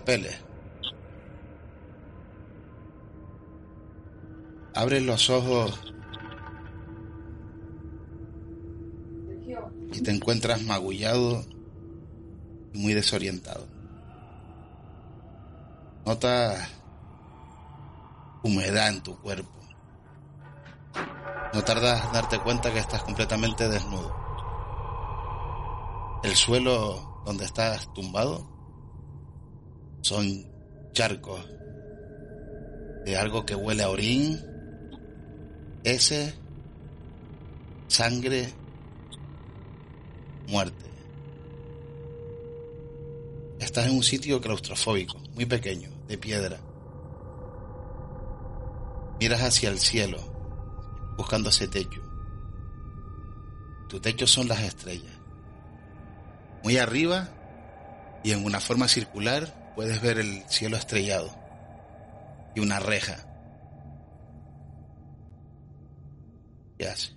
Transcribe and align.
Carpele. 0.00 0.30
Abres 4.74 5.02
los 5.02 5.28
ojos 5.28 5.78
y 9.92 10.00
te 10.00 10.10
encuentras 10.10 10.62
magullado 10.62 11.44
y 12.72 12.78
muy 12.78 12.94
desorientado. 12.94 13.66
Notas 16.06 16.70
humedad 18.42 18.88
en 18.88 19.02
tu 19.02 19.18
cuerpo. 19.20 19.52
No 21.52 21.62
tardas 21.62 22.06
en 22.06 22.12
darte 22.12 22.38
cuenta 22.38 22.72
que 22.72 22.78
estás 22.78 23.02
completamente 23.02 23.68
desnudo. 23.68 24.16
El 26.22 26.34
suelo 26.36 27.22
donde 27.26 27.44
estás 27.44 27.92
tumbado 27.92 28.59
son 30.10 30.44
charcos 30.92 31.40
de 33.04 33.16
algo 33.16 33.46
que 33.46 33.54
huele 33.54 33.84
a 33.84 33.90
orín, 33.90 34.44
ese, 35.84 36.34
sangre, 37.86 38.52
muerte. 40.48 40.90
Estás 43.60 43.86
en 43.86 43.94
un 43.94 44.02
sitio 44.02 44.40
claustrofóbico, 44.40 45.16
muy 45.36 45.46
pequeño, 45.46 45.88
de 46.08 46.18
piedra. 46.18 46.58
Miras 49.20 49.42
hacia 49.42 49.68
el 49.68 49.78
cielo, 49.78 50.18
buscando 51.16 51.50
ese 51.50 51.68
techo. 51.68 52.02
Tu 53.88 54.00
techo 54.00 54.26
son 54.26 54.48
las 54.48 54.58
estrellas. 54.58 55.14
Muy 56.64 56.78
arriba 56.78 57.28
y 58.24 58.32
en 58.32 58.44
una 58.44 58.58
forma 58.58 58.88
circular 58.88 59.59
puedes 59.80 60.02
ver 60.02 60.18
el 60.18 60.42
cielo 60.46 60.76
estrellado 60.76 61.30
y 62.54 62.60
una 62.60 62.80
reja. 62.80 63.16
¿Qué 66.76 66.86
hace? 66.86 67.14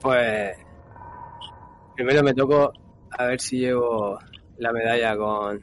Pues 0.00 0.56
primero 1.94 2.24
me 2.24 2.34
toco 2.34 2.72
a 3.10 3.24
ver 3.24 3.40
si 3.40 3.58
llevo 3.60 4.18
la 4.58 4.72
medalla 4.72 5.16
con 5.16 5.60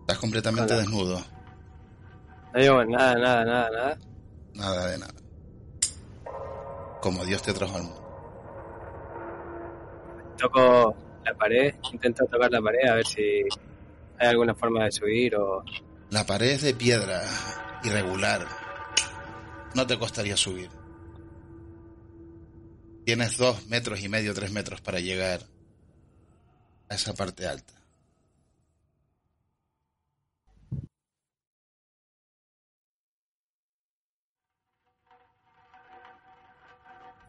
Estás 0.00 0.18
completamente 0.18 0.74
desnudo. 0.74 1.22
No 2.54 2.58
llevo 2.60 2.84
nada, 2.86 3.14
nada, 3.14 3.44
nada, 3.44 3.70
nada. 3.70 3.98
Nada 4.54 4.86
de 4.88 4.98
nada. 4.98 5.17
Como 7.00 7.24
Dios 7.24 7.42
te 7.42 7.52
trajo 7.52 7.76
al 7.76 7.84
mundo. 7.84 8.04
Toco 10.36 10.96
la 11.24 11.34
pared, 11.34 11.74
intento 11.92 12.24
tocar 12.26 12.50
la 12.50 12.60
pared 12.60 12.88
a 12.88 12.94
ver 12.94 13.06
si 13.06 13.42
hay 14.18 14.28
alguna 14.28 14.54
forma 14.54 14.84
de 14.84 14.92
subir 14.92 15.36
o... 15.36 15.64
La 16.10 16.24
pared 16.24 16.52
es 16.52 16.62
de 16.62 16.74
piedra, 16.74 17.22
irregular. 17.84 18.46
No 19.74 19.86
te 19.86 19.98
costaría 19.98 20.36
subir. 20.36 20.70
Tienes 23.04 23.36
dos 23.36 23.66
metros 23.68 24.02
y 24.02 24.08
medio, 24.08 24.34
tres 24.34 24.52
metros 24.52 24.80
para 24.80 25.00
llegar 25.00 25.40
a 26.88 26.94
esa 26.94 27.14
parte 27.14 27.46
alta. 27.46 27.77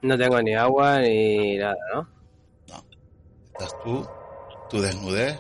No 0.02 0.18
tengo 0.18 0.42
ni 0.42 0.56
agua 0.56 1.00
ni 1.00 1.58
nada, 1.58 1.76
¿no? 1.94 2.10
No. 2.70 2.86
Estás 3.52 3.84
tú, 3.84 4.08
tu 4.70 4.82
desnudez 4.82 5.40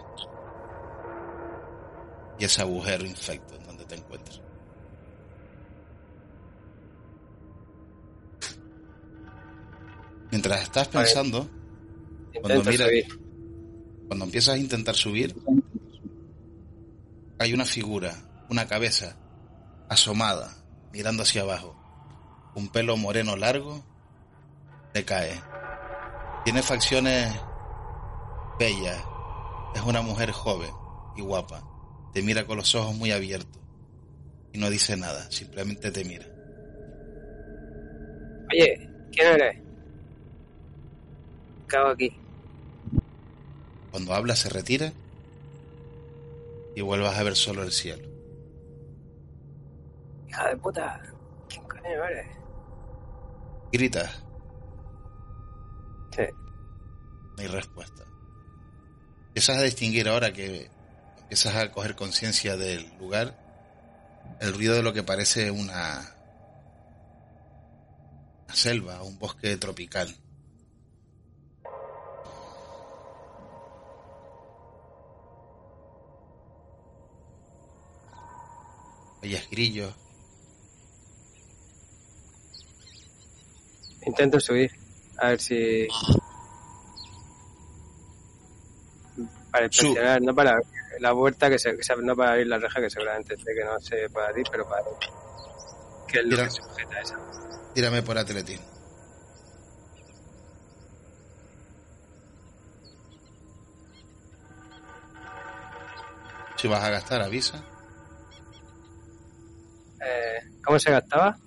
y 2.37 2.45
ese 2.45 2.61
agujero 2.61 3.05
infecto 3.05 3.55
en 3.55 3.63
donde 3.65 3.85
te 3.85 3.95
encuentras. 3.95 4.41
Mientras 10.31 10.61
estás 10.61 10.87
pensando, 10.87 11.49
cuando, 12.41 12.63
miras, 12.69 12.89
cuando 14.07 14.25
empiezas 14.25 14.55
a 14.55 14.57
intentar 14.57 14.95
subir, 14.95 15.35
hay 17.39 17.53
una 17.53 17.65
figura, 17.65 18.15
una 18.49 18.67
cabeza 18.67 19.17
asomada, 19.89 20.53
mirando 20.93 21.23
hacia 21.23 21.41
abajo. 21.41 21.75
Un 22.55 22.69
pelo 22.69 22.95
moreno 22.95 23.35
largo 23.35 23.83
le 24.94 25.05
cae. 25.05 25.41
Tiene 26.44 26.61
facciones 26.61 27.33
bellas. 28.57 29.03
Es 29.75 29.81
una 29.81 30.01
mujer 30.01 30.31
joven 30.31 30.72
y 31.16 31.22
guapa. 31.22 31.63
Te 32.13 32.22
mira 32.22 32.45
con 32.45 32.57
los 32.57 32.73
ojos 32.75 32.95
muy 32.95 33.11
abiertos. 33.11 33.61
Y 34.51 34.57
no 34.57 34.69
dice 34.69 34.97
nada, 34.97 35.29
simplemente 35.29 35.91
te 35.91 36.03
mira. 36.03 36.25
Oye, 38.51 38.89
¿quién 39.11 39.27
eres? 39.27 39.61
¿Qué 41.67 41.77
hago 41.77 41.89
aquí? 41.89 42.11
Cuando 43.91 44.13
habla 44.13 44.35
se 44.35 44.50
retira 44.50 44.91
y 46.75 46.81
vuelvas 46.81 47.17
a 47.17 47.23
ver 47.23 47.35
solo 47.35 47.61
el 47.61 47.71
cielo. 47.71 48.07
Hija 50.27 50.50
de 50.50 50.57
puta. 50.57 51.01
¿Quién 51.47 51.63
coño 51.67 52.03
eres? 52.06 52.27
Gritas, 53.71 54.23
Sí. 56.15 56.23
no 57.35 57.43
hay 57.43 57.47
respuesta. 57.47 58.03
Empiezas 59.27 59.57
a 59.57 59.61
distinguir 59.61 60.09
ahora 60.09 60.33
que 60.33 60.69
empiezas 61.21 61.55
a 61.55 61.71
coger 61.71 61.95
conciencia 61.95 62.57
del 62.57 62.97
lugar, 62.97 63.35
el 64.41 64.53
ruido 64.53 64.75
de 64.75 64.83
lo 64.83 64.93
que 64.93 65.03
parece 65.03 65.51
una, 65.51 66.15
una 68.45 68.56
selva, 68.56 69.03
un 69.03 69.17
bosque 69.19 69.56
tropical. 69.57 70.15
Oyes 79.21 79.50
grillos, 79.50 79.94
Intento 84.05 84.39
subir. 84.39 84.78
A 85.21 85.27
ver 85.30 85.39
si... 85.42 85.88
Para 89.51 89.66
inspeccionar, 89.66 90.21
no 90.21 90.33
para 90.36 90.60
la 91.00 91.13
puerta, 91.13 91.50
que 91.50 91.57
se, 91.60 91.75
que 91.75 91.83
se- 91.83 91.95
no 91.98 92.16
para 92.16 92.31
abrir 92.31 92.48
la 92.48 92.57
reja, 92.60 92.80
que 92.80 92.89
seguramente 92.89 93.36
sé 93.36 93.44
que 93.57 93.66
no 93.66 93.80
se 93.80 94.10
puede 94.10 94.27
abrir, 94.27 94.45
pero 94.51 94.68
para 94.68 94.83
qué 96.07 96.19
es 96.19 96.24
lo 96.25 96.30
Mira. 96.31 96.44
que 96.45 96.51
sujeta 96.51 97.00
esa. 97.01 97.18
tírame 97.74 98.04
por 98.04 98.18
atletismo. 98.18 98.66
Si 106.57 106.68
vas 106.68 106.83
a 106.83 106.89
gastar, 106.89 107.22
avisa. 107.22 107.63
Eh, 110.01 110.39
¿Cómo 110.63 110.77
se 110.80 110.92
gastaba? 110.92 111.38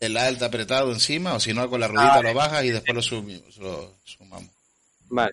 El 0.00 0.16
alta 0.16 0.46
apretado 0.46 0.92
encima, 0.92 1.34
o 1.34 1.40
si 1.40 1.52
no, 1.52 1.68
con 1.68 1.80
la 1.80 1.88
ruedita 1.88 2.22
lo 2.22 2.32
bajas 2.34 2.64
y 2.64 2.70
después 2.70 2.94
lo, 2.94 3.02
sumi- 3.02 3.42
lo 3.58 3.98
sumamos. 4.04 4.50
Vale. 5.08 5.32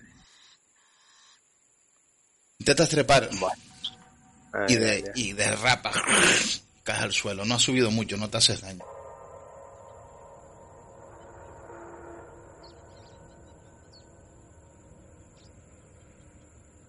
Intentas 2.58 2.88
trepar 2.88 3.28
Ah, 4.52 4.64
y, 4.68 4.74
de, 4.76 5.12
y 5.14 5.32
derrapas, 5.34 5.94
caes 6.82 7.02
al 7.02 7.12
suelo. 7.12 7.44
No 7.44 7.54
has 7.56 7.62
subido 7.62 7.90
mucho, 7.90 8.16
no 8.16 8.28
te 8.30 8.38
haces 8.38 8.60
daño. 8.62 8.82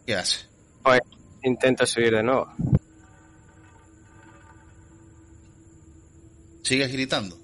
¿Qué 0.06 0.15
hace? 0.15 0.45
Pues 0.83 1.01
intento 1.44 1.85
subir 1.85 2.13
de 2.13 2.23
nuevo. 2.23 2.47
¿Sigues 6.63 6.91
gritando? 6.91 7.38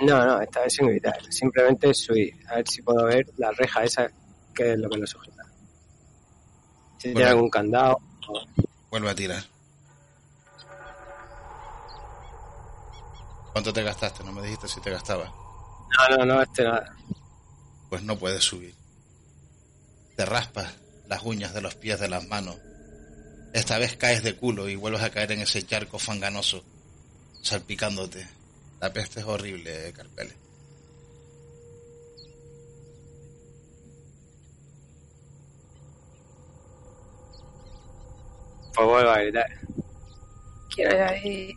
No, 0.00 0.24
no, 0.24 0.40
esta 0.40 0.60
vez 0.60 0.72
sin 0.74 0.86
gritar. 0.88 1.18
Simplemente 1.32 1.92
subir. 1.94 2.34
A 2.48 2.56
ver 2.56 2.68
si 2.68 2.82
puedo 2.82 3.04
ver 3.06 3.26
la 3.36 3.50
reja 3.52 3.82
esa, 3.84 4.08
que 4.54 4.72
es 4.72 4.78
lo 4.78 4.88
que 4.88 4.98
lo 4.98 5.06
sujeta. 5.06 5.42
Si 6.98 7.12
tiene 7.12 7.24
algún 7.30 7.50
candado. 7.50 7.98
o- 8.28 8.46
Vuelve 8.90 9.10
a 9.10 9.14
tirar. 9.14 9.42
¿Cuánto 13.52 13.72
te 13.72 13.82
gastaste? 13.82 14.22
No 14.24 14.32
me 14.32 14.42
dijiste 14.42 14.68
si 14.68 14.80
te 14.80 14.90
gastabas. 14.90 15.30
No, 15.30 16.16
no, 16.16 16.24
no, 16.24 16.42
este 16.42 16.62
nada. 16.64 16.94
Pues 17.88 18.02
no 18.02 18.16
puedes 18.18 18.44
subir. 18.44 18.74
Te 20.16 20.24
raspas 20.24 20.74
las 21.08 21.22
uñas 21.24 21.54
de 21.54 21.60
los 21.62 21.74
pies 21.74 21.98
de 21.98 22.08
las 22.08 22.26
manos. 22.28 22.56
Esta 23.52 23.78
vez 23.78 23.96
caes 23.96 24.22
de 24.22 24.36
culo 24.36 24.68
y 24.68 24.76
vuelves 24.76 25.02
a 25.02 25.10
caer 25.10 25.32
en 25.32 25.40
ese 25.40 25.62
charco 25.62 25.98
fanganoso. 25.98 26.62
salpicándote. 27.42 28.26
La 28.80 28.92
peste 28.92 29.20
es 29.20 29.26
horrible, 29.26 29.92
Carpele. 29.92 30.34
Pues 38.74 38.86
vuelvo 38.88 39.10
a 39.10 39.18
gritar. 39.18 39.46
Quiero 40.74 40.94
ir 40.94 41.02
ahí. 41.02 41.54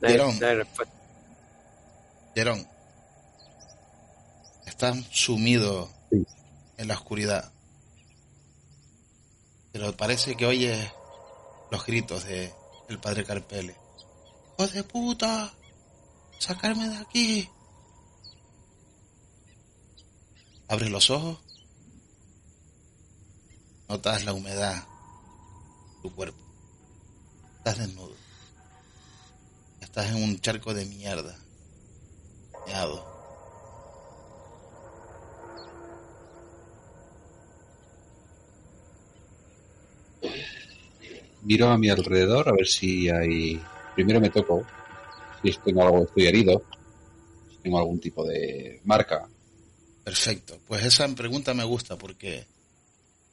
No 0.00 0.08
hay, 0.08 0.12
Jerón. 0.14 0.38
Jerón, 2.34 2.68
estás 4.66 4.96
sumido 5.10 5.90
Sí. 6.10 6.26
en 6.78 6.88
la 6.88 6.94
oscuridad. 6.94 7.52
Pero 9.72 9.94
parece 9.96 10.36
que 10.36 10.46
oyes 10.46 10.90
los 11.70 11.86
gritos 11.86 12.24
de 12.24 12.52
el 12.88 12.98
padre 12.98 13.24
Carpele. 13.24 13.76
¡Hijo 14.58 14.68
de 14.68 14.84
puta! 14.84 15.52
¡Sacarme 16.38 16.88
de 16.88 16.96
aquí! 16.96 17.48
Abres 20.68 20.90
los 20.90 21.10
ojos. 21.10 21.38
Notas 23.88 24.24
la 24.24 24.32
humedad 24.32 24.84
tu 26.02 26.14
cuerpo. 26.14 26.38
Estás 27.58 27.78
desnudo. 27.78 28.14
Estás 29.80 30.10
en 30.10 30.22
un 30.22 30.40
charco 30.40 30.72
de 30.74 30.86
mierda. 30.86 31.36
Miro 41.42 41.68
a 41.70 41.78
mi 41.78 41.88
alrededor 41.88 42.48
a 42.48 42.52
ver 42.52 42.66
si 42.66 43.08
hay. 43.08 43.60
Primero 43.94 44.20
me 44.20 44.30
toco. 44.30 44.66
Si 45.42 45.52
tengo 45.64 45.82
algo, 45.82 46.04
estoy 46.04 46.26
herido. 46.26 46.62
Si 47.50 47.56
tengo 47.58 47.78
algún 47.78 48.00
tipo 48.00 48.24
de 48.26 48.80
marca. 48.84 49.28
Perfecto. 50.04 50.60
Pues 50.66 50.84
esa 50.84 51.08
pregunta 51.08 51.54
me 51.54 51.64
gusta 51.64 51.96
porque 51.96 52.46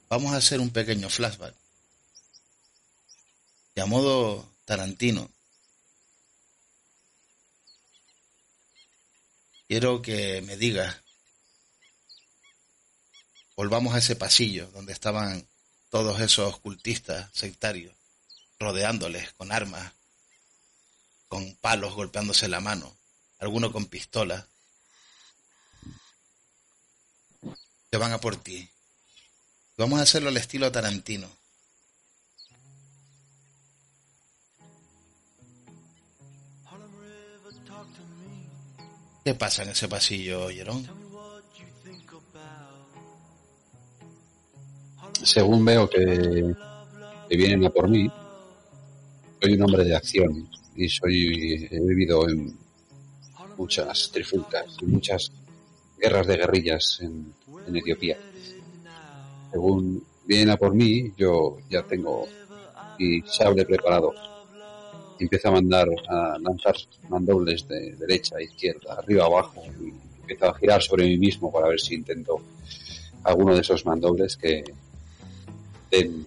vamos 0.08 0.32
a 0.32 0.36
hacer 0.36 0.60
un 0.60 0.70
pequeño 0.70 1.08
flashback. 1.08 1.54
Y 3.74 3.80
a 3.80 3.86
modo 3.86 4.44
Tarantino, 4.64 5.30
quiero 9.68 10.02
que 10.02 10.42
me 10.42 10.56
digas, 10.56 10.96
volvamos 13.54 13.94
a 13.94 13.98
ese 13.98 14.16
pasillo 14.16 14.66
donde 14.72 14.92
estaban 14.92 15.46
todos 15.90 16.20
esos 16.20 16.58
cultistas 16.58 17.30
sectarios, 17.32 17.94
rodeándoles 18.58 19.32
con 19.34 19.52
armas, 19.52 19.92
con 21.28 21.54
palos 21.56 21.94
golpeándose 21.94 22.48
la 22.48 22.60
mano, 22.60 22.96
alguno 23.38 23.72
con 23.72 23.86
pistola, 23.86 24.46
que 27.90 27.98
van 27.98 28.12
a 28.12 28.20
por 28.20 28.36
ti. 28.36 28.68
Vamos 29.76 30.00
a 30.00 30.02
hacerlo 30.02 30.28
al 30.28 30.36
estilo 30.36 30.72
Tarantino. 30.72 31.28
¿Qué 39.24 39.34
pasa 39.34 39.62
en 39.62 39.68
ese 39.68 39.88
pasillo, 39.88 40.48
Jerón? 40.48 40.88
Según 45.22 45.64
veo 45.64 45.88
que, 45.88 46.54
que 47.28 47.36
vienen 47.36 47.64
a 47.66 47.70
por 47.70 47.88
mí, 47.88 48.10
soy 49.40 49.54
un 49.54 49.62
hombre 49.62 49.84
de 49.84 49.94
acción 49.94 50.48
y 50.74 50.88
soy 50.88 51.68
he 51.70 51.80
vivido 51.80 52.28
en 52.28 52.56
muchas 53.56 54.10
trifulcas 54.12 54.76
y 54.80 54.86
muchas 54.86 55.32
guerras 55.98 56.26
de 56.26 56.36
guerrillas 56.36 56.98
en, 57.02 57.32
en 57.66 57.76
Etiopía. 57.76 58.16
Según 59.50 60.04
vienen 60.26 60.50
a 60.50 60.56
por 60.56 60.74
mí, 60.74 61.12
yo 61.16 61.58
ya 61.68 61.82
tengo 61.82 62.26
mi 62.98 63.22
sable 63.22 63.64
preparado. 63.64 64.12
Empiezo 65.18 65.48
a 65.48 65.52
mandar, 65.52 65.88
a 66.08 66.38
lanzar 66.38 66.76
mandobles 67.08 67.66
de 67.66 67.96
derecha 67.96 68.40
izquierda, 68.40 68.94
arriba 68.94 69.24
abajo, 69.24 69.64
y 69.80 69.92
empiezo 70.20 70.46
a 70.46 70.54
girar 70.54 70.82
sobre 70.82 71.06
mí 71.06 71.18
mismo 71.18 71.50
para 71.50 71.68
ver 71.68 71.80
si 71.80 71.94
intento 71.94 72.40
alguno 73.24 73.54
de 73.54 73.62
esos 73.62 73.84
mandobles 73.84 74.36
que 74.36 74.62
den 75.90 76.26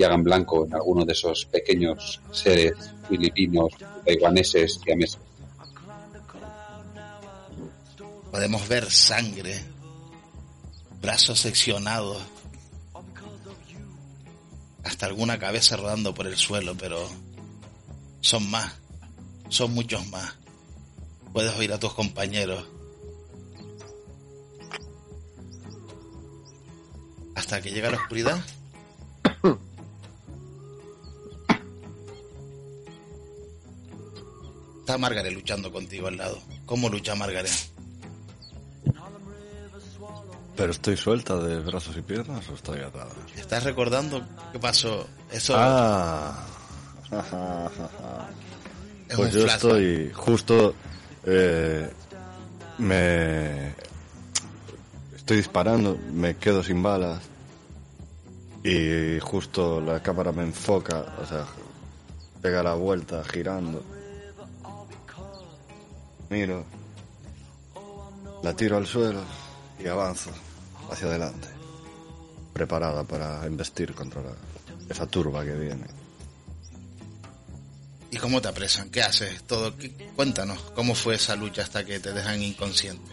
y 0.00 0.02
hagan 0.02 0.24
blanco 0.24 0.64
en 0.64 0.72
alguno 0.72 1.04
de 1.04 1.12
esos 1.12 1.44
pequeños 1.44 2.22
seres 2.32 2.72
filipinos, 3.06 3.74
taiwaneses, 4.06 4.80
siameses. 4.82 5.20
Podemos 8.30 8.66
ver 8.66 8.90
sangre, 8.90 9.62
brazos 11.02 11.40
seccionados, 11.40 12.16
hasta 14.84 15.04
alguna 15.04 15.38
cabeza 15.38 15.76
rodando 15.76 16.14
por 16.14 16.26
el 16.26 16.38
suelo, 16.38 16.74
pero 16.78 17.06
son 18.22 18.50
más, 18.50 18.72
son 19.50 19.74
muchos 19.74 20.06
más. 20.06 20.34
Puedes 21.34 21.54
oír 21.56 21.74
a 21.74 21.78
tus 21.78 21.92
compañeros. 21.92 22.66
Hasta 27.34 27.60
que 27.60 27.70
llega 27.70 27.90
la 27.90 27.98
oscuridad. 27.98 28.42
Está 34.90 34.98
Margaret 34.98 35.32
luchando 35.32 35.70
contigo 35.70 36.08
al 36.08 36.16
lado. 36.16 36.36
¿Cómo 36.66 36.88
lucha 36.88 37.14
Margaret? 37.14 37.48
¿Pero 40.56 40.72
estoy 40.72 40.96
suelta 40.96 41.36
de 41.36 41.60
brazos 41.60 41.96
y 41.96 42.02
piernas 42.02 42.48
o 42.48 42.54
estoy 42.54 42.80
atada? 42.80 43.12
¿Estás 43.36 43.62
recordando 43.62 44.20
qué 44.50 44.58
pasó? 44.58 45.06
Eso 45.30 45.54
Ah. 45.56 46.44
es 49.08 49.16
Pues 49.16 49.32
yo 49.32 49.42
flashback. 49.42 49.54
estoy 49.54 50.10
justo... 50.12 50.74
eh, 51.24 51.88
me... 52.78 53.68
Estoy 55.14 55.36
disparando, 55.36 55.96
me 56.12 56.36
quedo 56.36 56.64
sin 56.64 56.82
balas 56.82 57.20
y 58.64 59.20
justo 59.20 59.80
la 59.80 60.02
cámara 60.02 60.32
me 60.32 60.42
enfoca, 60.42 61.14
o 61.22 61.26
sea, 61.26 61.46
pega 62.42 62.64
la 62.64 62.74
vuelta 62.74 63.22
girando. 63.22 63.84
Miro, 66.30 66.64
la 68.42 68.54
tiro 68.54 68.76
al 68.76 68.86
suelo 68.86 69.20
y 69.82 69.86
avanzo 69.88 70.30
hacia 70.90 71.08
adelante, 71.08 71.48
preparada 72.52 73.02
para 73.04 73.44
investir 73.46 73.94
contra 73.94 74.22
la- 74.22 74.36
esa 74.88 75.06
turba 75.06 75.44
que 75.44 75.54
viene. 75.54 75.86
¿Y 78.12 78.16
cómo 78.16 78.40
te 78.40 78.48
apresan? 78.48 78.90
¿Qué 78.90 79.02
haces? 79.02 79.42
Todo. 79.44 79.76
¿Qué- 79.76 79.92
Cuéntanos, 80.16 80.58
¿cómo 80.74 80.94
fue 80.94 81.14
esa 81.16 81.36
lucha 81.36 81.62
hasta 81.62 81.84
que 81.84 82.00
te 82.00 82.12
dejan 82.12 82.42
inconsciente? 82.42 83.10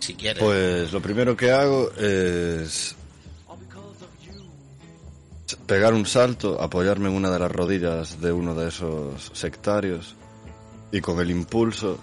Si 0.00 0.14
quieres. 0.14 0.42
Pues 0.42 0.92
lo 0.92 1.02
primero 1.02 1.36
que 1.36 1.50
hago 1.52 1.90
es 1.92 2.94
pegar 5.66 5.94
un 5.94 6.06
salto, 6.06 6.60
apoyarme 6.60 7.08
en 7.08 7.14
una 7.14 7.30
de 7.30 7.38
las 7.38 7.50
rodillas 7.50 8.20
de 8.20 8.32
uno 8.32 8.54
de 8.54 8.68
esos 8.68 9.30
sectarios 9.34 10.16
y 10.92 11.00
con 11.00 11.20
el 11.20 11.30
impulso 11.30 11.98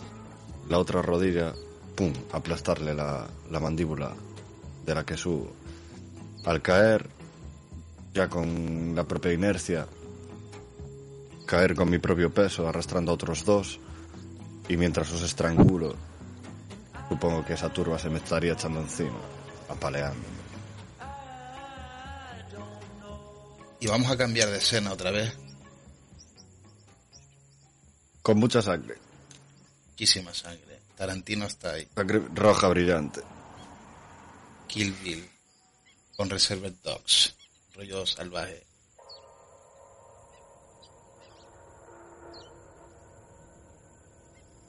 la 0.70 0.80
otra 0.80 1.02
rodilla, 1.02 1.54
pum, 1.96 2.14
aplastarle 2.32 2.94
la, 2.94 3.28
la 3.52 3.60
mandíbula 3.60 4.12
de 4.86 4.96
la 4.96 5.06
que 5.06 5.18
subo. 5.18 5.52
Al 6.46 6.62
caer, 6.62 7.08
ya 8.14 8.30
con 8.30 8.94
la 8.96 9.04
propia 9.04 9.34
inercia, 9.34 9.88
caer 11.46 11.76
con 11.76 11.90
mi 11.90 12.00
propio 12.00 12.34
peso 12.34 12.68
arrastrando 12.68 13.12
a 13.12 13.16
otros 13.16 13.46
dos 13.46 13.80
y 14.68 14.78
mientras 14.78 15.12
os 15.12 15.22
estrangulo 15.22 15.96
Supongo 17.10 17.46
que 17.46 17.54
esa 17.54 17.70
turba 17.70 18.00
se 18.00 18.10
me 18.10 18.18
estaría 18.18 18.54
echando 18.54 18.82
encima, 18.82 19.20
apaleándome. 19.70 20.45
Y 23.80 23.88
vamos 23.88 24.10
a 24.10 24.18
cambiar 24.18 24.50
de 24.50 24.58
escena 24.58 24.94
otra 24.94 25.12
vez. 25.12 25.34
Con 28.22 28.40
mucha 28.40 28.62
sangre. 28.62 28.98
Muchísima 29.90 30.34
sangre. 30.34 30.82
Tarantino 30.96 31.46
está 31.46 31.74
ahí. 31.74 31.88
Sangre 31.94 32.22
roja 32.34 32.68
brillante. 32.70 33.22
Kill 34.68 34.94
Bill. 35.04 35.30
Con 36.16 36.30
Reserved 36.30 36.74
Dogs. 36.84 37.36
Rollo 37.76 38.06
salvaje. 38.06 38.66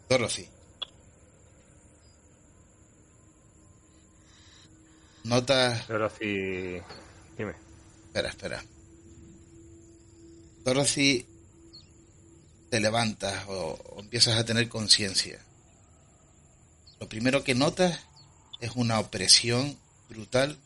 Dorothy. 0.09 0.49
Notas... 5.25 5.89
Dorothy... 5.89 6.81
Dime. 7.37 7.55
Espera, 8.07 8.29
espera. 8.29 8.65
Dorothy, 10.67 11.25
te 12.71 12.81
levantas 12.81 13.45
o, 13.47 13.79
empiezas 13.99 14.37
a 14.37 14.45
tener 14.45 14.69
conciencia. 14.69 15.39
Lo 16.99 17.09
primero 17.09 17.45
que 17.45 17.55
notas 17.55 18.01
es 18.61 18.73
una 18.75 18.99
opresión 18.99 19.79
brutal 20.09 20.59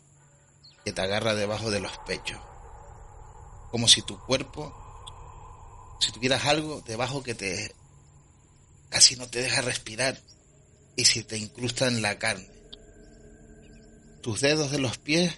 que 0.86 0.94
te 0.94 1.02
agarra 1.02 1.34
debajo 1.34 1.70
de 1.70 1.80
los 1.80 1.98
pechos. 2.06 2.40
Como 3.70 3.88
si 3.88 4.00
tu 4.00 4.18
cuerpo, 4.24 4.74
si 6.00 6.10
tuvieras 6.12 6.46
algo 6.46 6.80
debajo 6.86 7.22
que 7.22 7.34
te 7.34 7.74
casi 8.88 9.16
no 9.16 9.28
te 9.28 9.42
deja 9.42 9.60
respirar 9.60 10.18
y 10.96 11.04
si 11.04 11.24
te 11.24 11.36
incrusta 11.36 11.88
en 11.88 12.00
la 12.00 12.18
carne. 12.18 12.48
Tus 14.22 14.40
dedos 14.40 14.70
de 14.70 14.78
los 14.78 14.96
pies 14.96 15.34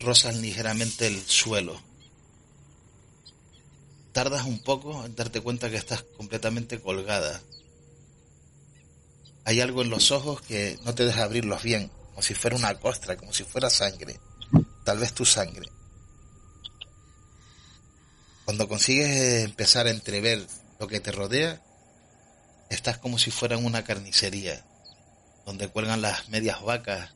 rozan 0.00 0.42
ligeramente 0.42 1.06
el 1.06 1.22
suelo. 1.22 1.91
Tardas 4.12 4.44
un 4.44 4.62
poco 4.62 5.06
en 5.06 5.16
darte 5.16 5.40
cuenta 5.40 5.70
que 5.70 5.76
estás 5.76 6.02
completamente 6.02 6.80
colgada. 6.80 7.40
Hay 9.44 9.60
algo 9.60 9.82
en 9.82 9.90
los 9.90 10.10
ojos 10.10 10.42
que 10.42 10.78
no 10.84 10.94
te 10.94 11.04
deja 11.04 11.24
abrirlos 11.24 11.62
bien, 11.62 11.90
como 12.10 12.22
si 12.22 12.34
fuera 12.34 12.56
una 12.56 12.74
costra, 12.74 13.16
como 13.16 13.32
si 13.32 13.44
fuera 13.44 13.70
sangre. 13.70 14.20
Tal 14.84 14.98
vez 14.98 15.14
tu 15.14 15.24
sangre. 15.24 15.66
Cuando 18.44 18.68
consigues 18.68 19.44
empezar 19.44 19.86
a 19.86 19.90
entrever 19.90 20.46
lo 20.78 20.88
que 20.88 21.00
te 21.00 21.10
rodea, 21.10 21.62
estás 22.68 22.98
como 22.98 23.18
si 23.18 23.30
fuera 23.30 23.56
en 23.56 23.64
una 23.64 23.82
carnicería, 23.82 24.62
donde 25.46 25.68
cuelgan 25.68 26.02
las 26.02 26.28
medias 26.28 26.62
vacas. 26.62 27.14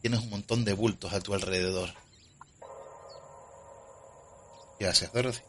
Tienes 0.00 0.20
un 0.20 0.30
montón 0.30 0.64
de 0.64 0.74
bultos 0.74 1.12
a 1.12 1.20
tu 1.20 1.34
alrededor. 1.34 1.92
¿Qué 4.78 4.86
haces, 4.86 5.12
Dorothy? 5.12 5.42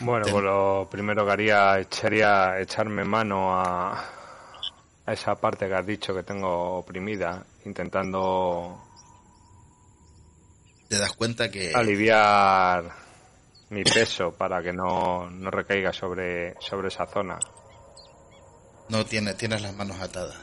Bueno, 0.00 0.26
pues 0.30 0.42
lo 0.42 0.88
primero 0.90 1.24
que 1.24 1.30
haría 1.30 1.86
sería 1.88 2.58
echarme 2.58 3.04
mano 3.04 3.54
a, 3.54 3.92
a 5.06 5.12
esa 5.12 5.36
parte 5.36 5.68
que 5.68 5.74
has 5.74 5.86
dicho 5.86 6.12
que 6.12 6.24
tengo 6.24 6.78
oprimida, 6.78 7.44
intentando 7.64 8.82
Te 10.88 10.98
das 10.98 11.12
cuenta 11.12 11.50
que 11.50 11.72
aliviar 11.72 12.84
mi 13.70 13.84
peso 13.84 14.32
para 14.32 14.60
que 14.62 14.72
no, 14.72 15.30
no 15.30 15.50
recaiga 15.50 15.92
sobre, 15.92 16.54
sobre 16.60 16.88
esa 16.88 17.06
zona. 17.06 17.38
no 18.88 19.04
tienes, 19.06 19.36
tienes 19.36 19.62
las 19.62 19.74
manos 19.74 20.00
atadas. 20.00 20.36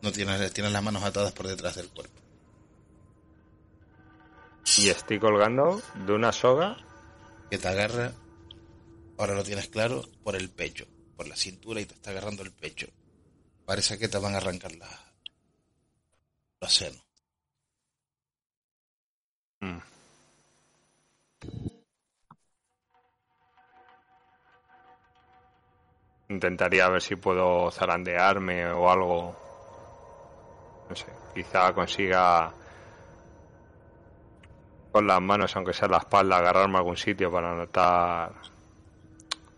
No 0.00 0.12
tienes, 0.12 0.52
tienes 0.52 0.72
las 0.72 0.82
manos 0.82 1.02
atadas 1.02 1.32
por 1.32 1.46
detrás 1.48 1.74
del 1.74 1.90
cuerpo. 1.90 2.19
Y 4.76 4.88
estoy 4.88 5.18
colgando 5.18 5.82
de 6.06 6.12
una 6.12 6.32
soga 6.32 6.76
que 7.50 7.58
te 7.58 7.68
agarra, 7.68 8.12
ahora 9.18 9.34
lo 9.34 9.42
tienes 9.42 9.68
claro, 9.68 10.02
por 10.22 10.36
el 10.36 10.48
pecho, 10.48 10.86
por 11.16 11.28
la 11.28 11.36
cintura 11.36 11.80
y 11.80 11.86
te 11.86 11.94
está 11.94 12.10
agarrando 12.10 12.42
el 12.42 12.52
pecho. 12.52 12.86
Parece 13.66 13.98
que 13.98 14.08
te 14.08 14.18
van 14.18 14.34
a 14.34 14.38
arrancar 14.38 14.72
la, 14.76 14.88
los 16.60 16.74
senos. 16.74 17.02
Mm. 19.60 19.78
Intentaría 26.28 26.88
ver 26.88 27.02
si 27.02 27.16
puedo 27.16 27.70
zarandearme 27.70 28.70
o 28.70 28.88
algo. 28.88 29.36
No 30.88 30.96
sé, 30.96 31.06
quizá 31.34 31.72
consiga 31.74 32.54
con 34.90 35.06
las 35.06 35.20
manos, 35.20 35.54
aunque 35.56 35.72
sea 35.72 35.88
la 35.88 35.98
espalda, 35.98 36.38
agarrarme 36.38 36.76
a 36.76 36.78
algún 36.78 36.96
sitio 36.96 37.30
para 37.30 37.54
notar. 37.54 38.34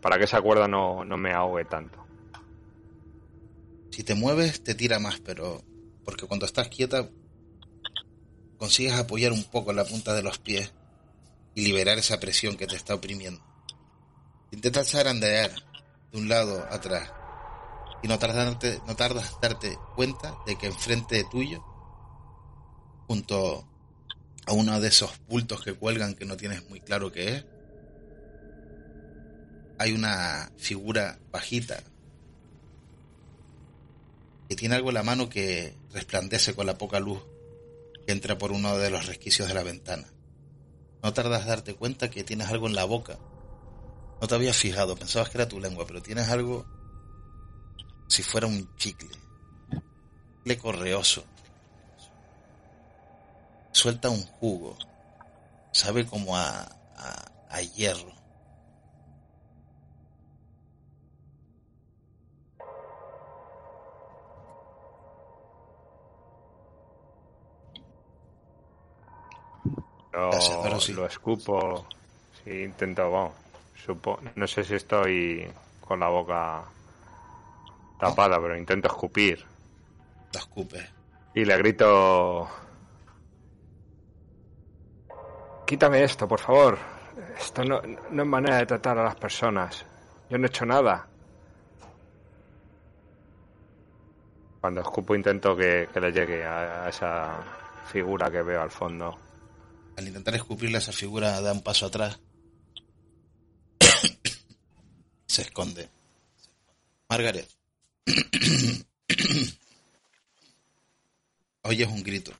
para 0.01 0.19
que 0.19 0.25
esa 0.25 0.41
cuerda 0.41 0.69
no, 0.69 1.05
no 1.05 1.17
me 1.17 1.33
ahogue 1.33 1.65
tanto. 1.65 2.05
Si 3.91 4.05
te 4.05 4.15
mueves, 4.15 4.65
te 4.65 4.75
tira 4.75 4.99
más, 4.99 5.21
pero 5.21 5.63
porque 6.05 6.27
cuando 6.27 6.47
estás 6.47 6.69
quieta 6.69 7.09
consigues 8.59 8.95
apoyar 8.95 9.33
un 9.33 9.45
poco 9.45 9.73
la 9.73 9.85
punta 9.85 10.15
de 10.15 10.23
los 10.23 10.39
pies 10.39 10.73
y 11.55 11.63
liberar 11.63 11.99
esa 11.99 12.21
presión 12.21 12.57
que 12.57 12.67
te 12.67 12.77
está 12.77 12.95
oprimiendo. 12.95 13.43
Intentas 14.51 14.91
zarandear 14.91 15.51
de 16.13 16.19
un 16.19 16.29
lado 16.29 16.65
atrás 16.71 17.13
y 18.03 18.09
no 18.09 18.19
tardarte, 18.19 18.81
no 18.87 18.97
tardas 18.97 19.37
darte 19.41 19.79
cuenta 19.95 20.37
de 20.47 20.57
que 20.57 20.67
enfrente 20.67 21.25
tuyo, 21.31 21.65
junto 23.07 23.67
a 24.47 24.53
uno 24.53 24.81
de 24.81 24.89
esos 24.89 25.13
bultos 25.29 25.63
que 25.63 25.75
cuelgan 25.75 26.15
que 26.15 26.25
no 26.25 26.37
tienes 26.37 26.69
muy 26.69 26.81
claro 26.81 27.13
qué 27.13 27.37
es, 27.37 27.45
hay 29.79 29.93
una 29.93 30.53
figura 30.57 31.19
bajita 31.31 31.83
que 34.49 34.57
tiene 34.57 34.75
algo 34.75 34.91
en 34.91 34.95
la 34.95 35.03
mano 35.03 35.29
que 35.29 35.75
resplandece 35.93 36.55
con 36.55 36.67
la 36.67 36.79
poca 36.79 37.01
luz 37.01 37.23
que 38.07 38.13
entra 38.13 38.39
por 38.39 38.53
uno 38.53 38.77
de 38.79 38.91
los 38.91 39.07
resquicios 39.07 39.49
de 39.49 39.55
la 39.55 39.63
ventana. 39.63 40.07
No 41.03 41.13
tardas 41.13 41.43
en 41.43 41.49
darte 41.49 41.75
cuenta 41.75 42.11
que 42.11 42.25
tienes 42.25 42.49
algo 42.49 42.67
en 42.67 42.75
la 42.75 42.85
boca. 42.85 43.19
No 44.21 44.29
te 44.29 44.35
habías 44.35 44.57
fijado, 44.57 44.97
pensabas 44.97 45.31
que 45.31 45.39
era 45.39 45.49
tu 45.49 45.59
lengua, 45.59 45.87
pero 45.87 46.03
tienes 46.03 46.29
algo 46.29 46.67
si 48.09 48.23
fuera 48.23 48.47
un 48.47 48.75
chicle. 48.77 49.11
Chicle 50.39 50.59
correoso. 50.59 51.25
Suelta 53.83 54.11
un 54.11 54.23
jugo. 54.23 54.77
Sabe 55.73 56.07
como 56.07 56.37
a, 56.37 56.61
a, 56.97 57.33
a 57.51 57.61
hierro. 57.63 58.13
Lo, 70.13 70.31
Gracias, 70.31 70.55
ahora 70.55 70.79
sí. 70.79 70.93
lo 70.93 71.05
escupo. 71.07 71.85
Sí, 72.45 72.63
intento, 72.63 73.11
vamos. 73.11 73.33
Supo, 73.85 74.21
no 74.37 74.47
sé 74.47 74.63
si 74.63 74.77
estoy 74.77 75.51
con 75.81 75.99
la 75.99 76.09
boca 76.09 76.63
tapada, 77.99 78.41
pero 78.41 78.57
intento 78.57 78.87
escupir. 78.87 79.45
Lo 80.33 80.39
escupes. 80.39 80.89
Y 81.35 81.45
le 81.45 81.59
grito... 81.59 82.49
Quítame 85.73 86.05
esto, 86.05 86.29
por 86.29 86.39
favor. 86.39 86.79
Esto 87.35 87.65
no, 87.65 87.81
no 88.11 88.23
es 88.23 88.29
manera 88.29 88.59
de 88.59 88.67
tratar 88.67 88.99
a 88.99 89.05
las 89.05 89.15
personas. 89.15 89.87
Yo 90.29 90.37
no 90.37 90.45
he 90.45 90.49
hecho 90.49 90.67
nada. 90.67 91.09
Cuando 94.61 94.83
escupo 94.83 95.15
intento 95.15 95.57
que, 95.57 95.89
que 95.91 95.99
le 95.99 96.13
llegue 96.13 96.45
a, 96.45 96.85
a 96.85 96.91
esa 96.91 97.43
figura 97.91 98.31
que 98.31 98.43
veo 98.43 98.61
al 98.61 98.71
fondo. 98.71 99.19
Al 99.97 100.07
intentar 100.07 100.35
escupirle 100.35 100.77
a 100.77 100.81
esa 100.81 100.93
figura 100.93 101.41
da 101.41 101.55
un 101.55 101.63
paso 101.63 101.87
atrás. 101.87 102.21
Se 105.27 105.41
esconde. 105.41 105.89
Margaret. 107.09 107.49
Oyes 111.63 111.89
un 111.89 112.03
grito. 112.03 112.33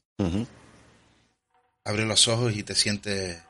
Abre 1.85 2.07
los 2.07 2.29
ojos 2.29 2.55
y 2.55 2.63
te 2.63 2.77
sientes 2.77 3.43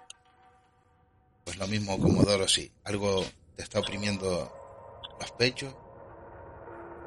pues 1.45 1.59
lo 1.59 1.67
mismo 1.67 1.99
como 1.99 2.23
Dorothy. 2.23 2.73
Algo 2.85 3.25
te 3.57 3.63
está 3.63 3.81
oprimiendo 3.81 4.51
los 5.21 5.31
pechos. 5.33 5.75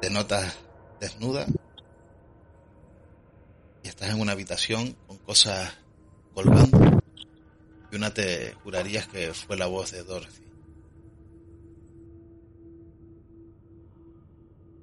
Te 0.00 0.08
notas 0.08 0.56
desnuda. 1.00 1.46
Y 3.82 3.88
estás 3.88 4.10
en 4.10 4.20
una 4.20 4.32
habitación 4.32 4.92
con 5.08 5.18
cosas 5.18 5.72
colgando. 6.32 7.02
Y 7.90 7.96
una 7.96 8.14
te 8.14 8.52
jurarías 8.62 9.08
que 9.08 9.34
fue 9.34 9.56
la 9.56 9.66
voz 9.66 9.90
de 9.90 10.04
Dorothy. 10.04 10.44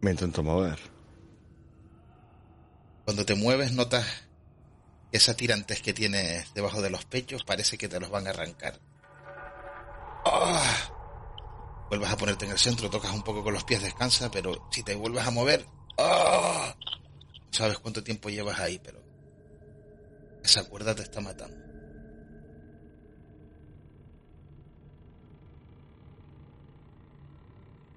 Me 0.01 0.11
intento 0.11 0.43
mover. 0.43 0.79
Cuando 3.05 3.25
te 3.25 3.35
mueves 3.35 3.71
notas 3.71 4.05
esa 5.13 5.35
tirantes 5.35 5.79
que 5.81 5.93
tienes 5.93 6.53
debajo 6.55 6.81
de 6.81 6.89
los 6.89 7.05
pechos 7.05 7.43
parece 7.43 7.77
que 7.77 7.87
te 7.87 7.99
los 7.99 8.09
van 8.09 8.25
a 8.25 8.31
arrancar. 8.31 8.79
¡Ah! 10.25 11.85
Vuelves 11.87 12.09
a 12.09 12.17
ponerte 12.17 12.45
en 12.45 12.51
el 12.51 12.57
centro, 12.57 12.89
tocas 12.89 13.13
un 13.13 13.21
poco 13.21 13.43
con 13.43 13.53
los 13.53 13.63
pies, 13.63 13.83
descansa, 13.83 14.31
pero 14.31 14.67
si 14.71 14.81
te 14.81 14.95
vuelves 14.95 15.25
a 15.25 15.29
mover, 15.29 15.67
¡ah! 15.99 16.75
No 17.29 17.53
sabes 17.53 17.77
cuánto 17.77 18.03
tiempo 18.03 18.29
llevas 18.29 18.59
ahí, 18.59 18.79
pero 18.83 19.03
esa 20.43 20.63
cuerda 20.63 20.95
te 20.95 21.03
está 21.03 21.21
matando. 21.21 21.63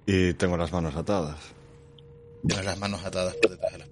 Y 0.05 0.35
tengo 0.35 0.55
las 0.55 0.71
manos 0.71 0.95
atadas. 0.95 1.39
Tienes 2.45 2.63
las 2.63 2.77
manos 2.77 3.03
atadas 3.03 3.35
por 3.37 3.49
detrás 3.49 3.71
de 3.71 3.79
la 3.79 3.85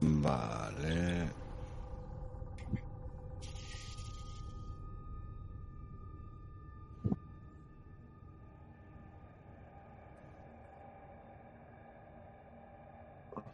Vale. 0.00 1.28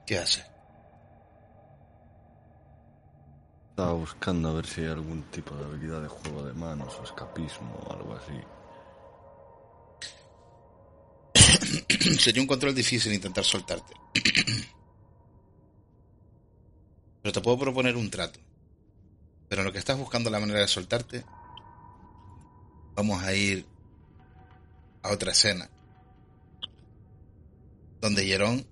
¿Qué 0.06 0.18
haces? 0.18 0.44
Estaba 3.70 3.94
buscando 3.94 4.50
a 4.50 4.52
ver 4.52 4.66
si 4.66 4.82
hay 4.82 4.88
algún 4.88 5.22
tipo 5.30 5.54
de 5.56 5.64
habilidad 5.64 6.02
de 6.02 6.08
juego 6.08 6.44
de 6.44 6.52
manos 6.52 6.94
o 7.00 7.04
escapismo 7.04 7.74
o 7.86 7.92
algo 7.92 8.14
así. 8.14 8.38
Sería 12.20 12.42
un 12.42 12.46
control 12.46 12.74
difícil 12.74 13.14
intentar 13.14 13.44
soltarte. 13.44 13.94
Pero 17.24 17.32
te 17.32 17.40
puedo 17.40 17.58
proponer 17.58 17.96
un 17.96 18.10
trato. 18.10 18.38
Pero 19.48 19.62
en 19.62 19.66
lo 19.66 19.72
que 19.72 19.78
estás 19.78 19.96
buscando 19.96 20.28
la 20.28 20.38
manera 20.38 20.60
de 20.60 20.68
soltarte, 20.68 21.24
vamos 22.94 23.22
a 23.22 23.32
ir 23.32 23.64
a 25.02 25.10
otra 25.10 25.32
escena. 25.32 25.70
Donde 27.98 28.26
Jerón, 28.26 28.66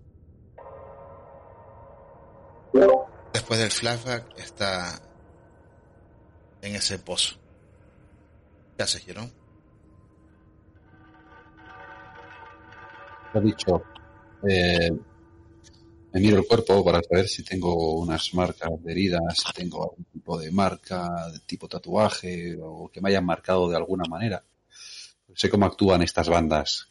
después 3.32 3.58
del 3.58 3.70
flashback, 3.70 4.38
está 4.38 5.00
en 6.60 6.76
ese 6.76 6.98
pozo. 6.98 7.36
¿Qué 8.76 8.82
haces, 8.82 9.02
Jerón? 9.02 9.32
Lo 13.32 13.40
dicho, 13.40 13.82
eh, 14.46 14.90
me 16.12 16.20
miro 16.20 16.38
el 16.38 16.46
cuerpo 16.46 16.84
para 16.84 17.00
saber 17.02 17.28
si 17.28 17.42
tengo 17.42 17.94
unas 18.00 18.32
marcas 18.34 18.70
de 18.82 18.92
heridas, 18.92 19.22
si 19.38 19.52
tengo 19.52 19.82
algún 19.84 20.04
tipo 20.04 20.38
de 20.38 20.50
marca, 20.50 21.08
de 21.32 21.38
tipo 21.40 21.68
tatuaje, 21.68 22.56
o 22.60 22.90
que 22.92 23.00
me 23.00 23.08
hayan 23.08 23.24
marcado 23.24 23.68
de 23.68 23.76
alguna 23.76 24.04
manera. 24.08 24.44
Sé 25.34 25.48
cómo 25.48 25.64
actúan 25.66 26.02
estas 26.02 26.28
bandas 26.28 26.88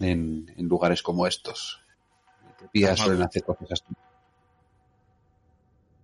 en, 0.00 0.52
en 0.56 0.66
lugares 0.66 1.02
como 1.02 1.26
estos. 1.26 1.80
Tías 2.72 2.98
suelen 2.98 3.22
hacer 3.22 3.44
cosas 3.44 3.68
así. 3.72 3.94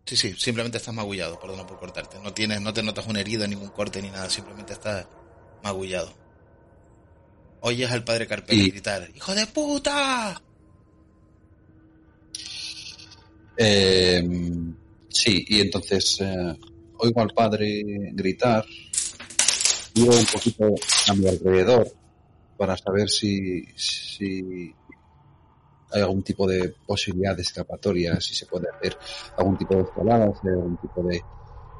Sí, 0.05 0.17
sí, 0.17 0.35
simplemente 0.37 0.79
estás 0.79 0.95
magullado, 0.95 1.39
perdona 1.41 1.67
por 1.67 1.79
cortarte. 1.79 2.19
No 2.21 2.33
tienes, 2.33 2.61
no 2.61 2.73
te 2.73 2.83
notas 2.83 3.07
una 3.07 3.21
herida, 3.21 3.47
ningún 3.47 3.69
corte 3.71 4.03
ni 4.03 4.11
nada, 4.11 4.29
simplemente 4.29 4.73
estás 4.73 5.07
magullado. 5.63 6.13
Oyes 7.61 7.91
al 7.91 8.05
padre 8.05 8.27
Carpelli 8.27 8.67
Y- 8.67 8.71
gritar, 8.71 9.09
¡Hijo 9.15 9.35
de 9.35 9.47
puta! 9.47 10.41
Eh, 13.63 14.27
sí, 15.11 15.45
y 15.47 15.61
entonces 15.61 16.19
eh, 16.23 16.57
oigo 16.97 17.21
al 17.21 17.29
padre 17.29 17.83
gritar, 18.15 18.65
miro 19.97 20.13
un 20.13 20.25
poquito 20.25 20.75
a 21.09 21.15
mi 21.15 21.29
alrededor 21.29 21.87
para 22.57 22.75
saber 22.79 23.11
si, 23.11 23.63
si 23.77 24.75
hay 25.91 26.01
algún 26.01 26.23
tipo 26.23 26.49
de 26.49 26.75
posibilidad 26.87 27.37
de 27.37 27.43
escapatoria, 27.43 28.19
si 28.19 28.35
se 28.35 28.47
puede 28.47 28.67
hacer 28.75 28.97
algún 29.37 29.59
tipo 29.59 29.75
de 29.75 29.83
escalada, 29.83 30.33
si 30.41 30.49
hay 30.49 30.55
algún 30.55 30.79
tipo 30.79 31.03
de, 31.03 31.21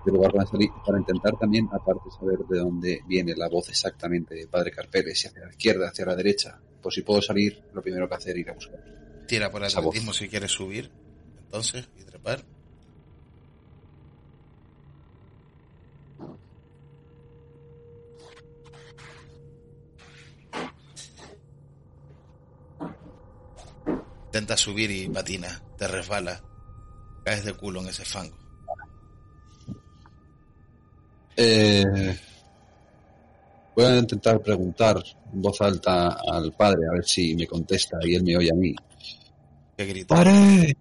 de 0.05 0.13
lugar 0.13 0.33
para 0.33 0.45
salir, 0.45 0.69
para 0.85 0.99
intentar 0.99 1.33
también, 1.39 1.67
aparte, 1.73 2.11
saber 2.11 2.41
de 2.47 2.59
dónde 2.59 3.01
viene 3.07 3.35
la 3.35 3.49
voz 3.49 3.71
exactamente 3.71 4.35
de 4.35 4.47
Padre 4.49 4.71
Carpele, 4.71 5.15
si 5.15 5.29
hacia 5.29 5.47
la 5.47 5.51
izquierda, 5.51 5.89
hacia 5.89 6.05
la 6.05 6.15
derecha. 6.15 6.61
Pues 6.83 6.95
si 6.95 7.01
puedo 7.01 7.23
salir, 7.23 7.63
lo 7.73 7.81
primero 7.81 8.07
que 8.07 8.17
hacer 8.17 8.37
es 8.37 8.41
ir 8.41 8.51
a 8.51 8.53
buscar. 8.53 9.25
Tira 9.27 9.51
por 9.51 9.63
voz. 9.63 9.75
atletismo 9.75 10.13
si 10.13 10.29
quieres 10.29 10.51
subir. 10.51 10.91
Entonces, 11.51 11.89
y 11.99 12.05
trepar. 12.05 12.45
Intenta 24.27 24.57
subir 24.57 24.93
y 24.93 25.09
patina, 25.09 25.61
te 25.77 25.89
resbala, 25.89 26.41
caes 27.25 27.45
de 27.45 27.53
culo 27.55 27.81
en 27.81 27.89
ese 27.89 28.05
fango. 28.05 28.39
Eh, 31.37 31.85
voy 33.75 33.85
a 33.87 33.99
intentar 33.99 34.41
preguntar 34.41 35.03
en 35.33 35.43
voz 35.43 35.61
alta 35.63 36.17
al 36.31 36.53
padre 36.53 36.87
a 36.89 36.93
ver 36.93 37.05
si 37.05 37.35
me 37.35 37.49
contesta 37.49 37.99
y 38.03 38.15
él 38.15 38.23
me 38.23 38.37
oye 38.37 38.51
a 38.53 38.55
mí. 38.55 38.73
¿Qué 39.77 39.85
grita? 39.85 40.15
¡Padre! 40.15 40.77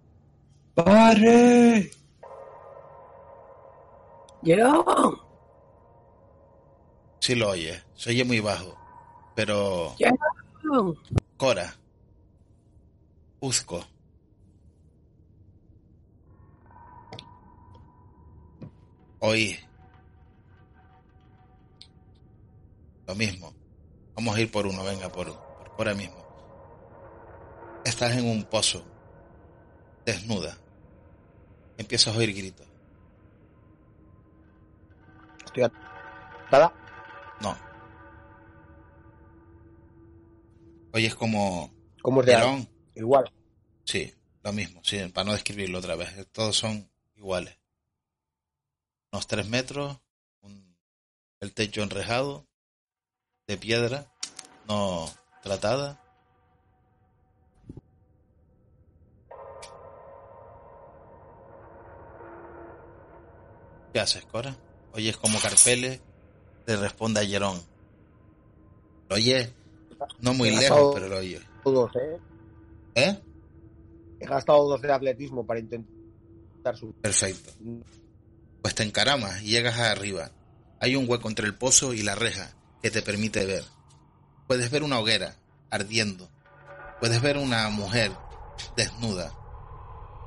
¡Padre! 0.83 1.91
Jerón, 4.43 5.19
Sí 7.19 7.35
lo 7.35 7.49
oye, 7.49 7.83
se 7.95 8.11
oye 8.11 8.23
muy 8.23 8.39
bajo, 8.39 8.77
pero 9.35 9.93
Jerón. 9.97 10.97
Cora, 11.35 11.75
Uzco, 13.41 13.85
oí. 19.19 19.59
Lo 23.05 23.15
mismo. 23.15 23.53
Vamos 24.15 24.35
a 24.35 24.41
ir 24.41 24.51
por 24.51 24.65
uno, 24.67 24.83
venga, 24.83 25.09
por, 25.09 25.33
por 25.33 25.75
Cora 25.75 25.93
mismo. 25.93 26.23
Estás 27.83 28.15
en 28.15 28.29
un 28.29 28.43
pozo, 28.45 28.83
desnuda. 30.05 30.57
Empiezas 31.79 32.13
a 32.13 32.17
oír 32.17 32.33
gritos. 32.35 32.67
Estoy 35.45 35.63
atada. 35.63 36.73
No. 37.41 37.57
Oyes 40.91 41.15
como 41.15 41.73
¿Cómo 42.01 42.19
es 42.21 42.27
de 42.27 42.67
Igual. 42.95 43.31
Sí, 43.85 44.13
lo 44.43 44.51
mismo, 44.51 44.81
sí, 44.83 44.99
para 45.13 45.23
no 45.23 45.31
describirlo 45.31 45.79
otra 45.79 45.95
vez. 45.95 46.09
Todos 46.33 46.57
son 46.57 46.91
iguales. 47.15 47.57
Unos 49.13 49.25
tres 49.25 49.47
metros, 49.47 49.97
un- 50.41 50.77
el 51.39 51.53
techo 51.53 51.81
enrejado, 51.81 52.45
de 53.47 53.57
piedra, 53.57 54.13
no 54.67 55.09
tratada. 55.41 56.03
¿Qué 63.93 63.99
haces, 63.99 64.25
Cora? 64.25 64.56
Oyes 64.93 65.17
como 65.17 65.39
Carpele 65.39 66.02
le 66.65 66.78
responde 66.78 67.21
a 67.21 67.25
Jerón. 67.25 67.62
Lo 69.10 69.15
oye, 69.15 69.54
no 70.19 70.34
muy 70.34 70.49
lejos, 70.49 70.62
gastado 70.62 70.93
pero 70.93 71.08
lo 71.08 71.17
oye. 71.17 71.41
Dos, 71.63 71.91
¿eh? 71.95 72.19
¿Eh? 72.95 73.19
He 74.19 74.25
gastado 74.25 74.67
dos 74.67 74.82
de 74.82 74.91
atletismo 74.91 75.45
para 75.45 75.60
intentar 75.60 76.78
subir. 76.78 76.95
Perfecto. 76.95 77.52
Pues 78.62 78.75
te 78.75 78.84
encaramas 78.84 79.41
y 79.41 79.52
llegas 79.52 79.80
arriba. 79.80 80.32
Hay 80.80 80.95
un 80.95 81.10
hueco 81.10 81.28
entre 81.28 81.45
el 81.45 81.56
pozo 81.56 81.93
y 81.93 82.04
la 82.04 82.15
reja 82.15 82.56
que 82.82 82.91
te 82.91 83.02
permite 83.02 83.45
ver. 83.45 83.63
Puedes 84.47 84.69
ver 84.71 84.84
una 84.84 84.99
hoguera 84.99 85.36
ardiendo. 85.69 86.30
Puedes 86.99 87.21
ver 87.21 87.38
una 87.38 87.69
mujer 87.69 88.12
desnuda. 88.75 89.34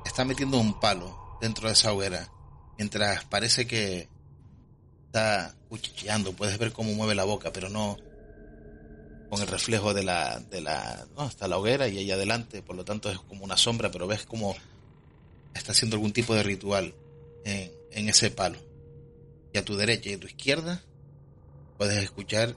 Está 0.05 0.25
metiendo 0.25 0.57
un 0.57 0.79
palo 0.79 1.37
dentro 1.41 1.67
de 1.67 1.73
esa 1.73 1.93
hoguera. 1.93 2.29
Mientras 2.83 3.23
parece 3.23 3.65
que 3.65 4.09
está 5.05 5.55
cuchicheando. 5.69 6.33
Puedes 6.33 6.57
ver 6.57 6.73
cómo 6.73 6.91
mueve 6.91 7.15
la 7.15 7.23
boca, 7.23 7.53
pero 7.53 7.69
no 7.69 7.97
con 9.29 9.41
el 9.41 9.47
reflejo 9.47 9.93
de 9.93 10.03
la... 10.03 10.41
De 10.51 10.59
la 10.59 11.07
no, 11.15 11.25
está 11.25 11.47
la 11.47 11.57
hoguera 11.57 11.87
y 11.87 11.97
ahí 11.97 12.11
adelante. 12.11 12.61
Por 12.61 12.75
lo 12.75 12.83
tanto 12.83 13.09
es 13.09 13.17
como 13.19 13.45
una 13.45 13.55
sombra, 13.55 13.89
pero 13.89 14.05
ves 14.05 14.25
como 14.25 14.53
está 15.53 15.71
haciendo 15.71 15.95
algún 15.95 16.11
tipo 16.11 16.35
de 16.35 16.43
ritual 16.43 16.93
en, 17.45 17.71
en 17.91 18.09
ese 18.09 18.31
palo. 18.31 18.59
Y 19.53 19.57
a 19.59 19.63
tu 19.63 19.77
derecha 19.77 20.09
y 20.09 20.15
a 20.15 20.19
tu 20.19 20.27
izquierda 20.27 20.83
puedes 21.77 22.03
escuchar 22.03 22.53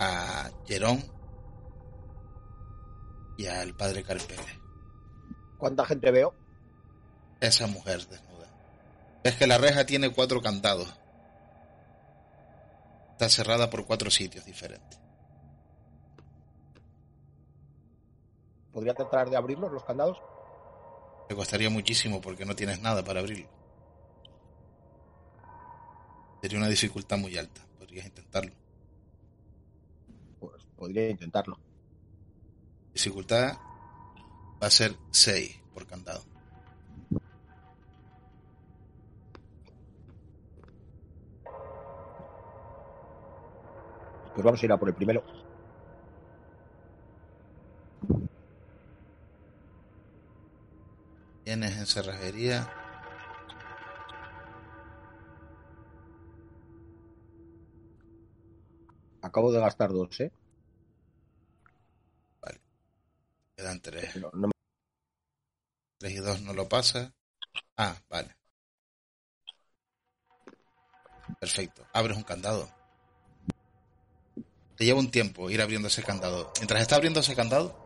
a 0.00 0.50
Jerón 0.66 1.02
y 3.38 3.46
al 3.46 3.74
padre 3.74 4.02
Carpele. 4.02 4.60
¿Cuánta 5.56 5.86
gente 5.86 6.10
veo? 6.10 6.34
Esa 7.40 7.66
mujer. 7.66 8.06
Ves 9.24 9.36
que 9.36 9.46
la 9.46 9.56
reja 9.56 9.86
tiene 9.86 10.10
cuatro 10.10 10.42
candados. 10.42 10.94
Está 13.12 13.30
cerrada 13.30 13.70
por 13.70 13.86
cuatro 13.86 14.10
sitios 14.10 14.44
diferentes. 14.44 15.00
¿Podría 18.70 18.92
tratar 18.92 19.30
de 19.30 19.36
abrirlos 19.36 19.72
los 19.72 19.82
candados? 19.84 20.18
Te 21.26 21.34
costaría 21.34 21.70
muchísimo 21.70 22.20
porque 22.20 22.44
no 22.44 22.54
tienes 22.54 22.82
nada 22.82 23.02
para 23.02 23.20
abrirlo. 23.20 23.48
Sería 26.42 26.58
una 26.58 26.68
dificultad 26.68 27.16
muy 27.16 27.38
alta. 27.38 27.62
Podrías 27.78 28.04
intentarlo. 28.04 28.52
Pues 30.38 30.62
podría 30.76 31.08
intentarlo. 31.08 31.58
Dificultad 32.92 33.56
va 34.62 34.66
a 34.66 34.70
ser 34.70 34.94
6 35.12 35.62
por 35.72 35.86
candado. 35.86 36.33
Pues 44.34 44.44
vamos 44.44 44.62
a 44.62 44.66
ir 44.66 44.72
a 44.72 44.76
por 44.76 44.88
el 44.88 44.94
primero. 44.94 45.22
Tienes 51.44 51.76
en 51.76 51.86
cerrajería. 51.86 52.68
Acabo 59.22 59.52
de 59.52 59.60
gastar 59.60 59.90
dos, 59.92 60.20
¿eh? 60.20 60.30
Quedan 63.56 63.80
3. 63.80 64.10
Pero 64.14 64.30
no 64.34 64.48
me- 64.48 64.52
3 65.98 66.12
y 66.12 66.16
2 66.16 66.40
no 66.42 66.52
lo 66.52 66.68
pasa. 66.68 67.12
Ah, 67.76 67.96
vale. 68.08 68.36
Perfecto. 71.40 71.86
Abres 71.92 72.16
un 72.16 72.22
candado. 72.24 72.68
Te 74.76 74.84
lleva 74.84 74.98
un 74.98 75.10
tiempo 75.10 75.50
ir 75.50 75.62
abriendo 75.62 75.88
ese 75.88 76.02
candado. 76.02 76.52
Mientras 76.58 76.82
está 76.82 76.96
abriendo 76.96 77.20
ese 77.20 77.36
candado, 77.36 77.76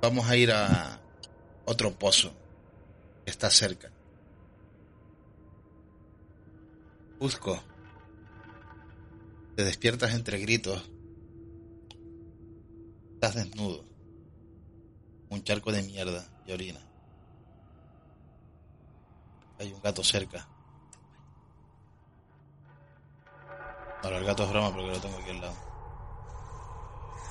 vamos 0.00 0.28
a 0.28 0.36
ir 0.36 0.50
a 0.50 1.00
otro 1.64 1.92
pozo 1.92 2.32
que 3.24 3.30
está 3.30 3.48
cerca. 3.50 3.92
Busco. 7.18 7.62
Te 9.54 9.64
despiertas 9.64 10.12
entre 10.14 10.38
gritos. 10.38 10.90
Estás 13.14 13.36
desnudo. 13.36 13.84
Un 15.28 15.44
charco 15.44 15.70
de 15.70 15.82
mierda 15.82 16.26
y 16.44 16.52
orina. 16.52 16.80
Hay 19.60 19.72
un 19.72 19.80
gato 19.80 20.02
cerca. 20.02 20.48
Ahora 24.02 24.18
el 24.18 24.24
gato 24.24 24.44
es 24.44 24.50
broma 24.50 24.72
porque 24.74 24.90
lo 24.90 25.00
tengo 25.00 25.16
aquí 25.18 25.30
al 25.30 25.40
lado. 25.40 25.54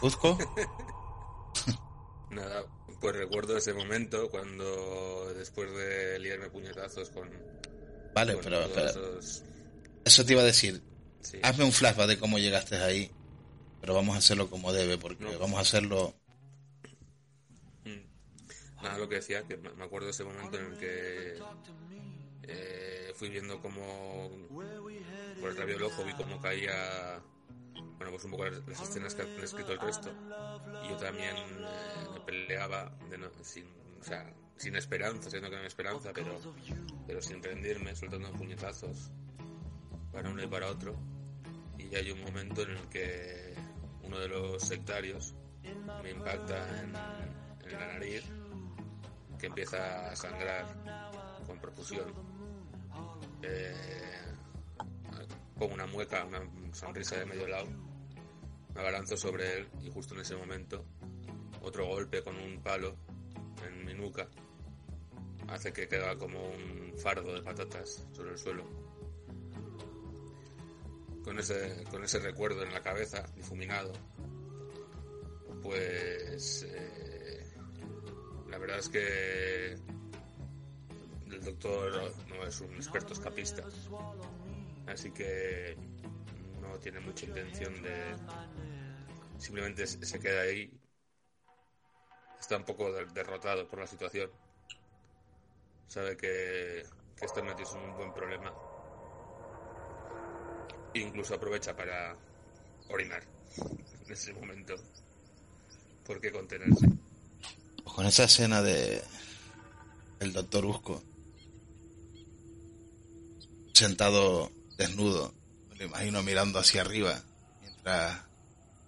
Busco. 0.02 0.38
Nada, 2.30 2.64
pues 3.00 3.16
recuerdo 3.16 3.58
ese 3.58 3.74
momento 3.74 4.30
cuando 4.30 5.34
después 5.34 5.72
de 5.74 6.18
liarme 6.20 6.50
puñetazos 6.50 7.10
con. 7.10 7.30
Vale, 8.14 8.34
con 8.36 8.44
pero 8.44 8.62
espera. 8.62 8.90
esos- 8.90 9.44
Eso 10.06 10.26
te 10.26 10.34
iba 10.34 10.42
a 10.42 10.46
decir. 10.46 10.82
sí. 11.22 11.40
Hazme 11.44 11.66
un 11.66 11.72
flashback 11.74 12.08
de 12.08 12.20
cómo 12.20 12.40
llegaste 12.40 12.78
ahí. 12.78 13.12
Pero 13.82 13.96
vamos 13.96 14.16
a 14.16 14.20
hacerlo 14.20 14.50
como 14.50 14.72
debe, 14.72 14.98
porque 14.98 15.24
No. 15.24 15.40
vamos 15.40 15.58
a 15.58 15.62
hacerlo. 15.62 16.14
Mm. 17.84 18.82
Nada, 18.84 18.98
lo 19.00 19.10
que 19.10 19.16
decía, 19.16 19.44
que 19.48 19.58
me 19.58 19.70
me 19.74 19.84
acuerdo 19.84 20.06
de 20.06 20.12
ese 20.12 20.24
momento 20.24 20.58
en 20.60 20.66
el 20.68 20.78
que 20.78 21.42
eh, 22.44 23.12
fui 23.16 23.30
viendo 23.30 23.62
como 23.62 24.30
por 25.40 25.50
el 25.50 25.58
rabio 25.58 25.76
del 25.76 25.84
ojo 25.84 26.04
vi 26.04 26.14
cómo 26.14 26.40
caía, 26.40 27.22
bueno, 27.98 28.12
pues 28.12 28.24
un 28.24 28.32
poco 28.32 28.46
las, 28.46 28.82
escenas 28.82 29.16
que 29.16 29.24
han 29.24 29.30
escrito 29.42 29.74
el 29.74 29.80
resto. 29.80 30.12
Y 30.86 30.90
yo 30.90 30.98
también 30.98 31.36
eh, 31.36 32.08
me 32.14 32.20
peleaba 32.22 32.92
sin, 33.42 33.66
sin 34.58 34.76
esperanza, 34.76 35.30
siendo 35.30 35.50
que 35.50 35.56
no 35.56 35.62
hay 35.62 35.68
esperanza, 35.68 36.12
pero, 36.14 36.40
pero 37.08 37.22
sin 37.22 37.42
rendirme, 37.42 37.96
soltando 37.96 38.32
puñetazos 38.34 39.12
para 40.12 40.30
uno 40.30 40.44
y 40.44 40.48
para 40.48 40.68
otro. 40.68 40.96
Y 41.78 41.96
hay 41.96 42.12
un 42.12 42.24
momento 42.24 42.62
en 42.64 42.72
el 42.72 42.90
que 42.90 43.56
uno 44.04 44.20
de 44.20 44.28
los 44.28 44.62
sectarios 44.64 45.34
me 46.04 46.12
impacta 46.12 46.68
en, 46.80 46.96
en 47.68 47.80
la 47.80 47.88
nariz, 47.94 48.24
que 49.40 49.48
empieza 49.48 50.12
a 50.12 50.16
sangrar 50.16 50.66
con 51.48 51.60
profusión. 51.60 52.31
Eh, 53.44 54.02
una 55.60 55.86
mueca, 55.86 56.26
una 56.26 56.42
sonrisa 56.74 57.18
de 57.18 57.26
medio 57.26 57.48
lado, 57.48 57.68
me 58.74 58.82
abalanzo 58.82 59.16
sobre 59.16 59.60
él 59.60 59.68
y 59.82 59.92
justo 59.92 60.16
en 60.16 60.22
ese 60.22 60.36
momento 60.36 60.86
otro 61.62 61.86
golpe 61.86 62.24
con 62.24 62.36
un 62.36 62.62
palo 62.62 62.96
en 63.68 63.86
mi 63.86 63.94
nuca 63.94 64.28
hace 65.48 65.72
que 65.74 65.88
queda 65.88 66.18
como 66.18 66.40
un 66.40 66.94
fardo 66.98 67.34
de 67.34 67.42
patatas 67.42 68.08
sobre 68.14 68.32
el 68.32 68.38
suelo. 68.38 68.64
Con 71.24 71.38
ese, 71.38 71.84
con 71.92 72.04
ese 72.04 72.20
recuerdo 72.20 72.64
en 72.64 72.74
la 72.74 72.82
cabeza, 72.82 73.24
difuminado, 73.36 73.94
pues 75.62 76.66
eh, 76.68 77.54
la 78.50 78.58
verdad 78.58 78.80
es 78.80 78.90
que 78.90 79.76
el 81.34 81.44
doctor 81.44 82.14
no 82.30 82.44
es 82.46 82.62
un 82.62 82.74
experto 82.76 83.14
escapista, 83.14 83.64
así 84.88 85.12
que 85.12 85.78
no 86.62 86.78
tiene 86.80 87.00
mucha 87.00 87.26
intención 87.26 87.82
de 87.82 88.16
simplemente 89.38 89.88
se 89.88 90.20
queda 90.20 90.42
ahí, 90.42 90.72
está 92.40 92.58
un 92.58 92.64
poco 92.66 92.92
de- 92.92 93.06
derrotado 93.06 93.68
por 93.68 93.80
la 93.80 93.88
situación, 93.88 94.30
sabe 95.88 96.16
que, 96.16 96.84
que 97.18 97.26
está 97.26 97.42
metido 97.42 97.72
un 97.74 97.96
buen 97.98 98.14
problema, 98.14 98.54
incluso 100.94 101.34
aprovecha 101.36 101.76
para 101.76 102.16
orinar 102.90 103.24
en 104.06 104.12
ese 104.12 104.34
momento, 104.34 104.76
¿por 106.06 106.20
qué 106.22 106.32
contenerse? 106.32 106.88
Con 107.84 108.06
esa 108.06 108.24
escena 108.26 108.62
de. 108.62 109.02
El 110.20 110.34
doctor 110.34 110.66
Busco. 110.66 111.02
Sentado 113.74 114.52
desnudo. 114.78 115.34
Me 115.78 115.86
imagino 115.86 116.24
mirando 116.24 116.60
hacia 116.60 116.82
arriba. 116.82 117.22
Mientras. 117.62 118.22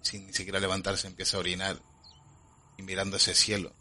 Sin 0.02 0.26
ni 0.26 0.32
siquiera 0.32 0.60
levantarse 0.60 1.06
empieza 1.06 1.36
a 1.36 1.40
orinar. 1.40 1.80
Y 2.76 2.82
mirando 2.82 3.16
ese 3.16 3.34
cielo. 3.34 3.72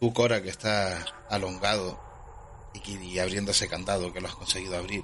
Tú, 0.00 0.12
Cora, 0.12 0.42
que 0.42 0.50
está 0.50 1.04
alongado. 1.30 2.00
Y, 2.74 2.96
y 2.96 3.18
abriendo 3.18 3.52
ese 3.52 3.68
candado 3.68 4.12
que 4.12 4.20
lo 4.20 4.28
has 4.28 4.34
conseguido 4.34 4.76
abrir. 4.76 5.02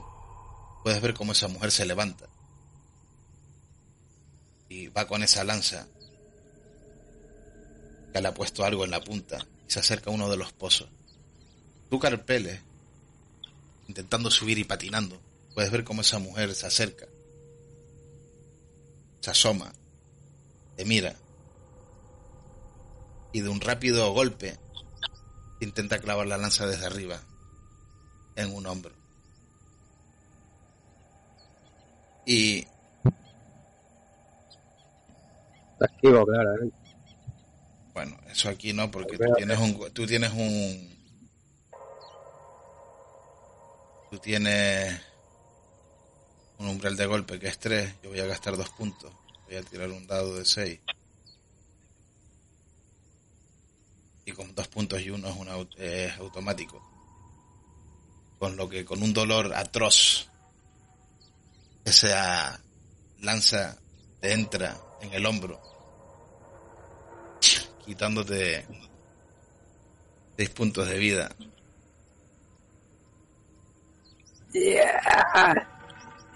Puedes 0.83 1.01
ver 1.01 1.15
cómo 1.15 1.33
esa 1.33 1.49
mujer 1.49 1.71
se 1.71 1.87
levanta. 1.87 2.29
Y 4.69 4.89
va 4.89 5.07
con 5.07 5.23
esa 5.23 5.45
lanza 5.45 5.87
que 8.13 8.21
le 8.21 8.29
ha 8.29 8.35
puesto 8.35 8.65
algo 8.65 8.85
en 8.85 8.91
la 8.91 9.01
punta 9.01 9.47
y 9.67 9.71
se 9.71 9.81
acerca 9.81 10.11
a 10.11 10.13
uno 10.13 10.29
de 10.29 10.37
los 10.37 10.53
pozos. 10.53 10.89
Tú 11.89 11.99
carpeles, 11.99 12.61
intentando 13.93 14.31
subir 14.31 14.57
y 14.57 14.65
patinando, 14.65 15.21
puedes 15.55 15.71
ver 15.71 15.85
cómo 15.85 16.01
esa 16.01 16.19
mujer 16.19 16.55
se 16.55 16.67
acerca, 16.67 17.07
se 19.21 19.31
asoma, 19.31 19.71
te 20.77 20.87
mira 20.87 21.15
y 23.33 23.43
de 23.43 23.51
un 23.51 23.61
rápido 23.61 24.11
golpe 24.15 24.59
intenta 25.61 26.01
clavar 26.01 26.27
la 26.27 26.39
lanza 26.39 26.67
desde 26.67 26.87
arriba 26.87 27.21
en 28.35 28.55
un 28.55 28.67
hombro. 28.67 28.95
Y 32.25 32.67
Está 35.73 35.85
activo, 35.85 36.25
claramente. 36.25 36.77
Bueno, 37.93 38.17
eso 38.31 38.49
aquí 38.49 38.73
no, 38.73 38.91
porque 38.91 39.19
tú 39.19 39.25
tienes 39.37 39.59
un, 39.59 39.93
tú 39.93 40.07
tienes 40.07 40.33
un, 40.33 40.92
tú 44.13 44.19
tienes 44.19 45.01
un 46.59 46.69
umbral 46.69 46.95
de 46.99 47.07
golpe 47.07 47.39
que 47.39 47.49
es 47.49 47.59
3, 47.59 47.95
yo 48.03 48.11
voy 48.11 48.21
a 48.21 48.27
gastar 48.27 48.59
dos 48.59 48.69
puntos, 48.69 49.11
voy 49.47 49.57
a 49.57 49.63
tirar 49.63 49.89
un 49.89 50.07
dado 50.07 50.37
de 50.37 50.45
6. 50.45 50.81
Y 54.27 54.33
con 54.33 54.55
dos 54.55 54.69
puntos 54.69 55.01
y 55.01 55.09
uno 55.09 55.31
es, 55.31 55.37
un 55.37 55.49
au- 55.49 55.79
es 55.79 56.13
automático. 56.19 56.79
Con 58.39 58.55
lo 58.59 58.69
que 58.69 58.85
con 58.85 59.03
un 59.03 59.15
dolor 59.15 59.55
atroz, 59.55 60.29
esa 61.87 62.61
lanza 63.23 63.79
te 64.21 64.35
entra 64.35 64.79
en 65.01 65.15
el 65.15 65.25
hombro 65.25 65.59
quitándote 67.87 68.67
seis 70.37 70.51
puntos 70.51 70.87
de 70.87 70.99
vida. 70.99 71.35
¡Yeah! 74.53 75.69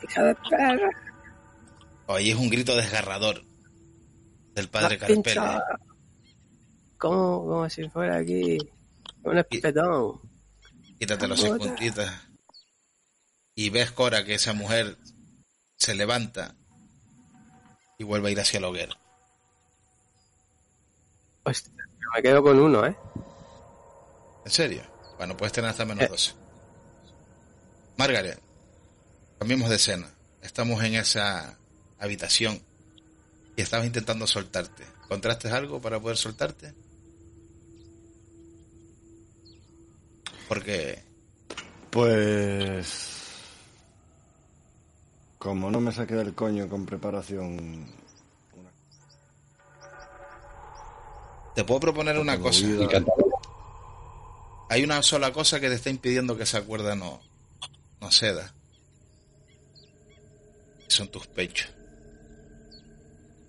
¡Hija 0.02 0.22
de 0.22 0.34
perra! 0.50 0.90
Oye, 2.06 2.30
es 2.30 2.36
un 2.36 2.48
grito 2.48 2.76
desgarrador 2.76 3.42
del 4.54 4.68
padre 4.68 4.94
has 4.94 5.00
Carpele. 5.00 5.22
pinchado. 5.22 5.62
Como, 6.98 7.46
como 7.46 7.68
si 7.68 7.88
fuera 7.88 8.16
aquí 8.16 8.58
un 9.22 9.38
espetón. 9.38 10.20
Quítate 10.98 11.28
los 11.28 11.44
puntitas. 11.44 12.10
Y 13.54 13.70
ves, 13.70 13.90
Cora, 13.92 14.24
que 14.24 14.34
esa 14.34 14.52
mujer 14.52 14.96
se 15.76 15.94
levanta 15.94 16.54
y 17.98 18.04
vuelve 18.04 18.28
a 18.28 18.32
ir 18.32 18.40
hacia 18.40 18.60
la 18.60 18.68
hoguera. 18.68 18.96
Hostia, 21.44 21.72
me 22.14 22.22
quedo 22.22 22.42
con 22.42 22.58
uno, 22.58 22.86
¿eh? 22.86 22.96
¿En 24.44 24.50
serio? 24.50 24.82
Bueno, 25.18 25.36
puedes 25.36 25.52
tener 25.52 25.70
hasta 25.70 25.84
menos 25.84 26.08
12. 26.08 26.34
Margaret, 27.96 28.40
cambiemos 29.38 29.70
de 29.70 29.76
escena. 29.76 30.10
Estamos 30.42 30.82
en 30.84 30.94
esa 30.94 31.58
habitación 31.98 32.60
y 33.56 33.62
estabas 33.62 33.86
intentando 33.86 34.26
soltarte. 34.26 34.84
¿Encontraste 35.04 35.48
algo 35.50 35.80
para 35.80 35.98
poder 36.00 36.16
soltarte? 36.16 36.74
Porque 40.48 41.02
Pues... 41.90 43.12
Como 45.38 45.70
no 45.70 45.80
me 45.80 45.92
saqué 45.92 46.14
del 46.14 46.34
coño 46.34 46.68
con 46.68 46.84
preparación... 46.86 47.86
te 51.54 51.64
puedo 51.64 51.80
proponer 51.80 52.18
una 52.18 52.38
cosa. 52.38 52.66
Hay 54.68 54.84
una 54.84 55.02
sola 55.02 55.32
cosa 55.32 55.58
que 55.58 55.68
te 55.68 55.76
está 55.76 55.88
impidiendo 55.88 56.36
que 56.36 56.42
esa 56.42 56.62
cuerda 56.62 56.94
no, 56.94 57.20
no 58.00 58.10
ceda. 58.10 58.52
Son 60.88 61.08
tus 61.08 61.26
pechos. 61.26 61.68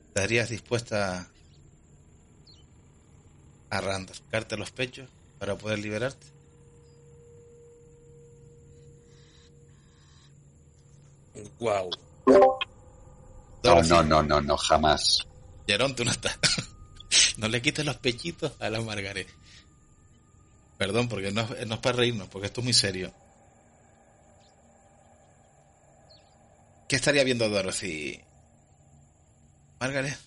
¿Estarías 0.10 0.50
dispuesta 0.50 1.30
a 3.70 3.78
arrancarte 3.78 4.58
los 4.58 4.72
pechos 4.72 5.08
para 5.40 5.56
poder 5.56 5.80
liberarte? 5.80 6.26
Wow. 11.60 11.90
No, 13.64 13.82
no, 13.84 14.04
no, 14.04 14.24
no, 14.24 14.42
no, 14.42 14.58
jamás. 14.58 15.20
Jerón, 15.68 15.96
tú 15.96 16.04
no 16.06 16.12
estás. 16.12 16.38
no 17.38 17.48
le 17.48 17.62
quites 17.62 17.86
los 17.86 17.98
pechitos 17.98 18.54
a 18.60 18.70
la 18.70 18.82
Margaret. 18.82 19.28
Perdón, 20.78 21.10
porque 21.10 21.32
no, 21.32 21.42
es- 21.42 21.68
no 21.68 21.76
es 21.76 21.82
para 21.82 21.98
reírnos, 21.98 22.28
porque 22.30 22.48
esto 22.48 22.62
es 22.62 22.64
muy 22.66 22.74
serio. 22.74 23.12
¿Qué 26.88 26.96
estaría 26.96 27.24
viendo 27.24 27.50
Dorothy? 27.50 28.22
Margaret. 29.80 30.18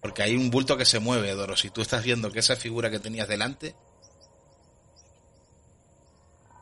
Porque 0.00 0.22
hay 0.22 0.36
un 0.36 0.50
bulto 0.50 0.76
que 0.76 0.84
se 0.84 0.98
mueve, 0.98 1.34
Dorothy. 1.34 1.70
Tú 1.70 1.80
estás 1.80 2.04
viendo 2.04 2.30
que 2.30 2.40
esa 2.40 2.56
figura 2.56 2.90
que 2.90 3.00
tenías 3.00 3.26
delante, 3.26 3.74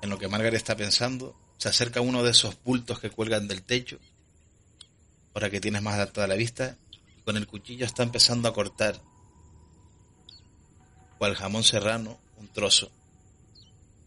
en 0.01 0.11
lo 0.11 0.19
que 0.19 0.29
Margaret 0.29 0.55
está 0.55 0.77
pensando, 0.77 1.37
se 1.59 1.69
acerca 1.69 2.01
uno 2.01 2.23
de 2.23 2.31
esos 2.31 2.63
bultos 2.63 3.01
que 3.01 3.11
cuelgan 3.11 3.49
del 3.49 3.63
techo 3.63 3.99
ahora 5.35 5.51
que 5.51 5.61
tienes 5.61 5.83
más 5.83 5.95
adaptada 5.95 6.27
la 6.27 6.35
vista, 6.35 6.77
con 7.25 7.37
el 7.37 7.47
cuchillo 7.47 7.87
está 7.87 8.03
empezando 8.03 8.49
a 8.49 8.55
cortar, 8.55 9.01
cual 11.19 11.35
jamón 11.35 11.65
serrano, 11.65 12.19
un 12.37 12.49
trozo. 12.49 12.91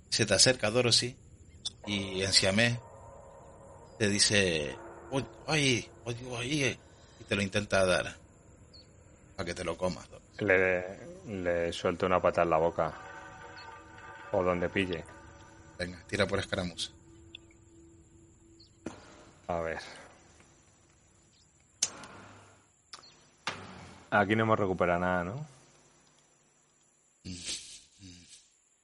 Se 0.10 0.26
te 0.26 0.34
acerca 0.34 0.70
Dorothy 0.70 1.16
y 1.88 2.22
en 2.22 2.34
siamés 2.34 2.78
te 3.98 4.10
dice, 4.10 4.76
oye, 5.12 5.26
oye, 5.48 5.90
oye, 6.04 6.26
oye", 6.30 6.80
y 7.20 7.24
te 7.24 7.36
lo 7.36 7.42
intenta 7.42 7.86
dar, 7.86 8.16
para 9.36 9.46
que 9.46 9.54
te 9.54 9.64
lo 9.64 9.78
comas. 9.78 10.08
Le, 10.40 11.00
le 11.28 11.72
suelto 11.72 12.06
una 12.06 12.22
pata 12.22 12.44
en 12.44 12.50
la 12.50 12.58
boca. 12.58 12.94
O 14.32 14.44
donde 14.44 14.70
pille. 14.70 15.04
Venga, 15.78 16.02
tira 16.08 16.26
por 16.28 16.40
escaramuza. 16.40 16.92
A 19.48 19.60
ver. 19.60 19.80
Aquí 24.12 24.36
no 24.36 24.44
hemos 24.44 24.60
recuperado 24.60 25.00
nada, 25.00 25.24
¿no? 25.24 25.46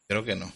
Creo 0.07 0.23
que 0.23 0.35
no. 0.35 0.51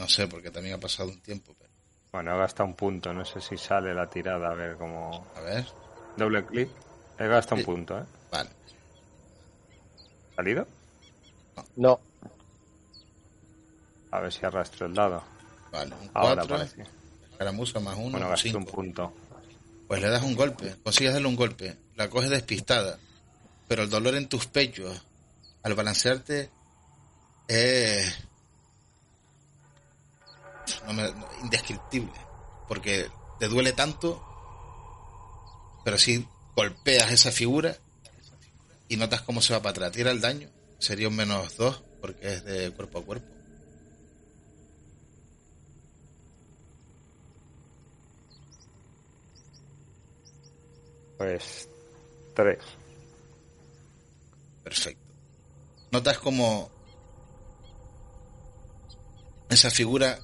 No 0.00 0.08
sé, 0.08 0.26
porque 0.26 0.50
también 0.50 0.74
ha 0.74 0.80
pasado 0.80 1.10
un 1.10 1.20
tiempo, 1.20 1.54
pero 1.58 1.70
Bueno, 2.12 2.34
he 2.34 2.38
gastado 2.38 2.68
un 2.68 2.74
punto. 2.74 3.12
No 3.12 3.24
sé 3.24 3.40
si 3.40 3.56
sale 3.56 3.94
la 3.94 4.08
tirada. 4.08 4.50
A 4.50 4.54
ver 4.54 4.76
cómo. 4.76 5.26
a 5.36 5.40
ver. 5.40 5.66
Doble 6.16 6.44
clic. 6.46 6.68
He 7.18 7.26
gastado 7.28 7.60
un 7.60 7.64
punto, 7.66 7.98
¿eh? 7.98 8.04
Vale. 8.32 8.50
¿Salido? 10.34 10.66
No. 11.76 12.00
A 14.10 14.20
ver 14.20 14.32
si 14.32 14.44
arrastro 14.44 14.86
el 14.86 14.94
dado. 14.94 15.22
Vale, 15.70 15.94
un 15.94 16.10
Ahora 16.14 16.42
4, 16.46 16.56
parece. 16.56 16.84
escaramuza 17.30 17.78
más 17.80 17.94
uno, 17.96 18.10
Bueno, 18.12 18.26
un 18.26 18.30
gasté 18.32 18.48
un 18.56 18.62
5. 18.64 18.72
punto. 18.72 19.12
Pues 19.86 20.00
le 20.00 20.08
das 20.08 20.22
un 20.22 20.34
golpe, 20.34 20.76
consigues 20.82 21.12
darle 21.12 21.28
un 21.28 21.36
golpe, 21.36 21.76
la 21.96 22.08
coges 22.08 22.30
despistada, 22.30 22.98
pero 23.68 23.82
el 23.82 23.90
dolor 23.90 24.14
en 24.14 24.28
tus 24.28 24.46
pechos 24.46 25.02
al 25.62 25.74
balancearte 25.74 26.48
es 27.48 28.16
no 30.86 30.92
me- 30.92 31.12
no, 31.12 31.26
indescriptible, 31.42 32.12
porque 32.68 33.10
te 33.38 33.48
duele 33.48 33.72
tanto, 33.72 34.22
pero 35.84 35.98
si 35.98 36.26
golpeas 36.56 37.10
esa 37.10 37.30
figura 37.32 37.76
y 38.88 38.96
notas 38.96 39.22
cómo 39.22 39.40
se 39.40 39.52
va 39.52 39.60
para 39.60 39.70
atrás, 39.70 39.92
tira 39.92 40.10
el 40.10 40.20
daño, 40.20 40.48
sería 40.78 41.08
un 41.08 41.16
menos 41.16 41.56
2 41.56 41.82
porque 42.00 42.34
es 42.34 42.44
de 42.44 42.70
cuerpo 42.72 42.98
a 42.98 43.04
cuerpo. 43.04 43.26
Pues. 51.18 51.68
Tres. 52.34 52.58
Perfecto. 54.64 55.02
Notas 55.92 56.18
como 56.18 56.70
esa 59.48 59.70
figura 59.70 60.18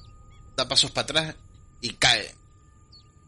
da 0.57 0.67
pasos 0.67 0.91
para 0.91 1.03
atrás 1.03 1.35
y 1.79 1.93
cae. 1.93 2.35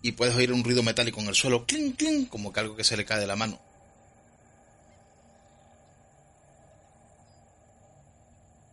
Y 0.02 0.12
puedes 0.13 0.36
oír 0.36 0.52
un 0.52 0.63
ruido 0.63 0.84
metálico 0.84 1.22
en 1.22 1.28
el 1.28 1.36
suelo, 1.36 1.65
clink, 1.65 1.98
clink, 1.98 2.30
como 2.30 2.52
que 2.52 2.60
algo 2.60 2.76
que 2.76 2.84
se 2.84 2.98
le 2.98 3.06
cae 3.06 3.20
de 3.20 3.28
la 3.28 3.36
mano. 3.36 3.62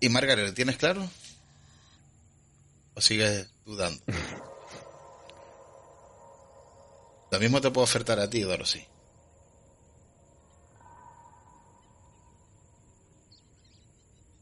¿Y 0.01 0.09
Margaret, 0.09 0.49
¿lo 0.49 0.55
tienes 0.55 0.77
claro? 0.77 1.09
¿O 2.95 3.01
sigues 3.01 3.49
dudando? 3.65 4.03
Lo 7.31 7.41
mismo 7.41 7.61
te 7.61 7.71
puedo 7.71 7.85
ofertar 7.85 8.21
a 8.21 8.31
ti, 8.31 8.41
Dorothy. 8.41 8.87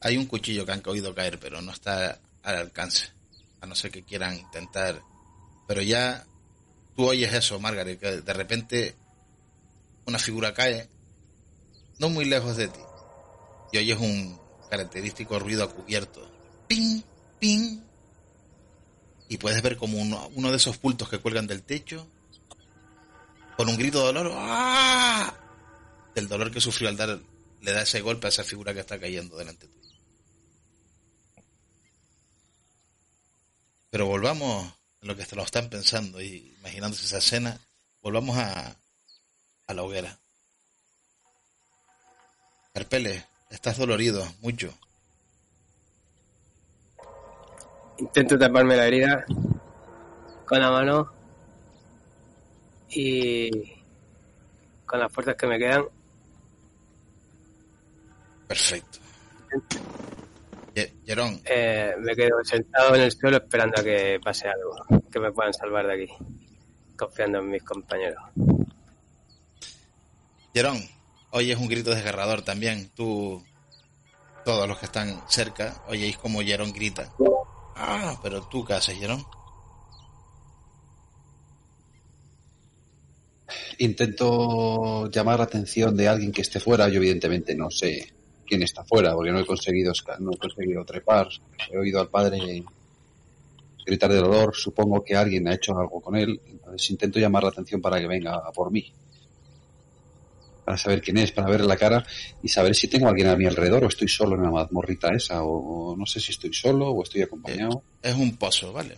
Hay 0.00 0.18
un 0.18 0.26
cuchillo 0.26 0.66
que 0.66 0.72
han 0.72 0.82
oído 0.86 1.14
caer, 1.14 1.40
pero 1.40 1.62
no 1.62 1.72
está 1.72 2.20
al 2.42 2.56
alcance. 2.56 3.14
A 3.64 3.66
no 3.66 3.74
ser 3.74 3.90
que 3.90 4.02
quieran 4.02 4.36
intentar. 4.36 5.00
Pero 5.66 5.80
ya 5.80 6.26
tú 6.94 7.06
oyes 7.06 7.32
eso, 7.32 7.58
Margaret, 7.58 7.98
que 7.98 8.20
de 8.20 8.32
repente 8.34 8.94
una 10.04 10.18
figura 10.18 10.52
cae, 10.52 10.90
no 11.98 12.10
muy 12.10 12.26
lejos 12.26 12.58
de 12.58 12.68
ti. 12.68 12.80
Y 13.72 13.78
oyes 13.78 13.98
un 13.98 14.38
característico 14.68 15.38
ruido 15.38 15.64
a 15.64 15.70
cubierto. 15.70 16.30
Ping, 16.68 17.00
ping. 17.40 17.80
Y 19.30 19.38
puedes 19.38 19.62
ver 19.62 19.78
como 19.78 19.96
uno, 19.96 20.28
uno 20.34 20.50
de 20.50 20.58
esos 20.58 20.76
pultos 20.76 21.08
que 21.08 21.18
cuelgan 21.18 21.46
del 21.46 21.62
techo, 21.62 22.06
con 23.56 23.66
un 23.66 23.78
grito 23.78 24.00
de 24.00 24.12
dolor, 24.12 24.30
¡ah! 24.34 25.32
del 26.14 26.28
dolor 26.28 26.50
que 26.50 26.60
sufrió 26.60 26.90
al 26.90 26.98
dar, 26.98 27.18
le 27.62 27.72
da 27.72 27.80
ese 27.80 28.02
golpe 28.02 28.26
a 28.26 28.28
esa 28.28 28.44
figura 28.44 28.74
que 28.74 28.80
está 28.80 29.00
cayendo 29.00 29.38
delante 29.38 29.68
tuyo. 29.68 29.83
Pero 33.94 34.06
volvamos 34.06 34.66
a 34.66 35.06
lo 35.06 35.14
que 35.14 35.24
lo 35.36 35.44
están 35.44 35.68
pensando 35.68 36.20
y 36.20 36.52
imaginándose 36.58 37.04
esa 37.04 37.18
escena, 37.18 37.60
volvamos 38.02 38.36
a, 38.36 38.74
a 39.68 39.72
la 39.72 39.84
hoguera. 39.84 40.18
Carpele, 42.72 43.24
estás 43.50 43.78
dolorido, 43.78 44.26
mucho. 44.40 44.76
Intento 47.98 48.36
taparme 48.36 48.74
la 48.76 48.88
herida 48.88 49.24
con 50.44 50.58
la 50.58 50.72
mano 50.72 51.12
y 52.90 53.48
con 54.86 54.98
las 54.98 55.12
fuerzas 55.12 55.36
que 55.36 55.46
me 55.46 55.56
quedan 55.56 55.84
Perfecto. 58.48 58.98
Jerón, 61.06 61.40
eh, 61.44 61.94
me 62.00 62.16
quedo 62.16 62.42
sentado 62.42 62.94
en 62.96 63.02
el 63.02 63.12
suelo 63.12 63.36
esperando 63.36 63.80
a 63.80 63.84
que 63.84 64.18
pase 64.22 64.48
algo, 64.48 65.02
que 65.10 65.20
me 65.20 65.30
puedan 65.30 65.52
salvar 65.52 65.86
de 65.86 65.94
aquí, 65.94 66.12
confiando 66.96 67.38
en 67.38 67.50
mis 67.50 67.62
compañeros. 67.62 68.22
Jerón, 70.52 70.78
oyes 71.30 71.58
un 71.58 71.68
grito 71.68 71.90
desgarrador 71.90 72.42
también. 72.42 72.90
Tú, 72.94 73.44
todos 74.44 74.68
los 74.68 74.78
que 74.78 74.86
están 74.86 75.22
cerca, 75.28 75.82
oyeis 75.88 76.16
como 76.18 76.42
Jerón 76.42 76.72
grita. 76.72 77.12
Ah, 77.76 78.18
pero 78.22 78.42
tú, 78.48 78.64
¿qué 78.64 78.74
haces, 78.74 78.98
Jerón? 78.98 79.24
intento 83.78 85.10
llamar 85.10 85.38
la 85.38 85.44
atención 85.44 85.96
de 85.96 86.08
alguien 86.08 86.32
que 86.32 86.42
esté 86.42 86.60
fuera. 86.60 86.88
Yo 86.88 86.96
evidentemente 86.96 87.54
no 87.54 87.70
sé 87.70 88.12
quién 88.44 88.62
está 88.62 88.84
fuera 88.84 89.14
porque 89.14 89.32
no 89.32 89.40
he 89.40 89.46
conseguido 89.46 89.92
no 90.20 90.32
he 90.32 90.36
conseguido 90.36 90.84
trepar. 90.84 91.28
He 91.70 91.78
oído 91.78 92.00
al 92.00 92.08
padre 92.08 92.62
gritar 93.84 94.10
de 94.10 94.18
dolor. 94.18 94.54
Supongo 94.54 95.02
que 95.04 95.16
alguien 95.16 95.48
ha 95.48 95.54
hecho 95.54 95.78
algo 95.78 96.00
con 96.00 96.16
él. 96.16 96.40
Entonces 96.46 96.90
intento 96.90 97.18
llamar 97.18 97.42
la 97.44 97.50
atención 97.50 97.80
para 97.80 98.00
que 98.00 98.06
venga 98.06 98.36
a 98.36 98.52
por 98.52 98.70
mí. 98.70 98.92
Para 100.64 100.78
saber 100.78 101.02
quién 101.02 101.18
es, 101.18 101.30
para 101.30 101.50
verle 101.50 101.66
la 101.66 101.76
cara 101.76 102.06
y 102.42 102.48
saber 102.48 102.74
si 102.74 102.88
tengo 102.88 103.06
a 103.06 103.10
alguien 103.10 103.28
a 103.28 103.36
mi 103.36 103.44
alrededor 103.44 103.84
o 103.84 103.88
estoy 103.88 104.08
solo 104.08 104.36
en 104.36 104.42
la 104.44 104.50
mazmorrita 104.50 105.08
esa 105.14 105.42
o, 105.44 105.94
no 105.94 106.06
sé 106.06 106.20
si 106.20 106.32
estoy 106.32 106.54
solo 106.54 106.88
o 106.88 107.02
estoy 107.02 107.22
acompañado. 107.22 107.82
Es 108.02 108.14
un 108.14 108.36
pozo, 108.36 108.72
¿vale? 108.72 108.96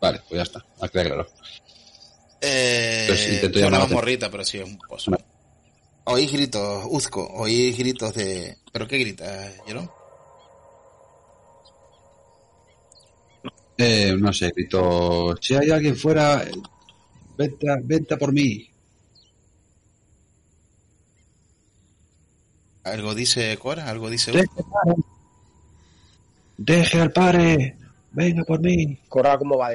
Vale, 0.00 0.20
pues 0.28 0.38
ya 0.38 0.42
está. 0.42 0.64
Ha 0.80 0.88
quedado 0.88 1.14
claro. 1.14 1.28
Eh, 2.40 3.04
Pues 3.08 3.32
intento 3.32 3.58
una 3.58 3.70
llamar 3.70 3.88
la 3.88 3.94
morrita, 3.96 4.30
pero 4.30 4.44
sí 4.44 4.58
es 4.58 4.64
un 4.64 4.78
pozo. 4.78 5.10
Oí 6.06 6.26
gritos, 6.26 6.84
Uzco, 6.90 7.26
oí 7.34 7.72
gritos 7.72 8.14
de... 8.14 8.56
¿Pero 8.72 8.86
qué 8.86 8.98
gritas, 8.98 9.54
Jerón? 9.66 9.90
Eh, 13.78 14.14
no 14.18 14.32
sé, 14.32 14.50
grito, 14.54 15.34
si 15.40 15.54
hay 15.54 15.70
alguien 15.70 15.96
fuera, 15.96 16.42
eh, 16.44 16.52
vente, 17.36 17.70
a- 17.70 17.78
vente 17.82 18.14
a 18.14 18.16
por 18.18 18.32
mí. 18.32 18.68
¿Algo 22.84 23.14
dice 23.14 23.56
Cora? 23.58 23.88
¿Algo 23.88 24.10
dice 24.10 24.30
Deje, 24.30 24.44
Uzco? 24.44 24.70
pare. 24.70 24.94
Deje 26.56 27.00
al 27.00 27.12
padre, 27.12 27.76
venga 28.12 28.44
por 28.44 28.60
mí. 28.60 28.98
Cora, 29.08 29.36
¿cómo 29.38 29.56
va 29.58 29.68
a 29.68 29.70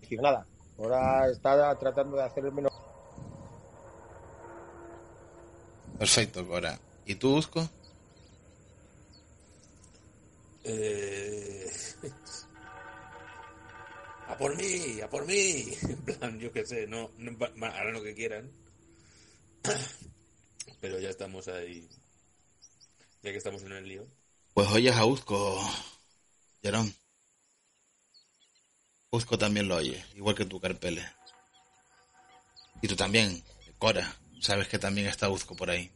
decir 0.00 0.20
nada? 0.22 0.46
Ahora 0.78 1.28
está 1.28 1.76
tratando 1.78 2.16
de 2.16 2.22
hacer 2.24 2.44
el 2.44 2.52
menos. 2.52 2.72
Perfecto, 6.00 6.48
Cora. 6.48 6.80
¿Y 7.04 7.16
tú, 7.16 7.36
Uzco? 7.36 7.68
Eh... 10.64 11.70
A 14.26 14.38
por 14.38 14.56
mí, 14.56 15.00
a 15.02 15.10
por 15.10 15.26
mí. 15.26 15.66
En 15.82 16.02
plan, 16.04 16.38
yo 16.38 16.52
qué 16.52 16.64
sé, 16.64 16.86
no, 16.86 17.10
no 17.18 17.66
harán 17.66 17.92
lo 17.92 18.02
que 18.02 18.14
quieran. 18.14 18.50
Pero 20.80 20.98
ya 21.00 21.10
estamos 21.10 21.48
ahí. 21.48 21.86
Ya 23.22 23.32
que 23.32 23.36
estamos 23.36 23.62
en 23.64 23.72
el 23.72 23.86
lío. 23.86 24.06
Pues 24.54 24.68
oyes 24.68 24.96
a 24.96 25.04
Uzco, 25.04 25.60
Jerón. 26.62 26.94
Uzco 29.10 29.36
también 29.36 29.68
lo 29.68 29.76
oye, 29.76 30.02
igual 30.14 30.36
que 30.36 30.46
tú, 30.46 30.60
Carpele. 30.60 31.04
Y 32.80 32.88
tú 32.88 32.96
también, 32.96 33.44
Cora. 33.78 34.19
Sabes 34.40 34.68
que 34.68 34.78
también 34.78 35.06
está 35.06 35.28
Uzco 35.28 35.54
por 35.54 35.70
ahí. 35.70 35.90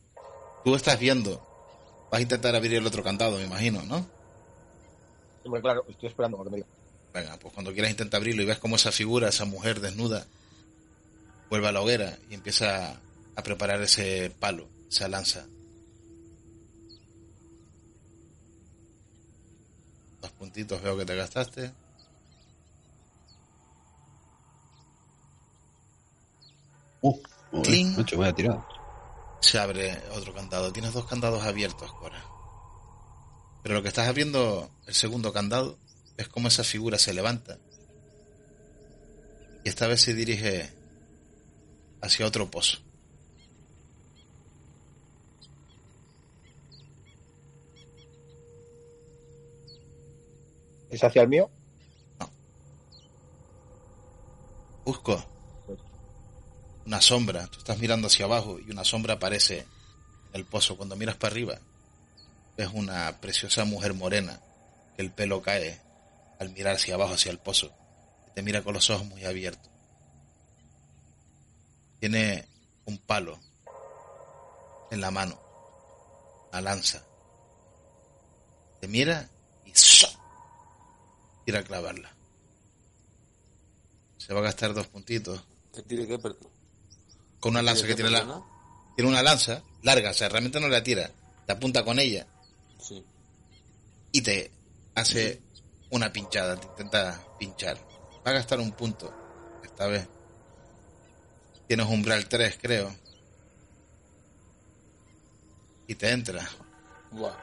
Tú 0.64 0.74
estás 0.74 0.98
viendo. 0.98 1.42
Vas 2.10 2.18
a 2.18 2.22
intentar 2.22 2.54
abrir 2.54 2.74
el 2.74 2.86
otro 2.86 3.02
candado, 3.02 3.38
me 3.38 3.44
imagino, 3.44 3.82
¿no? 3.82 4.06
Hombre, 5.44 5.60
claro, 5.60 5.84
estoy 5.88 6.10
esperando 6.10 6.42
que 6.44 6.50
me 6.50 6.56
diga. 6.56 6.68
Venga, 7.12 7.38
pues 7.38 7.54
cuando 7.54 7.72
quieras 7.72 7.90
intenta 7.90 8.16
abrirlo 8.16 8.42
y 8.42 8.46
ves 8.46 8.58
cómo 8.58 8.76
esa 8.76 8.92
figura, 8.92 9.28
esa 9.28 9.44
mujer 9.44 9.80
desnuda, 9.80 10.26
vuelve 11.48 11.68
a 11.68 11.72
la 11.72 11.80
hoguera 11.80 12.18
y 12.28 12.34
empieza 12.34 13.00
a 13.36 13.42
preparar 13.42 13.80
ese 13.82 14.30
palo, 14.38 14.68
esa 14.90 15.08
lanza. 15.08 15.46
Dos 20.20 20.32
puntitos 20.32 20.82
veo 20.82 20.96
que 20.96 21.04
te 21.04 21.14
gastaste. 21.14 21.72
Uh, 27.00 27.20
Se 29.40 29.58
abre 29.58 30.02
otro 30.12 30.34
candado. 30.34 30.72
Tienes 30.72 30.92
dos 30.92 31.06
candados 31.06 31.44
abiertos, 31.44 31.92
Cora. 31.92 32.24
Pero 33.62 33.76
lo 33.76 33.82
que 33.82 33.88
estás 33.88 34.08
abriendo, 34.08 34.70
el 34.86 34.94
segundo 34.94 35.32
candado, 35.32 35.78
es 36.16 36.28
como 36.28 36.48
esa 36.48 36.64
figura 36.64 36.98
se 36.98 37.14
levanta. 37.14 37.58
Y 39.64 39.68
esta 39.68 39.86
vez 39.86 40.00
se 40.00 40.14
dirige 40.14 40.70
hacia 42.02 42.26
otro 42.26 42.50
pozo. 42.50 42.78
¿Es 50.90 51.02
hacia 51.02 51.22
el 51.22 51.28
mío? 51.28 51.50
Busco 54.84 55.33
una 56.86 57.00
sombra. 57.00 57.46
Tú 57.46 57.58
estás 57.58 57.78
mirando 57.78 58.06
hacia 58.08 58.24
abajo 58.26 58.58
y 58.58 58.70
una 58.70 58.84
sombra 58.84 59.14
aparece 59.14 59.58
en 59.60 59.66
el 60.34 60.44
pozo. 60.44 60.76
Cuando 60.76 60.96
miras 60.96 61.16
para 61.16 61.32
arriba, 61.32 61.58
ves 62.56 62.68
una 62.72 63.20
preciosa 63.20 63.64
mujer 63.64 63.94
morena 63.94 64.40
que 64.96 65.02
el 65.02 65.10
pelo 65.10 65.42
cae 65.42 65.80
al 66.38 66.50
mirar 66.50 66.76
hacia 66.76 66.94
abajo, 66.94 67.14
hacia 67.14 67.30
el 67.32 67.38
pozo. 67.38 67.72
Te 68.34 68.42
mira 68.42 68.62
con 68.62 68.74
los 68.74 68.88
ojos 68.90 69.06
muy 69.06 69.24
abiertos. 69.24 69.70
Tiene 72.00 72.46
un 72.84 72.98
palo 72.98 73.38
en 74.90 75.00
la 75.00 75.10
mano, 75.10 75.40
una 76.50 76.60
lanza. 76.60 77.02
Te 78.80 78.88
mira 78.88 79.28
y 79.64 79.72
tira 81.46 81.60
a 81.60 81.62
clavarla. 81.64 82.12
Se 84.18 84.32
va 84.34 84.40
a 84.40 84.44
gastar 84.44 84.74
dos 84.74 84.86
puntitos. 84.88 85.42
¿Te 85.72 85.82
tire 85.82 86.06
qué? 86.06 86.18
Per- 86.18 86.36
Con 87.44 87.50
una 87.50 87.62
lanza 87.62 87.86
que 87.86 87.94
tiene 87.94 88.08
la, 88.08 88.42
tiene 88.96 89.10
una 89.10 89.22
lanza 89.22 89.62
larga, 89.82 90.12
o 90.12 90.14
sea, 90.14 90.30
realmente 90.30 90.58
no 90.60 90.68
la 90.68 90.82
tira. 90.82 91.10
Te 91.44 91.52
apunta 91.52 91.84
con 91.84 91.98
ella 91.98 92.26
Sí. 92.80 93.04
y 94.12 94.22
te 94.22 94.50
hace 94.94 95.42
una 95.90 96.10
pinchada, 96.10 96.58
te 96.58 96.66
intenta 96.68 97.22
pinchar. 97.38 97.76
Va 98.26 98.30
a 98.30 98.32
gastar 98.32 98.60
un 98.60 98.72
punto 98.72 99.12
esta 99.62 99.86
vez. 99.88 100.08
Tienes 101.68 101.86
umbral 101.86 102.26
3, 102.26 102.58
creo. 102.62 102.96
Y 105.86 105.96
te 105.96 106.12
entra. 106.12 106.48
Buah. 107.10 107.36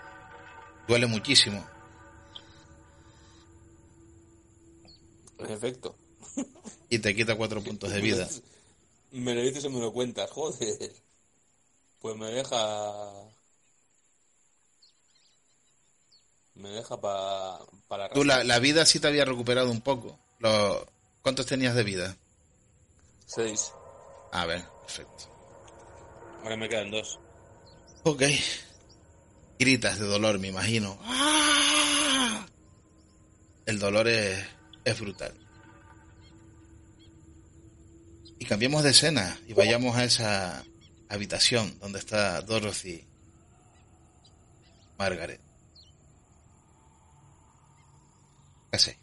Duele 0.88 1.06
muchísimo. 1.06 1.64
En 5.38 5.52
efecto. 5.52 5.96
Y 6.90 6.98
te 6.98 7.16
quita 7.16 7.36
cuatro 7.36 7.62
puntos 7.62 7.92
de 7.92 8.02
vida. 8.02 8.28
Me 9.12 9.36
lo 9.36 9.42
dices 9.42 9.64
o 9.66 9.70
me 9.70 9.80
lo 9.80 9.92
cuentas, 9.94 10.30
joder. 10.32 10.92
Pues 12.00 12.16
me 12.18 12.28
deja. 12.32 13.12
Me 16.56 16.70
deja 16.70 17.00
pa, 17.00 17.60
para. 17.88 18.10
Tú 18.10 18.24
la, 18.24 18.44
la 18.44 18.60
vida 18.60 18.86
sí 18.86 19.00
te 19.00 19.08
había 19.08 19.26
recuperado 19.26 19.72
un 19.72 19.82
poco. 19.82 20.20
Lo- 20.40 20.86
¿Cuántos 21.22 21.46
tenías 21.46 21.76
de 21.76 21.84
vida? 21.84 22.18
Seis. 23.26 23.72
A 24.32 24.46
ver, 24.46 24.64
perfecto. 24.82 25.26
Ahora 26.44 26.58
me 26.58 26.68
quedan 26.68 26.90
dos. 26.92 27.20
Ok. 28.04 28.24
Gritas 29.60 30.00
de 30.00 30.06
dolor, 30.08 30.40
me 30.40 30.48
imagino. 30.48 30.98
¡Ah! 31.04 32.46
El 33.68 33.78
dolor 33.80 34.08
es, 34.08 34.44
es 34.84 35.00
brutal. 35.00 35.34
Cambiemos 38.52 38.84
de 38.84 38.90
escena 38.90 39.38
y 39.48 39.54
vayamos 39.54 39.96
a 39.96 40.04
esa 40.04 40.62
habitación 41.08 41.80
donde 41.80 42.00
está 42.00 42.42
Dorothy 42.42 43.02
Margaret. 44.98 45.40
¿Qué 48.70 48.76
hacéis? 48.76 48.98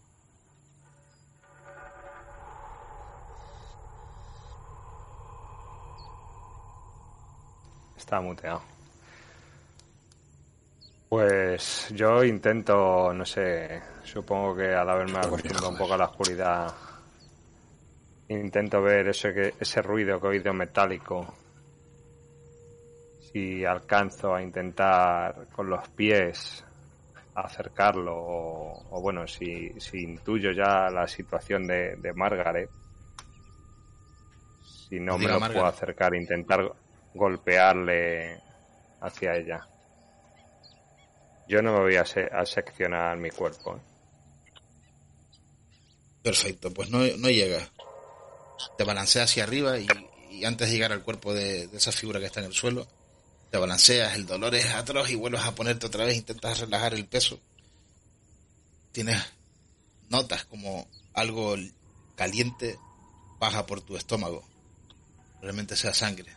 Está 7.96 8.20
muteado. 8.20 8.61
Pues 11.09 11.86
yo 11.94 12.22
intento, 12.22 13.14
no 13.14 13.24
sé, 13.24 13.80
supongo 14.05 14.55
que 14.55 14.74
al 14.74 14.90
haberme 14.90 15.20
acostumbrado 15.20 15.70
un 15.70 15.78
poco 15.78 15.94
a 15.94 15.96
la 15.96 16.05
oscuridad, 16.05 16.74
intento 18.28 18.82
ver 18.82 19.08
ese, 19.08 19.32
que- 19.32 19.54
ese 19.58 19.82
ruido 19.82 20.20
que 20.20 20.26
he 20.26 20.30
oído 20.30 20.52
metálico. 20.52 21.34
Si 23.32 23.64
alcanzo 23.64 24.34
a 24.34 24.42
intentar 24.42 25.48
con 25.52 25.68
los 25.68 25.86
pies 25.90 26.64
acercarlo 27.34 28.16
o, 28.16 28.96
o 28.96 29.00
bueno, 29.00 29.26
si, 29.26 29.78
si 29.80 29.98
intuyo 30.02 30.50
ya 30.52 30.90
la 30.90 31.06
situación 31.06 31.66
de, 31.66 31.96
de 31.96 32.12
Margaret, 32.14 32.70
si 34.88 34.98
no 34.98 35.18
me 35.18 35.28
lo 35.28 35.38
Margaret. 35.40 35.56
puedo 35.62 35.66
acercar, 35.66 36.14
intentar 36.14 36.72
golpearle 37.14 38.38
hacia 39.00 39.36
ella. 39.36 39.66
Yo 41.46 41.62
no 41.62 41.72
me 41.74 41.80
voy 41.80 41.96
a, 41.96 42.04
se- 42.04 42.28
a 42.30 42.44
seccionar 42.44 43.16
mi 43.18 43.30
cuerpo. 43.30 43.76
¿eh? 43.76 43.80
Perfecto, 46.22 46.72
pues 46.72 46.90
no, 46.90 46.98
no 47.18 47.28
llega. 47.30 47.60
Te 48.76 48.84
balancea 48.84 49.24
hacia 49.24 49.44
arriba 49.44 49.78
y, 49.78 49.88
antes 50.44 50.68
de 50.68 50.74
llegar 50.74 50.92
al 50.92 51.02
cuerpo 51.02 51.34
de, 51.34 51.66
de 51.66 51.76
esa 51.76 51.90
figura 51.90 52.20
que 52.20 52.26
está 52.26 52.40
en 52.40 52.46
el 52.46 52.52
suelo, 52.52 52.86
te 53.50 53.59
balanceas, 53.59 54.14
el 54.14 54.26
dolor 54.26 54.54
es 54.54 54.66
atroz 54.66 55.11
y 55.11 55.14
vuelves 55.14 55.42
a 55.42 55.54
ponerte 55.54 55.86
otra 55.86 56.04
vez, 56.04 56.16
intentas 56.16 56.61
relajar 56.61 56.94
el 56.94 57.06
peso. 57.06 57.40
Tienes 58.92 59.20
notas 60.09 60.44
como 60.44 60.86
algo 61.14 61.56
caliente 62.14 62.78
baja 63.38 63.66
por 63.66 63.80
tu 63.80 63.96
estómago. 63.96 64.44
Realmente 65.40 65.76
sea 65.76 65.94
sangre. 65.94 66.36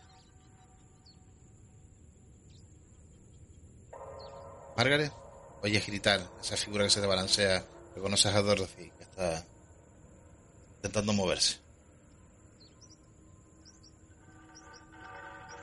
Margaret, 4.76 5.12
oyes 5.62 5.86
gritar 5.86 6.30
esa 6.40 6.56
figura 6.56 6.84
que 6.84 6.90
se 6.90 7.00
te 7.00 7.06
balancea. 7.06 7.66
Reconoces 7.94 8.34
a 8.34 8.40
Dorothy 8.40 8.90
que 8.96 9.02
está 9.02 9.44
intentando 10.76 11.12
moverse. 11.12 11.61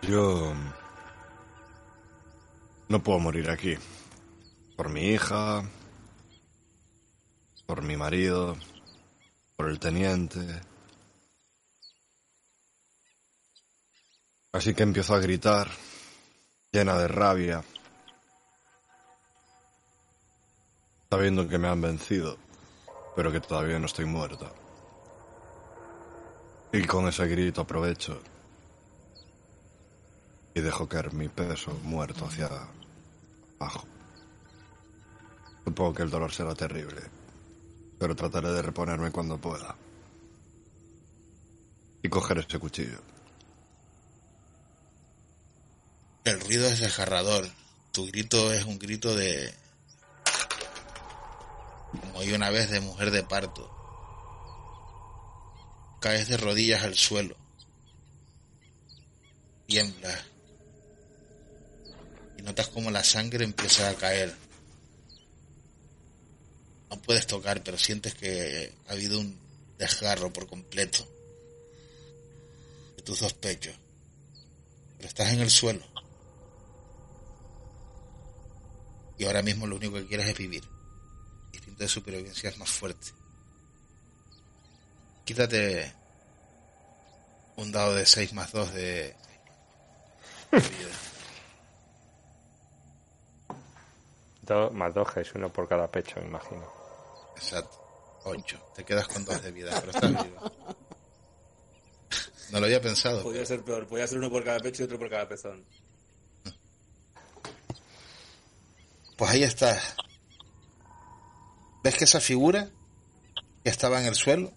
Yo 0.01 0.53
no 2.87 3.03
puedo 3.03 3.19
morir 3.19 3.49
aquí. 3.49 3.77
Por 4.75 4.89
mi 4.89 5.09
hija, 5.09 5.63
por 7.65 7.83
mi 7.83 7.97
marido, 7.97 8.55
por 9.55 9.69
el 9.69 9.79
teniente. 9.79 10.39
Así 14.51 14.73
que 14.73 14.83
empiezo 14.83 15.13
a 15.13 15.19
gritar, 15.19 15.69
llena 16.71 16.97
de 16.97 17.07
rabia, 17.07 17.63
sabiendo 21.09 21.47
que 21.47 21.59
me 21.59 21.67
han 21.67 21.81
vencido, 21.81 22.37
pero 23.15 23.31
que 23.31 23.41
todavía 23.41 23.77
no 23.77 23.85
estoy 23.85 24.05
muerta. 24.05 24.51
Y 26.71 26.85
con 26.85 27.07
ese 27.07 27.27
grito 27.27 27.61
aprovecho 27.61 28.19
y 30.53 30.61
dejo 30.61 30.87
caer 30.87 31.13
mi 31.13 31.27
peso 31.27 31.71
muerto 31.83 32.25
hacia 32.25 32.49
abajo. 33.59 33.85
Supongo 35.65 35.93
que 35.93 36.03
el 36.03 36.09
dolor 36.09 36.31
será 36.31 36.55
terrible, 36.55 37.01
pero 37.99 38.15
trataré 38.15 38.51
de 38.51 38.61
reponerme 38.61 39.11
cuando 39.11 39.37
pueda. 39.37 39.75
Y 42.01 42.09
coger 42.09 42.39
ese 42.39 42.57
cuchillo. 42.59 42.99
El 46.23 46.39
ruido 46.41 46.67
es 46.67 46.79
desgarrador. 46.79 47.47
Tu 47.91 48.05
grito 48.07 48.53
es 48.53 48.63
un 48.65 48.79
grito 48.79 49.15
de... 49.15 49.53
Como 51.91 52.19
hay 52.19 52.33
una 52.33 52.49
vez 52.49 52.69
de 52.69 52.79
mujer 52.79 53.11
de 53.11 53.23
parto. 53.23 53.69
Caes 55.99 56.29
de 56.29 56.37
rodillas 56.37 56.83
al 56.83 56.95
suelo. 56.95 57.35
Tiemblas. 59.67 60.28
Y 62.39 62.41
notas 62.41 62.69
como 62.69 62.89
la 62.89 63.03
sangre 63.03 63.43
empieza 63.43 63.89
a 63.89 63.95
caer. 63.95 64.33
No 66.89 67.01
puedes 67.01 67.27
tocar, 67.27 67.61
pero 67.61 67.77
sientes 67.77 68.15
que 68.15 68.73
ha 68.87 68.93
habido 68.93 69.19
un 69.19 69.37
desgarro 69.77 70.31
por 70.31 70.47
completo 70.47 71.05
de 72.95 73.03
tus 73.03 73.19
dos 73.19 73.33
pechos. 73.33 73.75
Pero 74.95 75.09
estás 75.09 75.33
en 75.33 75.41
el 75.41 75.51
suelo. 75.51 75.85
Y 79.17 79.25
ahora 79.25 79.41
mismo 79.41 79.67
lo 79.67 79.75
único 79.75 79.95
que 79.95 80.07
quieres 80.07 80.29
es 80.29 80.37
vivir. 80.37 80.63
El 81.51 81.55
instinto 81.57 81.83
de 81.83 81.89
supervivencia 81.89 82.49
es 82.51 82.57
más 82.57 82.69
fuerte. 82.69 83.07
Quítate 85.25 85.93
un 87.57 87.69
dado 87.73 87.95
de 87.95 88.05
6 88.05 88.31
más 88.31 88.53
2 88.53 88.73
de, 88.73 89.13
de 90.53 90.57
vida. 90.59 91.08
Dos, 94.49 94.73
más 94.73 94.91
dos 94.95 95.07
es 95.17 95.31
uno 95.35 95.53
por 95.53 95.69
cada 95.69 95.87
pecho, 95.91 96.19
me 96.19 96.25
imagino. 96.25 96.67
Exacto. 97.35 97.77
8. 98.23 98.71
Te 98.75 98.83
quedas 98.83 99.07
con 99.07 99.23
2 99.23 99.43
de 99.43 99.51
vida, 99.51 99.79
pero 99.79 99.91
estás 99.91 100.11
vivo. 100.11 100.51
No 102.51 102.59
lo 102.59 102.65
había 102.65 102.81
pensado. 102.81 103.21
Podría 103.21 103.45
ser 103.45 103.63
peor, 103.63 103.85
podría 103.85 104.07
ser 104.07 104.17
uno 104.17 104.31
por 104.31 104.43
cada 104.43 104.59
pecho 104.59 104.81
y 104.81 104.85
otro 104.85 104.97
por 104.97 105.07
cada 105.07 105.29
pezón. 105.29 105.63
Pues 109.15 109.29
ahí 109.29 109.43
está. 109.43 109.79
¿Ves 111.83 111.95
que 111.95 112.05
esa 112.05 112.19
figura 112.19 112.69
que 113.63 113.69
estaba 113.69 114.01
en 114.01 114.07
el 114.07 114.15
suelo 114.15 114.51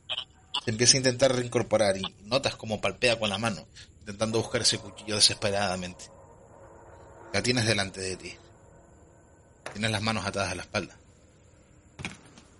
se 0.64 0.70
empieza 0.70 0.96
a 0.96 1.00
intentar 1.00 1.34
reincorporar 1.34 1.98
y 1.98 2.02
notas 2.22 2.56
como 2.56 2.80
palpea 2.80 3.18
con 3.18 3.28
la 3.28 3.36
mano, 3.36 3.66
intentando 4.00 4.38
buscar 4.38 4.62
ese 4.62 4.78
cuchillo 4.78 5.16
desesperadamente? 5.16 6.06
La 7.34 7.42
tienes 7.42 7.66
delante 7.66 8.00
de 8.00 8.16
ti. 8.16 8.38
Tienes 9.72 9.90
las 9.90 10.02
manos 10.02 10.26
atadas 10.26 10.52
a 10.52 10.54
la 10.54 10.62
espalda. 10.62 10.96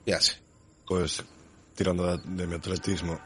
¿Qué 0.05 0.14
hace? 0.14 0.40
Pues, 0.86 1.22
tirando 1.74 2.16
de, 2.16 2.22
de 2.24 2.46
mi 2.46 2.55
atletismo, 2.55 3.20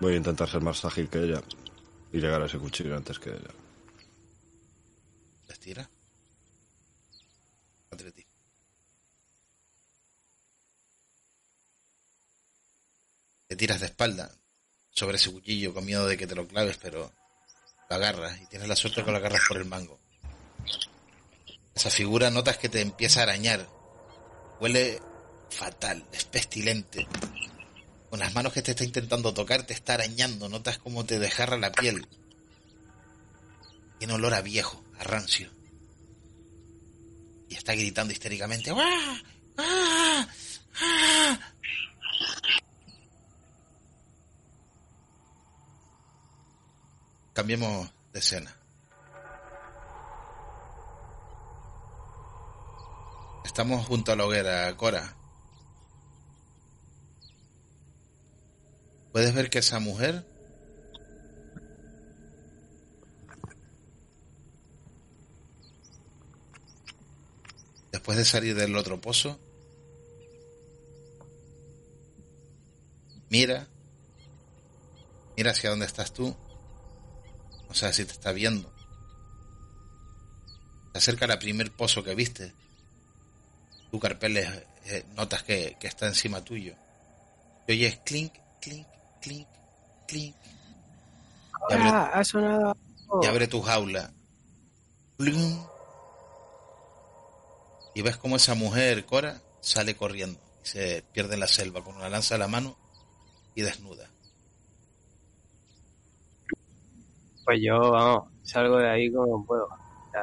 voy 0.00 0.14
a 0.14 0.16
intentar 0.16 0.48
ser 0.48 0.62
más 0.62 0.84
ágil 0.84 1.08
que 1.08 1.18
ella 1.18 1.42
y 2.12 2.18
llegar 2.18 2.42
a 2.42 2.46
ese 2.46 2.58
cuchillo 2.58 2.96
antes 2.96 3.18
que 3.18 3.30
ella. 3.30 3.50
¿Les 5.48 5.58
tira? 5.58 5.88
Atletismo. 7.90 8.30
Te 13.46 13.56
tiras 13.56 13.80
de 13.80 13.86
espalda 13.86 14.30
sobre 14.90 15.16
ese 15.16 15.32
cuchillo 15.32 15.74
con 15.74 15.84
miedo 15.84 16.06
de 16.06 16.16
que 16.16 16.26
te 16.26 16.34
lo 16.34 16.46
claves, 16.46 16.78
pero 16.78 17.12
lo 17.88 17.96
agarras 17.96 18.40
y 18.40 18.46
tienes 18.46 18.68
la 18.68 18.76
suerte 18.76 19.04
que 19.04 19.10
lo 19.10 19.16
agarras 19.16 19.42
por 19.48 19.56
el 19.56 19.64
mango. 19.64 19.98
Esa 21.74 21.90
figura 21.90 22.30
notas 22.30 22.58
que 22.58 22.68
te 22.68 22.80
empieza 22.80 23.20
a 23.20 23.22
arañar. 23.24 23.68
Huele 24.60 25.00
fatal, 25.50 26.04
es 26.12 26.24
pestilente. 26.24 27.06
Con 28.10 28.18
las 28.18 28.34
manos 28.34 28.52
que 28.52 28.62
te 28.62 28.72
está 28.72 28.84
intentando 28.84 29.32
tocar 29.32 29.62
te 29.64 29.72
está 29.72 29.94
arañando, 29.94 30.48
notas 30.48 30.78
cómo 30.78 31.04
te 31.04 31.18
desgarra 31.18 31.56
la 31.56 31.72
piel. 31.72 32.06
Tiene 33.98 34.14
olor 34.14 34.34
a 34.34 34.40
viejo, 34.40 34.82
a 34.98 35.04
rancio. 35.04 35.50
Y 37.48 37.54
está 37.54 37.74
gritando 37.74 38.12
histéricamente. 38.12 38.70
¡Ah! 38.70 39.22
¡Ah! 39.58 40.28
¡Ah! 40.80 41.40
Cambiemos 47.32 47.90
de 48.12 48.18
escena. 48.18 48.59
Estamos 53.50 53.84
junto 53.84 54.12
a 54.12 54.16
la 54.16 54.24
hoguera, 54.26 54.76
Cora. 54.76 55.16
Puedes 59.10 59.34
ver 59.34 59.50
que 59.50 59.58
esa 59.58 59.80
mujer 59.80 60.24
después 67.90 68.16
de 68.18 68.24
salir 68.24 68.54
del 68.54 68.76
otro 68.76 69.00
pozo 69.00 69.40
mira 73.30 73.66
mira 75.36 75.50
hacia 75.50 75.70
dónde 75.70 75.86
estás 75.86 76.12
tú 76.12 76.36
no 77.68 77.74
sabes 77.74 77.96
si 77.96 78.04
te 78.04 78.12
está 78.12 78.30
viendo. 78.30 78.72
Se 80.92 80.98
acerca 80.98 81.24
al 81.24 81.38
primer 81.40 81.72
pozo 81.72 82.04
que 82.04 82.14
viste 82.14 82.59
tu 83.90 83.98
carpeles 83.98 84.48
eh, 84.86 85.04
notas 85.16 85.42
que, 85.42 85.76
que 85.80 85.86
está 85.86 86.06
encima 86.06 86.42
tuyo 86.44 86.74
y 87.66 87.72
oyes 87.72 87.98
clink 88.04 88.32
clink 88.60 88.86
clink 89.20 89.48
clink 90.06 90.34
y 91.68 91.74
abre, 91.74 91.88
Ah, 91.88 92.10
ha 92.14 92.24
sonado. 92.24 92.76
y 93.22 93.26
abre 93.26 93.46
tu 93.48 93.60
jaula 93.62 94.10
Plum. 95.16 95.66
y 97.94 98.02
ves 98.02 98.16
como 98.16 98.36
esa 98.36 98.54
mujer 98.54 99.04
Cora 99.04 99.40
sale 99.60 99.94
corriendo 99.96 100.40
y 100.64 100.68
se 100.68 101.04
pierde 101.12 101.34
en 101.34 101.40
la 101.40 101.46
selva 101.48 101.82
con 101.84 101.96
una 101.96 102.08
lanza 102.08 102.36
a 102.36 102.38
la 102.38 102.48
mano 102.48 102.76
y 103.54 103.62
desnuda 103.62 104.08
Pues 107.44 107.58
yo, 107.62 107.90
vamos, 107.90 108.28
salgo 108.44 108.76
de 108.78 108.88
ahí 108.90 109.10
como 109.12 109.44
puedo. 109.44 109.64
O 109.64 110.10
sea, 110.12 110.22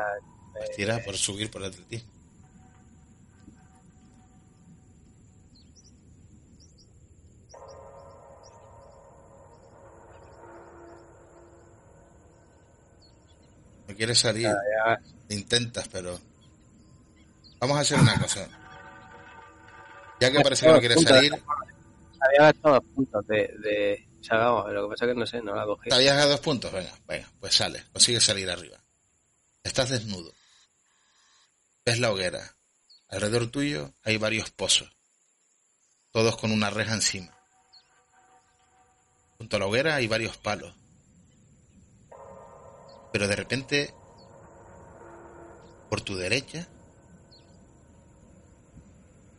Pues 0.54 0.72
tira 0.76 1.00
por 1.04 1.18
subir 1.18 1.52
por 1.52 1.62
el 1.62 1.70
atletismo 1.70 2.12
no 13.88 13.96
quieres 13.96 14.20
salir 14.20 14.50
intentas 15.30 15.88
pero 15.88 16.20
vamos 17.60 17.78
a 17.78 17.82
hacer 17.82 18.00
una 18.00 18.20
cosa 18.20 18.48
ya 20.20 20.32
que 20.32 20.42
parece 20.42 20.66
que 20.66 20.72
no 20.72 20.80
quieres 20.80 21.02
salir 21.04 21.34
había 22.20 22.52
gastado 22.52 22.82
puntos 22.82 23.28
de, 23.28 23.54
de. 23.60 24.08
O 24.20 24.24
sea, 24.24 24.38
vamos, 24.38 24.72
lo 24.72 24.84
que 24.84 24.90
pasa 24.90 25.06
es 25.06 25.14
que 25.14 25.20
no 25.20 25.26
sé, 25.26 25.42
no 25.42 25.56
la 25.56 25.66
cogí. 25.66 25.90
¿Te 25.90 25.96
habías 25.96 26.18
a 26.18 26.26
dos 26.26 26.40
puntos? 26.40 26.72
Venga, 26.72 26.92
venga, 27.08 27.28
pues 27.40 27.56
sale, 27.56 27.84
consigue 27.94 28.20
salir 28.20 28.50
arriba. 28.50 28.78
Estás 29.64 29.90
desnudo. 29.90 30.34
Ves 31.86 32.00
la 32.00 32.12
hoguera. 32.12 32.56
Alrededor 33.10 33.50
tuyo 33.50 33.94
hay 34.04 34.18
varios 34.18 34.52
pozos, 34.52 34.90
todos 36.12 36.36
con 36.38 36.52
una 36.52 36.70
reja 36.70 36.94
encima. 36.94 37.34
Junto 39.38 39.56
a 39.56 39.60
la 39.60 39.68
hoguera 39.68 39.96
hay 39.96 40.08
varios 40.08 40.36
palos. 40.38 40.74
Pero 43.18 43.30
de 43.30 43.36
repente, 43.36 43.96
por 45.90 46.02
tu 46.02 46.16
derecha, 46.16 46.68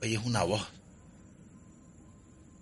oyes 0.03 0.20
una 0.24 0.43
voz. 0.43 0.68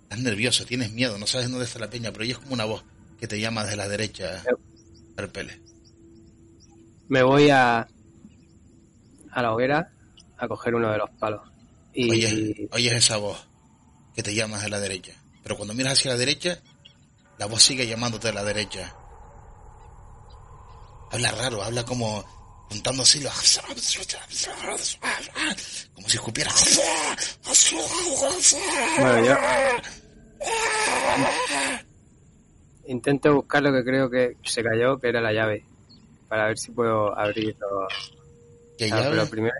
Estás 0.02 0.18
nervioso, 0.18 0.66
tienes 0.66 0.92
miedo, 0.92 1.16
no 1.16 1.26
sabes 1.26 1.48
dónde 1.48 1.64
está 1.64 1.78
la 1.78 1.88
peña, 1.88 2.12
pero 2.12 2.24
oyes 2.24 2.36
como 2.36 2.52
una 2.52 2.66
voz 2.66 2.84
que 3.18 3.26
te 3.26 3.40
llama 3.40 3.64
desde 3.64 3.78
la 3.78 3.88
derecha, 3.88 4.44
Carpele. 5.16 5.58
Me 7.08 7.22
voy 7.22 7.48
a, 7.48 7.88
a 9.30 9.42
la 9.42 9.54
hoguera 9.54 9.90
a 10.36 10.48
coger 10.48 10.74
uno 10.74 10.92
de 10.92 10.98
los 10.98 11.08
palos. 11.12 11.40
Y 11.94 12.10
Oyes, 12.10 12.68
oyes 12.72 12.92
esa 12.92 13.16
voz 13.16 13.48
que 14.14 14.22
te 14.22 14.34
llama 14.34 14.56
desde 14.56 14.68
la 14.68 14.80
derecha. 14.80 15.14
Pero 15.42 15.56
cuando 15.56 15.72
miras 15.72 15.94
hacia 15.94 16.10
la 16.10 16.18
derecha, 16.18 16.60
la 17.38 17.46
voz 17.46 17.62
sigue 17.62 17.86
llamándote 17.86 18.28
de 18.28 18.34
la 18.34 18.44
derecha. 18.44 18.94
Habla 21.10 21.30
raro, 21.32 21.62
habla 21.62 21.84
como 21.84 22.22
juntando 22.68 23.02
así 23.02 23.20
los... 23.20 23.32
Como 25.94 26.08
si 26.08 26.16
escupiera. 26.16 26.50
bueno, 28.98 29.24
yo 29.26 29.36
intento 32.86 33.34
buscar 33.34 33.62
lo 33.62 33.72
que 33.72 33.84
creo 33.84 34.10
que 34.10 34.36
se 34.44 34.62
cayó, 34.62 34.98
que 34.98 35.08
era 35.08 35.20
la 35.20 35.32
llave, 35.32 35.64
para 36.28 36.46
ver 36.46 36.58
si 36.58 36.70
puedo 36.72 37.16
abrir 37.18 37.56
los... 37.58 38.14
¿Qué 38.78 38.84
Ah, 38.92 39.00
llave? 39.00 39.10
pero 39.10 39.26
primero, 39.30 39.54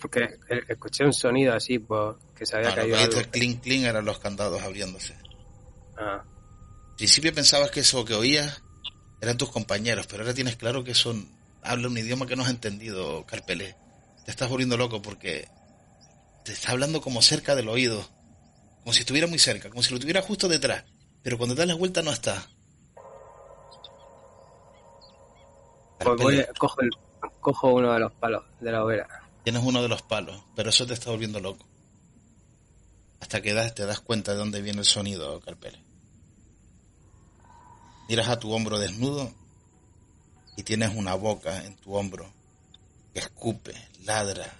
porque 0.00 0.28
escuché 0.68 1.04
un 1.04 1.12
sonido 1.12 1.54
así, 1.54 1.78
pues, 1.78 2.16
que 2.36 2.44
se 2.46 2.56
había 2.56 2.70
No, 2.70 2.76
lo 2.76 2.82
caído 2.82 2.96
que 2.96 3.02
algo. 3.04 3.20
hizo 3.20 3.30
clink 3.30 3.62
clink 3.62 3.84
eran 3.84 4.04
los 4.04 4.18
candados 4.18 4.62
abriéndose. 4.62 5.14
Ah, 5.96 6.22
Al 6.22 6.96
principio 6.96 7.32
pensabas 7.34 7.70
que 7.70 7.80
eso 7.80 8.04
que 8.04 8.14
oías 8.14 8.61
eran 9.22 9.38
tus 9.38 9.50
compañeros, 9.50 10.06
pero 10.08 10.24
ahora 10.24 10.34
tienes 10.34 10.56
claro 10.56 10.82
que 10.82 10.94
son 10.94 11.28
habla 11.62 11.86
un 11.86 11.96
idioma 11.96 12.26
que 12.26 12.34
no 12.34 12.42
has 12.42 12.50
entendido, 12.50 13.24
Carpelé. 13.24 13.76
Te 14.24 14.32
estás 14.32 14.48
volviendo 14.48 14.76
loco 14.76 15.00
porque 15.00 15.48
te 16.44 16.52
está 16.52 16.72
hablando 16.72 17.00
como 17.00 17.22
cerca 17.22 17.54
del 17.54 17.68
oído, 17.68 18.04
como 18.82 18.92
si 18.92 19.00
estuviera 19.00 19.28
muy 19.28 19.38
cerca, 19.38 19.70
como 19.70 19.80
si 19.84 19.94
lo 19.94 20.00
tuviera 20.00 20.22
justo 20.22 20.48
detrás, 20.48 20.84
pero 21.22 21.38
cuando 21.38 21.54
te 21.54 21.60
das 21.60 21.68
la 21.68 21.74
vuelta 21.76 22.02
no 22.02 22.12
está. 22.12 22.50
voy, 26.18 26.40
a- 26.40 26.48
cojo, 26.58 26.80
el- 26.80 26.90
cojo 27.40 27.74
uno 27.74 27.92
de 27.92 28.00
los 28.00 28.12
palos 28.14 28.42
de 28.60 28.72
la 28.72 28.84
hoguera. 28.84 29.08
Tienes 29.44 29.62
uno 29.64 29.82
de 29.82 29.88
los 29.88 30.02
palos, 30.02 30.42
pero 30.56 30.70
eso 30.70 30.84
te 30.84 30.94
está 30.94 31.10
volviendo 31.10 31.38
loco. 31.38 31.64
Hasta 33.20 33.40
que 33.40 33.54
das, 33.54 33.72
te 33.72 33.86
das 33.86 34.00
cuenta 34.00 34.32
de 34.32 34.38
dónde 34.38 34.62
viene 34.62 34.80
el 34.80 34.84
sonido, 34.84 35.40
Carpele. 35.40 35.78
Miras 38.12 38.28
a 38.28 38.38
tu 38.38 38.52
hombro 38.52 38.78
desnudo 38.78 39.32
y 40.58 40.64
tienes 40.64 40.94
una 40.94 41.14
boca 41.14 41.64
en 41.64 41.76
tu 41.76 41.94
hombro 41.94 42.30
que 43.14 43.20
escupe, 43.20 43.72
ladra. 44.04 44.54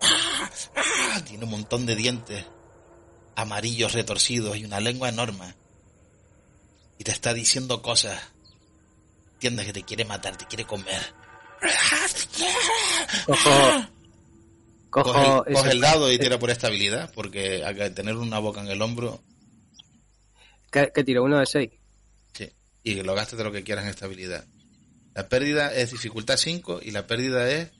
¡Ah! 0.00 0.50
¡Ah! 0.76 1.20
Tiene 1.24 1.42
un 1.42 1.50
montón 1.50 1.84
de 1.84 1.96
dientes 1.96 2.44
amarillos 3.34 3.92
retorcidos 3.92 4.56
y 4.56 4.64
una 4.64 4.78
lengua 4.78 5.08
enorme. 5.08 5.52
Y 6.96 7.02
te 7.02 7.10
está 7.10 7.34
diciendo 7.34 7.82
cosas. 7.82 8.22
Entiendes 9.32 9.66
que 9.66 9.72
te 9.72 9.82
quiere 9.82 10.04
matar, 10.04 10.36
te 10.36 10.46
quiere 10.46 10.64
comer. 10.64 11.02
Cojo, 13.26 13.50
cojo, 14.90 15.12
Coge 15.12 15.50
el, 15.50 15.54
coge 15.56 15.70
el 15.72 15.80
dado 15.80 16.12
y 16.12 16.18
tira 16.20 16.38
por 16.38 16.50
estabilidad, 16.50 17.10
porque 17.12 17.64
al 17.64 17.94
tener 17.94 18.14
una 18.14 18.38
boca 18.38 18.60
en 18.60 18.68
el 18.68 18.80
hombro, 18.80 19.20
¿Qué, 20.74 20.90
qué 20.92 21.04
tiro? 21.04 21.22
¿Uno 21.22 21.38
de 21.38 21.46
seis? 21.46 21.70
sí, 22.32 22.50
y 22.82 23.00
lo 23.04 23.14
gastes 23.14 23.38
de 23.38 23.44
lo 23.44 23.52
que 23.52 23.62
quieras 23.62 23.84
en 23.84 23.90
estabilidad. 23.90 24.44
La 25.14 25.28
pérdida 25.28 25.72
es 25.72 25.92
dificultad 25.92 26.36
5 26.36 26.80
y 26.82 26.90
la 26.90 27.06
pérdida 27.06 27.48
es 27.48 27.70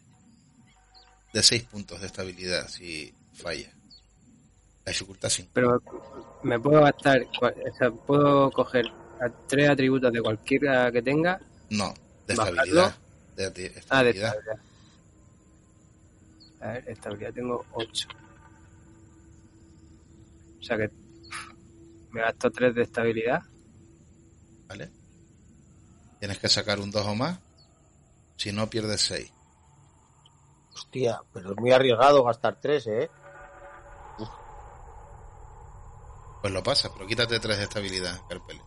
de 1.33 1.43
6 1.43 1.65
puntos 1.65 2.01
de 2.01 2.07
estabilidad 2.07 2.69
si 2.69 3.13
falla. 3.33 3.73
La 4.85 4.93
dificultad 4.93 5.29
5. 5.29 5.51
Pero 5.53 5.83
me 6.45 6.61
puedo 6.61 6.81
gastar, 6.83 7.21
o 7.43 7.77
sea, 7.77 7.91
puedo 7.91 8.49
coger 8.53 8.87
a 9.21 9.29
tres 9.49 9.69
atributos 9.71 10.13
de 10.13 10.23
cualquiera 10.23 10.93
que 10.93 11.03
tenga. 11.03 11.41
No, 11.71 11.93
de 12.29 12.35
estabilidad. 12.35 12.97
De 13.35 13.47
ati- 13.53 13.73
Ah, 13.91 14.05
de 14.05 14.11
estabilidad. 14.11 14.29
estabilidad. 14.37 14.59
A 16.61 16.69
ver, 16.69 16.85
estabilidad 16.89 17.33
tengo 17.35 17.67
8. 17.73 18.09
O 20.61 20.63
sea 20.63 20.77
que 20.77 20.89
me 22.15 22.21
gasto 22.21 22.51
3 22.51 22.75
de 22.75 22.83
estabilidad. 22.83 23.43
¿Vale? 24.69 24.91
Tienes 26.21 26.39
que 26.39 26.49
sacar 26.49 26.81
un 26.81 26.91
2 26.91 27.07
o 27.07 27.15
más. 27.15 27.39
Si 28.37 28.53
no, 28.53 28.69
pierdes 28.71 29.01
6. 29.03 29.31
Hostia, 30.75 31.21
pero 31.33 31.53
es 31.53 31.57
muy 31.59 31.71
arriesgado 31.73 32.25
gastar 32.25 32.59
tres, 32.61 32.87
¿eh? 32.89 33.09
Pues 36.41 36.53
lo 36.53 36.63
pasas, 36.63 36.91
pero 36.93 37.07
quítate 37.07 37.39
3 37.41 37.57
de 37.59 37.65
estabilidad, 37.65 38.21
Carpele. 38.29 38.61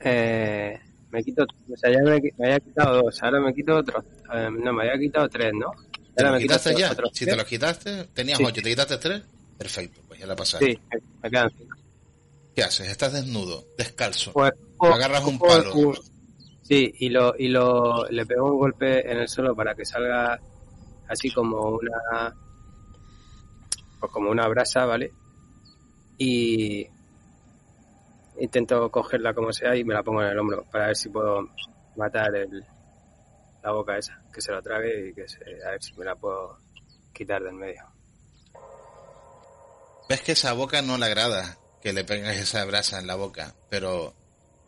Eh, 0.00 0.78
me 1.10 1.22
quito, 1.22 1.44
o 1.44 1.76
sea, 1.76 1.90
ya 1.92 1.98
me, 2.02 2.20
me 2.38 2.46
había 2.46 2.58
quitado 2.60 3.02
2, 3.02 3.22
ahora 3.22 3.40
me 3.40 3.54
quito 3.54 3.76
otros. 3.76 4.04
eh, 4.34 4.48
no, 4.50 4.72
me 4.72 4.82
había 4.88 4.98
quitado 4.98 5.28
3, 5.28 5.52
¿no? 5.54 5.70
¿Te 6.14 6.22
Ahora 6.22 6.30
lo 6.32 6.36
me 6.36 6.42
quitaste 6.42 6.74
ya? 6.74 6.90
otros 6.92 7.10
Si 7.12 7.20
te 7.20 7.26
tres. 7.26 7.36
los 7.36 7.46
quitaste, 7.46 8.04
tenías 8.12 8.38
Sí. 8.38 8.44
8, 8.44 8.54
¿te 8.62 8.70
quitaste 8.70 8.98
3? 8.98 9.22
Perfecto, 9.56 10.02
pues 10.22 10.28
la 10.28 10.36
pasaste. 10.36 10.72
Sí, 10.72 10.80
me- 10.92 11.00
me 11.22 11.30
quedan 11.30 11.50
5. 11.56 11.76
¿Qué 12.54 12.62
haces? 12.62 12.88
Estás 12.88 13.12
desnudo, 13.14 13.64
descalzo. 13.78 14.32
Pues, 14.32 14.52
Agarras 14.80 15.24
un 15.24 15.38
cojo 15.38 15.52
palo. 15.52 15.74
un- 15.74 15.98
sí, 16.62 16.92
y 16.98 17.08
lo, 17.08 17.34
y 17.38 17.48
lo, 17.48 18.06
le 18.08 18.26
pego 18.26 18.52
un 18.52 18.58
golpe 18.58 19.10
en 19.10 19.18
el 19.18 19.28
suelo 19.28 19.54
para 19.54 19.74
que 19.74 19.84
salga 19.84 20.38
así 21.08 21.30
como 21.30 21.68
una, 21.70 22.34
pues 24.00 24.12
como 24.12 24.30
una 24.30 24.46
brasa, 24.48 24.84
¿vale? 24.84 25.12
Y 26.18 26.86
intento 28.38 28.90
cogerla 28.90 29.34
como 29.34 29.52
sea 29.52 29.76
y 29.76 29.84
me 29.84 29.94
la 29.94 30.02
pongo 30.02 30.22
en 30.22 30.28
el 30.28 30.38
hombro 30.38 30.64
para 30.70 30.86
ver 30.86 30.96
si 30.96 31.08
puedo 31.08 31.48
matar 31.96 32.34
el, 32.34 32.64
la 33.62 33.72
boca 33.72 33.96
esa, 33.98 34.20
que 34.32 34.40
se 34.40 34.52
lo 34.52 34.62
trague 34.62 35.08
y 35.10 35.14
que 35.14 35.28
se, 35.28 35.38
a 35.66 35.70
ver 35.70 35.82
si 35.82 35.94
me 35.94 36.04
la 36.04 36.16
puedo 36.16 36.58
quitar 37.12 37.42
del 37.42 37.54
medio. 37.54 37.84
Ves 40.08 40.20
que 40.20 40.32
esa 40.32 40.52
boca 40.52 40.82
no 40.82 40.98
le 40.98 41.06
agrada 41.06 41.58
que 41.80 41.92
le 41.92 42.04
pegues 42.04 42.36
esa 42.38 42.64
brasa 42.64 42.98
en 42.98 43.06
la 43.06 43.16
boca, 43.16 43.54
pero 43.68 44.14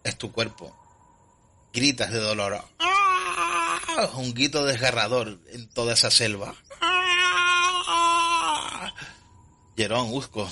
es 0.03 0.16
tu 0.16 0.32
cuerpo. 0.32 0.76
Gritas 1.72 2.11
de 2.12 2.18
dolor. 2.20 2.61
¡Ah! 2.78 4.11
Un 4.14 4.35
grito 4.35 4.64
desgarrador 4.64 5.39
en 5.49 5.68
toda 5.70 5.95
esa 5.95 6.11
selva. 6.11 6.55
¡Ah! 6.80 6.95
Jerón, 9.76 10.12
Usco. 10.12 10.51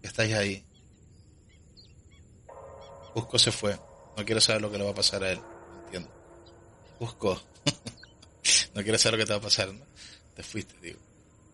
Que 0.00 0.06
estáis 0.06 0.34
ahí. 0.34 0.64
Usco 3.14 3.38
se 3.38 3.52
fue. 3.52 3.78
No 4.16 4.24
quiero 4.24 4.40
saber 4.40 4.62
lo 4.62 4.70
que 4.70 4.78
le 4.78 4.84
va 4.84 4.92
a 4.92 4.94
pasar 4.94 5.22
a 5.24 5.32
él. 5.32 5.40
Entiendo. 5.84 6.10
Usco. 7.00 7.38
no 8.74 8.82
quiero 8.82 8.96
saber 8.98 9.18
lo 9.18 9.24
que 9.24 9.26
te 9.26 9.32
va 9.34 9.38
a 9.38 9.42
pasar, 9.42 9.74
¿no? 9.74 9.84
Te 10.34 10.42
fuiste, 10.42 10.74
digo. 10.80 11.05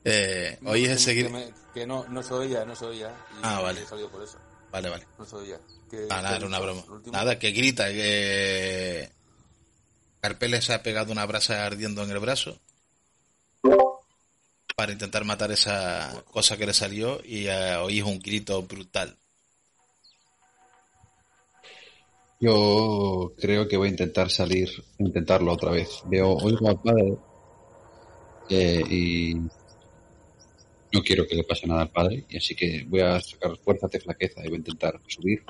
Eh, 0.04 0.58
hoy 0.64 0.84
es 0.84 0.90
el 0.90 0.96
que, 0.96 1.02
seguir. 1.04 1.26
que 1.26 1.32
me- 1.32 1.54
que 1.74 1.86
no, 1.86 2.04
no 2.08 2.22
soy 2.22 2.48
ella, 2.48 2.64
no 2.64 2.74
soy 2.74 2.98
ella. 2.98 3.14
Y 3.34 3.40
Ah, 3.42 3.60
vale. 3.60 3.82
he 3.82 3.86
salido 3.86 4.10
por 4.10 4.22
eso. 4.22 4.38
Vale, 4.70 4.88
vale. 4.88 5.06
No 5.18 5.24
soy 5.24 5.46
ella. 5.48 5.60
Que, 5.90 6.06
Ah, 6.10 6.22
nada, 6.22 6.36
era 6.36 6.46
una 6.46 6.58
broma. 6.58 6.82
Nada, 7.12 7.38
que 7.38 7.50
grita, 7.52 7.88
que 7.88 9.10
Carpeles 10.20 10.64
se 10.64 10.74
ha 10.74 10.82
pegado 10.82 11.12
una 11.12 11.26
brasa 11.26 11.64
ardiendo 11.66 12.02
en 12.02 12.10
el 12.10 12.18
brazo 12.18 12.58
para 14.76 14.92
intentar 14.92 15.24
matar 15.24 15.52
esa 15.52 16.22
cosa 16.30 16.56
que 16.56 16.66
le 16.66 16.72
salió 16.74 17.20
y 17.24 17.46
eh, 17.46 17.76
oís 17.76 18.02
un 18.02 18.18
grito 18.18 18.62
brutal. 18.62 19.16
Yo 22.40 23.32
creo 23.38 23.68
que 23.68 23.76
voy 23.76 23.88
a 23.88 23.90
intentar 23.92 24.30
salir, 24.30 24.68
intentarlo 24.98 25.52
otra 25.52 25.70
vez. 25.70 26.02
Veo, 26.06 26.30
oigo 26.36 26.68
al 26.68 26.80
padre 26.80 27.16
eh, 28.48 28.82
y 28.88 29.36
no 30.92 31.02
quiero 31.02 31.26
que 31.26 31.34
le 31.34 31.44
pase 31.44 31.66
nada 31.66 31.82
al 31.82 31.90
padre, 31.90 32.26
y 32.28 32.36
así 32.36 32.54
que 32.54 32.84
voy 32.86 33.00
a 33.00 33.20
sacar 33.20 33.56
fuerzas 33.56 33.90
de 33.90 34.00
flaqueza 34.00 34.40
y 34.40 34.48
voy 34.48 34.56
a 34.56 34.58
intentar 34.58 35.00
subir 35.06 35.42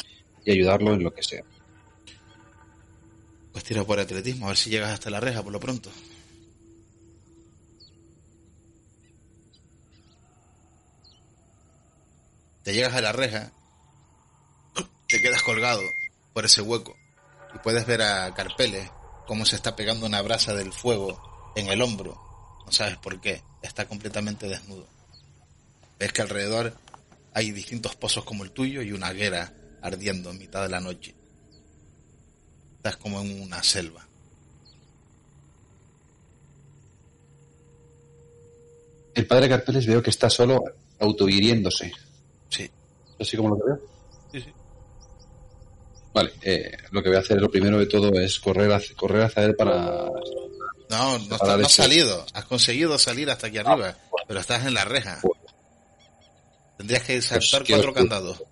y 0.44 0.52
ayudarlo 0.52 0.94
en 0.94 1.02
lo 1.02 1.12
que 1.12 1.22
sea. 1.22 1.42
Pues 3.52 3.64
tira 3.64 3.84
por 3.84 3.98
atletismo, 3.98 4.46
a 4.46 4.48
ver 4.50 4.56
si 4.56 4.70
llegas 4.70 4.92
hasta 4.92 5.10
la 5.10 5.20
reja 5.20 5.42
por 5.42 5.52
lo 5.52 5.60
pronto. 5.60 5.90
Te 12.62 12.72
llegas 12.72 12.94
a 12.94 13.00
la 13.00 13.10
reja, 13.10 13.52
te 15.08 15.20
quedas 15.20 15.42
colgado 15.42 15.82
por 16.32 16.44
ese 16.44 16.62
hueco 16.62 16.96
y 17.52 17.58
puedes 17.58 17.84
ver 17.86 18.02
a 18.02 18.32
Carpele 18.32 18.88
cómo 19.26 19.44
se 19.44 19.56
está 19.56 19.74
pegando 19.74 20.06
una 20.06 20.22
brasa 20.22 20.54
del 20.54 20.72
fuego 20.72 21.52
en 21.56 21.66
el 21.66 21.82
hombro. 21.82 22.14
No 22.64 22.70
sabes 22.70 22.96
por 22.98 23.20
qué, 23.20 23.42
está 23.60 23.88
completamente 23.88 24.46
desnudo. 24.46 24.86
Ves 26.02 26.12
que 26.12 26.22
alrededor 26.22 26.74
hay 27.32 27.52
distintos 27.52 27.94
pozos 27.94 28.24
como 28.24 28.42
el 28.42 28.50
tuyo 28.50 28.82
y 28.82 28.90
una 28.90 29.10
hoguera 29.10 29.54
ardiendo 29.82 30.30
en 30.30 30.38
mitad 30.38 30.64
de 30.64 30.68
la 30.68 30.80
noche. 30.80 31.14
Estás 32.78 32.96
como 32.96 33.20
en 33.20 33.40
una 33.40 33.62
selva. 33.62 34.04
El 39.14 39.28
padre 39.28 39.48
Carpeles 39.48 39.86
veo 39.86 40.02
que 40.02 40.10
está 40.10 40.28
solo 40.28 40.64
autohiriéndose. 40.98 41.92
Sí. 42.48 42.68
Así 43.20 43.36
como 43.36 43.50
lo 43.50 43.58
que 43.58 43.64
veo. 43.64 43.80
Sí, 44.32 44.40
sí. 44.40 44.52
Vale, 46.12 46.32
eh, 46.42 46.78
lo 46.90 47.00
que 47.00 47.10
voy 47.10 47.18
a 47.18 47.20
hacer 47.20 47.40
lo 47.40 47.48
primero 47.48 47.78
de 47.78 47.86
todo 47.86 48.10
es 48.18 48.40
correr 48.40 48.72
hacia, 48.72 48.96
correr 48.96 49.22
hacia 49.22 49.44
él 49.44 49.54
para... 49.54 50.10
No, 50.90 51.18
no, 51.20 51.36
has 51.36 51.72
salido. 51.72 52.26
Has 52.34 52.46
conseguido 52.46 52.98
salir 52.98 53.30
hasta 53.30 53.46
aquí 53.46 53.58
arriba, 53.58 53.96
pero 54.26 54.40
estás 54.40 54.66
en 54.66 54.74
la 54.74 54.84
reja. 54.84 55.20
Tendrías 56.76 57.02
que 57.04 57.22
saltar 57.22 57.62
quiero- 57.64 57.82
cuatro 57.82 57.94
candados. 57.94 58.42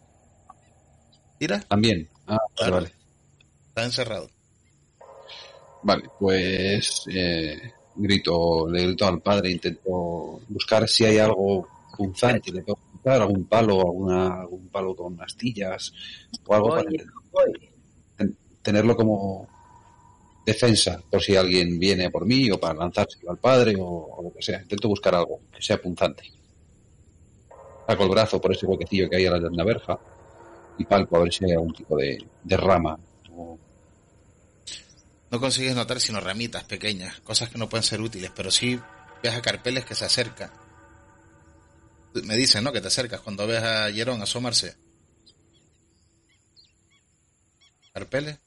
Tira, 1.39 1.61
También. 1.61 2.09
Ah, 2.27 2.37
vale, 2.37 2.41
Claro. 2.55 2.73
vale. 2.75 2.93
está 3.68 3.85
encerrado. 3.85 4.29
Vale, 5.83 6.03
pues 6.18 7.05
eh, 7.11 7.73
grito, 7.97 8.68
le 8.68 8.87
grito 8.89 9.07
al 9.07 9.21
padre, 9.23 9.51
intento 9.51 10.41
buscar 10.49 10.87
si 10.89 11.05
hay 11.07 11.18
algo 11.18 11.66
punzante, 11.97 12.53
le 12.53 12.62
puedo 12.62 12.79
buscar 12.93 13.23
algún 13.23 13.45
palo, 13.47 13.81
alguna, 13.81 14.41
algún 14.43 14.68
palo 14.68 14.95
con 14.95 15.21
astillas 15.23 15.93
o 16.47 16.55
algo 16.55 16.68
para 16.71 16.83
Oye, 16.83 17.05
oye. 17.33 17.73
ten- 18.16 18.37
tenerlo 18.61 18.95
como 18.95 19.49
defensa 20.45 21.03
por 21.11 21.23
si 21.23 21.35
alguien 21.37 21.79
viene 21.79 22.11
por 22.11 22.27
mí 22.27 22.51
o 22.51 22.61
para 22.61 22.75
lanzárselo 22.75 23.31
al 23.31 23.39
padre 23.39 23.75
o, 23.79 23.85
o 23.87 24.23
lo 24.25 24.33
que 24.35 24.43
sea. 24.43 24.61
Intento 24.61 24.89
buscar 24.89 25.14
algo 25.14 25.41
que 25.55 25.62
sea 25.62 25.81
punzante. 25.81 26.25
Saco 27.91 28.05
el 28.05 28.11
brazo 28.11 28.41
por 28.41 28.53
ese 28.53 28.66
huequecillo 28.66 29.09
que 29.11 29.16
hay 29.16 29.26
a 29.26 29.32
la, 29.32 29.49
la 29.51 29.64
verja 29.64 29.99
y 30.78 30.84
palpo 30.84 31.16
a 31.16 31.20
ver 31.24 31.32
si 31.32 31.45
hay 31.45 31.53
algún 31.53 31.72
tipo 31.74 31.97
de, 31.97 32.24
de 32.45 32.57
rama 32.57 32.97
o 33.34 33.59
No 35.30 35.41
consigues 35.41 35.74
notar 35.74 35.99
sino 36.01 36.20
ramitas 36.20 36.62
pequeñas, 36.64 37.20
cosas 37.20 37.49
que 37.51 37.59
no 37.59 37.68
pueden 37.68 37.82
ser 37.82 38.01
útiles, 38.01 38.30
pero 38.34 38.51
sí 38.51 38.78
ves 39.22 39.34
a 39.34 39.43
Carpeles 39.43 39.84
que 39.84 39.95
se 39.97 40.05
acerca. 40.05 40.53
Me 42.24 42.36
dicen, 42.36 42.62
¿no? 42.64 42.72
Que 42.72 42.80
te 42.80 42.88
acercas 42.88 43.20
cuando 43.20 43.47
ves 43.47 43.62
a 43.62 43.91
Jerón 43.93 44.22
asomarse. 44.22 44.76
¿Carpeles? 47.93 48.38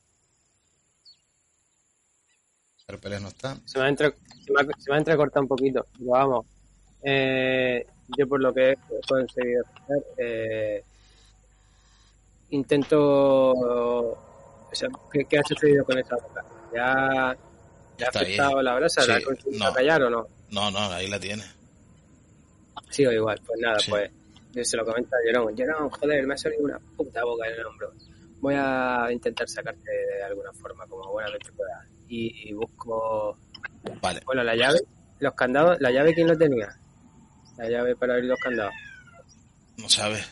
Carpeles 2.87 3.21
no 3.21 3.27
está. 3.29 3.57
Se 3.65 3.79
me 3.79 3.85
ha, 3.85 3.89
entre- 3.89 4.11
se 4.45 4.51
me 4.53 4.61
ha- 4.61 4.79
se 4.79 4.89
me 4.89 4.95
ha 4.95 4.99
entrecortado 4.99 5.41
un 5.43 5.47
poquito, 5.49 5.85
pero 5.97 6.11
vamos. 6.11 6.45
Eh, 7.01 7.85
yo 8.17 8.27
por 8.27 8.41
lo 8.41 8.53
que 8.53 8.71
he 8.71 8.77
conseguido 9.07 9.63
hacer, 9.65 10.03
eh, 10.17 10.83
intento... 12.49 13.51
O 13.51 14.75
sea, 14.75 14.89
¿qué, 15.11 15.25
qué 15.25 15.37
ha 15.37 15.43
sucedido 15.43 15.85
con 15.85 15.97
esa 15.99 16.15
boca? 16.15 16.43
¿Ya, 16.73 17.37
ya 17.97 18.05
ha 18.07 18.09
afectado 18.09 18.61
la 18.61 18.75
brasa? 18.75 19.01
¿La 19.05 19.17
Sí, 19.17 19.21
ha 19.21 19.25
conseguido 19.25 19.65
no. 19.67 19.73
callar 19.73 20.01
o 20.03 20.09
no? 20.09 20.27
No, 20.49 20.71
no, 20.71 20.79
ahí 20.91 21.07
la 21.07 21.19
tienes. 21.19 21.55
Sigo 22.89 23.11
igual, 23.11 23.39
pues 23.45 23.59
nada, 23.61 23.79
Sí. 23.79 23.91
pues 23.91 24.09
yo 24.51 24.63
se 24.63 24.77
lo 24.77 24.85
comenta 24.85 25.15
a 25.15 25.19
Jerón. 25.25 25.55
Jerón, 25.55 25.89
joder, 25.89 26.25
me 26.25 26.33
ha 26.33 26.37
salido 26.37 26.63
una 26.63 26.79
puta 26.97 27.23
boca 27.23 27.47
en 27.47 27.53
el 27.53 27.65
hombro. 27.65 27.91
Voy 28.39 28.55
a 28.57 29.07
intentar 29.11 29.47
sacarte 29.47 29.91
de 29.91 30.23
alguna 30.23 30.51
forma, 30.53 30.85
como 30.87 31.11
buenamente 31.11 31.51
pueda. 31.53 31.85
Y, 32.07 32.49
y 32.49 32.53
busco, 32.53 33.37
Vale. 34.01 34.21
bueno, 34.25 34.43
la 34.43 34.55
llave, 34.55 34.79
los 35.19 35.33
candados, 35.33 35.77
¿la 35.79 35.91
llave 35.91 36.13
quién 36.13 36.27
lo 36.27 36.37
tenía? 36.37 36.67
La 37.57 37.69
llave 37.69 37.95
para 37.95 38.13
abrir 38.13 38.29
los 38.29 38.39
candados. 38.39 38.73
No 39.77 39.89
sabes. 39.89 40.25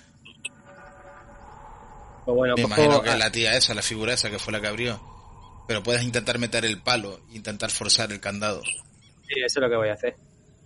Pues 2.26 2.36
bueno, 2.38 2.55
Me 2.55 2.63
cojo- 2.63 2.74
imagino 2.76 3.01
que 3.01 3.17
la 3.17 3.32
tía 3.32 3.55
esa, 3.57 3.74
la 3.74 3.82
figura 3.82 4.13
esa 4.13 4.30
que 4.30 4.39
fue 4.39 4.53
la 4.53 4.61
que 4.61 4.67
abrió. 4.67 5.01
Pero 5.67 5.84
puedes 5.84 6.03
intentar 6.03 6.38
meter 6.39 6.65
el 6.65 6.82
palo 6.82 7.19
e 7.32 7.36
intentar 7.36 7.72
forzar 7.72 8.11
el 8.11 8.19
candado. 8.19 8.61
sí, 8.63 9.39
eso 9.45 9.59
es 9.59 9.63
lo 9.63 9.69
que 9.69 9.76
voy 9.78 9.89
a 9.89 9.93
hacer. 9.93 10.15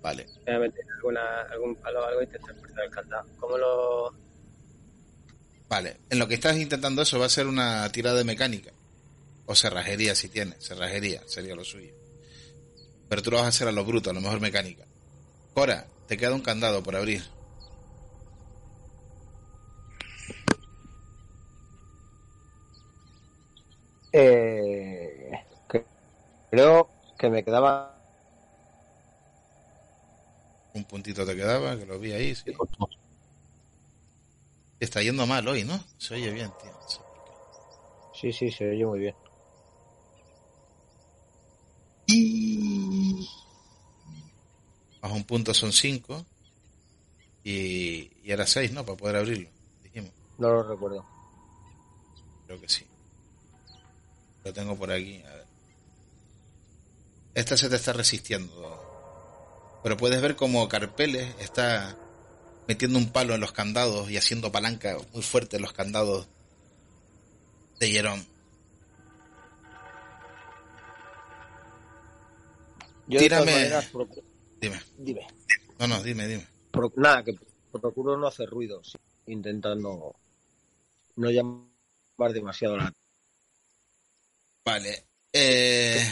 Vale. 0.02 0.26
Voy 0.46 0.56
a 0.56 0.60
meter 0.60 0.84
alguna, 0.98 1.42
algún 1.52 1.76
palo 1.76 2.02
o 2.02 2.06
algo 2.06 2.22
e 2.22 2.24
intentar 2.26 2.56
forzar 2.56 2.84
el 2.86 2.92
candado. 2.92 3.26
¿Cómo 3.40 3.58
lo...? 3.58 4.14
Vale. 5.70 5.98
En 6.10 6.20
lo 6.20 6.28
que 6.28 6.36
estás 6.36 6.58
intentando 6.58 7.02
eso 7.04 7.20
va 7.20 7.26
a 7.28 7.30
ser 7.30 7.48
una 7.48 7.88
tirada 7.90 8.18
de 8.18 8.24
mecánica. 8.24 8.72
O 9.46 9.56
cerrajería 9.56 10.16
si 10.16 10.30
tienes. 10.30 10.64
Cerrajería 10.66 11.22
sería 11.28 11.56
lo 11.56 11.64
suyo. 11.64 11.94
Pero 13.08 13.22
tú 13.22 13.32
lo 13.32 13.38
vas 13.38 13.46
a 13.46 13.50
hacer 13.50 13.68
a 13.68 13.72
lo 13.72 13.86
bruto, 13.86 14.10
a 14.10 14.14
lo 14.14 14.22
mejor 14.22 14.40
mecánica. 14.42 14.84
Cora, 15.54 15.86
te 16.08 16.18
queda 16.18 16.34
un 16.34 16.42
candado 16.42 16.84
por 16.84 16.96
abrir. 16.96 17.24
Eh, 24.12 25.32
creo 26.50 26.90
que 27.18 27.30
me 27.30 27.44
quedaba 27.44 27.96
Un 30.76 30.84
puntito 30.84 31.26
te 31.26 31.36
quedaba, 31.36 31.78
que 31.78 31.86
lo 31.86 31.98
vi 32.00 32.12
ahí, 32.12 32.36
sí. 32.36 32.52
Está 34.80 35.02
yendo 35.02 35.26
mal 35.26 35.48
hoy, 35.48 35.64
¿no? 35.64 35.80
Se 35.98 36.16
oye 36.16 36.32
bien, 36.32 36.52
tío. 36.62 36.72
Sí, 38.14 38.34
sí, 38.34 38.52
se 38.52 38.70
oye 38.70 38.86
muy 38.86 39.00
bien. 39.00 39.16
Punto 45.26 45.54
son 45.54 45.72
cinco. 45.72 46.26
Y, 47.44 48.12
y 48.24 48.32
era 48.32 48.48
seis, 48.48 48.72
¿no? 48.72 48.86
Para 48.86 48.98
poder 48.98 49.16
abrirlo. 49.18 49.50
Dijimos. 49.84 50.12
No 50.38 50.50
lo 50.50 50.64
recuerdo. 50.64 51.06
Creo 52.48 52.60
que 52.60 52.70
sí. 52.70 52.86
Lo 54.44 54.54
tengo 54.54 54.76
por 54.76 54.92
aquí. 54.92 55.22
A 55.24 55.34
ver. 55.34 55.46
Esta 57.36 57.58
se 57.58 57.70
te 57.70 57.76
está 57.76 57.94
resistiendo. 57.94 59.80
Pero 59.84 59.98
puedes 59.98 60.22
ver 60.22 60.36
como 60.36 60.68
Carpeles 60.68 61.36
está 61.40 61.96
metiendo 62.68 62.98
un 62.98 63.12
palo 63.12 63.36
en 63.36 63.42
los 63.42 63.52
candados 63.52 64.10
y 64.10 64.18
haciendo 64.18 64.52
palanca 64.52 64.98
muy 65.14 65.22
fuerte 65.22 65.58
en 65.58 65.62
los 65.62 65.74
candados 65.74 66.28
de 67.80 67.92
Jerón. 67.92 68.26
Yo 73.08 73.20
Tírame. 73.20 73.52
de 73.52 73.84
Dime. 74.66 74.82
dime. 74.98 75.28
No, 75.80 75.88
no, 75.88 76.02
dime, 76.02 76.28
dime. 76.28 76.48
Pro- 76.72 76.92
nada, 76.96 77.24
que 77.24 77.36
procuro 77.72 78.18
no 78.18 78.28
hacer 78.28 78.50
ruido, 78.50 78.82
intentando 79.28 80.16
no 81.18 81.30
llamar 81.30 82.34
demasiado 82.34 82.78
la 82.78 82.92
Vale. 84.66 85.06
Eh, 85.32 86.04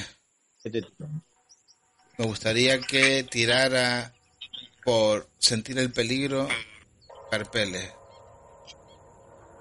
me 2.18 2.26
gustaría 2.26 2.80
que 2.82 3.24
tirara 3.24 4.14
por 4.84 5.28
sentir 5.40 5.80
el 5.80 5.92
peligro 5.92 6.48
Carpeles. 7.32 7.92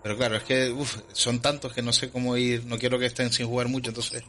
Pero 0.02 0.16
claro, 0.16 0.36
es 0.36 0.42
que 0.42 0.70
uf, 0.70 0.98
son 1.12 1.40
tantos 1.40 1.72
que 1.72 1.80
no 1.80 1.92
sé 1.92 2.10
cómo 2.10 2.36
ir. 2.36 2.66
No 2.66 2.76
quiero 2.76 2.98
que 2.98 3.06
estén 3.06 3.32
sin 3.32 3.46
jugar 3.46 3.68
mucho, 3.68 3.90
entonces. 3.90 4.24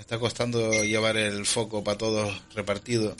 Está 0.00 0.18
costando 0.18 0.82
llevar 0.82 1.18
el 1.18 1.44
foco 1.44 1.84
para 1.84 1.98
todos 1.98 2.42
repartido. 2.54 3.14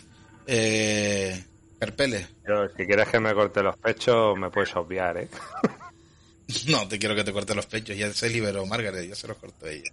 Eh, 0.47 1.45
Carpeles. 1.78 2.26
Pero 2.43 2.68
si 2.74 2.87
quieres 2.87 3.07
que 3.09 3.20
me 3.20 3.35
corte 3.35 3.62
los 3.62 3.76
pechos, 3.76 4.37
me 4.39 4.51
puedes 4.51 4.74
obviar, 4.74 5.18
¿eh? 5.18 5.28
No, 6.66 6.89
te 6.89 6.99
quiero 6.99 7.14
que 7.14 7.22
te 7.22 7.33
corte 7.33 7.55
los 7.55 7.66
pechos. 7.66 7.97
Ya 7.97 8.12
se 8.12 8.28
liberó 8.28 8.66
Margaret, 8.66 9.09
ya 9.09 9.14
se 9.14 9.28
los 9.28 9.37
cortó 9.37 9.68
ella. 9.68 9.93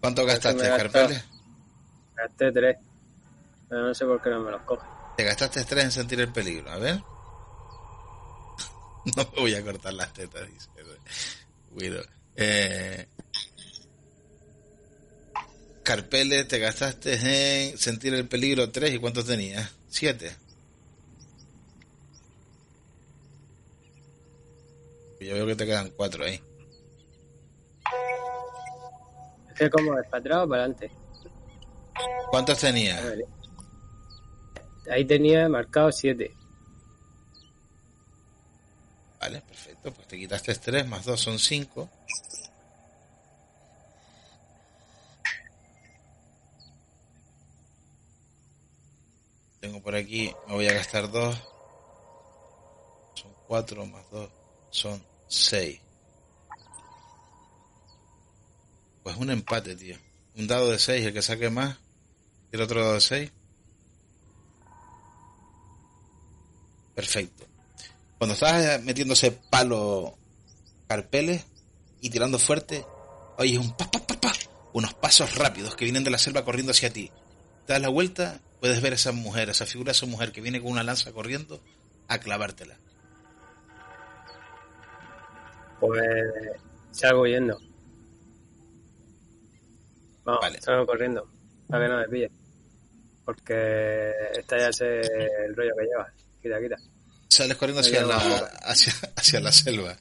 ¿Cuánto 0.00 0.26
gastaste, 0.26 0.66
Carpeles? 0.68 1.24
Gasté 2.16 2.50
tres. 2.50 2.76
Pero 3.68 3.82
no 3.82 3.94
sé 3.94 4.04
por 4.04 4.20
qué 4.20 4.30
no 4.30 4.40
me 4.40 4.50
los 4.50 4.62
coge. 4.62 4.84
Te 5.16 5.22
gastaste 5.22 5.64
tres 5.64 5.84
en 5.84 5.92
sentir 5.92 6.18
el 6.18 6.32
peligro. 6.32 6.70
A 6.70 6.78
ver. 6.78 6.96
No 9.16 9.28
me 9.34 9.40
voy 9.40 9.54
a 9.54 9.62
cortar 9.62 9.94
las 9.94 10.12
tetas, 10.12 10.48
dice. 10.48 10.68
Guido. 11.72 12.02
Eh, 12.36 13.06
Carpele, 15.82 16.44
te 16.44 16.58
gastaste 16.58 17.70
en 17.70 17.78
sentir 17.78 18.14
el 18.14 18.28
peligro 18.28 18.70
tres. 18.70 18.94
¿Y 18.94 18.98
cuántos 18.98 19.26
tenías? 19.26 19.70
Siete. 19.88 20.34
Yo 25.20 25.34
veo 25.34 25.46
que 25.46 25.56
te 25.56 25.66
quedan 25.66 25.90
cuatro 25.90 26.24
ahí. 26.24 26.40
Es 29.50 29.54
que 29.58 29.70
como 29.70 29.98
es 29.98 30.06
para 30.08 30.20
atrás 30.20 30.38
o 30.44 30.48
para 30.48 30.64
adelante. 30.64 30.90
¿Cuántos 32.30 32.58
tenías? 32.58 33.00
Ahí 34.90 35.04
tenía 35.04 35.48
marcado 35.48 35.92
siete. 35.92 36.34
Vale, 39.20 39.40
perfecto. 39.42 39.92
Pues 39.92 40.08
te 40.08 40.18
quitaste 40.18 40.52
3 40.52 40.88
más 40.88 41.04
2 41.04 41.20
son 41.20 41.38
5. 41.38 41.88
Tengo 49.62 49.80
por 49.80 49.94
aquí, 49.94 50.34
me 50.48 50.54
voy 50.54 50.66
a 50.66 50.72
gastar 50.72 51.08
2. 51.08 51.36
Son 53.14 53.32
4 53.46 53.86
más 53.86 54.10
2 54.10 54.28
son 54.72 55.00
6. 55.28 55.80
Pues 59.04 59.16
un 59.16 59.30
empate, 59.30 59.76
tío. 59.76 59.96
Un 60.36 60.48
dado 60.48 60.68
de 60.68 60.80
6, 60.80 61.06
el 61.06 61.12
que 61.12 61.22
saque 61.22 61.48
más. 61.48 61.76
¿Y 62.50 62.56
el 62.56 62.62
otro 62.62 62.80
dado 62.80 62.94
de 62.94 63.00
6? 63.00 63.32
Perfecto. 66.96 67.46
Cuando 68.18 68.34
estás 68.34 68.82
metiéndose 68.82 69.30
palo 69.30 70.18
carpeles 70.88 71.44
y 72.00 72.10
tirando 72.10 72.40
fuerte, 72.40 72.84
oyes 73.38 73.58
un 73.58 73.76
pa, 73.76 73.88
pa, 73.88 74.00
pa, 74.00 74.20
pa, 74.20 74.32
unos 74.72 74.94
pasos 74.94 75.36
rápidos 75.36 75.76
que 75.76 75.84
vienen 75.84 76.02
de 76.02 76.10
la 76.10 76.18
selva 76.18 76.44
corriendo 76.44 76.72
hacia 76.72 76.92
ti. 76.92 77.12
Te 77.66 77.72
das 77.74 77.82
la 77.82 77.88
vuelta, 77.88 78.40
puedes 78.60 78.80
ver 78.82 78.92
a 78.92 78.96
esa 78.96 79.12
mujer, 79.12 79.50
esa 79.50 79.66
figura 79.66 79.92
de 79.92 79.96
esa 79.96 80.06
mujer 80.06 80.32
que 80.32 80.40
viene 80.40 80.60
con 80.60 80.72
una 80.72 80.82
lanza 80.82 81.12
corriendo 81.12 81.60
a 82.08 82.18
clavártela. 82.18 82.76
Pues 85.80 86.02
salgo 86.92 87.22
huyendo. 87.22 87.58
Vamos, 90.24 90.40
Vale. 90.40 90.60
salgo 90.60 90.86
corriendo. 90.86 91.28
Para 91.68 91.86
que 91.86 91.92
no 91.92 91.98
me 91.98 92.08
pille. 92.08 92.30
Porque 93.24 94.12
esta 94.34 94.58
ya 94.58 94.72
sé 94.72 95.00
el 95.00 95.56
rollo 95.56 95.72
que 95.78 95.84
lleva. 95.84 96.12
Quita, 96.40 96.60
quita. 96.60 96.76
Sales 97.28 97.56
corriendo 97.56 97.80
hacia 97.80 98.04
la, 98.04 98.16
hacia, 98.16 98.92
hacia 99.16 99.40
la 99.40 99.52
selva. 99.52 99.96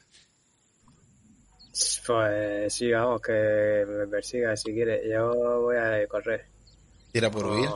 Pues 2.06 2.74
sí, 2.74 2.92
vamos, 2.92 3.22
que 3.22 3.86
me 3.88 4.08
persiga 4.08 4.56
si 4.58 4.74
quiere. 4.74 5.10
Yo 5.10 5.62
voy 5.62 5.78
a 5.78 6.06
correr. 6.08 6.46
Tira 7.12 7.30
por 7.30 7.46
huir. 7.46 7.70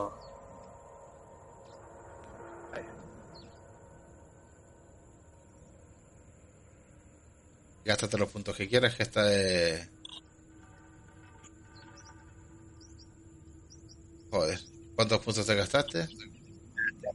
Gástate 7.84 8.18
los 8.18 8.30
puntos 8.30 8.56
que 8.56 8.66
quieras, 8.66 8.96
que 8.96 9.04
esta 9.04 9.32
es... 9.32 9.88
Joder. 14.30 14.58
¿Cuántos 14.96 15.20
puntos 15.20 15.46
te 15.46 15.54
gastaste? 15.54 16.08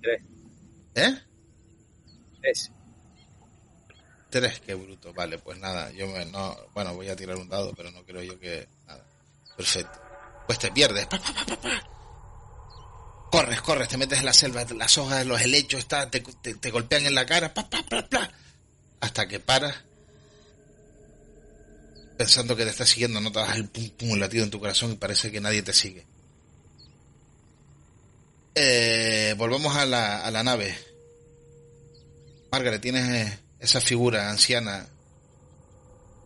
Tres. 0.02 0.24
¿Eh? 0.96 1.22
Tres. 2.40 2.72
Tres, 4.30 4.62
qué 4.62 4.76
bruto. 4.76 5.14
Vale, 5.14 5.40
pues 5.40 5.60
nada, 5.60 5.92
yo 5.92 6.08
me, 6.08 6.26
no, 6.28 6.56
bueno, 6.74 6.94
voy 6.96 7.10
a 7.10 7.18
tirar 7.18 7.36
un 7.36 7.50
dado, 7.50 7.74
pero 7.76 7.92
no 7.92 8.06
creo 8.06 8.24
yo 8.24 8.40
que 8.40 8.66
nada. 8.88 9.06
Perfecto. 9.58 10.00
Pues 10.48 10.58
te 10.58 10.72
pierdes. 10.72 11.06
Pa. 11.08 11.20
Corres, 13.32 13.62
corres, 13.62 13.88
te 13.88 13.98
metes 13.98 14.20
en 14.20 14.26
la 14.26 14.34
selva, 14.34 14.66
las 14.76 14.98
hojas, 14.98 15.26
los 15.26 15.40
helechos, 15.40 15.80
está, 15.80 16.12
te, 16.12 16.20
te, 16.20 16.70
golpean 16.70 17.06
en 17.06 17.16
la 17.16 17.26
cara, 17.26 17.54
pa, 17.54 17.70
pa, 17.70 17.82
pa, 17.82 18.06
pa, 18.10 18.30
hasta 19.00 19.26
que 19.26 19.40
paras, 19.40 19.74
pensando 22.18 22.58
que 22.58 22.66
te 22.66 22.72
está 22.72 22.86
siguiendo, 22.86 23.22
no 23.22 23.32
te 23.32 23.40
das 23.40 23.56
el 23.56 23.70
pum 23.70 23.90
pum 23.92 24.10
el 24.16 24.20
latido 24.20 24.44
en 24.44 24.52
tu 24.52 24.60
corazón 24.60 24.92
y 24.92 24.96
parece 24.96 25.32
que 25.32 25.40
nadie 25.40 25.62
te 25.62 25.72
sigue. 25.72 26.06
Eh, 28.54 29.34
volvemos 29.38 29.78
a 29.78 29.86
la, 29.86 30.26
a 30.26 30.30
la 30.30 30.44
nave. 30.44 30.78
Margaret, 32.52 32.82
tienes 32.82 33.10
eh, 33.10 33.40
esa 33.62 33.80
figura 33.80 34.30
anciana 34.30 34.88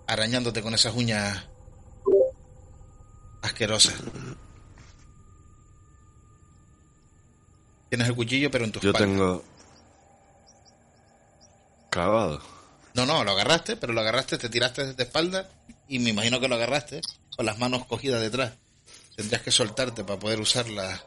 arañándote 0.07 0.63
con 0.63 0.73
esas 0.73 0.95
uñas 0.95 1.45
asquerosas. 3.43 3.93
Tienes 7.95 8.09
el 8.09 8.15
cuchillo, 8.17 8.51
pero 8.51 8.65
en 8.65 8.73
tu 8.73 8.81
Yo 8.81 8.89
espalda. 8.89 9.07
tengo. 9.07 9.43
Clavado. 11.89 12.41
No, 12.93 13.05
no, 13.05 13.23
lo 13.23 13.31
agarraste, 13.31 13.77
pero 13.77 13.93
lo 13.93 14.01
agarraste, 14.01 14.37
te 14.37 14.49
tiraste 14.49 14.93
de 14.95 15.03
espalda 15.03 15.49
y 15.87 15.99
me 15.99 16.09
imagino 16.09 16.41
que 16.41 16.49
lo 16.49 16.55
agarraste 16.55 16.99
con 17.37 17.45
las 17.45 17.57
manos 17.57 17.85
cogidas 17.85 18.19
detrás. 18.19 18.51
Tendrías 19.15 19.41
que 19.43 19.51
soltarte 19.51 20.03
para 20.03 20.19
poder 20.19 20.41
usarla. 20.41 21.01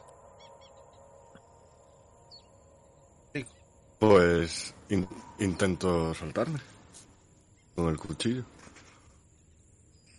Pues 3.99 4.73
in- 4.89 5.07
intento 5.39 6.11
soltarme. 6.15 6.59
Con 7.75 7.89
el 7.89 7.97
cuchillo. 7.97 8.43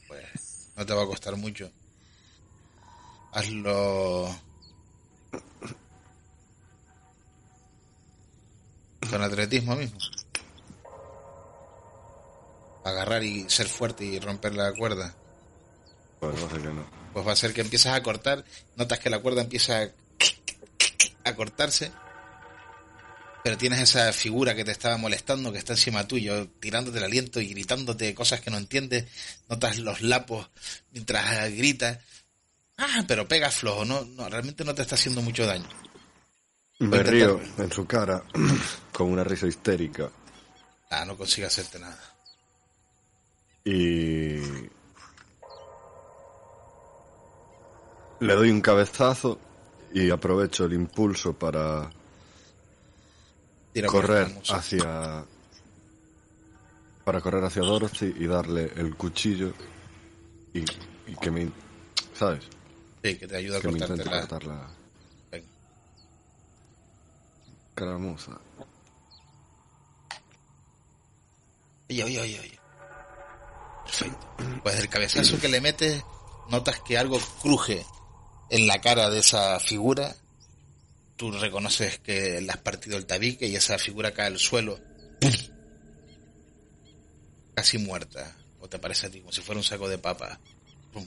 Pues 0.07 0.71
no 0.77 0.87
te 0.87 0.95
va 0.95 1.03
a 1.03 1.07
costar 1.07 1.35
mucho. 1.35 1.69
Hazlo 3.33 4.29
con 9.09 9.23
atletismo 9.23 9.77
mismo. 9.77 9.99
Agarrar 12.85 13.23
y 13.23 13.49
ser 13.49 13.69
fuerte 13.69 14.05
y 14.05 14.19
romper 14.19 14.55
la 14.55 14.73
cuerda. 14.73 15.15
Pues 16.19 16.43
va 16.43 16.47
a 16.47 16.51
ser 16.51 16.61
que 16.61 16.69
no. 16.69 16.85
Pues 17.13 17.27
va 17.27 17.33
a 17.33 17.37
ser 17.37 17.55
que 17.55 17.61
empiezas 17.61 17.95
a 17.95 18.03
cortar, 18.03 18.45
notas 18.77 18.99
que 18.99 19.11
la 19.11 19.19
cuerda 19.19 19.43
empieza 19.43 19.83
a, 19.83 19.89
a 21.25 21.35
cortarse, 21.35 21.93
pero 23.43 23.57
tienes 23.57 23.81
esa 23.81 24.13
figura 24.13 24.55
que 24.55 24.65
te 24.65 24.71
estaba 24.71 24.97
molestando, 24.97 25.53
que 25.53 25.59
está 25.59 25.73
encima 25.73 26.07
tuyo, 26.07 26.49
tirándote 26.61 26.99
el 26.99 27.05
aliento 27.05 27.41
y 27.41 27.49
gritándote 27.49 28.15
cosas 28.15 28.41
que 28.41 28.51
no 28.51 28.59
entiendes, 28.59 29.07
notas 29.49 29.79
los 29.79 30.03
lapos 30.03 30.49
mientras 30.93 31.51
gritas, 31.55 31.99
ah, 32.77 33.05
pero 33.09 33.27
pega 33.27 33.51
flojo, 33.51 33.85
no, 33.85 34.05
no, 34.05 34.29
realmente 34.29 34.65
no 34.65 34.75
te 34.75 34.83
está 34.83 34.95
haciendo 34.95 35.23
mucho 35.23 35.47
daño. 35.47 35.69
Me 36.81 37.03
río 37.03 37.41
en 37.59 37.71
su 37.71 37.87
cara 37.87 38.23
con 38.93 39.11
una 39.11 39.23
risa 39.23 39.47
histérica. 39.47 40.11
Ah, 40.91 41.05
no 41.05 41.17
consigue 41.17 41.47
hacerte 41.47 41.79
nada. 41.79 41.99
Y. 43.65 44.41
Le 48.21 48.35
doy 48.35 48.51
un 48.51 48.61
cabezazo 48.61 49.39
y 49.93 50.11
aprovecho 50.11 50.65
el 50.65 50.73
impulso 50.75 51.33
para 51.33 51.91
Tira 53.73 53.89
correr 53.89 54.29
hacia. 54.49 55.25
Para 57.05 57.21
correr 57.21 57.45
hacia 57.45 57.63
Dorothy 57.63 58.15
y 58.19 58.27
darle 58.27 58.73
el 58.77 58.95
cuchillo 58.97 59.53
y, 60.53 60.61
y 60.61 61.17
que 61.21 61.31
me. 61.31 61.51
¿Sabes? 62.15 62.45
Sí, 63.03 63.17
que 63.17 63.27
te 63.27 63.37
ayuda 63.37 63.59
a 63.59 63.61
Que 63.61 63.69
cortarte 63.69 64.05
la... 64.05 64.11
cortar 64.21 64.45
la 64.45 64.69
Venga. 65.31 65.47
Caramuza. 67.81 68.39
Oye, 71.89 72.05
oye, 72.05 72.21
oye, 72.21 72.41
oye. 72.41 72.59
Perfecto. 73.85 74.27
Pues 74.63 74.79
el 74.79 74.89
cabezazo 74.91 75.41
que 75.41 75.49
le 75.49 75.63
metes, 75.63 76.05
notas 76.51 76.81
que 76.81 76.99
algo 76.99 77.19
cruje 77.41 77.85
en 78.51 78.67
la 78.67 78.81
cara 78.83 79.09
de 79.09 79.21
esa 79.21 79.59
figura. 79.61 80.15
Tú 81.17 81.33
reconoces 81.33 81.99
que 81.99 82.41
le 82.41 82.53
has 82.53 82.59
partido 82.59 82.99
el 82.99 83.07
tabique 83.07 83.47
y 83.47 83.57
esa 83.57 83.79
figura 83.79 84.13
cae 84.13 84.27
al 84.27 84.39
suelo. 84.39 84.79
Casi 87.55 87.79
muerta. 87.79 88.37
O 88.61 88.69
te 88.69 88.79
parece 88.79 89.07
a 89.07 89.11
ti, 89.11 89.21
como 89.21 89.33
si 89.33 89.41
fuera 89.41 89.59
un 89.59 89.65
saco 89.65 89.89
de 89.89 89.97
papa. 89.97 90.39
¡Pum! 90.93 91.07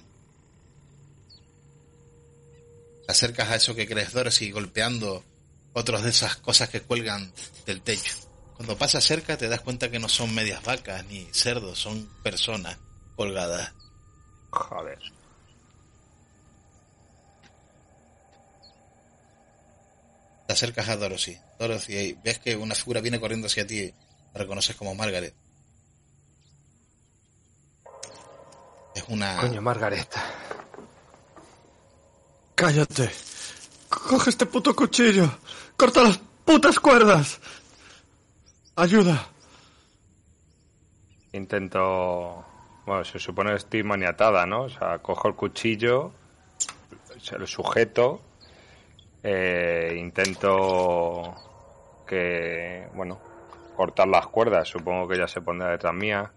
Te 3.05 3.11
acercas 3.11 3.49
a 3.49 3.55
eso 3.57 3.75
que 3.75 3.87
crees 3.87 4.11
Dorothy 4.11 4.49
golpeando 4.49 5.23
otros 5.73 6.03
de 6.03 6.09
esas 6.09 6.37
cosas 6.37 6.69
que 6.69 6.81
cuelgan 6.81 7.31
del 7.65 7.81
techo. 7.81 8.13
Cuando 8.55 8.77
pasas 8.77 9.03
cerca 9.03 9.37
te 9.37 9.49
das 9.49 9.61
cuenta 9.61 9.89
que 9.89 9.99
no 9.99 10.07
son 10.07 10.33
medias 10.33 10.63
vacas 10.63 11.05
ni 11.05 11.25
cerdos, 11.31 11.79
son 11.79 12.07
personas 12.23 12.77
colgadas. 13.15 13.73
Joder. 14.51 14.99
Te 20.47 20.53
acercas 20.53 20.89
a 20.89 20.97
Dorothy. 20.97 21.37
Dorothy, 21.57 22.17
ves 22.23 22.39
que 22.39 22.55
una 22.55 22.75
figura 22.75 23.01
viene 23.01 23.19
corriendo 23.19 23.47
hacia 23.47 23.65
ti. 23.65 23.93
La 24.33 24.41
reconoces 24.41 24.75
como 24.75 24.93
Margaret. 24.93 25.33
Es 28.95 29.03
una... 29.07 29.37
Coño, 29.37 29.61
Margaret. 29.61 30.07
¡Cállate! 32.55 33.11
¡Coge 33.89 34.29
este 34.29 34.45
puto 34.45 34.75
cuchillo! 34.75 35.39
¡Corta 35.77 36.03
las 36.03 36.17
putas 36.45 36.79
cuerdas! 36.79 37.39
¡Ayuda! 38.75 39.27
Intento. 41.33 42.45
Bueno, 42.85 43.03
se 43.03 43.19
supone 43.19 43.51
que 43.51 43.57
estoy 43.57 43.83
maniatada, 43.83 44.45
¿no? 44.45 44.63
O 44.63 44.69
sea, 44.69 44.99
cojo 44.99 45.27
el 45.29 45.35
cuchillo, 45.35 46.11
se 47.19 47.37
lo 47.37 47.47
sujeto, 47.47 48.21
eh, 49.23 49.95
intento 49.97 51.33
que. 52.05 52.87
Bueno, 52.93 53.19
cortar 53.75 54.07
las 54.07 54.27
cuerdas. 54.27 54.67
Supongo 54.67 55.07
que 55.07 55.15
ella 55.15 55.27
se 55.27 55.41
pondrá 55.41 55.71
detrás 55.71 55.93
mía 55.93 56.31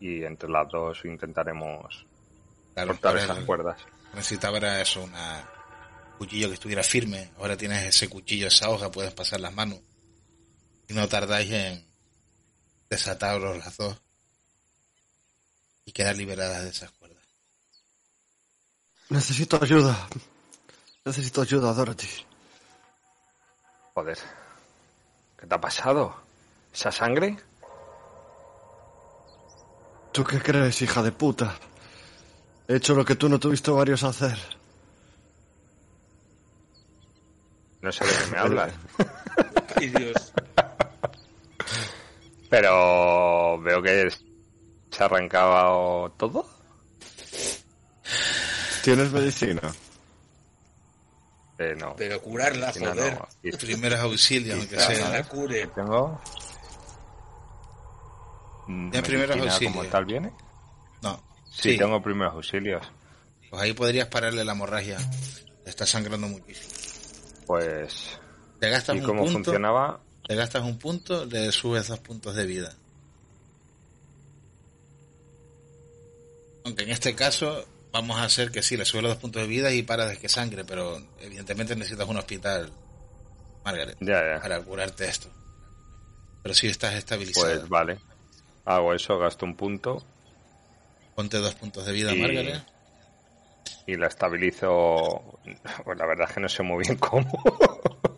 y 0.00 0.24
entre 0.24 0.48
las 0.48 0.68
dos 0.68 1.04
intentaremos 1.04 2.06
Claro, 2.74 2.88
cortar 2.88 3.16
esas 3.18 3.38
cuerdas. 3.40 3.80
eso, 4.80 5.02
una 5.04 5.44
cuchillo 6.22 6.46
que 6.46 6.54
estuviera 6.54 6.84
firme. 6.84 7.32
Ahora 7.38 7.56
tienes 7.56 7.84
ese 7.84 8.08
cuchillo, 8.08 8.46
esa 8.46 8.70
hoja, 8.70 8.92
puedes 8.92 9.12
pasar 9.12 9.40
las 9.40 9.52
manos. 9.52 9.80
Y 10.86 10.94
no 10.94 11.08
tardáis 11.08 11.50
en 11.50 11.84
desataros 12.88 13.58
las 13.58 13.76
dos 13.76 14.00
y 15.84 15.90
quedar 15.90 16.16
liberadas 16.16 16.62
de 16.62 16.70
esas 16.70 16.92
cuerdas. 16.92 17.24
Necesito 19.08 19.58
ayuda. 19.60 20.08
Necesito 21.04 21.42
ayuda, 21.42 21.72
Dorothy. 21.72 22.06
Joder. 23.94 24.18
¿Qué 25.40 25.46
te 25.48 25.54
ha 25.56 25.60
pasado? 25.60 26.22
¿Esa 26.72 26.92
sangre? 26.92 27.36
¿Tú 30.12 30.22
qué 30.22 30.40
crees, 30.40 30.80
hija 30.82 31.02
de 31.02 31.10
puta? 31.10 31.58
He 32.68 32.76
hecho 32.76 32.94
lo 32.94 33.04
que 33.04 33.16
tú 33.16 33.28
no 33.28 33.40
tuviste 33.40 33.72
varios 33.72 34.04
a 34.04 34.08
hacer. 34.10 34.61
No 37.82 37.92
sé 37.92 38.04
de 38.04 38.10
qué 38.12 38.30
me 38.30 38.38
hablas. 38.38 38.72
Ay, 39.76 39.88
Dios. 39.88 40.32
Pero 42.48 43.58
veo 43.60 43.82
que 43.82 44.10
se 44.90 45.04
arrancaba 45.04 46.10
todo. 46.16 46.46
¿Tienes 48.84 49.10
medicina? 49.12 49.60
Eh, 51.58 51.74
no. 51.78 51.94
Pero 51.96 52.20
curarla, 52.20 52.66
Medicina 52.66 52.90
joder. 52.92 53.14
no. 53.18 53.58
Primeros 53.58 54.00
auxilios, 54.00 54.58
aunque 54.58 54.76
Que 54.76 54.80
sea. 54.82 55.08
la 55.10 55.24
cure. 55.24 55.66
Tengo. 55.68 56.20
¿Tienes 58.66 59.02
primeros 59.02 59.36
auxilios? 59.40 59.72
como 59.76 59.84
tal 59.88 60.04
viene? 60.04 60.32
No. 61.02 61.22
Sí, 61.50 61.76
tengo 61.76 62.02
primeros 62.02 62.34
auxilios. 62.34 62.86
Pues 63.50 63.62
ahí 63.62 63.72
podrías 63.72 64.08
pararle 64.08 64.44
la 64.44 64.52
hemorragia. 64.52 64.98
Le 65.64 65.70
está 65.70 65.86
sangrando 65.86 66.26
muchísimo. 66.28 66.70
Pues. 67.52 68.18
Te 68.60 68.70
gastas 68.70 68.96
¿Y 68.96 69.00
un 69.00 69.04
cómo 69.04 69.24
punto. 69.24 69.34
funcionaba? 69.44 70.00
Te 70.26 70.34
gastas 70.36 70.62
un 70.62 70.78
punto, 70.78 71.26
le 71.26 71.52
subes 71.52 71.88
dos 71.88 71.98
puntos 71.98 72.34
de 72.34 72.46
vida. 72.46 72.74
Aunque 76.64 76.84
en 76.84 76.90
este 76.90 77.14
caso 77.14 77.66
vamos 77.92 78.18
a 78.18 78.24
hacer 78.24 78.50
que 78.50 78.62
sí, 78.62 78.76
le 78.76 78.84
subes 78.84 79.02
los 79.02 79.12
dos 79.12 79.20
puntos 79.20 79.42
de 79.42 79.48
vida 79.48 79.70
y 79.72 79.82
paras 79.82 80.08
de 80.10 80.16
que 80.16 80.28
sangre, 80.28 80.64
pero 80.64 80.98
evidentemente 81.20 81.76
necesitas 81.76 82.08
un 82.08 82.16
hospital, 82.16 82.70
Margaret, 83.64 83.98
Ya, 84.00 84.34
ya. 84.36 84.40
para 84.40 84.60
curarte 84.62 85.06
esto. 85.06 85.28
Pero 86.42 86.54
si 86.54 86.68
estás 86.68 86.94
estabilizado, 86.94 87.46
Pues 87.46 87.68
vale. 87.68 87.98
Hago 88.64 88.94
eso, 88.94 89.18
gasto 89.18 89.44
un 89.44 89.56
punto 89.56 90.02
ponte 91.14 91.36
dos 91.36 91.54
puntos 91.56 91.84
de 91.84 91.92
vida, 91.92 92.14
y- 92.14 92.18
Margaret. 92.18 92.62
Y 93.86 93.96
la 93.96 94.06
estabilizo. 94.08 95.40
Pues 95.84 95.98
la 95.98 96.06
verdad 96.06 96.28
es 96.28 96.34
que 96.34 96.40
no 96.40 96.48
sé 96.48 96.62
muy 96.62 96.84
bien 96.84 96.98
cómo. 96.98 97.30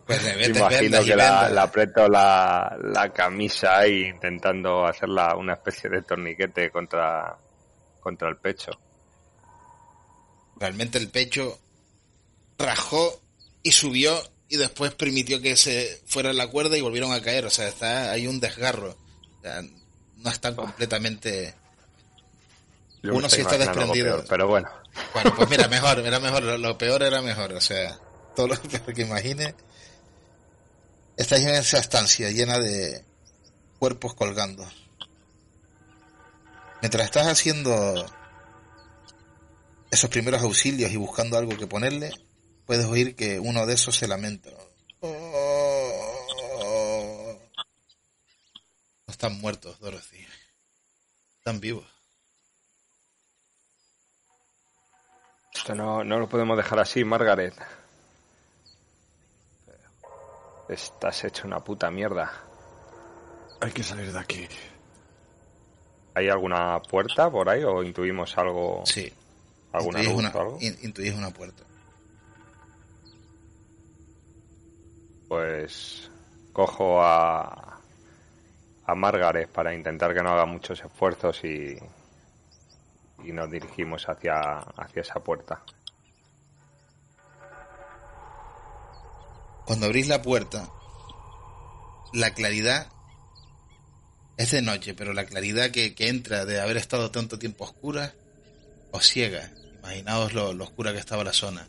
Pues 0.05 0.21
Imagino 0.47 1.03
que 1.03 1.15
la, 1.15 1.63
aprieto 1.63 2.07
la, 2.07 2.77
la 2.79 3.11
camisa 3.11 3.79
ahí 3.79 4.03
intentando 4.05 4.85
hacerla 4.85 5.35
una 5.35 5.53
especie 5.53 5.89
de 5.89 6.03
torniquete 6.03 6.69
contra, 6.69 7.35
contra 7.99 8.29
el 8.29 8.37
pecho. 8.37 8.71
Realmente 10.57 10.99
el 10.99 11.09
pecho 11.09 11.57
rajó 12.59 13.19
y 13.63 13.71
subió 13.71 14.15
y 14.47 14.57
después 14.57 14.93
permitió 14.93 15.41
que 15.41 15.55
se 15.55 16.01
fuera 16.05 16.31
la 16.33 16.47
cuerda 16.47 16.77
y 16.77 16.81
volvieron 16.81 17.11
a 17.11 17.21
caer. 17.21 17.45
O 17.45 17.49
sea, 17.49 17.67
está 17.67 18.11
hay 18.11 18.27
un 18.27 18.39
desgarro. 18.39 18.91
O 18.91 19.41
sea, 19.41 19.61
no 20.17 20.29
están 20.29 20.55
completamente... 20.55 21.55
Yo 23.01 23.11
me 23.11 23.17
Uno 23.17 23.29
sí 23.29 23.41
está 23.41 23.57
desprendido. 23.57 24.17
peor, 24.17 24.25
pero 24.29 24.47
bueno, 24.47 24.69
Bueno, 25.13 25.33
pues 25.35 25.49
mira, 25.49 25.67
mejor, 25.67 25.99
era 25.99 26.19
mejor. 26.19 26.43
Lo, 26.43 26.77
peor 26.77 27.03
era 27.03 27.21
mejor. 27.21 27.53
O 27.53 27.61
sea, 27.61 27.99
todo 28.35 28.47
lo 28.47 28.55
peor 28.61 28.93
que 28.93 29.01
imagine. 29.01 29.55
Estáis 31.17 31.45
en 31.45 31.55
esa 31.55 31.79
estancia 31.79 32.29
llena 32.29 32.59
de 32.59 33.05
cuerpos 33.79 34.13
colgando. 34.13 34.67
Mientras 36.81 37.05
estás 37.05 37.27
haciendo 37.27 38.05
esos 39.89 40.09
primeros 40.09 40.41
auxilios 40.41 40.91
y 40.91 40.97
buscando 40.97 41.37
algo 41.37 41.57
que 41.57 41.67
ponerle, 41.67 42.11
puedes 42.65 42.85
oír 42.85 43.15
que 43.15 43.39
uno 43.39 43.65
de 43.65 43.73
esos 43.75 43.95
se 43.95 44.07
lamenta. 44.07 44.49
Oh. 44.99 45.75
No 49.07 49.11
están 49.11 49.39
muertos, 49.39 49.79
Dorothy. 49.79 50.27
Están 51.37 51.59
vivos. 51.59 51.94
Esto 55.55 55.73
no, 55.75 56.03
no 56.03 56.19
lo 56.19 56.27
podemos 56.29 56.57
dejar 56.57 56.79
así, 56.79 57.03
Margaret. 57.03 57.53
Estás 60.69 61.23
hecho 61.23 61.45
una 61.47 61.59
puta 61.59 61.89
mierda. 61.91 62.31
Hay 63.61 63.71
que 63.71 63.83
salir 63.83 64.11
de 64.11 64.19
aquí. 64.19 64.47
¿Hay 66.15 66.29
alguna 66.29 66.81
puerta 66.81 67.29
por 67.29 67.49
ahí 67.49 67.63
o 67.63 67.83
intuimos 67.83 68.37
algo? 68.37 68.83
Sí. 68.85 69.11
¿Alguna 69.73 69.99
Intuís 69.99 70.15
luz 70.15 70.19
una, 70.25 70.29
o 70.37 70.41
algo? 70.41 70.57
in- 70.61 70.77
intuís 70.83 71.13
una 71.13 71.29
puerta. 71.31 71.63
Pues 75.27 76.09
cojo 76.53 77.01
a, 77.01 77.79
a 78.85 78.95
Margaret 78.95 79.49
para 79.49 79.73
intentar 79.73 80.13
que 80.13 80.21
no 80.23 80.31
haga 80.31 80.45
muchos 80.45 80.79
esfuerzos 80.83 81.43
y, 81.43 81.77
y 83.23 83.31
nos 83.31 83.49
dirigimos 83.49 84.07
hacia, 84.07 84.59
hacia 84.59 85.01
esa 85.01 85.19
puerta. 85.19 85.63
Cuando 89.65 89.87
abrís 89.87 90.07
la 90.07 90.21
puerta, 90.21 90.69
la 92.13 92.33
claridad 92.33 92.87
es 94.37 94.51
de 94.51 94.61
noche, 94.61 94.93
pero 94.93 95.13
la 95.13 95.25
claridad 95.25 95.71
que, 95.71 95.95
que 95.95 96.09
entra 96.09 96.45
de 96.45 96.61
haber 96.61 96.77
estado 96.77 97.09
tanto 97.09 97.39
tiempo 97.39 97.63
oscura 97.63 98.13
os 98.91 99.07
ciega. 99.07 99.51
Imaginaos 99.79 100.33
lo, 100.33 100.53
lo 100.53 100.65
oscura 100.65 100.93
que 100.93 100.99
estaba 100.99 101.23
la 101.23 101.33
zona. 101.33 101.67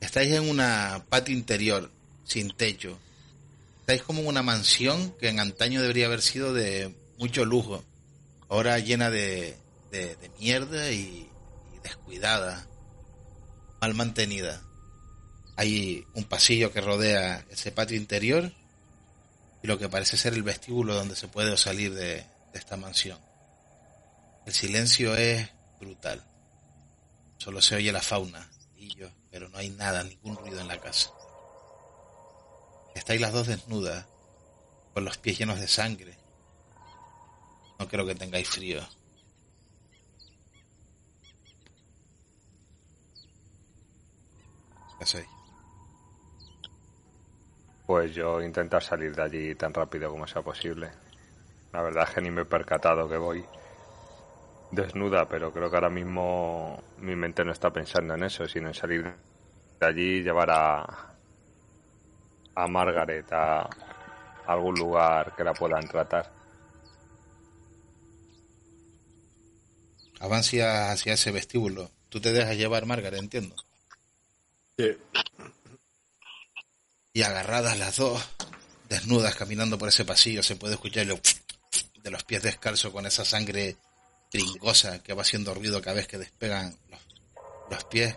Estáis 0.00 0.32
en 0.32 0.48
una 0.48 1.04
patio 1.08 1.34
interior, 1.34 1.90
sin 2.24 2.56
techo. 2.56 2.98
Estáis 3.80 4.02
como 4.02 4.20
en 4.20 4.28
una 4.28 4.42
mansión 4.42 5.12
que 5.18 5.28
en 5.28 5.40
antaño 5.40 5.82
debería 5.82 6.06
haber 6.06 6.22
sido 6.22 6.54
de 6.54 6.94
mucho 7.18 7.44
lujo. 7.44 7.84
Ahora 8.48 8.78
llena 8.78 9.10
de, 9.10 9.56
de, 9.90 10.30
mierda 10.38 10.90
y, 10.90 11.28
y 11.74 11.78
descuidada, 11.82 12.66
mal 13.80 13.94
mantenida. 13.94 14.62
Hay 15.56 16.06
un 16.14 16.24
pasillo 16.24 16.72
que 16.72 16.80
rodea 16.80 17.44
ese 17.50 17.72
patio 17.72 17.96
interior 17.96 18.52
y 19.62 19.66
lo 19.66 19.78
que 19.78 19.88
parece 19.88 20.16
ser 20.16 20.34
el 20.34 20.42
vestíbulo 20.42 20.94
donde 20.94 21.16
se 21.16 21.28
puede 21.28 21.56
salir 21.56 21.94
de, 21.94 22.24
de 22.52 22.58
esta 22.58 22.76
mansión. 22.76 23.18
El 24.46 24.52
silencio 24.54 25.14
es 25.16 25.48
brutal. 25.78 26.24
Solo 27.38 27.60
se 27.62 27.76
oye 27.76 27.92
la 27.92 28.02
fauna, 28.02 28.50
grillos, 28.74 29.12
pero 29.30 29.48
no 29.48 29.58
hay 29.58 29.70
nada, 29.70 30.02
ningún 30.04 30.36
ruido 30.36 30.60
en 30.60 30.68
la 30.68 30.80
casa. 30.80 31.10
Estáis 32.94 33.20
las 33.20 33.32
dos 33.32 33.46
desnudas, 33.46 34.06
con 34.92 35.04
los 35.04 35.18
pies 35.18 35.38
llenos 35.38 35.60
de 35.60 35.68
sangre. 35.68 36.18
No 37.78 37.88
creo 37.88 38.04
que 38.04 38.14
tengáis 38.14 38.48
frío. 38.48 38.86
Pues 47.86 48.14
yo 48.14 48.40
intentar 48.40 48.82
salir 48.82 49.14
de 49.14 49.22
allí 49.22 49.54
tan 49.54 49.74
rápido 49.74 50.10
como 50.10 50.26
sea 50.26 50.42
posible. 50.42 50.90
La 51.72 51.82
verdad 51.82 52.04
es 52.08 52.14
que 52.14 52.20
ni 52.20 52.30
me 52.30 52.42
he 52.42 52.44
percatado 52.44 53.08
que 53.08 53.16
voy 53.16 53.44
desnuda, 54.70 55.28
pero 55.28 55.52
creo 55.52 55.70
que 55.70 55.76
ahora 55.76 55.90
mismo 55.90 56.82
mi 56.98 57.16
mente 57.16 57.44
no 57.44 57.52
está 57.52 57.72
pensando 57.72 58.14
en 58.14 58.24
eso, 58.24 58.46
sino 58.46 58.68
en 58.68 58.74
salir 58.74 59.04
de 59.80 59.86
allí 59.86 60.18
y 60.18 60.22
llevar 60.22 60.50
a, 60.50 61.16
a 62.54 62.66
Margaret 62.68 63.32
a 63.32 63.68
algún 64.46 64.74
lugar 64.76 65.34
que 65.36 65.44
la 65.44 65.54
puedan 65.54 65.86
tratar. 65.88 66.30
Avancia 70.20 70.92
hacia 70.92 71.14
ese 71.14 71.32
vestíbulo. 71.32 71.90
Tú 72.10 72.20
te 72.20 72.32
dejas 72.32 72.56
llevar, 72.56 72.86
Margaret, 72.86 73.18
entiendo. 73.18 73.56
Y 77.12 77.22
agarradas 77.22 77.78
las 77.78 77.96
dos, 77.96 78.22
desnudas, 78.88 79.34
caminando 79.34 79.78
por 79.78 79.88
ese 79.88 80.04
pasillo, 80.04 80.42
se 80.42 80.56
puede 80.56 80.74
escuchar 80.74 81.06
lo 81.06 81.20
de 82.02 82.10
los 82.10 82.24
pies 82.24 82.42
descalzos 82.42 82.92
con 82.92 83.06
esa 83.06 83.24
sangre 83.24 83.76
trincosa 84.30 85.02
que 85.02 85.12
va 85.12 85.22
haciendo 85.22 85.54
ruido 85.54 85.82
cada 85.82 85.96
vez 85.96 86.06
que 86.06 86.18
despegan 86.18 86.78
los, 86.88 87.00
los 87.70 87.84
pies. 87.84 88.16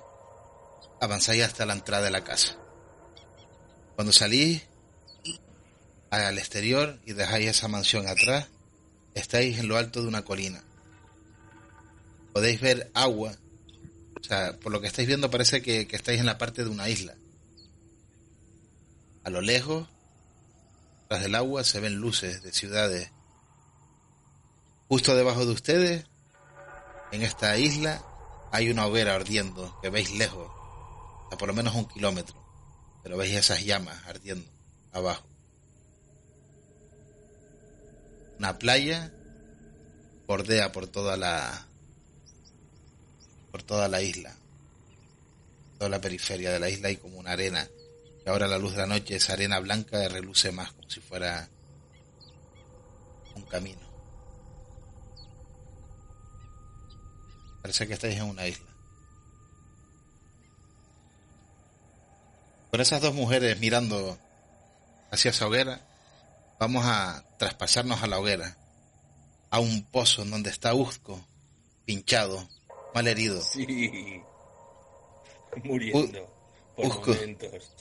Avanzáis 1.02 1.44
hasta 1.44 1.66
la 1.66 1.74
entrada 1.74 2.04
de 2.04 2.12
la 2.12 2.24
casa. 2.24 2.58
Cuando 3.96 4.14
salís, 4.14 4.64
al 6.10 6.38
exterior 6.38 7.00
y 7.06 7.14
dejáis 7.14 7.50
esa 7.50 7.68
mansión 7.68 8.08
atrás, 8.08 8.48
estáis 9.16 9.60
en 9.60 9.68
lo 9.68 9.78
alto 9.78 10.02
de 10.02 10.08
una 10.08 10.24
colina. 10.24 10.64
Podéis 12.34 12.62
ver 12.62 12.92
agua, 12.94 13.36
o 14.24 14.26
sea, 14.26 14.58
por 14.58 14.72
lo 14.72 14.80
que 14.80 14.88
estáis 14.88 15.08
viendo 15.08 15.30
parece 15.30 15.62
que, 15.62 15.86
que 15.86 15.98
estáis 15.98 16.20
en 16.20 16.26
la 16.26 16.38
parte 16.38 16.64
de 16.64 16.70
una 16.70 16.88
isla. 16.88 17.14
A 19.26 19.30
lo 19.30 19.42
lejos, 19.42 19.88
tras 21.10 21.22
del 21.22 21.36
agua, 21.36 21.64
se 21.66 21.82
ven 21.82 21.96
luces 21.96 22.42
de 22.42 22.54
ciudades. 22.54 23.12
Justo 24.88 25.16
debajo 25.16 25.46
de 25.46 25.52
ustedes, 25.52 26.06
en 27.12 27.22
esta 27.22 27.58
isla, 27.58 28.02
hay 28.52 28.70
una 28.70 28.86
hoguera 28.86 29.14
ardiendo 29.14 29.78
que 29.82 29.90
veis 29.90 30.12
lejos, 30.12 30.50
a 31.32 31.38
por 31.38 31.50
lo 31.50 31.54
menos 31.54 31.76
un 31.76 31.88
kilómetro, 31.88 32.36
pero 33.04 33.18
veis 33.18 33.36
esas 33.36 33.66
llamas 33.66 34.06
ardiendo 34.06 34.50
abajo. 34.94 35.28
Una 38.40 38.58
playa 38.58 39.12
bordea 40.28 40.72
por 40.72 40.88
toda 40.88 41.18
la 41.18 41.68
por 43.54 43.62
toda 43.62 43.88
la 43.88 44.02
isla, 44.02 44.34
toda 45.78 45.88
la 45.88 46.02
periferia 46.02 46.52
de 46.52 46.60
la 46.60 46.72
isla 46.72 46.90
y 46.90 46.98
como 46.98 47.20
una 47.20 47.34
arena. 47.34 47.70
Y 48.26 48.28
ahora 48.28 48.48
la 48.48 48.58
luz 48.58 48.72
de 48.72 48.80
la 48.80 48.88
noche 48.88 49.16
esa 49.16 49.34
arena 49.34 49.60
blanca 49.60 50.08
reluce 50.08 50.52
más 50.52 50.72
como 50.72 50.90
si 50.90 51.00
fuera 51.02 51.48
un 53.36 53.44
camino. 53.44 53.80
Parece 57.62 57.86
que 57.86 57.94
estáis 57.94 58.18
en 58.18 58.24
una 58.24 58.48
isla. 58.48 58.72
Con 62.72 62.82
esas 62.82 63.02
dos 63.02 63.14
mujeres 63.14 63.60
mirando 63.60 64.18
hacia 65.12 65.30
esa 65.30 65.46
hoguera, 65.46 65.80
vamos 66.60 66.88
a 66.88 67.24
traspasarnos 67.38 68.02
a 68.02 68.08
la 68.08 68.18
hoguera, 68.18 68.58
a 69.52 69.60
un 69.60 69.84
pozo 69.84 70.24
en 70.24 70.32
donde 70.32 70.50
está 70.50 70.74
Uzco, 70.74 71.24
pinchado, 71.86 72.50
mal 72.94 73.08
herido. 73.08 73.42
Sí. 73.42 74.22
Muriendo. 75.64 76.28
por 76.76 77.08
momentos. 77.08 77.76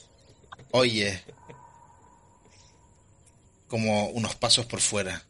Oye, 0.71 1.23
como 3.67 4.07
unos 4.09 4.35
pasos 4.35 4.65
por 4.65 4.81
fuera. 4.81 5.23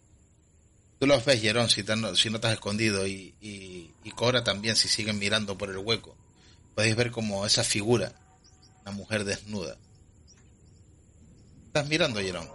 Tú 0.99 1.07
los 1.07 1.23
ves, 1.25 1.41
Jerón, 1.41 1.69
si, 1.69 1.83
si 2.15 2.29
no 2.29 2.39
te 2.39 2.47
has 2.47 2.53
escondido, 2.53 3.05
y, 3.07 3.35
y, 3.41 3.93
y 4.03 4.11
Cora 4.11 4.43
también, 4.43 4.75
si 4.75 4.87
siguen 4.87 5.19
mirando 5.19 5.57
por 5.57 5.69
el 5.69 5.77
hueco. 5.77 6.15
Podéis 6.75 6.95
ver 6.95 7.11
como 7.11 7.45
esa 7.45 7.63
figura, 7.63 8.13
una 8.81 8.91
mujer 8.91 9.25
desnuda. 9.25 9.77
¿Estás 11.67 11.87
mirando, 11.87 12.19
Jerón? 12.19 12.49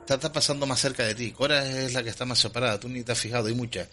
Está, 0.00 0.14
está 0.14 0.32
pasando 0.32 0.66
más 0.66 0.78
cerca 0.78 1.02
de 1.02 1.14
ti. 1.14 1.32
Cora 1.32 1.66
es 1.66 1.94
la 1.94 2.02
que 2.02 2.10
está 2.10 2.24
más 2.24 2.38
separada, 2.38 2.78
tú 2.78 2.88
ni 2.88 3.02
te 3.02 3.12
has 3.12 3.18
fijado, 3.18 3.48
hay 3.48 3.54
muchas. 3.54 3.88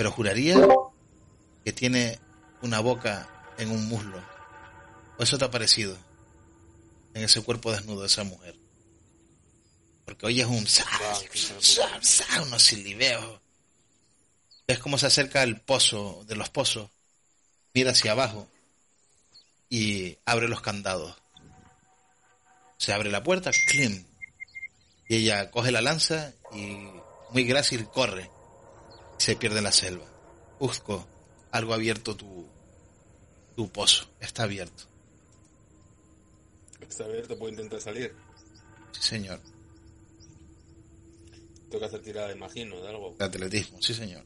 Pero 0.00 0.12
juraría 0.12 0.56
que 1.62 1.74
tiene 1.74 2.18
una 2.62 2.80
boca 2.80 3.28
en 3.58 3.70
un 3.70 3.86
muslo. 3.86 4.18
¿O 5.18 5.22
eso 5.22 5.36
te 5.36 5.44
ha 5.44 5.50
parecido? 5.50 5.94
En 7.12 7.22
ese 7.22 7.42
cuerpo 7.42 7.70
desnudo 7.70 8.00
de 8.00 8.06
esa 8.06 8.24
mujer. 8.24 8.56
Porque 10.06 10.24
oyes 10.24 10.46
un 10.46 10.66
unos 12.46 12.62
silibeos. 12.62 13.42
Ves 14.66 14.78
cómo 14.78 14.96
se 14.96 15.04
acerca 15.04 15.42
al 15.42 15.60
pozo 15.60 16.24
de 16.26 16.34
los 16.34 16.48
pozos. 16.48 16.88
Mira 17.74 17.90
hacia 17.90 18.12
abajo. 18.12 18.48
Y 19.68 20.16
abre 20.24 20.48
los 20.48 20.62
candados. 20.62 21.14
Se 22.78 22.94
abre 22.94 23.10
la 23.10 23.22
puerta, 23.22 23.50
clim. 23.66 24.06
Y 25.10 25.16
ella 25.16 25.50
coge 25.50 25.70
la 25.70 25.82
lanza 25.82 26.32
y 26.54 26.88
muy 27.32 27.44
grácil 27.44 27.86
corre. 27.88 28.30
Se 29.20 29.36
pierde 29.36 29.58
en 29.58 29.64
la 29.64 29.72
selva. 29.72 30.06
Uzco, 30.60 31.06
algo 31.50 31.74
abierto 31.74 32.16
tu, 32.16 32.46
tu 33.54 33.70
pozo. 33.70 34.08
Está 34.18 34.44
abierto. 34.44 34.84
Está 36.80 37.04
abierto, 37.04 37.38
puedo 37.38 37.52
intentar 37.52 37.82
salir. 37.82 38.16
Sí, 38.92 39.02
señor. 39.02 39.38
Tengo 41.68 41.80
que 41.80 41.84
hacer 41.84 42.00
tirada, 42.00 42.32
imagino, 42.32 42.80
de 42.80 42.88
algo. 42.88 43.14
De 43.18 43.24
atletismo, 43.26 43.82
sí, 43.82 43.92
señor. 43.92 44.24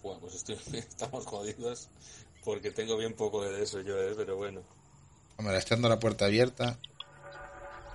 Buah, 0.00 0.20
pues 0.20 0.36
estoy, 0.36 0.56
estamos 0.72 1.26
jodidos 1.26 1.88
porque 2.44 2.70
tengo 2.70 2.96
bien 2.96 3.14
poco 3.14 3.44
de 3.44 3.60
eso 3.60 3.80
yo, 3.80 4.00
¿eh? 4.00 4.14
pero 4.16 4.36
bueno. 4.36 4.62
Hombre, 5.36 5.58
estando 5.58 5.88
la 5.88 5.98
puerta 5.98 6.26
abierta, 6.26 6.78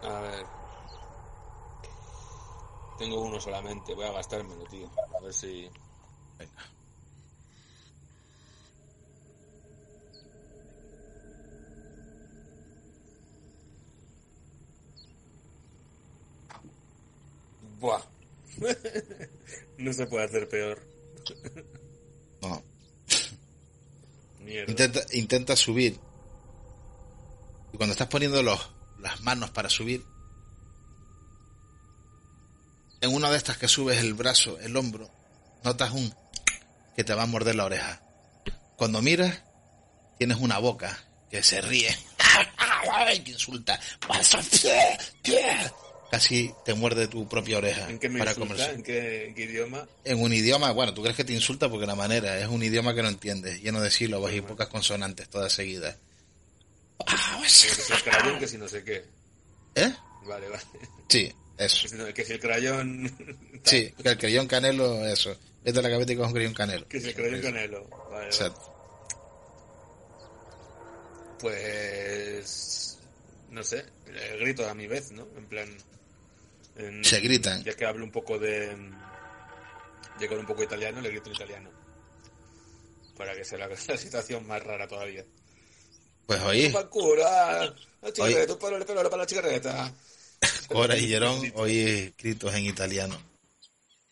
A 0.02 0.20
ver. 0.20 0.57
Tengo 2.98 3.22
uno 3.22 3.40
solamente, 3.40 3.94
voy 3.94 4.06
a 4.06 4.12
gastármelo, 4.12 4.64
tío. 4.66 4.90
A 5.18 5.24
ver 5.24 5.34
si. 5.34 5.70
venga. 6.38 6.52
Buah. 17.80 18.02
no 19.78 19.94
se 19.94 20.08
puede 20.08 20.26
hacer 20.26 20.50
peor. 20.50 20.82
No. 22.42 22.64
Mierda. 24.40 24.72
Intenta, 24.72 25.02
intenta 25.14 25.56
subir. 25.56 26.00
Y 27.74 27.78
cuando 27.78 27.92
estás 27.92 28.08
poniendo 28.08 28.42
los, 28.42 28.72
las 28.98 29.22
manos 29.22 29.52
para 29.52 29.70
subir, 29.70 30.04
en 33.08 33.16
una 33.16 33.32
de 33.32 33.38
estas 33.38 33.58
que 33.58 33.68
subes 33.68 34.00
el 34.00 34.14
brazo, 34.14 34.60
el 34.60 34.76
hombro, 34.76 35.10
notas 35.64 35.92
un 35.92 36.14
que 36.96 37.04
te 37.04 37.14
va 37.14 37.24
a 37.24 37.28
morder 37.28 37.56
la 37.56 37.66
oreja. 37.66 38.02
Cuando 38.76 39.02
miras, 39.02 39.42
tienes 40.18 40.38
una 40.38 40.60
boca 40.60 40.98
que 41.30 41.42
se 41.44 41.62
ríe, 41.62 41.96
te 43.24 43.32
insulta. 43.32 43.80
Casi 46.10 46.54
te 46.64 46.74
muerde 46.74 47.10
tu 47.10 47.28
propia 47.28 47.58
oreja 47.58 47.90
¿En 47.90 48.00
qué 48.00 48.08
me 48.08 48.20
para 48.20 48.32
insulta? 48.32 48.54
comerse. 48.54 48.76
¿En 49.26 49.34
qué, 49.34 49.44
idioma? 49.44 49.86
en 50.06 50.22
un 50.22 50.32
idioma, 50.34 50.72
bueno, 50.72 50.94
tú 50.94 51.02
crees 51.02 51.18
que 51.18 51.26
te 51.26 51.34
insulta 51.34 51.70
porque 51.70 51.86
la 51.86 51.96
manera 51.96 52.40
es 52.40 52.48
un 52.48 52.64
idioma 52.64 52.94
que 52.96 53.04
no 53.04 53.10
entiendes, 53.10 53.62
lleno 53.62 53.82
de 53.82 53.92
sílabos 53.92 54.32
y 54.32 54.42
pocas 54.42 54.68
consonantes 54.68 55.30
todas 55.30 55.52
seguidas. 55.52 55.98
Ah, 57.06 57.42
Que 57.42 58.40
que 58.40 58.48
si 58.48 58.58
no 58.58 58.68
sé 58.68 58.84
qué. 58.84 59.06
¿Eh? 59.76 59.94
Vale, 60.26 60.50
vale. 60.50 60.64
Sí, 61.10 61.32
eso. 61.58 61.88
Que 62.14 62.24
si, 62.26 62.34
el 62.34 62.40
crayón. 62.40 63.12
Sí, 63.64 63.92
que 64.02 64.10
el 64.10 64.18
creyón 64.18 64.48
canelo, 64.48 65.06
eso. 65.06 65.36
Vete 65.64 65.80
a 65.80 65.82
la 65.82 65.90
cabeza 65.90 66.14
y 66.14 66.16
coge 66.16 66.28
un 66.28 66.34
creyón 66.34 66.54
canelo. 66.54 66.88
Que 66.88 67.02
si 67.02 67.10
el 67.10 67.16
crayón 67.16 67.42
canelo. 67.42 67.88
Vale, 67.90 68.12
vale. 68.12 68.26
Exacto. 68.28 68.74
Pues. 71.40 73.00
No 73.50 73.64
sé. 73.64 73.86
eh, 74.08 74.38
grito 74.40 74.68
a 74.68 74.74
mi 74.74 74.88
vez, 74.88 75.12
¿no? 75.12 75.28
En 75.38 75.46
plan. 75.48 75.68
en- 76.76 77.04
Se 77.04 77.20
gritan. 77.20 77.64
Ya 77.64 77.74
que 77.74 77.86
hablo 77.86 78.04
un 78.06 78.12
poco 78.12 78.38
de. 78.40 78.76
Ya 80.20 80.28
que 80.28 80.34
hablo 80.34 80.42
un 80.42 80.48
poco 80.48 80.60
de 80.62 80.66
italiano, 80.66 81.02
le 81.02 81.10
grito 81.10 81.30
en 81.30 81.36
italiano. 81.36 81.70
Para 83.18 83.36
que 83.36 83.44
sea 83.46 83.58
la, 83.60 83.68
la 83.88 83.98
situación 83.98 84.46
más 84.48 84.64
rara 84.64 84.88
todavía. 84.88 85.26
Pues 86.26 86.42
oí, 86.42 86.70
¡Pancura! 86.70 87.64
La 87.64 87.74
Oye. 88.02 88.14
chicarreta, 88.14 88.60
para, 88.60 88.86
para, 88.86 89.04
para 89.04 89.18
la 89.18 89.26
chicarreta. 89.26 89.94
Cora 90.68 90.98
y 90.98 91.08
Jerón, 91.08 91.52
oí 91.56 92.14
gritos 92.18 92.54
en 92.54 92.66
italiano 92.66 93.18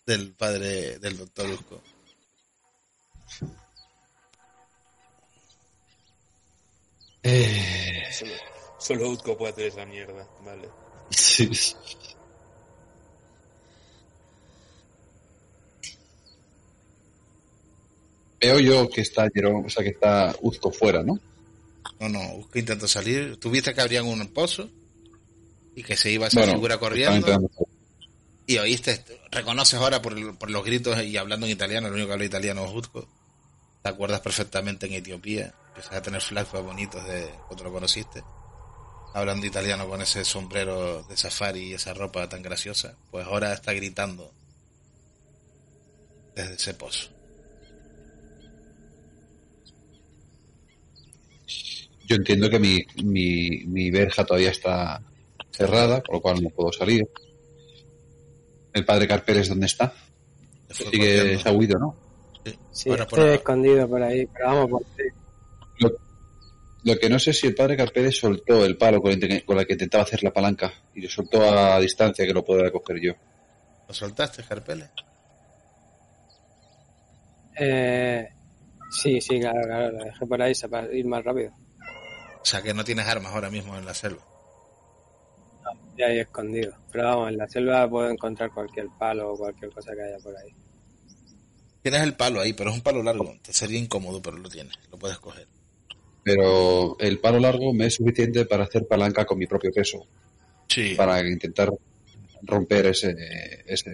del 0.05 0.32
padre 0.34 0.99
del 0.99 1.17
doctor 1.17 1.49
Usco. 1.49 1.82
Solo, 8.11 8.34
solo 8.80 9.09
Utco 9.09 9.38
puede 9.38 9.51
hacer 9.51 9.65
esa 9.65 9.86
mierda, 9.86 10.28
vale. 10.43 10.69
Sí. 11.09 11.49
Veo 18.39 18.59
yo 18.59 18.89
que 18.89 19.01
está 19.01 19.28
Jerón, 19.34 19.65
o 19.65 19.69
sea 19.69 19.84
que 19.84 19.89
está 19.89 20.36
Uzco 20.41 20.71
fuera, 20.71 21.01
¿no? 21.01 21.19
No, 21.99 22.09
no, 22.09 22.36
Usco 22.36 22.59
intentó 22.59 22.88
salir. 22.88 23.38
Tuviste 23.38 23.73
que 23.73 23.82
abrían 23.82 24.05
un 24.05 24.28
pozo 24.28 24.69
y 25.76 25.84
que 25.84 25.97
se 25.97 26.09
iba 26.11 26.28
esa 26.28 26.39
Bueno, 26.39 26.53
figura 26.53 26.78
corriendo. 26.78 27.49
Y 28.47 28.57
oíste, 28.57 29.03
reconoces 29.32 29.80
ahora 29.80 30.01
por, 30.01 30.38
por 30.38 30.49
los 30.49 30.63
gritos 30.63 31.01
y 31.03 31.17
hablando 31.17 31.45
en 31.45 31.51
italiano, 31.51 31.88
el 31.88 31.93
único 31.93 32.07
que 32.07 32.13
habla 32.13 32.26
italiano 32.26 32.65
es 32.65 32.73
Uzco. 32.73 33.07
Te 33.84 33.89
acuerdas 33.89 34.21
perfectamente 34.21 34.88
en 34.88 34.93
Etiopía, 34.93 35.53
empiezas 35.67 35.93
a 35.93 36.01
tener 36.01 36.21
flashbacks 36.21 36.65
bonitos 36.65 37.05
de 37.05 37.30
cuando 37.47 37.65
lo 37.65 37.73
conociste. 37.73 38.23
Hablando 39.13 39.45
italiano 39.45 39.88
con 39.88 40.01
ese 40.01 40.26
sombrero 40.26 41.03
de 41.03 41.17
safari 41.17 41.69
y 41.69 41.73
esa 41.73 41.93
ropa 41.93 42.28
tan 42.28 42.41
graciosa. 42.41 42.97
Pues 43.11 43.26
ahora 43.26 43.53
está 43.53 43.73
gritando 43.73 44.34
desde 46.36 46.55
ese 46.55 46.73
pozo. 46.73 47.09
Yo 52.07 52.17
entiendo 52.17 52.49
que 52.49 52.59
mi, 52.59 52.86
mi, 53.03 53.63
mi 53.65 53.89
verja 53.89 54.26
todavía 54.26 54.51
está 54.51 55.01
cerrada, 55.56 56.01
por 56.01 56.16
lo 56.16 56.22
cual 56.22 56.43
no 56.43 56.49
puedo 56.49 56.72
salir. 56.72 57.08
El 58.74 58.86
padre 58.86 59.08
Carperes, 59.08 59.49
¿dónde 59.49 59.68
está? 59.68 59.93
Sigue, 60.70 61.38
se 61.39 61.49
ha 61.49 61.51
huido, 61.53 61.80
¿no? 61.80 61.95
Sí. 62.72 62.91
Estoy 62.97 63.22
ahora. 63.24 63.34
escondido 63.36 63.88
por 63.88 64.03
ahí, 64.03 64.26
pero 64.28 64.45
vamos 64.47 64.70
por 64.70 64.82
ti. 64.84 65.03
Lo, 65.80 65.91
lo 66.84 66.97
que 66.99 67.10
no 67.10 67.18
sé 67.18 67.32
es 67.32 67.39
si 67.39 67.47
el 67.47 67.56
padre 67.56 67.78
Carperes 67.78 68.18
soltó 68.18 68.66
el 68.66 68.78
palo 68.78 69.01
con 69.01 69.12
el, 69.12 69.20
que- 69.20 69.43
con 69.45 69.58
el 69.58 69.66
que 69.66 69.74
intentaba 69.74 70.03
hacer 70.03 70.22
la 70.24 70.32
palanca 70.34 70.72
y 70.93 71.01
lo 71.01 71.10
soltó 71.10 71.41
a 71.43 71.80
distancia 71.80 72.26
que 72.26 72.34
lo 72.34 72.43
pueda 72.43 72.70
coger 72.72 72.99
yo. 73.01 73.14
¿Lo 73.88 73.93
soltaste, 73.93 74.43
Carpele? 74.43 74.89
Eh, 77.58 78.28
sí, 78.91 79.22
sí, 79.22 79.39
claro, 79.39 79.62
claro, 79.64 79.91
lo 79.91 80.03
dejé 80.06 80.26
por 80.26 80.41
ahí 80.41 80.53
para 80.70 80.93
ir 80.93 81.06
más 81.06 81.24
rápido. 81.24 81.51
O 82.41 82.45
sea, 82.45 82.62
que 82.62 82.74
no 82.74 82.84
tienes 82.84 83.08
armas 83.08 83.34
ahora 83.34 83.49
mismo 83.49 83.78
en 83.78 83.86
la 83.86 83.93
selva. 83.93 84.22
Ya 85.98 86.08
ahí 86.08 86.20
escondido. 86.20 86.74
Pero 86.91 87.06
vamos, 87.06 87.30
en 87.32 87.38
la 87.38 87.48
selva 87.48 87.89
puedo 87.89 88.10
encontrar 88.10 88.52
cualquier 88.52 88.88
palo 89.00 89.34
o 89.34 89.38
cualquier 89.38 89.72
cosa 89.72 89.93
que 89.96 90.02
haya 90.02 90.18
por 90.24 90.36
ahí. 90.38 90.50
Tienes 91.82 92.02
el 92.02 92.16
palo 92.16 92.41
ahí, 92.41 92.54
pero 92.54 92.70
es 92.72 92.76
un 92.78 92.82
palo 92.82 93.04
largo. 93.04 93.36
Te 93.41 93.54
sería 93.54 93.80
incómodo, 93.80 94.22
pero 94.22 94.38
lo 94.38 94.50
tienes. 94.50 94.74
Lo 94.91 94.98
puedes 94.98 95.20
coger. 95.20 95.48
Pero 96.24 96.98
el 97.00 97.20
palo 97.20 97.39
largo 97.39 97.72
me 97.74 97.86
es 97.86 97.96
suficiente 97.96 98.46
para 98.46 98.64
hacer 98.64 98.88
palanca 98.88 99.26
con 99.26 99.38
mi 99.38 99.46
propio 99.46 99.72
peso, 99.72 100.06
Sí. 100.68 100.96
para 100.96 101.22
intentar 101.28 101.72
romper 102.41 102.88
ese, 102.88 103.16
ese 103.68 103.93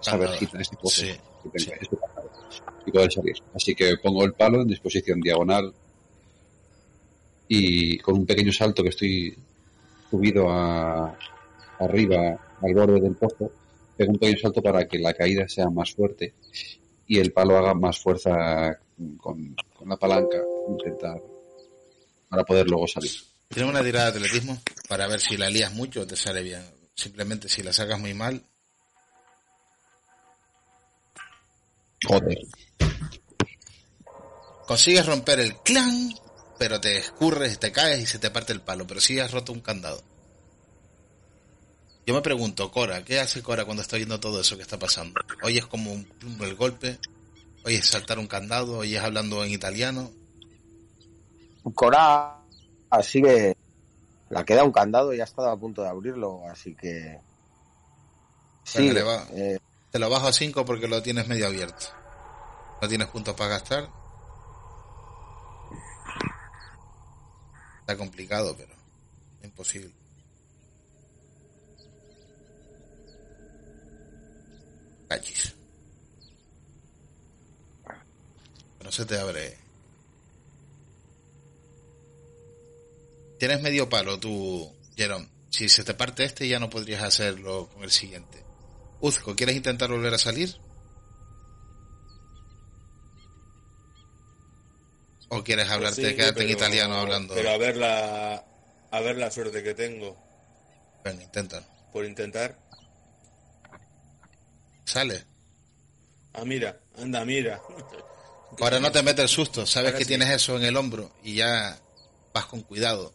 esa 0.00 0.16
verjita, 0.16 0.58
este 0.60 0.76
pozo 0.76 1.02
Sí, 1.02 1.08
que 1.08 1.50
tengo, 1.50 1.58
sí. 1.58 1.70
este 1.80 1.96
y 2.86 2.90
poder 2.90 3.12
salir. 3.12 3.34
Así 3.54 3.74
que 3.74 3.96
pongo 3.98 4.24
el 4.24 4.32
palo 4.32 4.62
en 4.62 4.68
disposición 4.68 5.20
diagonal 5.20 5.74
y 7.48 7.98
con 7.98 8.14
un 8.16 8.26
pequeño 8.26 8.52
salto 8.52 8.82
que 8.82 8.88
estoy 8.90 9.36
subido 10.10 10.50
a, 10.50 11.16
arriba 11.78 12.38
al 12.62 12.74
borde 12.74 13.00
del 13.00 13.16
pozo, 13.16 13.50
pego 13.96 14.12
un 14.12 14.18
pequeño 14.18 14.38
salto 14.38 14.62
para 14.62 14.86
que 14.86 14.98
la 14.98 15.14
caída 15.14 15.48
sea 15.48 15.68
más 15.70 15.92
fuerte 15.92 16.34
y 17.06 17.18
el 17.18 17.32
palo 17.32 17.56
haga 17.56 17.74
más 17.74 17.98
fuerza 17.98 18.78
con, 19.18 19.54
con 19.74 19.88
la 19.88 19.96
palanca, 19.96 20.38
intentar 20.68 21.20
para 22.28 22.44
poder 22.44 22.68
luego 22.68 22.86
salir. 22.86 23.12
Tienes 23.48 23.70
una 23.70 23.82
tirada 23.82 24.10
de 24.10 24.18
atletismo 24.18 24.58
para 24.88 25.06
ver 25.06 25.20
si 25.20 25.36
la 25.36 25.48
lías 25.48 25.72
mucho 25.72 26.00
o 26.02 26.06
te 26.06 26.16
sale 26.16 26.42
bien. 26.42 26.62
Simplemente 26.94 27.48
si 27.48 27.62
la 27.62 27.72
sacas 27.72 28.00
muy 28.00 28.14
mal, 28.14 28.42
Joder. 32.04 32.38
consigues 34.66 35.06
romper 35.06 35.40
el 35.40 35.56
clan, 35.58 36.14
pero 36.58 36.80
te 36.80 36.98
escurres, 36.98 37.58
te 37.58 37.72
caes 37.72 38.00
y 38.00 38.06
se 38.06 38.18
te 38.18 38.30
parte 38.30 38.52
el 38.52 38.60
palo. 38.60 38.86
Pero 38.86 39.00
sí 39.00 39.18
has 39.20 39.32
roto 39.32 39.52
un 39.52 39.60
candado. 39.60 40.02
Yo 42.06 42.14
me 42.14 42.22
pregunto, 42.22 42.70
Cora, 42.70 43.04
¿qué 43.04 43.18
hace 43.18 43.42
Cora 43.42 43.64
cuando 43.64 43.82
está 43.82 43.96
viendo 43.96 44.20
todo 44.20 44.40
eso 44.40 44.56
que 44.56 44.62
está 44.62 44.78
pasando? 44.78 45.20
Hoy 45.42 45.58
es 45.58 45.66
como 45.66 45.92
un 45.92 46.06
el 46.40 46.54
golpe, 46.54 46.98
hoy 47.64 47.74
es 47.74 47.86
saltar 47.86 48.18
un 48.20 48.28
candado, 48.28 48.78
hoy 48.78 48.94
es 48.94 49.02
hablando 49.02 49.42
en 49.44 49.50
italiano. 49.50 50.10
Cora 51.74 52.38
sigue. 53.02 53.56
La 54.30 54.44
queda 54.44 54.64
un 54.64 54.72
candado 54.72 55.14
y 55.14 55.20
ha 55.20 55.24
estado 55.24 55.50
a 55.50 55.56
punto 55.58 55.82
de 55.82 55.88
abrirlo, 55.88 56.42
así 56.50 56.74
que. 56.74 57.20
Sí, 58.64 58.78
Venga, 58.78 58.92
le 58.94 59.02
va. 59.02 59.26
eh, 59.32 59.58
Te 59.90 59.98
lo 59.98 60.10
bajo 60.10 60.26
a 60.28 60.32
5 60.32 60.64
porque 60.64 60.88
lo 60.88 61.02
tienes 61.02 61.28
medio 61.28 61.46
abierto. 61.46 61.86
No 62.82 62.88
tienes 62.88 63.08
puntos 63.08 63.34
para 63.34 63.50
gastar. 63.50 63.88
Está 67.86 67.96
complicado, 67.96 68.56
pero 68.58 68.74
imposible. 69.44 69.92
Cachis. 75.08 75.54
No 78.82 78.90
se 78.90 79.06
te 79.06 79.16
abre. 79.16 79.56
Tienes 83.38 83.62
medio 83.62 83.88
palo 83.88 84.18
tú, 84.18 84.68
Jerome. 84.96 85.28
Si 85.50 85.68
se 85.68 85.84
te 85.84 85.94
parte 85.94 86.24
este 86.24 86.48
ya 86.48 86.58
no 86.58 86.68
podrías 86.68 87.04
hacerlo 87.04 87.68
con 87.72 87.84
el 87.84 87.92
siguiente. 87.92 88.42
Uzco, 89.00 89.36
¿quieres 89.36 89.54
intentar 89.54 89.90
volver 89.90 90.12
a 90.12 90.18
salir? 90.18 90.56
¿O 95.28 95.42
quieres 95.42 95.68
hablarte, 95.68 96.00
Pues 96.02 96.10
sí, 96.12 96.16
quedarte 96.16 96.42
en 96.44 96.50
italiano 96.50 96.94
hablando? 96.96 97.34
Pero 97.34 97.50
a 97.50 97.56
ver 97.58 97.76
la, 97.76 98.44
a 98.90 99.00
ver 99.00 99.16
la 99.16 99.30
suerte 99.30 99.62
que 99.62 99.74
tengo 99.74 100.16
Venga, 101.04 101.22
inténtalo. 101.22 101.66
por 101.92 102.04
intentar. 102.04 102.58
Sale. 104.84 105.24
Ah, 106.32 106.44
mira, 106.44 106.78
anda, 106.98 107.24
mira. 107.24 107.60
Ahora 108.60 108.78
no 108.78 108.92
te 108.92 109.02
metes 109.02 109.22
el 109.24 109.28
susto, 109.28 109.66
sabes 109.66 109.88
Ahora 109.88 109.98
que 109.98 110.04
sí. 110.04 110.08
tienes 110.08 110.30
eso 110.30 110.56
en 110.56 110.64
el 110.64 110.76
hombro 110.76 111.10
y 111.24 111.34
ya 111.36 111.78
vas 112.32 112.46
con 112.46 112.62
cuidado. 112.62 113.12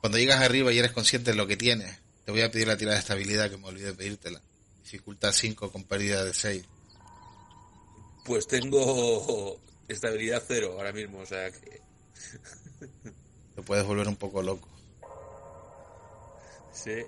Cuando 0.00 0.18
llegas 0.18 0.40
arriba 0.40 0.72
y 0.72 0.78
eres 0.78 0.92
consciente 0.92 1.30
de 1.32 1.36
lo 1.36 1.46
que 1.46 1.56
tienes, 1.56 1.98
te 2.24 2.32
voy 2.32 2.42
a 2.42 2.50
pedir 2.50 2.68
la 2.68 2.76
tirada 2.76 2.96
de 2.96 3.00
estabilidad 3.00 3.50
que 3.50 3.56
me 3.56 3.66
olvidé 3.68 3.86
de 3.86 3.94
pedírtela. 3.94 4.40
Dificultad 4.82 5.32
5 5.32 5.70
con 5.72 5.84
pérdida 5.84 6.24
de 6.24 6.34
6. 6.34 6.64
Pues 8.24 8.46
tengo 8.46 9.58
estabilidad 9.92 10.42
cero 10.46 10.74
ahora 10.76 10.92
mismo, 10.92 11.18
o 11.18 11.26
sea 11.26 11.50
que. 11.50 11.80
Te 13.54 13.62
puedes 13.62 13.84
volver 13.84 14.08
un 14.08 14.16
poco 14.16 14.42
loco. 14.42 14.68
Sí. 16.72 17.04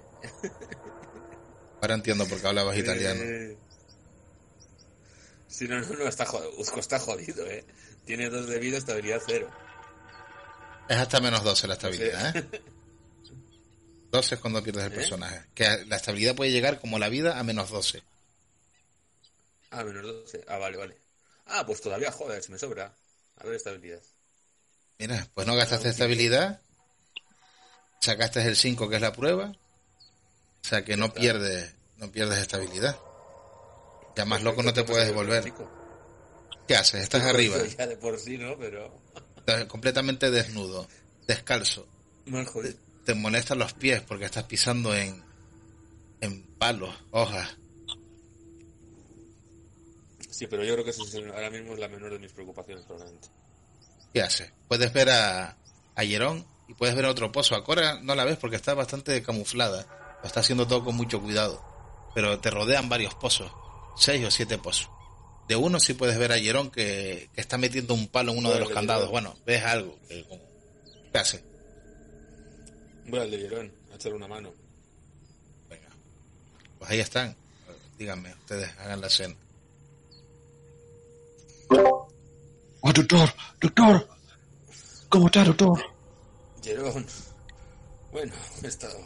Ahora 1.81 1.95
entiendo 1.95 2.27
por 2.27 2.41
qué 2.41 2.47
hablabas 2.47 2.77
italiano. 2.77 3.21
Eh, 3.23 3.57
Sí, 5.55 5.69
no, 5.69 5.81
no, 5.81 5.87
no, 5.87 6.09
está 6.09 6.27
jodido. 6.27 6.51
Uzco 6.59 6.81
está 6.81 6.99
jodido, 6.99 7.47
eh. 7.47 7.65
Tiene 8.05 8.29
dos 8.29 8.49
de 8.49 8.59
vida, 8.59 8.77
estabilidad 8.77 9.23
cero. 9.25 9.49
Es 10.89 10.97
hasta 10.97 11.21
menos 11.21 11.45
12 11.45 11.69
la 11.69 11.75
estabilidad, 11.75 12.37
¿eh? 12.37 12.49
12 14.11 14.35
es 14.35 14.41
cuando 14.41 14.65
pierdes 14.65 14.87
el 14.87 14.93
¿Eh? 14.93 14.97
personaje. 14.97 15.47
Que 15.55 15.85
la 15.87 15.95
estabilidad 15.95 16.35
puede 16.35 16.51
llegar 16.51 16.81
como 16.81 16.99
la 16.99 17.09
vida 17.09 17.39
a 17.39 17.45
menos 17.45 17.71
12. 17.71 18.03
Ah, 19.71 19.85
menos 19.85 20.03
12. 20.03 20.45
Ah, 20.49 20.59
vale, 20.59 20.77
vale. 20.77 20.97
Ah, 21.47 21.65
pues 21.67 21.81
todavía, 21.81 22.11
joder, 22.11 22.43
me 22.51 22.59
sobra. 22.59 22.95
A 23.37 23.45
ver, 23.45 23.55
estabilidad. 23.55 24.01
Mira, 24.99 25.29
pues 25.35 25.47
no 25.47 25.55
gastaste 25.57 25.89
estabilidad. 25.89 26.61
Sacaste 28.01 28.43
el 28.43 28.57
5 28.57 28.89
que 28.89 28.97
es 28.97 29.03
la 29.03 29.13
prueba. 29.13 29.53
O 30.65 30.69
sea 30.69 30.85
que 30.85 30.97
no 30.97 31.13
pierdes, 31.13 31.75
no 31.97 32.11
pierdes 32.11 32.39
estabilidad. 32.39 32.99
Ya 34.17 34.25
más 34.25 34.43
loco 34.43 34.63
no 34.63 34.73
te 34.73 34.85
puedes 34.85 35.13
volver. 35.13 35.45
Chico. 35.45 35.71
¿Qué 36.67 36.77
haces? 36.77 37.03
Estás 37.03 37.25
arriba, 37.25 37.59
Ya 37.77 37.87
de 37.87 37.97
por 37.97 38.19
sí, 38.19 38.39
¿no? 38.39 38.57
Pero. 38.59 38.99
estás 39.37 39.65
completamente 39.67 40.31
desnudo, 40.31 40.89
descalzo. 41.27 41.87
Te 43.05 43.15
molestan 43.15 43.59
los 43.59 43.75
pies 43.75 44.01
porque 44.03 44.25
estás 44.25 44.45
pisando 44.45 44.95
en, 44.95 45.23
en 46.21 46.43
palos, 46.57 46.95
hojas. 47.11 47.57
Sí, 50.35 50.47
pero 50.49 50.65
yo 50.65 50.73
creo 50.73 50.85
que 50.85 50.91
eso 50.91 51.05
es- 51.05 51.15
ahora 51.15 51.49
mismo 51.51 51.75
es 51.75 51.79
la 51.79 51.89
menor 51.89 52.13
de 52.13 52.19
mis 52.19 52.33
preocupaciones, 52.33 52.85
probablemente. 52.85 53.29
¿Qué 54.13 54.21
haces? 54.23 54.53
Puedes 54.69 54.93
ver 54.93 55.11
a, 55.11 55.57
a 55.95 56.05
Yerón 56.05 56.45
y 56.69 56.75
puedes 56.75 56.95
ver 56.97 57.05
a 57.05 57.11
otro 57.11 57.31
pozo. 57.31 57.55
A 57.55 57.63
Cora 57.65 58.01
no 58.03 58.15
la 58.15 58.25
ves 58.25 58.37
porque 58.37 58.57
está 58.57 58.75
bastante 58.75 59.23
camuflada. 59.23 60.19
Lo 60.23 60.27
está 60.27 60.41
haciendo 60.41 60.67
todo 60.67 60.85
con 60.85 60.97
mucho 60.97 61.21
cuidado. 61.21 61.63
Pero 62.15 62.39
te 62.41 62.51
rodean 62.51 62.89
varios 62.89 63.15
pozos. 63.15 63.53
Seis 63.97 64.25
o 64.27 64.31
siete 64.31 64.59
pozos. 64.59 64.89
De 65.49 65.57
uno 65.57 65.79
sí 65.79 65.95
puedes 65.95 66.19
ver 66.19 66.33
a 66.33 66.39
Yerón 66.39 66.71
que, 66.71 67.29
que 67.35 67.41
está 67.41 67.59
metiendo 67.59 67.95
un 67.95 68.09
palo 68.09 68.33
en 68.33 68.39
uno 68.39 68.51
de 68.51 68.61
los 68.61 68.69
candados. 68.71 69.11
Bueno, 69.11 69.37
ves 69.47 69.63
algo. 69.65 69.99
que- 70.09 70.27
¿Qué 71.13 71.19
hace? 71.19 71.45
Voy 73.07 73.21
al 73.21 73.31
de 73.31 73.37
Llerón, 73.39 73.73
a 73.93 73.95
echarle 73.97 74.17
una 74.17 74.27
mano. 74.29 74.53
Venga. 75.69 75.89
Pues 76.79 76.91
ahí 76.91 76.99
están. 77.01 77.37
Díganme, 77.99 78.33
ustedes 78.35 78.71
hagan 78.79 79.01
la 79.01 79.07
escena. 79.07 79.35
Oh, 81.71 82.93
doctor, 82.93 83.29
doctor. 83.61 84.09
¿Cómo 85.09 85.27
está, 85.27 85.45
doctor? 85.45 85.81
Llerón. 86.63 87.07
Bueno, 88.13 88.33
he 88.63 88.67
estado, 88.67 88.99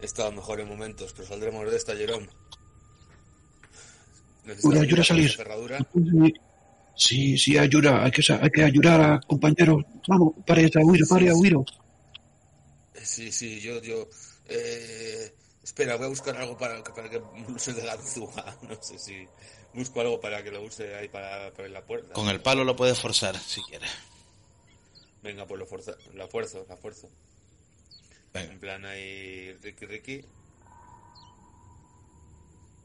he 0.00 0.06
estado 0.06 0.32
mejor 0.32 0.60
en 0.60 0.68
momentos, 0.68 1.12
pero 1.12 1.26
saldremos 1.28 1.70
de 1.70 1.76
esta, 1.76 1.94
Llerón. 1.94 2.28
Uy, 4.62 4.78
ayuda 4.78 5.02
a 5.02 5.04
salir. 5.04 5.36
Sí, 6.96 7.38
sí, 7.38 7.56
ayuda. 7.56 8.04
Hay 8.04 8.10
que, 8.10 8.22
hay 8.32 8.50
que 8.50 8.64
ayudar 8.64 9.00
a 9.00 9.20
compañeros. 9.20 9.84
Vamos, 10.06 10.34
pare 10.46 10.70
a 10.74 10.84
huir, 10.84 11.06
pare 11.08 11.30
a 11.30 11.34
huir. 11.34 11.54
Eh, 11.54 13.00
Sí, 13.02 13.32
sí, 13.32 13.60
yo, 13.60 13.80
yo. 13.80 14.06
Eh, 14.46 15.34
espera, 15.62 15.96
voy 15.96 16.06
a 16.06 16.08
buscar 16.10 16.36
algo 16.36 16.56
para, 16.58 16.82
para 16.84 17.08
que 17.08 17.20
use 17.48 17.72
de 17.72 17.82
ganzúa. 17.82 18.58
No 18.68 18.82
sé 18.82 18.98
si. 18.98 19.26
Busco 19.72 20.00
algo 20.00 20.20
para 20.20 20.42
que 20.42 20.50
lo 20.50 20.62
use 20.62 20.94
ahí 20.96 21.08
para, 21.08 21.52
para 21.52 21.68
la 21.68 21.84
puerta. 21.84 22.12
Con 22.12 22.28
el 22.28 22.40
palo 22.40 22.64
lo 22.64 22.74
puedes 22.74 22.98
forzar 22.98 23.38
si 23.38 23.62
quieres. 23.62 23.90
Venga, 25.22 25.46
pues 25.46 25.58
lo, 25.60 25.66
forza, 25.66 25.92
la 26.14 26.26
fuerzo, 26.26 26.64
la 26.68 26.76
fuerzo. 26.76 27.08
Venga. 28.32 28.52
En 28.52 28.58
plan 28.58 28.84
ahí, 28.84 29.52
Ricky 29.62 29.86
Ricky. 29.86 30.24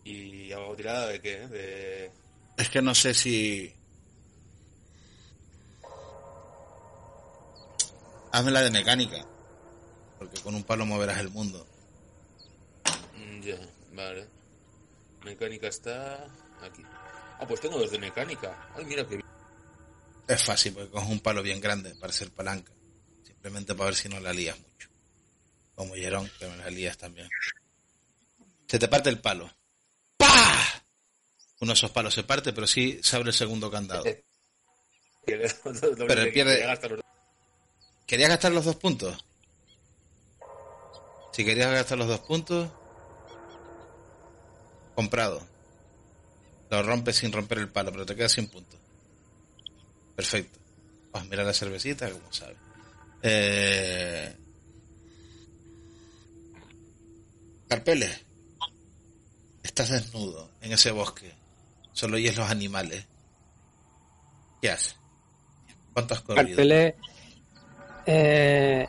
Y 0.04 0.52
hago 0.52 0.76
tirada 0.76 1.08
de 1.08 1.22
qué? 1.22 1.48
De... 1.48 2.12
Es 2.58 2.70
que 2.70 2.82
no 2.82 2.94
sé 2.94 3.14
si. 3.14 3.74
Hazme 8.32 8.52
la 8.52 8.62
de 8.62 8.70
mecánica. 8.72 9.26
Porque 10.20 10.40
con 10.42 10.54
un 10.56 10.64
palo 10.64 10.86
moverás 10.86 11.18
el 11.20 11.30
mundo. 11.30 11.66
Mm, 13.16 13.42
Ya, 13.42 13.58
vale. 13.94 14.28
Mecánica 15.24 15.68
está 15.68 16.28
aquí. 16.66 16.84
Ah, 17.40 17.46
pues 17.48 17.60
tengo 17.62 17.78
dos 17.78 17.92
de 17.92 18.00
mecánica. 18.00 18.70
Ay, 18.76 18.86
mira 18.86 19.06
que 19.08 19.20
Es 20.28 20.44
fácil 20.44 20.74
porque 20.74 20.90
coges 20.92 21.10
un 21.10 21.20
palo 21.20 21.42
bien 21.44 21.60
grande 21.62 21.96
para 21.96 22.12
ser 22.14 22.32
palanca. 22.32 22.72
Simplemente 23.24 23.74
para 23.76 23.86
ver 23.86 23.96
si 23.96 24.10
no 24.10 24.20
la 24.20 24.34
lías 24.34 24.58
mucho. 24.60 24.90
Como 25.76 25.94
Jerón, 25.96 26.30
que 26.40 26.48
me 26.48 26.58
la 26.58 26.70
lías 26.70 26.98
también. 26.98 27.30
Se 28.68 28.80
te 28.80 28.88
parte 28.88 29.10
el 29.10 29.20
palo. 29.20 29.50
¡Pah! 30.18 30.84
Uno 31.62 31.72
de 31.72 31.74
esos 31.78 31.92
palos 31.92 32.14
se 32.14 32.24
parte, 32.24 32.54
pero 32.54 32.66
sí 32.68 33.00
se 33.04 33.16
abre 33.16 33.30
el 33.30 33.34
segundo 33.36 33.70
candado. 33.70 34.04
Pero 35.26 36.22
él 36.22 36.32
pierde- 36.32 37.04
¿Querías 38.06 38.30
gastar 38.30 38.52
los 38.52 38.64
dos 38.66 38.76
puntos? 38.76 39.26
Si 41.34 41.44
querías 41.44 41.72
gastar 41.72 41.98
los 41.98 42.08
dos 42.08 42.20
puntos, 42.20 42.70
comprado. 44.94 45.46
Lo 46.70 46.84
rompes 46.84 47.18
sin 47.18 47.32
romper 47.32 47.60
el 47.60 47.70
palo, 47.70 47.92
pero 47.92 48.06
te 48.06 48.16
quedas 48.16 48.32
sin 48.32 48.48
puntos. 48.48 48.80
Perfecto. 50.16 50.60
Pues 51.12 51.26
mira 51.28 51.44
la 51.44 51.54
cervecita, 51.54 52.10
como 52.10 52.32
sabes. 52.32 52.58
Eh... 53.22 54.36
Carpeles, 57.68 58.26
estás 59.64 59.90
desnudo 59.90 60.52
en 60.62 60.72
ese 60.74 60.92
bosque. 60.92 61.34
Solo 61.94 62.18
oyes 62.18 62.38
los 62.38 62.50
animales. 62.50 63.06
¿Qué 64.62 64.70
haces? 64.70 64.96
¿Cuánto 65.94 66.14
has 66.14 66.22
corrido? 66.22 66.48
Carpeles 66.48 66.94
eh, 68.06 68.88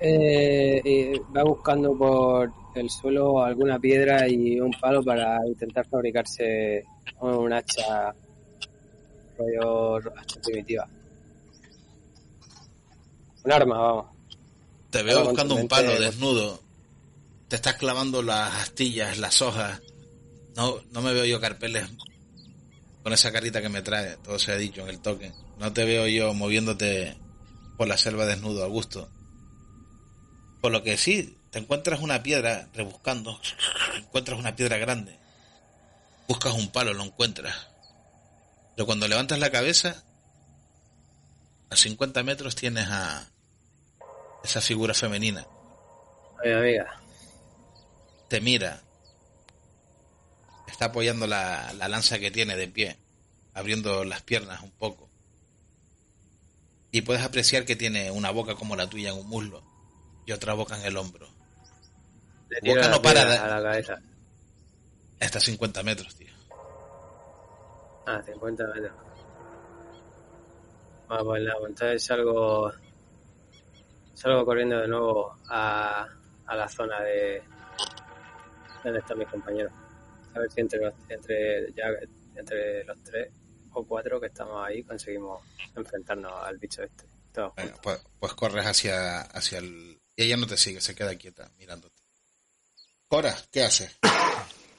eh, 0.00 1.20
va 1.36 1.42
buscando 1.42 1.96
por 1.96 2.63
el 2.74 2.90
suelo 2.90 3.42
alguna 3.42 3.78
piedra 3.78 4.28
y 4.28 4.60
un 4.60 4.72
palo 4.72 5.02
para 5.02 5.38
intentar 5.46 5.86
fabricarse 5.86 6.84
un 7.20 7.52
hacha 7.52 8.14
rollo 9.38 9.96
hacha 10.16 10.40
primitiva. 10.40 10.88
Un 13.44 13.52
arma, 13.52 13.78
vamos. 13.78 14.06
Te 14.90 15.02
veo 15.02 15.24
buscando 15.24 15.54
un 15.54 15.68
palo 15.68 15.88
pues. 15.88 16.00
desnudo. 16.00 16.60
Te 17.48 17.56
estás 17.56 17.74
clavando 17.74 18.22
las 18.22 18.54
astillas, 18.54 19.18
las 19.18 19.42
hojas. 19.42 19.82
No, 20.56 20.76
no 20.92 21.02
me 21.02 21.12
veo 21.12 21.24
yo 21.24 21.40
carpeles 21.40 21.90
con 23.04 23.12
esa 23.12 23.30
carita 23.30 23.60
que 23.60 23.68
me 23.68 23.82
trae, 23.82 24.16
todo 24.16 24.38
se 24.38 24.50
ha 24.52 24.56
dicho 24.56 24.80
en 24.80 24.88
el 24.88 24.98
toque. 24.98 25.30
No 25.58 25.72
te 25.74 25.84
veo 25.84 26.08
yo 26.08 26.32
moviéndote 26.32 27.14
por 27.76 27.86
la 27.86 27.98
selva 27.98 28.24
desnudo 28.24 28.64
a 28.64 28.66
gusto. 28.66 29.10
Por 30.62 30.72
lo 30.72 30.82
que 30.82 30.96
sí, 30.96 31.36
te 31.54 31.60
encuentras 31.60 32.00
una 32.00 32.20
piedra 32.20 32.68
rebuscando, 32.74 33.40
encuentras 33.96 34.36
una 34.36 34.56
piedra 34.56 34.76
grande. 34.76 35.16
Buscas 36.26 36.52
un 36.52 36.68
palo, 36.72 36.92
lo 36.92 37.04
encuentras. 37.04 37.68
Pero 38.74 38.86
cuando 38.86 39.06
levantas 39.06 39.38
la 39.38 39.52
cabeza, 39.52 40.02
a 41.70 41.76
50 41.76 42.24
metros 42.24 42.56
tienes 42.56 42.88
a 42.90 43.28
esa 44.42 44.60
figura 44.60 44.94
femenina. 44.94 45.46
Mi 46.44 46.50
amiga. 46.50 47.00
te 48.26 48.40
mira, 48.40 48.82
está 50.66 50.86
apoyando 50.86 51.28
la, 51.28 51.72
la 51.74 51.86
lanza 51.86 52.18
que 52.18 52.32
tiene 52.32 52.56
de 52.56 52.66
pie, 52.66 52.98
abriendo 53.52 54.02
las 54.02 54.22
piernas 54.22 54.60
un 54.60 54.72
poco. 54.72 55.08
Y 56.90 57.02
puedes 57.02 57.22
apreciar 57.22 57.64
que 57.64 57.76
tiene 57.76 58.10
una 58.10 58.32
boca 58.32 58.56
como 58.56 58.74
la 58.74 58.90
tuya 58.90 59.10
en 59.10 59.18
un 59.18 59.28
muslo 59.28 59.62
y 60.26 60.32
otra 60.32 60.54
boca 60.54 60.76
en 60.76 60.84
el 60.84 60.96
hombro. 60.96 61.33
Boca 62.62 62.88
no 62.88 63.02
para 63.02 63.24
de- 63.24 63.36
a 63.38 63.48
la 63.48 63.62
cabeza. 63.62 63.98
Está 65.20 65.38
a 65.38 65.40
50 65.40 65.82
metros, 65.82 66.14
tío. 66.16 66.32
Ah, 68.06 68.20
50 68.24 68.66
metros. 68.68 68.92
Bueno, 71.08 71.24
pues 71.24 71.42
pues 71.58 71.68
entonces 71.70 72.04
salgo, 72.04 72.72
salgo 74.14 74.44
corriendo 74.44 74.78
de 74.80 74.88
nuevo 74.88 75.36
a, 75.48 76.06
a 76.46 76.56
la 76.56 76.68
zona 76.68 77.00
de 77.02 77.42
donde 78.82 78.98
están 78.98 79.18
mis 79.18 79.28
compañeros. 79.28 79.72
A 80.34 80.38
ver 80.40 80.50
si 80.50 80.60
entre 80.60 80.80
los, 80.80 80.94
entre, 81.08 81.72
ya, 81.72 81.84
entre 82.34 82.84
los 82.84 83.02
tres 83.02 83.32
o 83.72 83.84
cuatro 83.84 84.20
que 84.20 84.26
estamos 84.26 84.66
ahí 84.66 84.82
conseguimos 84.82 85.40
enfrentarnos 85.74 86.32
al 86.42 86.58
bicho 86.58 86.82
este. 86.82 87.04
Pues, 87.82 88.00
pues 88.20 88.34
corres 88.34 88.64
hacia, 88.64 89.22
hacia 89.22 89.58
el... 89.58 89.98
Y 90.16 90.22
ella 90.24 90.36
no 90.36 90.46
te 90.46 90.56
sigue, 90.56 90.80
se 90.80 90.94
queda 90.94 91.16
quieta 91.16 91.50
mirándote. 91.58 92.02
Cora, 93.14 93.36
¿qué 93.52 93.62
haces? 93.62 93.96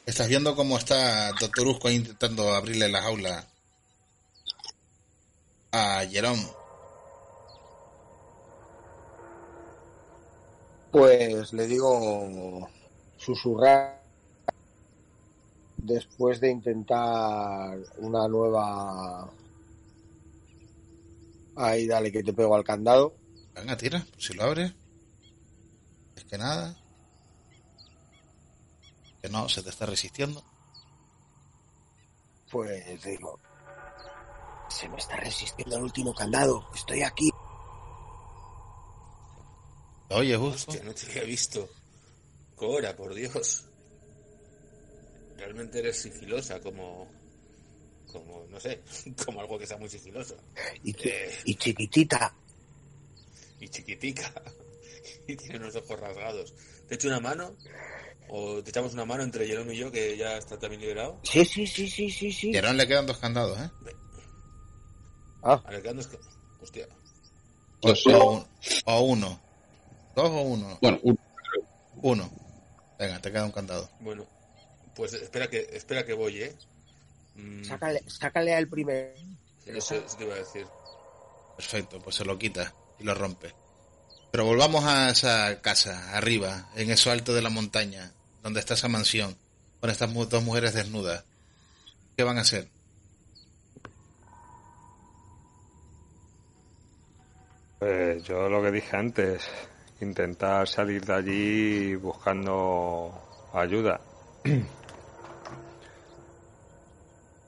Estás 0.06 0.28
viendo 0.28 0.58
cómo 0.58 0.78
está 0.78 1.32
Doctor 1.40 1.68
Usco 1.70 1.88
ahí 1.88 1.96
intentando 1.96 2.54
abrirle 2.54 2.90
la 2.90 3.02
jaula 3.02 3.48
a 5.72 6.06
Jerón. 6.06 6.38
Pues 10.92 11.54
le 11.54 11.66
digo 11.66 12.70
susurrar 13.16 14.04
después 15.78 16.42
de 16.42 16.52
intentar 16.52 17.78
una 18.00 18.28
nueva... 18.28 19.32
Ahí 21.56 21.88
dale 21.88 22.12
que 22.12 22.22
te 22.22 22.34
pego 22.34 22.54
al 22.54 22.66
candado. 22.66 23.16
Venga, 23.54 23.78
tira, 23.78 24.06
si 24.18 24.34
lo 24.34 24.44
abres. 24.44 24.74
Es 26.18 26.26
que 26.26 26.38
nada. 26.38 26.76
Que 29.26 29.32
no, 29.32 29.50
se 29.50 29.64
te 29.64 29.72
está 29.72 29.88
resistiendo. 29.88 30.44
Pues 32.52 33.04
digo, 33.04 33.40
se 34.70 34.88
me 34.88 34.98
está 34.98 35.16
resistiendo 35.16 35.78
el 35.78 35.82
último 35.84 36.14
candado. 36.14 36.68
Estoy 36.76 37.02
aquí. 37.02 37.32
¿Lo 40.12 40.18
oyes, 40.18 40.38
Usco? 40.38 40.72
Hostia, 40.72 40.84
no 40.84 40.94
te 40.94 41.08
había 41.10 41.24
visto. 41.24 41.68
Cora, 42.56 42.96
por 42.96 43.16
Dios. 43.16 43.66
Realmente 45.38 45.80
eres 45.80 46.00
sigilosa, 46.04 46.60
como. 46.62 47.08
Como, 48.12 48.46
no 48.48 48.60
sé, 48.60 48.84
como 49.26 49.42
algo 49.42 49.58
que 49.58 49.66
sea 49.66 49.78
muy 49.78 49.90
sigiloso. 49.90 50.38
Y, 50.84 50.94
chi- 50.94 51.10
Eh. 51.10 51.40
y 51.46 51.56
chiquitita. 51.56 52.32
Y 53.60 53.70
chiquitica. 53.70 54.32
Y 55.28 55.36
tiene 55.36 55.58
unos 55.58 55.76
ojos 55.76 56.00
rasgados. 56.00 56.54
¿Te 56.88 56.96
echo 56.96 57.08
una 57.08 57.20
mano? 57.20 57.56
¿O 58.30 58.62
te 58.64 58.70
echamos 58.72 58.94
una 58.94 59.06
mano 59.06 59.24
entre 59.24 59.48
Jerome 59.48 59.74
y 59.74 59.78
yo, 59.78 59.92
que 59.92 60.18
ya 60.18 60.38
está 60.38 60.58
también 60.58 60.82
liberado? 60.82 61.20
Sí, 61.24 61.46
sí, 61.46 61.66
sí, 61.68 61.88
sí, 61.90 62.10
sí, 62.10 62.32
sí. 62.32 62.52
Jerón 62.52 62.78
le 62.78 62.88
quedan 62.88 63.06
dos 63.06 63.18
candados, 63.18 63.60
¿eh? 63.60 63.70
Ah, 65.44 65.62
A 65.64 65.70
ver, 65.72 65.82
quedan 65.82 65.98
dos 65.98 66.08
que- 66.08 66.20
Hostia. 66.62 66.88
O, 67.82 68.32
un- 68.32 68.48
o 68.86 69.00
uno. 69.02 69.40
Dos 70.16 70.30
o 70.30 70.42
uno. 70.42 70.78
Bueno, 70.82 71.00
un- 71.04 71.20
Uno. 72.02 72.30
Venga, 73.00 73.20
te 73.22 73.32
queda 73.32 73.46
un 73.46 73.52
candado. 73.52 73.90
Bueno, 74.00 74.26
pues 74.96 75.14
espera 75.14 75.50
que, 75.50 75.68
espera 75.74 76.06
que 76.06 76.14
voy, 76.14 76.42
¿eh? 76.44 76.56
Mm, 77.36 77.64
sácale, 77.64 78.04
sácale 78.08 78.56
al 78.56 78.68
primer. 78.68 79.16
eso, 79.66 79.96
eso 79.96 80.18
te 80.18 80.24
iba 80.24 80.36
a 80.36 80.38
decir. 80.40 80.66
Perfecto, 81.58 82.00
pues 82.00 82.16
se 82.18 82.26
lo 82.26 82.38
quita 82.38 82.74
y 83.00 83.04
lo 83.04 83.14
rompe. 83.14 83.54
Pero 84.32 84.46
volvamos 84.46 84.84
a 84.84 85.10
esa 85.10 85.62
casa, 85.62 86.16
arriba, 86.16 86.70
en 86.76 86.92
eso 86.92 87.12
alto 87.12 87.34
de 87.34 87.42
la 87.42 87.50
montaña, 87.50 88.12
donde 88.46 88.60
está 88.60 88.76
esa 88.76 88.88
mansión, 88.88 89.36
con 89.82 89.90
estas 89.90 90.14
dos 90.14 90.44
mujeres 90.44 90.76
desnudas. 90.76 91.26
¿Qué 92.16 92.24
van 92.24 92.38
a 92.38 92.42
hacer? 92.42 92.68
Pues 97.80 98.24
yo 98.24 98.48
lo 98.48 98.62
que 98.62 98.70
dije 98.70 98.96
antes, 98.96 99.50
intentar 100.00 100.68
salir 100.68 101.04
de 101.04 101.14
allí 101.16 101.96
buscando 101.96 103.20
ayuda. 103.52 104.00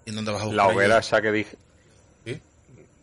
¿Y 0.05 0.11
dónde 0.11 0.31
vas 0.31 0.41
a 0.41 0.45
buscar 0.45 0.65
La 0.65 0.67
hoguera 0.73 0.97
esa 0.97 1.21
que 1.21 1.31
dije, 1.31 1.55
¿Sí? 2.25 2.41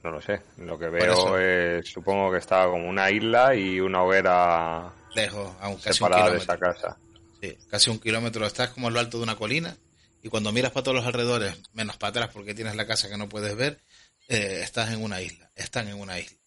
no 0.03 0.11
lo 0.11 0.21
sé, 0.21 0.41
lo 0.59 0.77
que 0.77 0.89
veo 0.89 1.39
es, 1.39 1.89
supongo 1.89 2.33
que 2.33 2.39
estaba 2.39 2.73
como 2.73 2.89
una 2.89 3.09
isla 3.13 3.55
y 3.55 3.79
una 3.79 4.03
hoguera 4.03 4.91
Lejos, 5.15 5.53
a 5.61 5.69
un, 5.69 5.77
casi 5.77 5.91
un 5.91 5.95
separada 5.95 6.31
de 6.33 6.39
esa 6.39 6.59
casa. 6.59 6.99
Sí, 7.45 7.59
casi 7.69 7.91
un 7.91 7.99
kilómetro. 7.99 8.47
Estás 8.47 8.71
como 8.71 8.89
en 8.89 8.95
lo 8.95 9.01
alto 9.01 9.19
de 9.19 9.25
una 9.25 9.37
colina 9.37 9.77
y 10.23 10.29
cuando 10.31 10.51
miras 10.53 10.73
para 10.73 10.85
todos 10.85 10.97
los 10.97 11.07
alrededores, 11.07 11.55
menos 11.75 11.97
para 11.99 12.11
atrás 12.11 12.31
porque 12.33 12.55
tienes 12.55 12.75
la 12.75 12.87
casa 12.87 13.09
que 13.11 13.19
no 13.19 13.29
puedes 13.29 13.55
ver, 13.55 13.83
eh, 14.29 14.61
estás 14.63 14.91
en 14.93 15.03
una 15.03 15.21
isla. 15.21 15.51
Están 15.55 15.89
en 15.89 16.01
una 16.01 16.19
isla. 16.19 16.39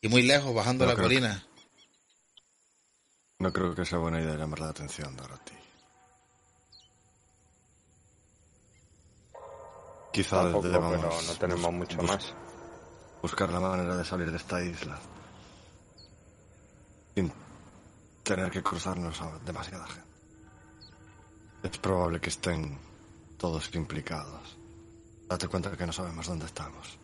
Y 0.00 0.08
muy 0.08 0.22
lejos, 0.22 0.52
bajando 0.52 0.84
No 0.84 0.90
la 0.90 0.96
que- 0.96 1.02
colina. 1.02 1.46
No 3.38 3.52
creo 3.52 3.74
que 3.74 3.84
sea 3.84 3.98
buena 3.98 4.20
idea 4.20 4.34
llamar 4.34 4.60
la 4.60 4.68
atención, 4.70 5.16
Dorothy. 5.16 5.54
Quizá 10.12 10.42
Tampoco, 10.42 10.68
debamos 10.68 10.96
pero 10.96 11.22
no 11.32 11.38
tenemos 11.38 11.72
mucho 11.72 11.96
bus- 11.98 12.06
más. 12.10 12.34
Buscar 13.22 13.50
la 13.52 13.60
manera 13.60 13.96
de 13.96 14.04
salir 14.04 14.30
de 14.30 14.36
esta 14.36 14.62
isla. 14.62 14.98
Sin 17.14 17.32
tener 18.24 18.50
que 18.50 18.62
cruzarnos 18.62 19.20
a 19.22 19.38
demasiada 19.44 19.86
gente. 19.86 20.01
Es 21.62 21.78
probable 21.78 22.20
que 22.20 22.30
estén 22.30 22.78
todos 23.38 23.74
implicados. 23.74 24.56
Date 25.28 25.48
cuenta 25.48 25.76
que 25.76 25.86
no 25.86 25.92
sabemos 25.92 26.26
dónde 26.26 26.46
estamos. 26.46 26.98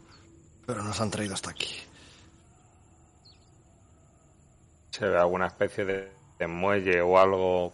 Pero 0.67 0.83
nos 0.83 1.01
han 1.01 1.11
traído 1.11 1.35
hasta 1.35 1.51
aquí. 1.51 1.75
Se 4.91 5.07
ve 5.07 5.19
alguna 5.19 5.47
especie 5.47 5.85
de, 5.85 6.13
de 6.39 6.47
muelle 6.47 7.01
o 7.01 7.19
algo. 7.19 7.73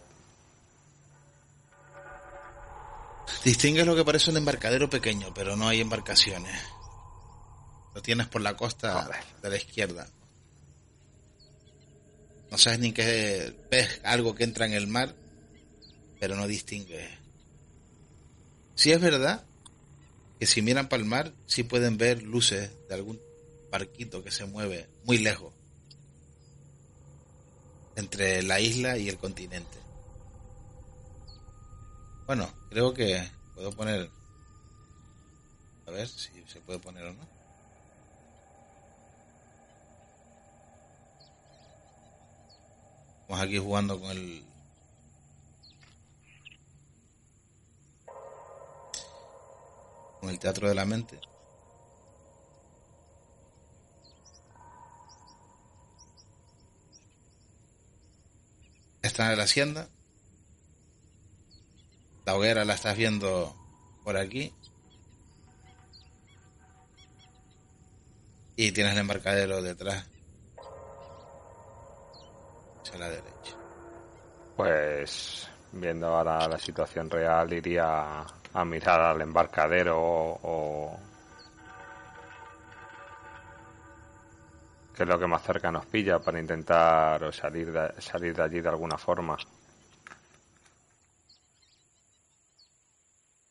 Distingues 3.43 3.85
lo 3.85 3.95
que 3.95 4.05
parece 4.05 4.31
un 4.31 4.37
embarcadero 4.37 4.89
pequeño, 4.89 5.33
pero 5.33 5.55
no 5.55 5.67
hay 5.67 5.81
embarcaciones. 5.81 6.61
Lo 7.93 8.01
tienes 8.01 8.27
por 8.27 8.41
la 8.41 8.55
costa 8.55 9.09
de 9.41 9.49
la 9.49 9.55
izquierda. 9.55 10.07
No 12.51 12.57
sabes 12.57 12.79
ni 12.79 12.91
qué 12.91 13.55
ves 13.71 14.01
algo 14.03 14.35
que 14.35 14.43
entra 14.43 14.65
en 14.65 14.73
el 14.73 14.87
mar, 14.87 15.15
pero 16.25 16.37
no 16.37 16.47
distingues. 16.47 17.07
Sí 18.73 18.91
es 18.91 18.99
verdad 18.99 19.45
que 20.39 20.47
si 20.47 20.63
miran 20.63 20.89
para 20.89 21.03
el 21.03 21.07
mar, 21.07 21.31
sí 21.45 21.61
pueden 21.61 21.99
ver 21.99 22.23
luces 22.23 22.71
de 22.89 22.95
algún 22.95 23.21
barquito 23.69 24.23
que 24.23 24.31
se 24.31 24.47
mueve 24.47 24.89
muy 25.03 25.19
lejos 25.19 25.53
entre 27.95 28.41
la 28.41 28.59
isla 28.59 28.97
y 28.97 29.07
el 29.07 29.19
continente. 29.19 29.77
Bueno, 32.25 32.51
creo 32.71 32.91
que 32.91 33.23
puedo 33.53 33.71
poner. 33.73 34.09
A 35.85 35.91
ver 35.91 36.07
si 36.07 36.43
se 36.47 36.59
puede 36.61 36.79
poner 36.79 37.05
o 37.05 37.13
no. 37.13 37.27
Vamos 43.29 43.45
aquí 43.45 43.59
jugando 43.59 44.01
con 44.01 44.09
el. 44.09 44.54
El 50.29 50.39
teatro 50.39 50.67
de 50.67 50.75
la 50.75 50.85
mente. 50.85 51.19
Está 59.01 59.31
en 59.31 59.37
la 59.37 59.43
hacienda. 59.43 59.87
La 62.25 62.35
hoguera 62.35 62.65
la 62.65 62.73
estás 62.73 62.97
viendo 62.97 63.55
por 64.03 64.17
aquí. 64.17 64.53
Y 68.55 68.71
tienes 68.71 68.93
el 68.93 68.99
embarcadero 68.99 69.61
detrás. 69.61 70.05
Hacia 72.81 72.97
la 72.97 73.09
derecha. 73.09 73.57
Pues 74.55 75.49
viendo 75.71 76.07
ahora 76.07 76.47
la 76.47 76.57
situación 76.57 77.09
real 77.09 77.51
iría 77.53 78.25
a 78.55 78.63
mirar 78.63 79.01
al 79.01 79.21
embarcadero 79.21 79.97
o, 79.99 80.39
o 80.43 80.99
qué 84.95 85.03
es 85.03 85.09
lo 85.09 85.19
que 85.19 85.27
más 85.27 85.43
cerca 85.43 85.69
nos 85.71 85.85
pilla 85.87 86.19
para 86.19 86.39
intentar 86.39 87.33
salir 87.33 87.71
de, 87.71 88.01
salir 88.01 88.33
de 88.33 88.43
allí 88.43 88.61
de 88.61 88.69
alguna 88.69 88.97
forma. 88.97 89.37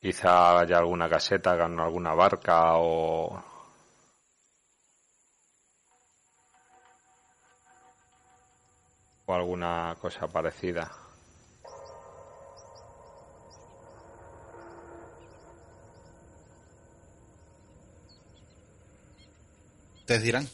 Quizá 0.00 0.60
haya 0.60 0.78
alguna 0.78 1.08
caseta 1.08 1.52
alguna 1.52 2.14
barca 2.14 2.76
o 2.76 3.42
o 9.26 9.34
alguna 9.34 9.96
cosa 10.00 10.26
parecida. 10.28 11.03
Ustedes 20.04 20.22
dirán. 20.22 20.46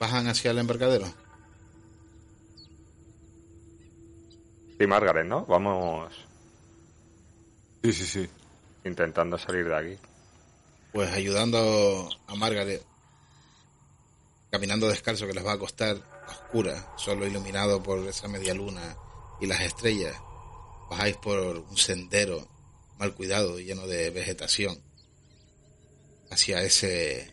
Bajan 0.00 0.26
hacia 0.26 0.50
el 0.50 0.58
embarcadero. 0.58 1.06
Sí, 4.76 4.84
Margaret, 4.88 5.24
¿no? 5.24 5.46
Vamos 5.46 6.12
Sí, 7.84 7.92
sí, 7.92 8.04
sí. 8.04 8.28
intentando 8.84 9.38
salir 9.38 9.66
de 9.68 9.76
aquí. 9.76 9.98
Pues 10.92 11.12
ayudando 11.12 12.08
a 12.26 12.34
Margaret. 12.34 12.82
Caminando 14.50 14.88
descalzo 14.88 15.28
que 15.28 15.34
les 15.34 15.46
va 15.46 15.52
a 15.52 15.58
costar 15.58 15.96
a 16.26 16.32
oscura, 16.32 16.94
solo 16.96 17.28
iluminado 17.28 17.80
por 17.80 18.00
esa 18.08 18.26
media 18.26 18.54
luna 18.54 18.96
y 19.40 19.46
las 19.46 19.60
estrellas. 19.60 20.16
Bajáis 20.90 21.16
por 21.18 21.38
un 21.58 21.76
sendero 21.76 22.48
mal 22.98 23.14
cuidado 23.14 23.60
y 23.60 23.66
lleno 23.66 23.86
de 23.86 24.10
vegetación 24.10 24.76
hacia 26.34 26.62
ese 26.62 27.32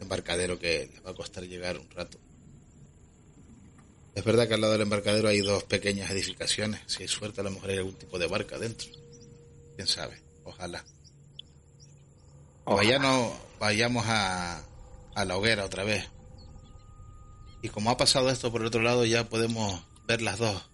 embarcadero 0.00 0.58
que 0.58 0.90
les 0.92 1.04
va 1.04 1.10
a 1.10 1.14
costar 1.14 1.44
llegar 1.44 1.78
un 1.78 1.90
rato. 1.90 2.18
Es 4.14 4.24
verdad 4.24 4.48
que 4.48 4.54
al 4.54 4.60
lado 4.60 4.72
del 4.74 4.82
embarcadero 4.82 5.28
hay 5.28 5.40
dos 5.40 5.64
pequeñas 5.64 6.10
edificaciones. 6.10 6.80
Si 6.86 7.02
hay 7.02 7.08
suerte, 7.08 7.40
a 7.40 7.44
lo 7.44 7.50
mejor 7.50 7.70
hay 7.70 7.78
algún 7.78 7.94
tipo 7.94 8.18
de 8.18 8.26
barca 8.26 8.58
dentro. 8.58 8.88
Quién 9.76 9.88
sabe, 9.88 10.22
ojalá. 10.44 10.84
Vayamos, 12.64 13.36
vayamos 13.58 14.06
a, 14.06 14.64
a 15.14 15.24
la 15.24 15.36
hoguera 15.36 15.64
otra 15.64 15.84
vez. 15.84 16.08
Y 17.60 17.68
como 17.68 17.90
ha 17.90 17.96
pasado 17.96 18.30
esto 18.30 18.52
por 18.52 18.60
el 18.60 18.68
otro 18.68 18.82
lado, 18.82 19.04
ya 19.04 19.28
podemos 19.28 19.82
ver 20.06 20.22
las 20.22 20.38
dos 20.38 20.70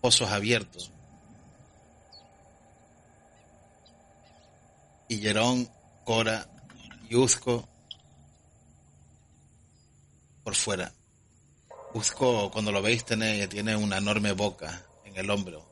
pozos 0.00 0.30
abiertos. 0.30 0.92
Y 5.10 5.18
Gerón, 5.18 5.68
Cora 6.04 6.48
y 7.08 7.16
Uzco 7.16 7.68
por 10.44 10.54
fuera. 10.54 10.94
Uzco, 11.94 12.48
cuando 12.52 12.70
lo 12.70 12.80
veis, 12.80 13.04
tiene, 13.04 13.48
tiene 13.48 13.74
una 13.74 13.98
enorme 13.98 14.30
boca 14.30 14.86
en 15.04 15.16
el 15.16 15.28
hombro. 15.28 15.68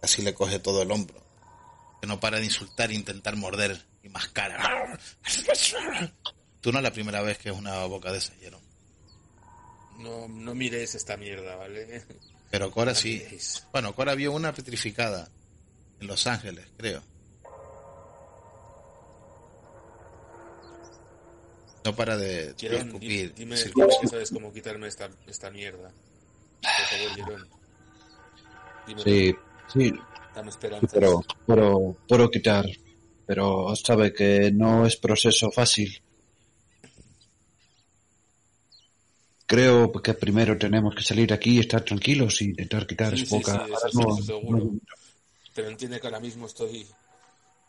Casi 0.00 0.22
le 0.22 0.34
coge 0.34 0.58
todo 0.58 0.82
el 0.82 0.90
hombro. 0.90 1.24
Que 2.00 2.08
no 2.08 2.18
para 2.18 2.38
de 2.38 2.46
insultar 2.46 2.90
e 2.90 2.94
intentar 2.94 3.36
morder 3.36 3.80
y 4.02 4.08
mascar. 4.08 4.98
Tú 6.60 6.72
no 6.72 6.78
es 6.80 6.82
la 6.82 6.92
primera 6.92 7.22
vez 7.22 7.38
que 7.38 7.50
es 7.50 7.56
una 7.56 7.84
boca 7.84 8.10
de 8.10 8.18
esa, 8.18 8.34
Gerón. 8.40 8.62
No, 9.98 10.26
no 10.26 10.56
miréis 10.56 10.96
esta 10.96 11.16
mierda, 11.16 11.54
¿vale? 11.54 12.04
Pero 12.50 12.72
Cora 12.72 12.96
sí. 12.96 13.24
Bueno, 13.70 13.94
Cora 13.94 14.16
vio 14.16 14.32
una 14.32 14.52
petrificada 14.52 15.28
en 16.00 16.08
Los 16.08 16.26
Ángeles, 16.26 16.66
creo. 16.76 17.13
No 21.84 21.94
para 21.94 22.16
de, 22.16 22.54
Jerón, 22.58 22.86
escupir. 22.88 23.34
dime 23.34 23.56
que 23.56 24.08
sabes 24.08 24.30
cómo 24.30 24.52
quitarme 24.52 24.88
esta, 24.88 25.10
esta 25.26 25.50
mierda. 25.50 25.90
Por 26.62 26.98
favor, 26.98 27.14
Jerón. 27.14 27.48
Dime, 28.86 29.02
Sí, 29.02 29.34
sí, 29.72 29.92
dame 30.34 30.48
esperanzas. 30.50 30.90
pero 30.92 31.22
puedo, 31.46 31.96
puedo 32.08 32.30
quitar. 32.30 32.64
Pero 33.26 33.74
sabe 33.76 34.12
que 34.12 34.50
no 34.52 34.86
es 34.86 34.96
proceso 34.96 35.50
fácil. 35.50 36.00
Creo 39.46 39.92
que 39.92 40.14
primero 40.14 40.56
tenemos 40.58 40.94
que 40.94 41.02
salir 41.02 41.32
aquí, 41.32 41.58
estar 41.58 41.82
tranquilos 41.84 42.40
y 42.40 42.46
intentar 42.46 42.86
quitar 42.86 43.16
Sí, 43.16 43.24
eso 43.24 43.40
No, 43.92 44.16
eso 44.16 44.22
seguro. 44.22 44.58
no- 44.64 44.80
Pero 45.54 45.68
entiende 45.68 46.00
que 46.00 46.06
ahora 46.06 46.20
mismo 46.20 46.46
estoy... 46.46 46.86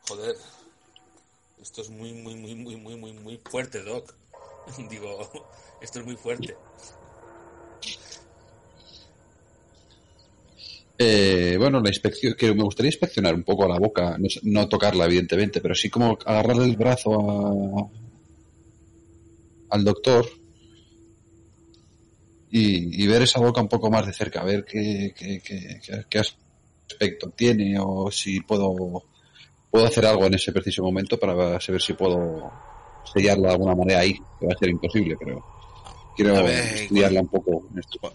Joder. 0.07 0.35
Esto 1.65 1.81
es 1.81 1.89
muy, 1.89 2.13
muy, 2.13 2.35
muy, 2.35 2.53
muy, 2.53 2.75
muy, 2.75 2.95
muy, 2.95 3.13
muy 3.13 3.41
fuerte, 3.43 3.81
Doc. 3.81 4.15
Digo, 4.87 5.17
esto 5.81 5.99
es 5.99 6.05
muy 6.05 6.15
fuerte. 6.15 6.55
Eh, 10.99 11.55
bueno, 11.57 11.79
la 11.79 11.89
inspección, 11.89 12.35
que 12.37 12.53
me 12.53 12.61
gustaría 12.61 12.89
inspeccionar 12.91 13.33
un 13.33 13.41
poco 13.41 13.67
la 13.67 13.79
boca, 13.79 14.15
no, 14.19 14.27
no 14.43 14.69
tocarla 14.69 15.05
evidentemente, 15.05 15.59
pero 15.59 15.73
sí 15.73 15.89
como 15.89 16.19
agarrarle 16.23 16.65
el 16.65 16.77
brazo 16.77 17.19
a, 17.19 17.89
al 19.75 19.83
doctor 19.83 20.23
y, 22.51 23.07
ver 23.07 23.23
esa 23.23 23.39
boca 23.39 23.59
un 23.59 23.69
poco 23.69 23.89
más 23.89 24.05
de 24.05 24.13
cerca, 24.13 24.41
a 24.41 24.45
ver 24.45 24.65
qué 24.65 25.15
aspecto 26.87 27.31
tiene 27.31 27.79
o 27.79 28.11
si 28.11 28.41
puedo, 28.41 29.03
puedo 29.69 29.85
hacer 29.85 30.05
algo 30.05 30.25
en 30.25 30.35
ese 30.35 30.51
preciso 30.51 30.83
momento 30.83 31.19
para 31.19 31.59
saber 31.59 31.81
si 31.81 31.93
puedo 31.93 32.51
sellarla 33.13 33.49
de 33.49 33.53
alguna 33.53 33.75
manera 33.75 33.99
ahí, 33.99 34.13
que 34.39 34.47
va 34.47 34.53
a 34.53 34.57
ser 34.57 34.69
imposible, 34.69 35.15
pero 35.19 35.43
quiero 36.15 36.43
vez, 36.43 36.81
estudiarla 36.81 37.21
un 37.21 37.27
poco 37.27 37.67
en 37.71 37.79
esto. 37.79 38.13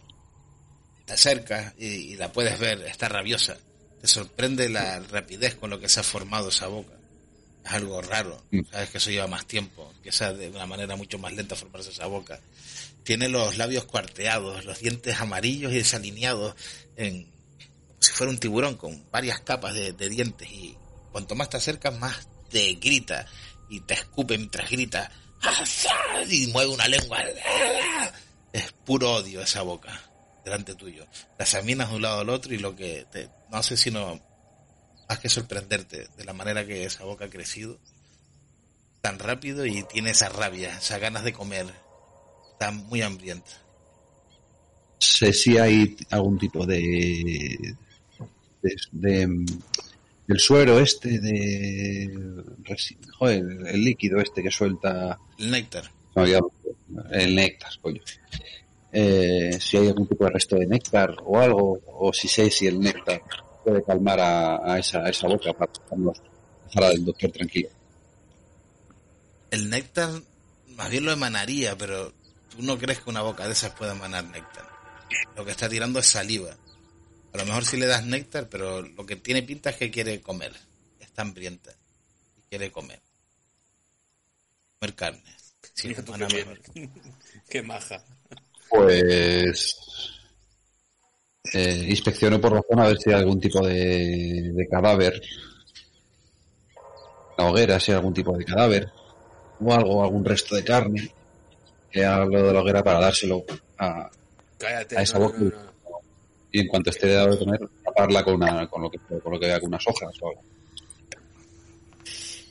te 1.05 1.12
acercas 1.12 1.74
y, 1.78 1.86
y 1.86 2.16
la 2.16 2.32
puedes 2.32 2.59
ver, 2.59 2.81
está 2.82 3.09
rabiosa. 3.09 3.56
Te 4.01 4.06
sorprende 4.06 4.68
la 4.70 4.98
rapidez 5.01 5.56
con 5.56 5.68
lo 5.68 5.78
que 5.78 5.89
se 5.89 6.01
ha 6.01 6.02
formado 6.02 6.48
esa 6.48 6.68
boca. 6.68 6.94
Es 7.64 7.72
algo 7.72 8.01
raro. 8.01 8.43
Mm. 8.51 8.60
Sabes 8.70 8.90
que 8.90 8.98
eso 8.98 9.10
lleva 9.10 9.27
más 9.27 9.47
tiempo. 9.47 9.93
Empieza 9.97 10.32
de 10.32 10.48
una 10.48 10.66
manera 10.66 10.97
mucho 10.97 11.18
más 11.18 11.35
lenta 11.35 11.55
a 11.55 11.59
formarse 11.59 11.90
esa 11.90 12.06
boca. 12.06 12.40
Tiene 13.02 13.28
los 13.28 13.59
labios 13.59 13.85
cuarteados, 13.85 14.64
los 14.64 14.81
dientes 14.81 15.20
amarillos 15.20 15.72
y 15.72 15.77
desalineados, 15.77 16.55
en, 16.97 17.24
como 17.24 18.01
si 18.01 18.12
fuera 18.12 18.32
un 18.32 18.39
tiburón 18.39 18.77
con 18.77 19.05
varias 19.10 19.40
capas 19.40 19.74
de, 19.74 19.93
de 19.93 20.09
dientes. 20.09 20.51
Y 20.51 20.77
cuanto 21.11 21.35
más 21.35 21.49
te 21.51 21.57
acercas, 21.59 21.99
más 21.99 22.28
te 22.51 22.74
grita 22.74 23.27
y 23.69 23.81
te 23.81 23.95
escupe 23.95 24.37
mientras 24.39 24.70
grita. 24.70 25.11
Y 26.28 26.49
mueve 26.49 26.70
una 26.73 26.87
lengua. 26.89 27.19
Es 28.53 28.73
puro 28.85 29.15
odio 29.15 29.41
esa 29.43 29.62
boca 29.62 30.01
delante 30.45 30.74
tuyo. 30.74 31.07
Las 31.39 31.49
examinas 31.55 31.91
de 31.91 31.97
un 31.97 32.03
lado 32.03 32.20
al 32.20 32.28
otro 32.31 32.53
y 32.55 32.59
lo 32.59 32.74
que 32.77 33.07
te, 33.11 33.28
no 33.51 33.57
hace 33.59 33.77
sino 33.77 34.20
más 35.09 35.19
que 35.19 35.28
sorprenderte 35.28 36.09
de 36.16 36.24
la 36.24 36.32
manera 36.32 36.66
que 36.66 36.85
esa 36.85 37.05
boca 37.05 37.24
ha 37.27 37.31
crecido 37.31 37.78
tan 39.01 39.19
rápido 39.19 39.65
y 39.66 39.82
tiene 39.85 40.11
esa 40.11 40.28
rabia, 40.28 40.77
esas 40.77 41.01
ganas 41.01 41.24
de 41.24 41.32
comer. 41.32 41.66
Está 42.53 42.70
muy 42.70 43.01
hambrienta. 43.03 43.51
sé 44.99 45.32
si 45.32 45.57
hay 45.57 45.97
algún 46.11 46.39
tipo 46.39 46.66
de, 46.66 47.74
de, 48.62 48.77
de- 48.93 49.47
del 50.31 50.39
suero 50.40 50.78
este 50.78 51.19
de 51.19 52.09
joder, 53.19 53.44
el 53.66 53.85
líquido 53.85 54.20
este 54.20 54.43
que 54.43 54.51
suelta 54.51 55.19
El 55.39 55.51
néctar. 55.51 55.85
no, 56.15 56.27
ya- 56.27 56.40
el 57.12 57.35
néctar 57.35 57.70
coño 57.82 58.01
Eh, 58.93 59.57
si 59.61 59.77
hay 59.77 59.89
algún 59.89 60.07
tipo 60.09 60.24
de 60.24 60.31
resto 60.31 60.57
de 60.57 60.66
néctar 60.66 61.15
o 61.24 61.39
algo 61.39 61.81
o 61.86 62.12
si 62.12 62.27
sé 62.28 62.51
si 62.51 62.66
el 62.66 62.78
néctar 62.81 63.23
puede 63.65 63.82
calmar 63.85 64.19
a, 64.20 64.73
a 64.73 64.78
esa, 64.78 65.01
a 65.05 65.11
esa 65.11 65.28
boca 65.28 65.52
para 65.52 65.70
dejar 66.66 66.85
al 66.85 67.05
doctor 67.05 67.31
tranquilo 67.31 67.69
El 69.51 69.69
néctar 69.70 70.11
más 70.77 70.90
bien 70.90 71.05
lo 71.05 71.12
emanaría, 71.12 71.77
pero 71.77 72.12
tú 72.51 72.62
no 72.62 72.78
crees 72.78 73.01
que 73.01 73.11
una 73.11 73.23
boca 73.23 73.47
de 73.47 73.52
esas 73.52 73.73
pueda 73.74 73.93
emanar 73.93 74.24
néctar. 74.24 74.66
Lo 75.36 75.44
que 75.44 75.51
está 75.51 75.69
tirando 75.69 75.98
es 75.98 76.07
saliva. 76.07 76.57
A 77.32 77.39
lo 77.39 77.44
mejor 77.44 77.65
sí 77.65 77.77
le 77.77 77.86
das 77.86 78.05
néctar, 78.05 78.48
pero 78.48 78.82
lo 78.82 79.07
que 79.07 79.16
tiene 79.16 79.43
pinta 79.43 79.70
es 79.70 79.77
que 79.77 79.90
quiere 79.90 80.20
comer. 80.20 80.52
Está 80.98 81.23
hambrienta. 81.23 81.70
Y 82.36 82.43
quiere 82.48 82.70
comer. 82.73 83.01
Comer 84.78 84.94
carne. 84.94 85.36
Sí, 85.74 85.94
qué 87.48 87.62
maja. 87.62 88.02
Pues 88.69 89.77
eh, 91.52 91.86
inspecciono 91.89 92.40
por 92.40 92.52
la 92.52 92.62
zona 92.69 92.85
a 92.85 92.89
ver 92.89 92.98
si 92.98 93.11
hay 93.11 93.16
algún 93.16 93.40
tipo 93.40 93.66
de, 93.66 94.52
de 94.52 94.69
cadáver. 94.69 95.20
La 97.39 97.47
hoguera, 97.47 97.81
si 97.81 97.93
hay 97.93 97.97
algún 97.97 98.15
tipo 98.15 98.36
de 98.36 98.44
cadáver. 98.44 98.90
O 99.61 99.73
algo, 99.73 100.02
algún 100.02 100.24
resto 100.24 100.57
de 100.57 100.65
carne. 100.65 101.12
Que 101.90 102.05
hablo 102.05 102.47
de 102.47 102.52
la 102.52 102.61
hoguera 102.61 102.82
para 102.82 103.01
dárselo 103.01 103.44
a, 103.78 104.11
Cállate. 104.59 104.98
A 104.98 105.02
esa 105.02 105.19
no, 105.19 105.27
boca. 105.27 105.39
no, 105.39 105.51
no. 105.51 105.69
Y 106.52 106.60
en 106.60 106.68
cuanto 106.68 106.90
esté 106.90 107.12
dado 107.12 107.32
de 107.32 107.39
comer, 107.39 107.60
taparla 107.85 108.24
con, 108.24 108.35
una, 108.35 108.68
con, 108.68 108.82
lo 108.82 108.90
que, 108.90 108.98
con 108.98 109.32
lo 109.32 109.39
que 109.39 109.47
vea, 109.47 109.60
con 109.60 109.68
unas 109.68 109.86
hojas 109.86 110.14
o 110.20 110.28
algo. 110.28 110.43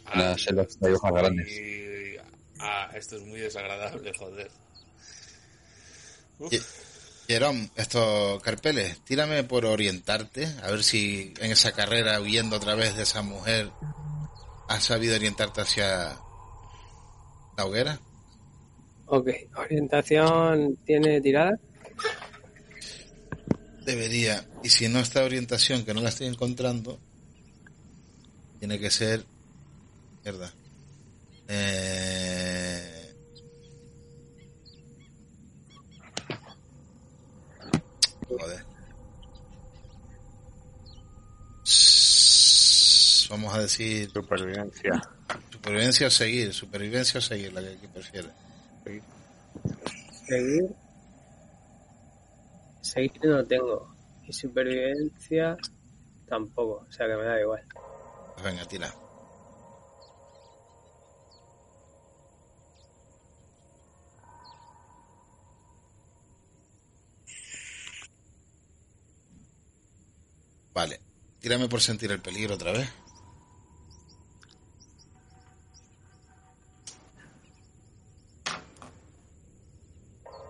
Ah, 0.05 0.35
Las 0.35 0.47
hojas 0.47 1.11
grandes. 1.13 1.61
Ah, 2.59 2.89
esto 2.93 3.17
es 3.17 3.23
muy 3.23 3.39
desagradable, 3.39 4.11
joder. 4.17 4.51
Jerón, 7.27 7.69
esto, 7.75 8.39
Carpeles, 8.43 8.99
tírame 9.01 9.43
por 9.43 9.65
orientarte, 9.65 10.47
a 10.63 10.71
ver 10.71 10.83
si 10.83 11.33
en 11.39 11.51
esa 11.51 11.73
carrera 11.73 12.19
huyendo 12.21 12.55
otra 12.55 12.75
vez 12.75 12.95
de 12.95 13.03
esa 13.03 13.21
mujer 13.21 13.69
has 14.67 14.83
sabido 14.83 15.15
orientarte 15.15 15.61
hacia 15.61 16.17
la 17.57 17.65
hoguera. 17.65 17.99
Ok, 19.05 19.29
orientación 19.55 20.77
tiene 20.85 21.21
tirada. 21.21 21.59
Debería. 23.89 24.45
Y 24.63 24.69
si 24.69 24.87
no 24.87 24.99
está 24.99 25.23
orientación, 25.23 25.83
que 25.83 25.95
no 25.95 26.01
la 26.01 26.09
estoy 26.09 26.27
encontrando, 26.27 26.99
tiene 28.59 28.77
que 28.77 28.91
ser. 28.91 29.25
Mierda. 30.23 30.53
Eh... 31.47 33.15
Joder. 38.27 38.63
Vamos 43.31 43.53
a 43.55 43.61
decir 43.61 44.11
Supervivencia. 44.11 45.01
supervivencia 45.51 46.07
o 46.07 46.11
seguir, 46.11 46.53
supervivencia 46.53 47.17
o 47.17 47.21
seguir, 47.21 47.53
la 47.53 47.61
que, 47.61 47.77
que 47.77 47.87
prefiere. 47.87 48.29
Seguir. 48.83 49.03
Seguir 50.27 50.88
no 53.23 53.45
tengo. 53.45 53.95
Y 54.27 54.33
supervivencia 54.33 55.57
tampoco. 56.27 56.85
O 56.87 56.91
sea 56.91 57.07
que 57.07 57.15
me 57.15 57.23
da 57.23 57.39
igual. 57.41 57.65
Venga, 58.43 58.65
tira. 58.65 58.93
Vale. 70.73 71.01
Tírame 71.39 71.67
por 71.67 71.81
sentir 71.81 72.11
el 72.11 72.21
peligro 72.21 72.55
otra 72.55 72.71
vez. 72.71 72.89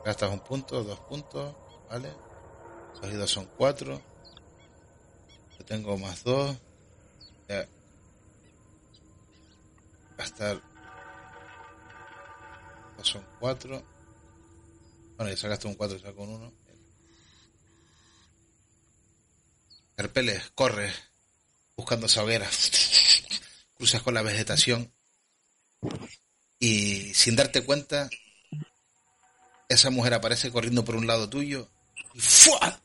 Gastas 0.04 0.32
un 0.32 0.40
punto, 0.40 0.84
dos 0.84 1.00
puntos, 1.02 1.56
¿vale? 1.90 2.14
Los 3.02 3.32
son 3.32 3.46
cuatro. 3.58 4.02
Yo 5.58 5.66
tengo 5.66 5.98
más 5.98 6.24
dos. 6.24 6.58
Ya. 7.48 7.68
Gastar. 10.18 10.62
Estos 12.92 13.08
son 13.08 13.26
cuatro. 13.40 13.84
Bueno, 15.18 15.32
ya 15.32 15.38
sacaste 15.38 15.68
un 15.68 15.76
cuatro, 15.76 16.00
saco 16.00 16.24
un 16.24 16.30
uno. 16.30 16.54
Carpeles, 19.96 20.52
corre. 20.52 20.92
Buscando 21.76 22.08
hoguera. 22.18 22.50
Cruzas 23.78 24.02
con 24.02 24.14
la 24.14 24.22
vegetación. 24.22 24.94
Y 26.60 27.14
sin 27.14 27.38
darte 27.38 27.64
cuenta, 27.64 28.10
esa 29.70 29.90
mujer 29.90 30.14
aparece 30.14 30.52
corriendo 30.52 30.84
por 30.84 30.96
un 30.96 31.08
lado 31.08 31.30
tuyo. 31.30 31.70
Y 32.14 32.20
¡fua! 32.20 32.80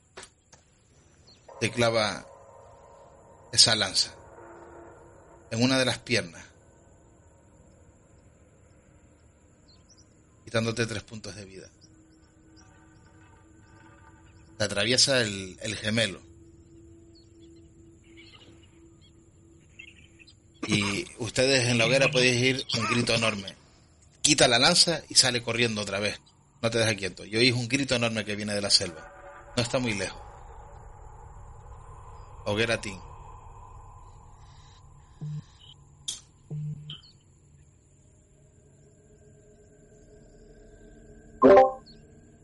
te 1.61 1.71
clava 1.71 2.27
esa 3.53 3.75
lanza 3.75 4.15
en 5.51 5.63
una 5.63 5.79
de 5.79 5.85
las 5.85 5.99
piernas, 5.99 6.45
quitándote 10.45 10.87
tres 10.87 11.03
puntos 11.05 11.35
de 11.37 11.45
vida. 11.45 11.71
Te 14.59 14.65
atraviesa 14.65 15.21
el, 15.23 15.59
el 15.63 15.77
gemelo. 15.77 16.21
Y 20.67 21.07
ustedes 21.19 21.69
en 21.69 21.79
la 21.79 21.87
hoguera 21.87 22.11
podéis 22.11 22.43
ir 22.43 22.67
un 22.79 22.87
grito 22.87 23.15
enorme. 23.15 23.55
Quita 24.23 24.49
la 24.49 24.59
lanza 24.59 25.03
y 25.09 25.15
sale 25.15 25.43
corriendo 25.43 25.83
otra 25.83 25.99
vez. 25.99 26.21
No 26.65 26.71
te 26.71 26.79
dejes 26.79 26.97
quieto. 26.97 27.27
Y 27.27 27.37
oís 27.37 27.53
un 27.53 27.69
grito 27.69 27.95
enorme 27.95 28.25
que 28.25 28.35
viene 28.37 28.55
de 28.55 28.63
la 28.63 28.71
selva. 28.71 29.13
No 29.55 29.63
está 29.63 29.79
muy 29.79 29.93
lejos. 29.93 30.19
Hoguera 32.47 32.81
Team. 32.81 32.99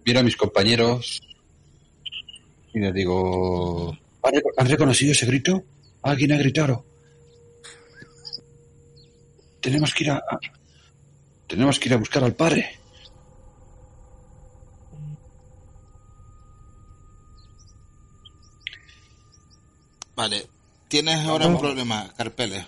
Miro 0.04 0.20
a 0.20 0.22
mis 0.22 0.36
compañeros 0.36 1.20
y 2.72 2.80
les 2.80 2.94
digo, 2.94 3.90
¿han 4.22 4.32
reco- 4.32 4.52
han 4.56 4.68
reconocido 4.68 5.12
ese 5.12 5.26
grito? 5.26 5.62
¿Alguien 6.02 6.32
ha 6.32 6.38
gritado? 6.38 6.84
Tenemos 9.60 9.94
que 9.94 10.04
ir 10.04 10.10
a- 10.10 10.24
tenemos 11.46 11.78
que 11.78 11.88
ir 11.88 11.94
a 11.94 11.98
buscar 11.98 12.24
al 12.24 12.34
padre. 12.34 12.79
Vale. 20.20 20.46
Tienes 20.88 21.26
ahora 21.26 21.46
un 21.46 21.58
problema, 21.58 22.12
Carpeles. 22.16 22.64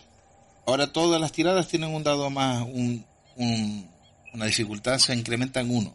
Ahora 0.66 0.90
todas 0.92 1.20
las 1.20 1.32
tiradas 1.32 1.68
tienen 1.68 1.92
un 1.94 2.02
dado 2.02 2.30
más, 2.30 2.62
un 2.62 3.04
un- 3.36 3.90
una 4.32 4.46
dificultad 4.46 4.98
se 4.98 5.14
incrementa 5.14 5.60
en 5.60 5.74
uno. 5.74 5.94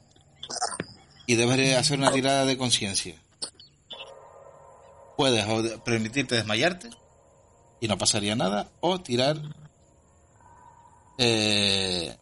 Y 1.26 1.36
debes 1.36 1.58
de 1.58 1.76
hacer 1.76 1.98
una 2.00 2.12
tirada 2.12 2.46
de 2.46 2.58
conciencia. 2.58 3.16
Puedes 5.18 5.46
o 5.48 5.84
permitirte 5.84 6.36
desmayarte 6.36 6.90
y 7.82 7.88
no 7.88 7.98
pasaría 7.98 8.36
nada, 8.36 8.70
o 8.82 9.00
tirar 9.02 9.40
eh, 11.18 12.16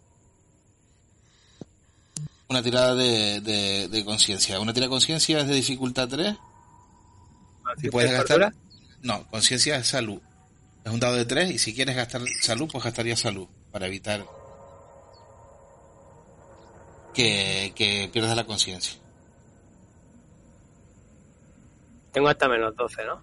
una 2.48 2.62
tirada 2.64 2.96
de, 2.96 3.42
de, 3.42 3.88
de 3.90 4.06
conciencia. 4.06 4.60
Una 4.60 4.72
tirada 4.74 4.88
de 4.88 4.92
conciencia 4.96 5.40
es 5.40 5.48
de 5.48 5.56
dificultad 5.56 6.08
3 6.08 6.36
y 7.84 7.90
puedes 7.90 8.12
gastar. 8.18 8.54
No, 9.06 9.24
conciencia 9.28 9.78
es 9.78 9.86
salud. 9.86 10.20
Es 10.84 10.92
un 10.92 11.00
dado 11.00 11.14
de 11.16 11.26
3 11.26 11.52
y 11.52 11.60
si 11.60 11.76
quieres 11.76 11.96
gastar 11.96 12.24
salud, 12.42 12.68
pues 12.72 12.84
gastaría 12.84 13.16
salud 13.16 13.48
para 13.72 13.86
evitar 13.86 14.26
que, 17.14 17.72
que 17.76 18.10
pierdas 18.12 18.36
la 18.36 18.46
conciencia. 18.46 19.00
Tengo 22.12 22.30
hasta 22.30 22.50
menos 22.50 22.76
12, 22.76 23.06
¿no? 23.06 23.22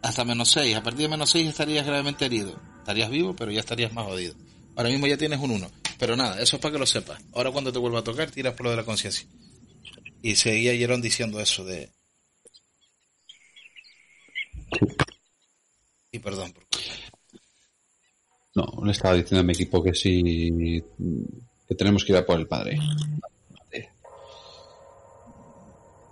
Hasta 0.00 0.24
menos 0.24 0.50
6. 0.50 0.76
A 0.76 0.82
partir 0.82 1.02
de 1.02 1.08
menos 1.08 1.28
6 1.28 1.48
estarías 1.48 1.84
gravemente 1.84 2.24
herido. 2.24 2.58
Estarías 2.78 3.10
vivo, 3.10 3.36
pero 3.36 3.50
ya 3.50 3.60
estarías 3.60 3.92
más 3.92 4.06
jodido. 4.06 4.34
Ahora 4.76 4.88
mismo 4.88 5.06
ya 5.08 5.18
tienes 5.18 5.40
un 5.40 5.50
1. 5.50 5.70
Pero 5.98 6.16
nada, 6.16 6.40
eso 6.40 6.56
es 6.56 6.62
para 6.62 6.72
que 6.72 6.78
lo 6.78 6.86
sepas. 6.86 7.22
Ahora 7.34 7.50
cuando 7.50 7.70
te 7.70 7.78
vuelva 7.78 7.98
a 7.98 8.04
tocar, 8.04 8.30
tiras 8.30 8.54
por 8.54 8.64
lo 8.64 8.70
de 8.70 8.76
la 8.76 8.84
conciencia. 8.84 9.28
Y 10.22 10.36
seguía 10.36 10.74
Jerón 10.74 11.02
diciendo 11.02 11.38
eso 11.38 11.66
de... 11.66 11.90
Y 16.10 16.18
perdón 16.18 16.52
por 16.52 16.64
No, 18.54 18.84
le 18.84 18.92
estaba 18.92 19.14
diciendo 19.14 19.40
a 19.40 19.44
mi 19.44 19.52
equipo 19.52 19.82
que 19.82 19.94
sí. 19.94 20.82
que 21.68 21.74
tenemos 21.74 22.04
que 22.04 22.12
ir 22.12 22.18
a 22.18 22.26
por 22.26 22.38
el 22.38 22.46
padre. 22.46 22.78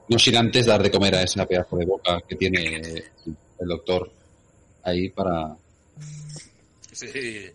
No 0.08 0.18
sin 0.18 0.36
antes 0.36 0.66
dar 0.66 0.82
de 0.82 0.90
comer 0.90 1.14
a 1.14 1.22
esa 1.22 1.46
pedazo 1.46 1.76
de 1.76 1.86
boca 1.86 2.20
que 2.28 2.34
tiene 2.34 2.82
el 3.60 3.68
doctor 3.68 4.10
ahí 4.82 5.08
para. 5.10 5.56
Sí, 6.90 7.46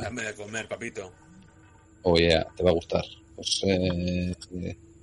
dame 0.00 0.22
de 0.22 0.34
comer, 0.34 0.66
papito. 0.66 1.12
Oye, 2.02 2.46
te 2.56 2.62
va 2.62 2.70
a 2.70 2.74
gustar. 2.74 3.04
Pues, 3.36 3.60
eh, 3.66 4.34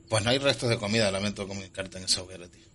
Pues 0.10 0.23
no 0.23 0.30
hay 0.32 0.40
restos 0.40 0.69
de 0.69 0.77
comida, 0.80 1.11
lamento 1.11 1.48
comunicarte 1.48 1.99
en 1.99 2.06
esa 2.06 2.23
hoguera, 2.23 2.48
tío. 2.48 2.65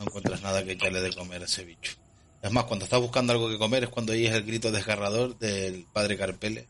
No 0.00 0.06
encuentras 0.06 0.40
nada 0.40 0.64
que 0.64 0.72
echarle 0.72 1.02
de 1.02 1.12
comer 1.12 1.42
a 1.42 1.44
ese 1.44 1.62
bicho. 1.62 1.92
Es 2.40 2.50
más, 2.50 2.64
cuando 2.64 2.86
estás 2.86 3.00
buscando 3.00 3.34
algo 3.34 3.50
que 3.50 3.58
comer 3.58 3.84
es 3.84 3.90
cuando 3.90 4.12
oyes 4.12 4.32
el 4.32 4.44
grito 4.44 4.72
desgarrador 4.72 5.38
del 5.38 5.86
padre 5.92 6.16
Carpele. 6.16 6.66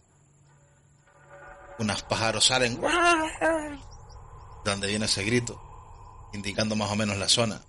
Unos 1.79 2.03
pájaros 2.03 2.45
salen. 2.45 2.81
¿De 2.81 2.89
dónde 4.65 4.89
viene 4.89 5.05
ese 5.05 5.23
grito? 5.23 5.63
Indicando 6.33 6.75
más 6.75 6.91
o 6.91 6.97
menos 6.97 7.17
la 7.19 7.29
zona. 7.29 7.63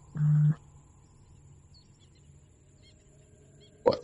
bueno. 3.84 4.02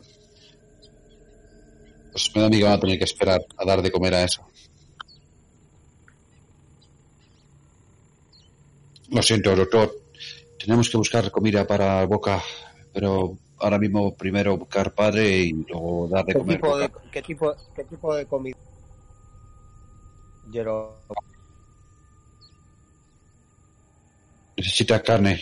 Pues 2.11 2.35
me 2.35 2.61
da 2.61 2.69
a 2.69 2.73
a 2.75 2.79
tener 2.79 2.99
que 2.99 3.05
esperar 3.05 3.41
a 3.57 3.65
dar 3.65 3.81
de 3.81 3.91
comer 3.91 4.13
a 4.13 4.23
eso. 4.25 4.47
Lo 9.09 9.23
siento, 9.23 9.55
doctor. 9.55 10.06
Tenemos 10.59 10.89
que 10.89 10.97
buscar 10.97 11.29
comida 11.31 11.65
para 11.65 12.05
Boca, 12.05 12.41
pero 12.93 13.37
ahora 13.59 13.77
mismo 13.79 14.13
primero 14.15 14.57
buscar 14.57 14.93
padre 14.93 15.37
y 15.37 15.53
luego 15.53 16.07
dar 16.09 16.25
de 16.25 16.33
¿Qué 16.33 16.39
comer. 16.39 16.55
tipo 16.57 16.77
de, 16.77 16.87
Boca. 16.87 17.01
qué, 17.11 17.21
tipo, 17.21 17.55
¿Qué 17.75 17.83
tipo 17.83 18.15
de 18.15 18.25
comida? 18.25 18.57
Necesita 24.55 25.01
carne. 25.03 25.41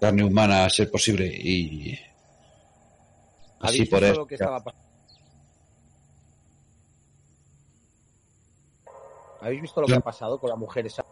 Carne 0.00 0.22
humana, 0.24 0.64
a 0.64 0.70
ser 0.70 0.90
posible, 0.90 1.26
y 1.26 1.92
así 3.60 3.82
¿habéis 3.82 3.88
por 3.88 4.00
visto 4.00 4.06
eso. 4.12 4.20
lo 4.20 4.26
que 4.26 4.34
estaba? 4.34 4.62
¿Habéis 9.40 9.62
visto 9.62 9.80
lo 9.80 9.86
que 9.86 9.94
ha 9.94 10.00
pasado 10.00 10.38
con 10.38 10.50
la 10.50 10.56
mujer 10.56 10.86
esa? 10.86 11.04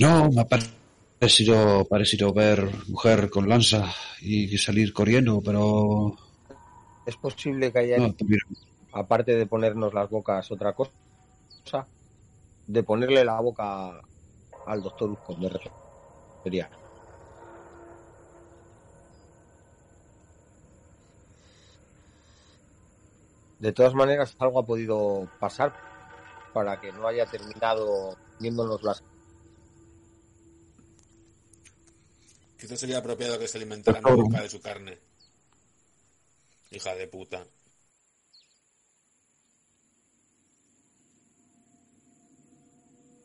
No, 0.00 0.30
me 0.30 0.40
ha 0.40 0.46
parecido, 0.46 1.84
parecido 1.84 2.32
ver 2.32 2.66
mujer 2.88 3.28
con 3.28 3.46
lanza 3.46 3.92
y 4.22 4.56
salir 4.56 4.94
corriendo, 4.94 5.42
pero 5.44 6.16
Es 7.04 7.16
posible 7.16 7.70
que 7.70 7.80
haya, 7.80 7.98
no, 7.98 8.14
aparte 8.92 9.36
de 9.36 9.44
ponernos 9.44 9.92
las 9.92 10.08
bocas, 10.08 10.50
otra 10.50 10.72
cosa, 10.72 10.90
de 12.66 12.82
ponerle 12.82 13.26
la 13.26 13.38
boca 13.42 14.00
al 14.64 14.82
doctor 14.82 15.10
Usco, 15.10 15.36
me 15.36 15.50
refería. 15.50 16.70
De 23.58 23.72
todas 23.72 23.92
maneras, 23.92 24.34
algo 24.38 24.60
ha 24.60 24.64
podido 24.64 25.28
pasar 25.38 25.74
para 26.54 26.80
que 26.80 26.90
no 26.90 27.06
haya 27.06 27.26
terminado 27.26 28.16
viéndonos 28.38 28.82
las 28.82 29.02
Quizás 32.60 32.78
sería 32.78 32.98
apropiado 32.98 33.38
que 33.38 33.48
se 33.48 33.56
alimentara 33.56 34.00
la 34.00 34.14
boca 34.14 34.42
de 34.42 34.50
su 34.50 34.60
carne. 34.60 34.98
Hija 36.70 36.94
de 36.94 37.06
puta. 37.08 37.46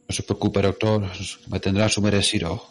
no 0.08 0.14
se 0.14 0.24
preocupe, 0.24 0.62
doctor, 0.62 1.12
me 1.48 1.60
tendrá 1.60 1.90
su 1.90 2.02
merecido. 2.02 2.64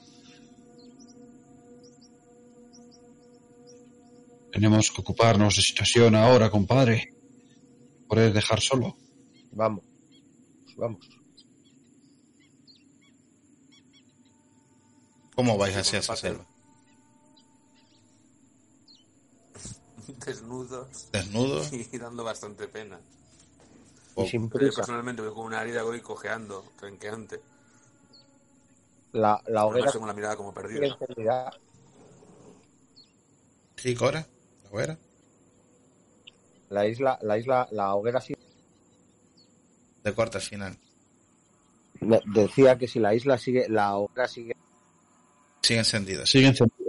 Tenemos 4.52 4.92
que 4.92 5.00
ocuparnos 5.00 5.56
de 5.56 5.62
situación 5.62 6.14
ahora, 6.14 6.48
compadre. 6.48 7.12
Poder 8.08 8.32
dejar 8.32 8.60
solo. 8.60 8.96
Vamos, 9.50 9.84
vamos. 10.76 11.08
¿Cómo 15.34 15.58
vais 15.58 15.76
hacia 15.76 15.98
esa 15.98 16.14
selva? 16.14 16.53
Desnudos 20.24 21.08
¿Desnudo? 21.12 21.62
y 21.72 21.98
dando 21.98 22.24
bastante 22.24 22.68
pena. 22.68 22.98
Y 24.16 24.26
sin 24.28 24.48
Yo 24.48 24.58
personalmente 24.58 25.22
voy 25.22 25.34
con 25.34 25.46
una 25.46 25.62
herida 25.62 25.82
voy 25.82 26.00
cojeando, 26.00 26.64
renqueante. 26.80 27.40
La, 29.12 29.40
la 29.46 29.66
hoguera 29.66 29.90
tengo 29.92 30.06
la 30.06 30.12
mirada 30.12 30.36
como 30.36 30.52
perdida. 30.54 30.86
encendida. 30.86 31.50
¿Sí, 33.76 33.94
Cora? 33.94 34.26
¿La 34.64 34.70
hoguera? 34.70 34.98
La 36.70 36.86
isla, 36.86 37.18
la 37.22 37.38
isla, 37.38 37.68
la 37.70 37.94
hoguera 37.94 38.20
sigue. 38.20 38.38
De 40.02 40.14
corta 40.14 40.38
al 40.38 40.44
final. 40.44 40.78
me- 42.00 42.20
Decía 42.26 42.76
que 42.78 42.88
si 42.88 42.98
la 42.98 43.14
isla 43.14 43.38
sigue, 43.38 43.68
la 43.68 43.96
hoguera 43.96 44.28
sigue 44.28 44.56
Sigue 45.62 45.78
encendida. 45.78 46.26
Sigue 46.26 46.48
encendido. 46.48 46.83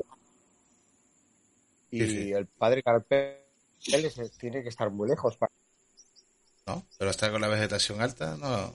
Y 1.95 2.07
Sí, 2.07 2.09
sí. 2.23 2.31
el 2.33 2.47
padre 2.47 2.83
Carpel 2.83 3.37
tiene 4.39 4.63
que 4.63 4.69
estar 4.69 4.89
muy 4.91 5.07
lejos. 5.09 5.37
para- 5.37 5.51
¿no? 6.67 6.85
Pero 6.97 7.11
está 7.11 7.31
con 7.31 7.41
la 7.41 7.47
vegetación 7.47 8.01
alta, 8.01 8.35
no. 8.37 8.73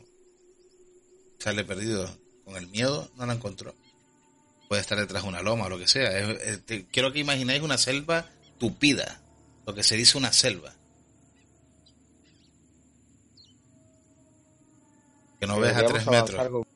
Sale 1.38 1.64
perdido. 1.64 2.08
Con 2.44 2.56
el 2.56 2.66
miedo, 2.68 3.10
no 3.16 3.26
la 3.26 3.32
encontró. 3.34 3.74
Puede 4.68 4.80
estar 4.82 4.98
detrás 4.98 5.22
de 5.24 5.28
una 5.28 5.42
loma 5.42 5.66
o 5.66 5.68
lo 5.68 5.78
que 5.78 5.88
sea. 5.88 6.16
Es- 6.18 6.40
es- 6.42 6.64
te- 6.66 6.86
quiero 6.86 7.12
que 7.12 7.18
imaginéis 7.18 7.62
una 7.62 7.78
selva 7.78 8.26
tupida. 8.58 9.20
Lo 9.66 9.74
que 9.74 9.82
se 9.82 9.96
dice 9.96 10.16
una 10.18 10.32
selva. 10.32 10.72
Que 15.40 15.46
no 15.46 15.58
ves 15.58 15.74
a 15.76 15.84
tres 15.86 16.06
metros. 16.06 16.48
con- 16.48 16.66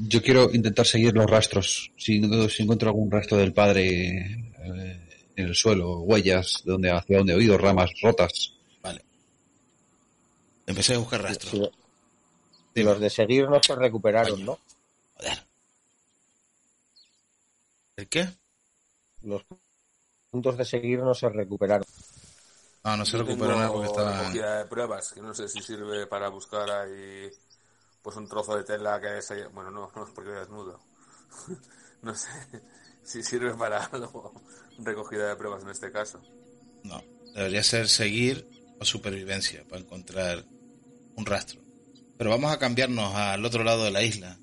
Yo 0.00 0.22
quiero 0.22 0.52
intentar 0.54 0.86
seguir 0.86 1.12
los 1.14 1.28
rastros. 1.28 1.90
Si, 1.96 2.20
si 2.48 2.62
encuentro 2.62 2.88
algún 2.88 3.10
rastro 3.10 3.36
del 3.36 3.52
padre 3.52 4.16
eh, 4.58 5.08
en 5.36 5.44
el 5.46 5.54
suelo, 5.56 6.00
huellas, 6.00 6.62
de 6.64 6.72
donde, 6.72 6.90
hacia 6.90 7.18
donde 7.18 7.32
he 7.32 7.36
oído, 7.36 7.58
ramas 7.58 7.90
rotas. 8.00 8.52
Vale. 8.80 9.04
Empecé 10.66 10.94
a 10.94 10.98
buscar 10.98 11.22
rastros. 11.22 11.50
si- 11.50 11.70
Dime. 12.74 12.90
los 12.90 13.00
de 13.00 13.10
seguir 13.10 13.48
no 13.48 13.60
se 13.60 13.74
recuperaron. 13.74 14.44
¿no? 14.44 14.58
Joder. 15.16 15.38
¿El 17.96 18.08
qué? 18.08 18.28
Los 19.22 19.42
puntos 20.30 20.56
de 20.56 20.64
seguir 20.64 21.00
no 21.00 21.12
se 21.12 21.28
recuperaron. 21.28 21.86
No, 22.84 22.96
no 22.96 23.04
se 23.04 23.18
nada 23.18 23.72
porque 23.72 23.88
estaba... 23.88 24.30
de 24.30 24.64
pruebas, 24.66 25.12
que 25.12 25.20
no 25.20 25.34
sé 25.34 25.48
si 25.48 25.60
sirve 25.60 26.06
para 26.06 26.28
buscar 26.28 26.70
ahí 26.70 27.28
pues 28.08 28.16
un 28.16 28.26
trozo 28.26 28.56
de 28.56 28.64
tela 28.64 28.98
que 29.02 29.06
ahí- 29.06 29.42
bueno 29.52 29.70
no, 29.70 29.92
no 29.94 30.04
es 30.04 30.10
porque 30.14 30.30
desnudo. 30.30 30.80
no 32.02 32.14
sé 32.14 32.30
si 33.04 33.22
sirve 33.22 33.52
para 33.52 33.84
algo 33.92 34.32
recogida 34.78 35.28
de 35.28 35.36
pruebas 35.36 35.62
en 35.62 35.68
este 35.68 35.92
caso. 35.92 36.18
No, 36.84 37.04
debería 37.34 37.62
ser 37.62 37.86
seguir 37.86 38.48
o 38.80 38.84
supervivencia 38.86 39.62
para 39.68 39.82
encontrar 39.82 40.42
un 41.16 41.26
rastro. 41.26 41.60
Pero 42.16 42.30
vamos 42.30 42.50
a 42.50 42.58
cambiarnos 42.58 43.14
al 43.14 43.44
otro 43.44 43.62
lado 43.62 43.84
de 43.84 43.90
la 43.90 44.02
isla. 44.02 44.38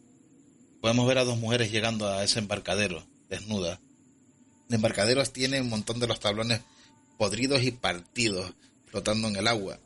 Podemos 0.80 1.08
ver 1.08 1.18
a 1.18 1.26
dos 1.26 1.40
mujeres 1.40 1.72
llegando 1.72 2.08
a 2.08 2.24
ese 2.24 2.38
embarcadero, 2.38 3.04
desnudas. 3.30 3.80
El 4.70 4.76
embarcadero 4.76 5.24
tiene 5.24 5.60
un 5.60 5.70
montón 5.70 6.00
de 6.00 6.06
los 6.06 6.20
tablones 6.20 6.62
podridos 7.18 7.64
y 7.64 7.72
partidos 7.72 8.54
flotando 8.86 9.28
en 9.28 9.38
el 9.38 9.48
agua. 9.48 9.80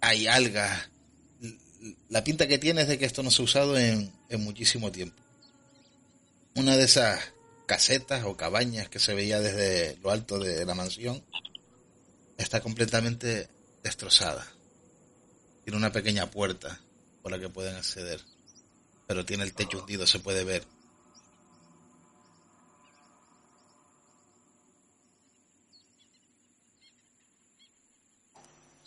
Hay 0.00 0.26
algas. 0.26 0.90
La 2.08 2.24
pinta 2.24 2.46
que 2.46 2.58
tiene 2.58 2.82
es 2.82 2.88
de 2.88 2.98
que 2.98 3.04
esto 3.04 3.22
no 3.22 3.30
se 3.30 3.42
ha 3.42 3.44
usado 3.44 3.78
en, 3.78 4.12
en 4.28 4.44
muchísimo 4.44 4.90
tiempo. 4.92 5.22
Una 6.54 6.76
de 6.76 6.84
esas 6.84 7.32
casetas 7.66 8.24
o 8.24 8.36
cabañas 8.36 8.88
que 8.88 8.98
se 8.98 9.14
veía 9.14 9.40
desde 9.40 9.96
lo 10.02 10.10
alto 10.10 10.38
de 10.38 10.64
la 10.64 10.74
mansión 10.74 11.22
está 12.38 12.60
completamente 12.60 13.48
destrozada. 13.82 14.46
Tiene 15.64 15.76
una 15.76 15.92
pequeña 15.92 16.30
puerta 16.30 16.80
por 17.22 17.30
la 17.30 17.38
que 17.38 17.50
pueden 17.50 17.76
acceder, 17.76 18.20
pero 19.06 19.26
tiene 19.26 19.44
el 19.44 19.52
techo 19.52 19.80
hundido, 19.80 20.06
se 20.06 20.20
puede 20.20 20.44
ver. 20.44 20.64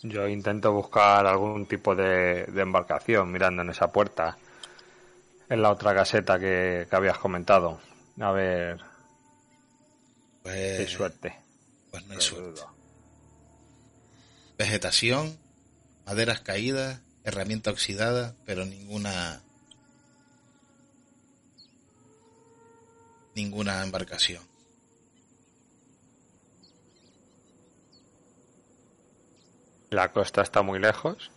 Yo 0.02 0.26
intento 0.28 0.72
buscar 0.72 1.26
algún 1.26 1.66
tipo 1.66 1.94
de, 1.94 2.44
de 2.46 2.62
embarcación 2.62 3.30
mirando 3.30 3.62
en 3.62 3.70
esa 3.70 3.92
puerta, 3.92 4.36
en 5.48 5.62
la 5.62 5.70
otra 5.70 5.94
caseta 5.94 6.38
que, 6.38 6.86
que 6.90 6.96
habías 6.96 7.18
comentado. 7.18 7.80
A 8.20 8.32
ver, 8.32 8.80
Pues, 10.42 10.78
qué 10.78 10.86
suerte. 10.88 11.36
pues 11.90 12.04
no 12.06 12.14
hay 12.14 12.20
suerte. 12.20 12.60
Vegetación, 14.58 15.38
maderas 16.04 16.40
caídas, 16.40 17.00
herramienta 17.24 17.70
oxidada, 17.70 18.34
pero 18.44 18.64
ninguna 18.64 19.40
ninguna 23.34 23.82
embarcación. 23.82 24.42
La 29.92 30.10
costa 30.10 30.40
está 30.40 30.62
muy 30.62 30.78
lejos. 30.78 31.30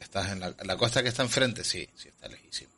Estás 0.00 0.30
en 0.32 0.40
la, 0.40 0.54
la 0.64 0.76
costa 0.78 1.02
que 1.02 1.10
está 1.10 1.22
enfrente, 1.22 1.64
sí, 1.64 1.86
sí 1.96 2.08
está 2.08 2.26
lejísimo. 2.28 2.72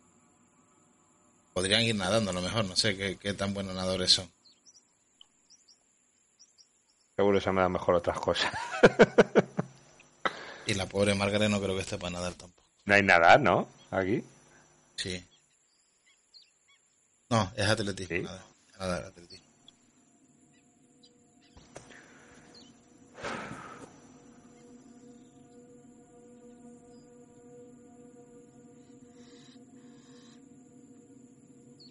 Podrían 1.52 1.82
ir 1.82 1.94
nadando 1.94 2.30
a 2.32 2.34
lo 2.34 2.42
mejor, 2.42 2.64
no 2.64 2.74
sé 2.74 2.96
qué, 2.96 3.16
qué 3.16 3.32
tan 3.34 3.54
buenos 3.54 3.74
nadadores 3.74 4.10
son. 4.10 4.28
Seguro 7.14 7.40
se 7.40 7.52
me 7.52 7.60
dan 7.60 7.70
mejor 7.70 7.94
otras 7.94 8.18
cosas. 8.18 8.52
Y 10.66 10.74
la 10.74 10.86
pobre 10.86 11.14
Margaret 11.14 11.50
no 11.50 11.60
creo 11.60 11.74
que 11.74 11.82
esté 11.82 11.98
para 11.98 12.12
nadar 12.12 12.34
tampoco. 12.34 12.68
No 12.84 12.94
hay 12.94 13.02
nada, 13.02 13.38
¿no? 13.38 13.68
Aquí. 13.90 14.24
Sí. 14.96 15.24
No, 17.28 17.52
es 17.56 17.68
atletismo, 17.68 18.28
¿Sí? 18.28 18.34
atletismo. 18.78 19.29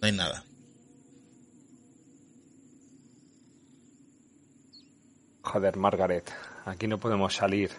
No 0.00 0.06
hay 0.06 0.12
nada. 0.12 0.44
Joder, 5.42 5.76
Margaret. 5.76 6.30
Aquí 6.64 6.86
no 6.86 6.98
podemos 6.98 7.34
salir. 7.34 7.70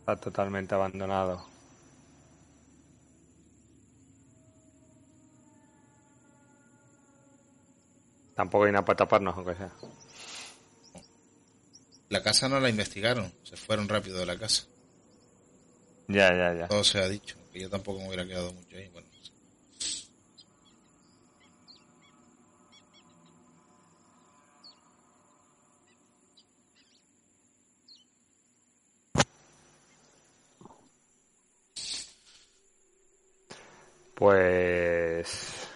Está 0.00 0.16
totalmente 0.16 0.74
abandonado. 0.74 1.46
Tampoco 8.34 8.64
hay 8.64 8.72
nada 8.72 8.84
para 8.84 8.96
taparnos, 8.96 9.36
aunque 9.36 9.54
sea. 9.54 9.72
La 12.08 12.22
casa 12.22 12.48
no 12.48 12.60
la 12.60 12.68
investigaron, 12.68 13.32
se 13.42 13.56
fueron 13.56 13.88
rápido 13.88 14.18
de 14.18 14.26
la 14.26 14.38
casa. 14.38 14.66
Ya, 16.08 16.34
ya, 16.34 16.54
ya. 16.54 16.68
Todo 16.68 16.84
se 16.84 16.98
ha 16.98 17.08
dicho, 17.08 17.36
que 17.52 17.60
yo 17.60 17.70
tampoco 17.70 18.00
me 18.00 18.08
hubiera 18.08 18.26
quedado 18.26 18.52
mucho 18.52 18.76
ahí. 18.76 18.88
Bueno. 18.88 19.08
Pues... 34.14 35.68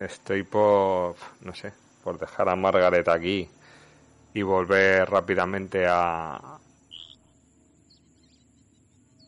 Estoy 0.00 0.42
por... 0.42 1.16
no 1.40 1.54
sé, 1.54 1.72
por 2.02 2.18
dejar 2.18 2.48
a 2.48 2.56
Margaret 2.56 3.08
aquí 3.08 3.48
y 4.34 4.42
volver 4.42 5.08
rápidamente 5.08 5.86
a... 5.88 6.58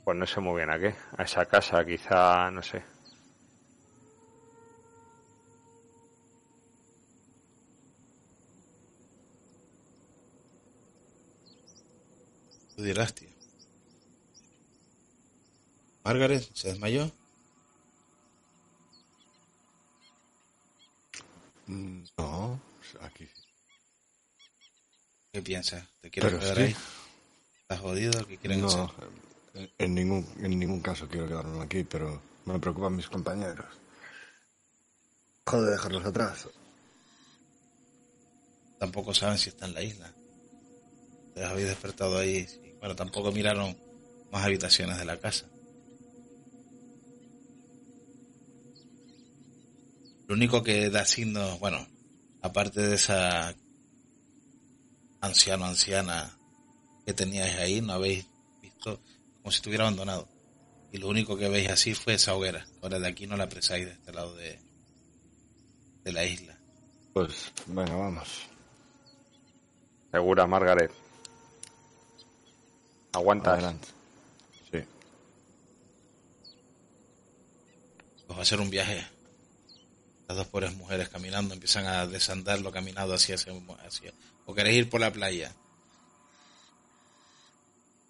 Pues 0.08 0.16
no 0.16 0.26
sé 0.26 0.40
muy 0.40 0.56
bien 0.56 0.70
a 0.70 0.78
qué, 0.78 0.94
a 1.18 1.22
esa 1.22 1.44
casa 1.44 1.84
quizá, 1.84 2.50
no 2.50 2.62
sé. 2.62 2.82
Dirás, 12.78 13.14
tío. 13.14 13.28
Margaret 16.06 16.42
se 16.54 16.68
desmayó. 16.68 17.12
Mm, 21.66 22.04
No, 22.16 22.58
aquí. 23.02 23.28
¿Qué 25.34 25.42
piensas? 25.42 25.86
¿Te 26.00 26.10
quieres 26.10 26.32
Pero 26.32 26.40
quedar 26.42 26.56
sí. 26.56 26.62
ahí? 26.62 26.76
¿Estás 27.60 27.80
jodido? 27.80 28.26
¿Qué 28.26 28.38
quieren? 28.38 28.62
No, 28.62 28.90
en- 29.02 29.27
en 29.78 29.94
ningún, 29.94 30.26
en 30.40 30.58
ningún 30.58 30.80
caso 30.80 31.08
quiero 31.08 31.26
quedarme 31.26 31.62
aquí, 31.62 31.84
pero 31.84 32.20
me 32.44 32.58
preocupan 32.58 32.96
mis 32.96 33.08
compañeros. 33.08 33.66
Joder, 35.46 35.70
dejarlos 35.70 36.04
atrás. 36.04 36.48
Tampoco 38.78 39.12
saben 39.14 39.38
si 39.38 39.48
está 39.48 39.66
en 39.66 39.74
la 39.74 39.82
isla. 39.82 40.12
Les 41.34 41.44
habéis 41.44 41.68
despertado 41.68 42.18
ahí. 42.18 42.46
Bueno, 42.80 42.94
tampoco 42.94 43.32
miraron 43.32 43.76
más 44.30 44.44
habitaciones 44.44 44.98
de 44.98 45.04
la 45.04 45.18
casa. 45.18 45.46
Lo 50.26 50.34
único 50.34 50.62
que 50.62 50.90
da 50.90 51.06
signos, 51.06 51.58
bueno, 51.58 51.86
aparte 52.42 52.82
de 52.82 52.94
esa 52.94 53.54
anciano 55.20 55.64
anciana 55.64 56.38
que 57.06 57.14
teníais 57.14 57.56
ahí, 57.56 57.80
no 57.80 57.94
habéis 57.94 58.26
visto 58.60 59.00
como 59.42 59.52
si 59.52 59.56
estuviera 59.56 59.84
abandonado. 59.84 60.28
Y 60.92 60.98
lo 60.98 61.08
único 61.08 61.36
que 61.36 61.48
veis 61.48 61.68
así 61.68 61.94
fue 61.94 62.14
esa 62.14 62.34
hoguera. 62.34 62.66
Ahora 62.82 62.98
de 62.98 63.08
aquí 63.08 63.26
no 63.26 63.36
la 63.36 63.44
apresáis 63.44 63.86
de 63.86 63.92
este 63.92 64.12
lado 64.12 64.34
de, 64.36 64.58
de 66.04 66.12
la 66.12 66.24
isla. 66.24 66.58
Pues 67.12 67.52
venga, 67.66 67.94
vamos. 67.94 68.28
Segura, 70.10 70.46
Margaret. 70.46 70.90
Aguantas. 73.12 73.54
Adelante. 73.54 73.88
Sí. 74.70 74.78
Pues 78.26 78.38
va 78.38 78.42
a 78.42 78.46
ser 78.46 78.60
un 78.60 78.70
viaje. 78.70 79.06
Las 80.28 80.36
dos 80.36 80.46
pobres 80.46 80.74
mujeres 80.76 81.08
caminando 81.08 81.54
empiezan 81.54 81.86
a 81.86 82.06
desandar 82.06 82.60
lo 82.60 82.70
caminado 82.70 83.14
hacia 83.14 83.34
ese... 83.34 83.50
Hacia, 83.86 84.12
o 84.46 84.54
queréis 84.54 84.78
ir 84.78 84.90
por 84.90 85.00
la 85.00 85.12
playa. 85.12 85.54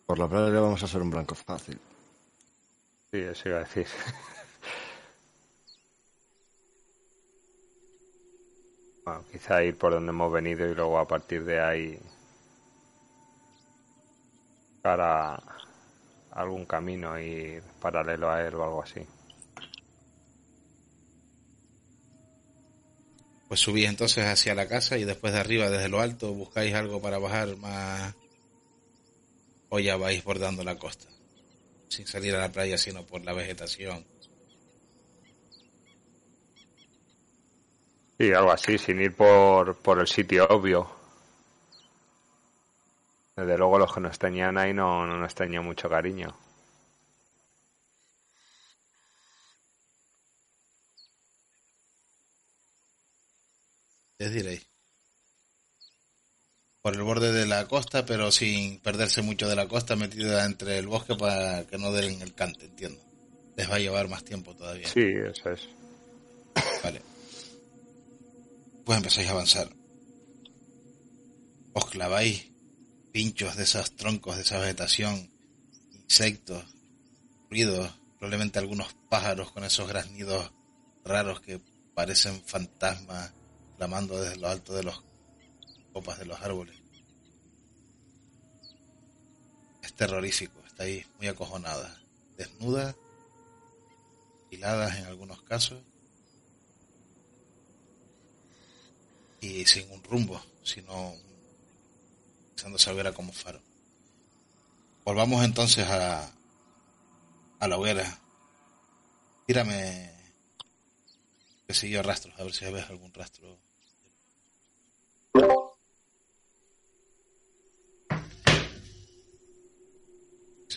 Por 0.09 0.18
la 0.18 0.26
playa 0.26 0.59
vamos 0.59 0.82
a 0.82 0.86
ser 0.86 1.02
un 1.02 1.10
blanco 1.10 1.35
fácil. 1.35 1.78
Sí, 3.10 3.18
eso 3.18 3.51
iba 3.51 3.59
a 3.59 3.64
decir. 3.64 3.86
Bueno, 9.05 9.24
quizá 9.32 9.62
ir 9.62 9.78
por 9.78 9.93
donde 9.93 10.10
hemos 10.10 10.30
venido 10.30 10.70
y 10.70 10.74
luego 10.74 10.98
a 10.98 11.09
partir 11.09 11.43
de 11.43 11.59
ahí 11.59 11.98
para 14.82 15.43
algún 16.32 16.66
camino 16.66 17.18
ir 17.18 17.62
paralelo 17.80 18.30
a 18.30 18.47
él 18.47 18.55
o 18.55 18.64
algo 18.64 18.82
así. 18.82 19.01
Pues 23.48 23.60
subís 23.60 23.89
entonces 23.89 24.26
hacia 24.26 24.55
la 24.55 24.68
casa 24.68 24.98
y 24.98 25.05
después 25.05 25.32
de 25.32 25.40
arriba, 25.40 25.70
desde 25.70 25.89
lo 25.89 26.01
alto, 26.01 26.35
buscáis 26.35 26.74
algo 26.74 27.01
para 27.01 27.18
bajar 27.18 27.56
más... 27.56 28.14
o 29.68 29.78
ya 29.78 29.96
vais 29.96 30.22
bordando 30.24 30.64
la 30.64 30.76
costa, 30.76 31.08
sin 31.88 32.06
salir 32.06 32.34
a 32.34 32.40
la 32.40 32.52
playa 32.52 32.78
sino 32.78 33.04
por 33.04 33.24
la 33.24 33.32
vegetación. 33.32 34.06
Sí, 38.18 38.32
algo 38.32 38.50
así, 38.50 38.78
sin 38.78 39.00
ir 39.00 39.14
por, 39.14 39.76
por 39.76 40.00
el 40.00 40.08
sitio 40.08 40.46
obvio. 40.48 40.90
Desde 43.36 43.56
luego 43.56 43.78
los 43.78 43.94
que 43.94 44.00
nos 44.00 44.18
tenían 44.18 44.58
ahí 44.58 44.74
no, 44.74 45.06
no 45.06 45.16
nos 45.16 45.34
tenían 45.34 45.64
mucho 45.64 45.88
cariño. 45.88 46.36
Les 54.18 54.32
diréis. 54.32 54.67
Por 56.89 56.97
el 56.97 57.02
borde 57.02 57.32
de 57.32 57.44
la 57.44 57.69
costa, 57.69 58.06
pero 58.06 58.32
sin 58.32 58.78
perderse 58.78 59.20
mucho 59.20 59.47
de 59.47 59.55
la 59.55 59.69
costa, 59.69 59.94
metida 59.94 60.47
entre 60.47 60.78
el 60.78 60.86
bosque 60.86 61.16
para 61.16 61.66
que 61.66 61.77
no 61.77 61.93
den 61.93 62.23
el 62.23 62.32
cante, 62.32 62.65
entiendo. 62.65 62.98
Les 63.56 63.70
va 63.70 63.74
a 63.74 63.78
llevar 63.78 64.09
más 64.09 64.24
tiempo 64.24 64.56
todavía. 64.56 64.89
Sí, 64.89 65.02
eso 65.02 65.51
es. 65.51 65.69
Vale. 66.82 67.02
Pues 68.86 68.97
empezáis 68.97 69.28
a 69.28 69.32
avanzar. 69.32 69.69
Os 71.74 71.85
claváis 71.90 72.47
pinchos 73.12 73.55
de 73.56 73.65
esos 73.65 73.94
troncos, 73.94 74.36
de 74.36 74.43
esa 74.44 74.59
vegetación, 74.59 75.31
insectos, 75.93 76.65
ruidos, 77.51 77.93
probablemente 78.19 78.60
algunos 78.60 78.97
pájaros 79.10 79.52
con 79.52 79.62
esos 79.62 79.86
graznidos 79.86 80.55
raros 81.05 81.43
que 81.43 81.60
parecen 81.94 82.43
fantasmas 82.47 83.35
clamando 83.77 84.19
desde 84.19 84.36
lo 84.36 84.48
alto 84.48 84.74
de 84.74 84.85
los 84.85 85.05
copas 85.93 86.19
de 86.19 86.24
los 86.24 86.40
árboles. 86.40 86.77
Terrorífico, 89.98 90.60
estáis 90.64 91.08
muy 91.18 91.26
acojonadas, 91.26 91.90
desnudas, 92.36 92.94
hiladas 94.48 94.96
en 94.96 95.06
algunos 95.06 95.42
casos, 95.42 95.82
y 99.40 99.66
sin 99.66 99.90
un 99.90 100.00
rumbo, 100.04 100.40
sino 100.62 101.16
empezando 102.50 102.78
a 102.78 102.92
ver 102.92 103.12
como 103.12 103.32
faro. 103.32 103.60
Volvamos 105.04 105.44
entonces 105.44 105.88
a, 105.88 106.30
a 107.58 107.66
la 107.66 107.76
hoguera. 107.76 108.20
Tírame 109.48 110.12
que 111.66 111.74
siguió 111.74 112.04
rastros, 112.04 112.38
a 112.38 112.44
ver 112.44 112.52
si 112.52 112.64
ves 112.66 112.88
algún 112.88 113.12
rastro. 113.12 113.58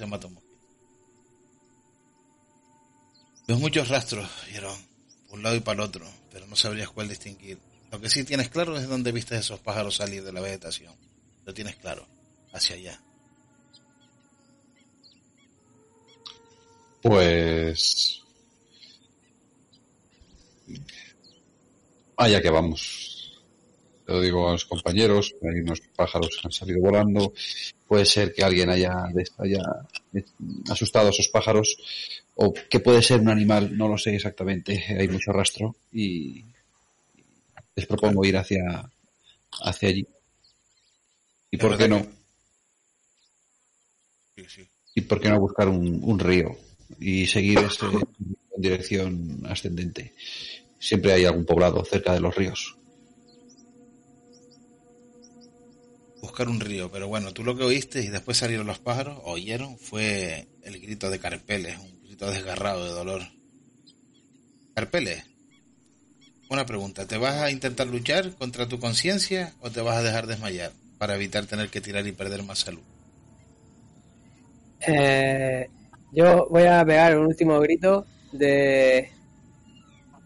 Se 0.02 0.08
mata 0.08 0.26
un 0.26 0.34
mosquito. 0.34 0.58
Ves 3.48 3.60
muchos 3.60 3.88
rastros, 3.88 4.28
vieron, 4.50 4.76
por 5.28 5.38
un 5.38 5.44
lado 5.44 5.56
y 5.56 5.60
para 5.60 5.76
el 5.76 5.88
otro, 5.88 6.08
pero 6.32 6.48
no 6.48 6.56
sabrías 6.56 6.90
cuál 6.90 7.08
distinguir. 7.08 7.60
Lo 7.92 8.02
que 8.02 8.10
sí 8.10 8.24
tienes 8.24 8.50
claro 8.50 8.76
es 8.78 8.88
dónde 8.88 9.12
viste 9.12 9.38
esos 9.38 9.60
pájaros 9.60 9.98
salir 9.98 10.24
de 10.24 10.34
la 10.34 10.42
vegetación. 10.42 10.96
Lo 11.46 11.54
tienes 11.54 11.76
claro, 11.76 12.08
hacia 12.52 12.78
allá. 12.78 13.00
Pues... 17.04 18.24
Allá 22.18 22.42
que 22.42 22.50
vamos. 22.50 23.11
Lo 24.12 24.20
digo 24.20 24.50
a 24.50 24.54
los 24.54 24.66
compañeros, 24.66 25.34
hay 25.42 25.62
unos 25.62 25.82
pájaros 25.96 26.30
que 26.30 26.48
han 26.48 26.52
salido 26.52 26.82
volando. 26.82 27.34
Puede 27.88 28.06
ser 28.06 28.34
que 28.34 28.44
alguien 28.44 28.70
haya, 28.70 28.94
haya 29.38 29.62
asustado 30.70 31.08
a 31.08 31.10
esos 31.12 31.30
pájaros 31.30 31.78
o 32.36 32.54
que 32.54 32.80
puede 32.80 33.02
ser 33.02 33.22
un 33.22 33.30
animal, 33.30 33.78
no 33.78 33.88
lo 33.88 33.98
sé 33.98 34.16
exactamente. 34.16 34.84
Hay 35.00 35.08
mucho 35.08 35.32
rastro 35.32 35.76
y 35.94 36.44
les 37.76 37.86
propongo 37.86 38.26
ir 38.26 38.36
hacia, 38.36 38.90
hacia 39.64 39.90
allí. 39.90 40.06
¿Y 41.52 41.58
por 41.58 41.78
qué 41.78 41.88
no? 41.88 42.06
¿Y 44.94 45.02
por 45.02 45.22
qué 45.22 45.30
no 45.30 45.40
buscar 45.40 45.70
un, 45.70 46.02
un 46.04 46.20
río 46.20 46.58
y 47.00 47.26
seguir 47.28 47.60
ese, 47.60 47.86
en 47.86 48.62
dirección 48.62 49.44
ascendente? 49.46 50.14
Siempre 50.80 51.14
hay 51.14 51.26
algún 51.26 51.46
poblado 51.46 51.86
cerca 51.86 52.14
de 52.14 52.20
los 52.20 52.36
ríos. 52.36 52.78
Buscar 56.22 56.48
un 56.48 56.60
río, 56.60 56.92
pero 56.92 57.08
bueno, 57.08 57.34
tú 57.34 57.44
lo 57.44 57.58
que 57.58 57.64
oíste 57.64 58.02
y 58.02 58.08
después 58.10 58.38
salieron 58.38 58.68
los 58.68 58.78
pájaros, 58.78 59.20
oyeron, 59.24 59.78
fue 59.80 60.48
el 60.64 60.80
grito 60.80 61.10
de 61.10 61.18
Carpeles, 61.18 61.78
un 61.80 62.04
grito 62.04 62.30
desgarrado 62.30 62.86
de 62.86 62.92
dolor. 62.92 63.24
Carpeles, 64.76 65.24
una 66.50 66.66
pregunta, 66.66 67.08
¿te 67.08 67.18
vas 67.18 67.42
a 67.42 67.50
intentar 67.50 67.88
luchar 67.88 68.36
contra 68.36 68.68
tu 68.68 68.80
conciencia 68.80 69.54
o 69.62 69.72
te 69.72 69.82
vas 69.82 69.98
a 69.98 70.04
dejar 70.04 70.28
desmayar 70.28 70.72
para 71.00 71.16
evitar 71.16 71.48
tener 71.48 71.70
que 71.70 71.82
tirar 71.82 72.06
y 72.06 72.12
perder 72.12 72.44
más 72.44 72.60
salud? 72.60 72.84
Eh, 74.88 75.68
yo 76.12 76.48
voy 76.50 76.64
a 76.64 76.86
pegar 76.86 77.18
un 77.18 77.28
último 77.28 77.60
grito 77.60 78.06
de, 78.32 79.10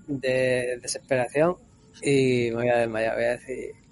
de 0.07 0.77
desesperación 0.81 1.55
y 2.01 2.49
me 2.49 2.55
voy 2.55 2.69
a 2.69 2.77
desmayar. 2.79 3.15
Voy 3.15 3.25
a 3.25 3.37
decir: 3.37 3.84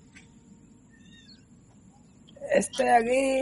¡Estoy 2.52 2.88
aquí! 2.88 3.42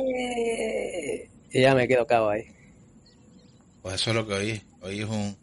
Y 1.52 1.61
ya 1.61 1.76
me 1.76 1.88
quedo 1.88 2.06
cabo 2.07 2.30
ahí. 2.30 2.45
Pues 3.82 3.95
eso 3.95 4.11
es 4.11 4.15
lo 4.15 4.28
que 4.28 4.34
oí. 4.34 4.61
Oí 4.82 5.03
un. 5.03 5.36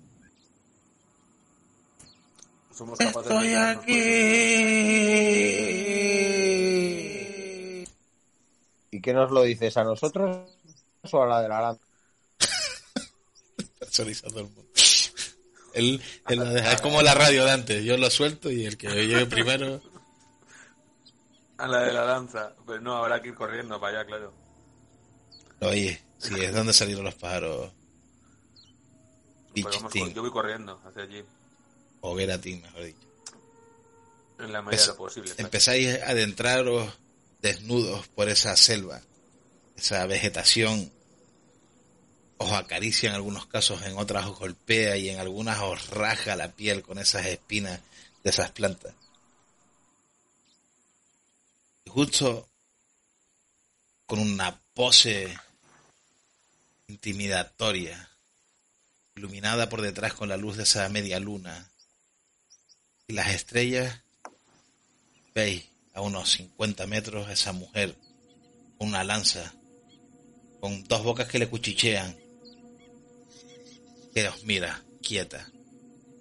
Somos 2.73 2.99
capaces 2.99 3.33
Estoy 3.33 3.49
de 3.49 3.57
aquí. 3.57 3.95
¿Y 8.91 9.01
qué 9.01 9.13
nos 9.13 9.31
lo 9.31 9.43
dices 9.43 9.77
a 9.77 9.85
nosotros 9.85 10.49
o 11.11 11.23
a 11.23 11.27
la 11.27 11.43
de 11.43 11.49
la 11.49 11.77
todo 14.23 14.41
el 14.41 14.47
mundo. 14.47 14.65
Es 15.75 16.81
como 16.81 17.03
la 17.03 17.15
radio 17.15 17.45
de 17.45 17.51
antes. 17.51 17.85
Yo 17.85 17.97
lo 17.97 18.11
suelto 18.11 18.51
y 18.51 18.65
el 18.65 18.77
que 18.77 18.89
llegue 18.89 19.27
primero. 19.27 19.81
A 21.59 21.67
la 21.67 21.81
de 21.81 21.93
la 21.93 22.05
danza. 22.05 22.55
Pues 22.65 22.81
no, 22.81 22.97
habrá 22.97 23.21
que 23.21 23.29
ir 23.29 23.35
corriendo 23.35 23.79
para 23.81 24.01
allá, 24.01 24.07
claro. 24.07 24.33
Oye. 25.61 26.01
Sí, 26.19 26.35
es 26.41 26.53
donde 26.53 26.73
salieron 26.73 27.05
los 27.05 27.15
pájaros. 27.15 27.73
Pues 29.55 29.77
vamos, 29.77 30.15
yo 30.15 30.23
voy 30.23 30.31
corriendo 30.31 30.81
hacia 30.85 31.03
allí. 31.03 31.25
O 32.01 32.15
Veratín, 32.15 32.61
mejor 32.63 32.85
dicho. 32.85 32.99
En 34.39 34.53
la 34.53 34.63
medida 34.63 34.83
de 34.83 34.89
lo 34.89 34.97
posible. 34.97 35.33
empezáis 35.37 36.01
a 36.01 36.11
adentraros 36.11 36.93
desnudos 37.41 38.07
por 38.09 38.29
esa 38.29 38.57
selva, 38.57 39.01
esa 39.77 40.07
vegetación. 40.07 40.93
Os 42.37 42.53
acaricia 42.53 43.09
en 43.09 43.17
algunos 43.17 43.47
casos, 43.47 43.83
en 43.83 43.99
otras 43.99 44.27
os 44.27 44.39
golpea 44.39 44.97
y 44.97 45.09
en 45.09 45.19
algunas 45.19 45.59
os 45.61 45.91
raja 45.91 46.37
la 46.37 46.53
piel 46.53 46.83
con 46.83 46.99
esas 46.99 47.27
espinas 47.27 47.81
de 48.23 48.31
esas 48.31 48.53
plantas. 48.53 48.95
Justo 51.89 52.49
con 54.07 54.19
una 54.19 54.61
pose 54.75 55.37
intimidatoria, 56.87 58.09
iluminada 59.17 59.69
por 59.69 59.83
detrás 59.83 60.15
con 60.15 60.29
la 60.29 60.37
luz 60.37 60.57
de 60.57 60.63
esa 60.63 60.89
media 60.89 61.19
luna, 61.19 61.71
y 63.07 63.15
las 63.15 63.29
estrellas, 63.29 64.03
veis 65.35 65.65
a 65.95 66.01
unos 66.01 66.31
50 66.33 66.87
metros 66.87 67.27
a 67.27 67.33
esa 67.33 67.53
mujer 67.53 67.97
con 68.77 68.89
una 68.89 69.03
lanza, 69.03 69.55
con 70.61 70.85
dos 70.85 71.03
bocas 71.03 71.29
que 71.29 71.39
le 71.39 71.49
cuchichean, 71.49 72.17
que 74.15 74.29
os 74.29 74.45
mira, 74.45 74.83
quieta. 75.03 75.51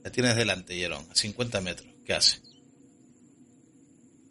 La 0.03 0.11
tienes 0.11 0.35
delante, 0.35 0.75
Jerón, 0.75 1.07
a 1.11 1.15
50 1.15 1.61
metros. 1.61 1.93
¿Qué 2.05 2.13
hace? 2.13 2.46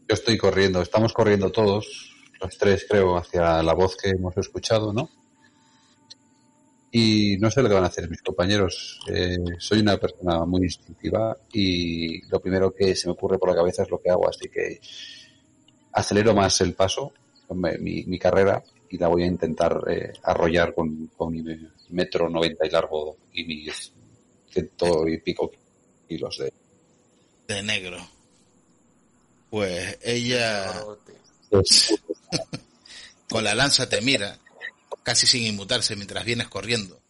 Yo 0.08 0.14
estoy 0.14 0.38
corriendo, 0.38 0.80
estamos 0.82 1.12
corriendo 1.12 1.50
todos, 1.50 2.14
los 2.40 2.56
tres 2.56 2.86
creo, 2.88 3.16
hacia 3.16 3.62
la 3.62 3.74
voz 3.74 3.96
que 3.96 4.10
hemos 4.10 4.36
escuchado, 4.36 4.92
¿no? 4.92 5.10
Y 6.92 7.36
no 7.38 7.50
sé 7.50 7.60
lo 7.60 7.68
que 7.68 7.74
van 7.74 7.84
a 7.84 7.88
hacer 7.88 8.08
mis 8.08 8.22
compañeros. 8.22 9.00
Eh, 9.08 9.36
soy 9.58 9.80
una 9.80 9.96
persona 9.96 10.44
muy 10.44 10.62
instintiva 10.62 11.36
y 11.52 12.24
lo 12.28 12.40
primero 12.40 12.72
que 12.72 12.94
se 12.94 13.08
me 13.08 13.12
ocurre 13.14 13.38
por 13.38 13.50
la 13.50 13.56
cabeza 13.56 13.82
es 13.82 13.90
lo 13.90 14.00
que 14.00 14.10
hago, 14.10 14.28
así 14.28 14.48
que 14.48 14.80
acelero 15.92 16.34
más 16.34 16.60
el 16.60 16.74
paso, 16.74 17.12
mi, 17.50 18.04
mi 18.04 18.18
carrera, 18.18 18.62
y 18.88 18.98
la 18.98 19.08
voy 19.08 19.24
a 19.24 19.26
intentar 19.26 19.82
eh, 19.88 20.12
arrollar 20.22 20.72
con, 20.72 21.08
con 21.16 21.32
mi 21.32 21.42
metro 21.90 22.30
noventa 22.30 22.64
y 22.64 22.70
largo 22.70 23.16
y 23.32 23.44
mis 23.44 23.92
ciento 24.48 25.08
y 25.08 25.18
pico 25.18 25.50
kilos 26.08 26.38
de... 26.38 26.52
De 27.48 27.62
negro. 27.62 27.98
Pues 29.56 29.96
ella 30.02 30.70
Gorrote. 30.82 31.14
con 33.30 33.42
la 33.42 33.54
lanza 33.54 33.88
te 33.88 34.02
mira, 34.02 34.38
casi 35.02 35.26
sin 35.26 35.44
inmutarse 35.46 35.96
mientras 35.96 36.26
vienes 36.26 36.48
corriendo. 36.48 37.00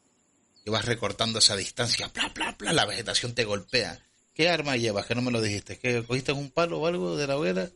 Y 0.64 0.70
vas 0.70 0.84
recortando 0.84 1.40
esa 1.40 1.56
distancia, 1.56 2.08
bla, 2.14 2.28
bla, 2.32 2.54
bla, 2.56 2.72
la 2.72 2.86
vegetación 2.86 3.34
te 3.34 3.42
golpea. 3.42 4.00
¿Qué 4.32 4.48
arma 4.48 4.76
llevas? 4.76 5.06
Que 5.06 5.16
no 5.16 5.22
me 5.22 5.32
lo 5.32 5.42
dijiste. 5.42 5.76
¿Que 5.80 6.04
cogiste 6.04 6.30
un 6.30 6.50
palo 6.52 6.78
o 6.78 6.86
algo 6.86 7.16
de 7.16 7.26
la 7.26 7.36
hoguera? 7.36 7.68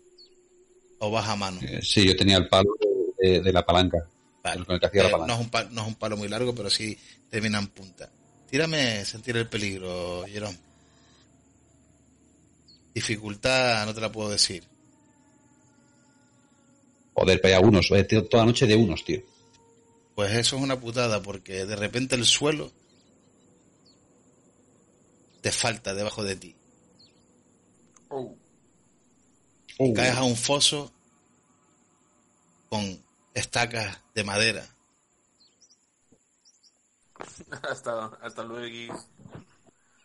¿O 1.01 1.11
vas 1.11 1.29
a 1.29 1.35
mano? 1.35 1.59
Eh, 1.63 1.81
sí, 1.83 2.07
yo 2.07 2.15
tenía 2.15 2.37
el 2.37 2.47
palo 2.47 2.71
de, 3.19 3.41
de 3.41 3.53
la 3.53 3.67
palanca. 3.67 3.99
Vale. 4.45 4.65
Con 4.65 4.75
el 4.77 4.81
que 4.81 4.87
hacía 4.87 5.03
la 5.03 5.09
Eh, 5.09 5.13
palanca. 5.13 5.33
no, 5.33 5.41
es 5.41 5.45
un 5.47 5.51
palo, 5.51 5.71
no 5.73 5.83
es 5.83 5.89
un 5.89 5.95
palo 5.97 6.17
muy 6.17 6.29
largo, 6.29 6.55
pero 6.55 6.71
sí 6.71 6.97
termina 7.29 7.59
en 7.59 7.67
punta. 7.67 8.09
Tírame 8.49 9.05
sentir 9.05 9.37
el 9.37 9.49
peligro, 9.49 10.25
Jerón. 10.29 10.57
Dificultad, 12.95 13.87
no 13.87 13.95
te 13.95 14.01
la 14.01 14.11
puedo 14.11 14.31
decir. 14.31 14.65
Joder, 17.15 17.41
pero 17.41 17.57
hay 17.57 17.63
unos, 17.63 17.91
eh, 17.91 18.05
tío, 18.05 18.27
toda 18.27 18.45
la 18.45 18.51
noche 18.51 18.67
de 18.67 18.77
unos, 18.77 19.05
tío. 19.05 19.21
Pues 20.15 20.33
eso 20.33 20.57
es 20.57 20.63
una 20.63 20.79
putada, 20.79 21.23
porque 21.23 21.67
de 21.67 21.77
repente 21.77 22.15
el 22.15 22.25
suelo 22.25 22.71
te 25.41 25.53
falta 25.53 25.95
debajo 25.95 26.25
de 26.25 26.37
ti. 26.37 26.57
Oh. 28.09 28.35
Y 29.79 29.95
caes 29.95 30.17
a 30.17 30.25
un 30.25 30.37
foso 30.37 30.93
con 32.69 33.03
estacas 33.35 33.99
de 34.15 34.25
madera. 34.25 34.67
hasta, 37.63 38.07
hasta 38.23 38.43
luego. 38.43 38.95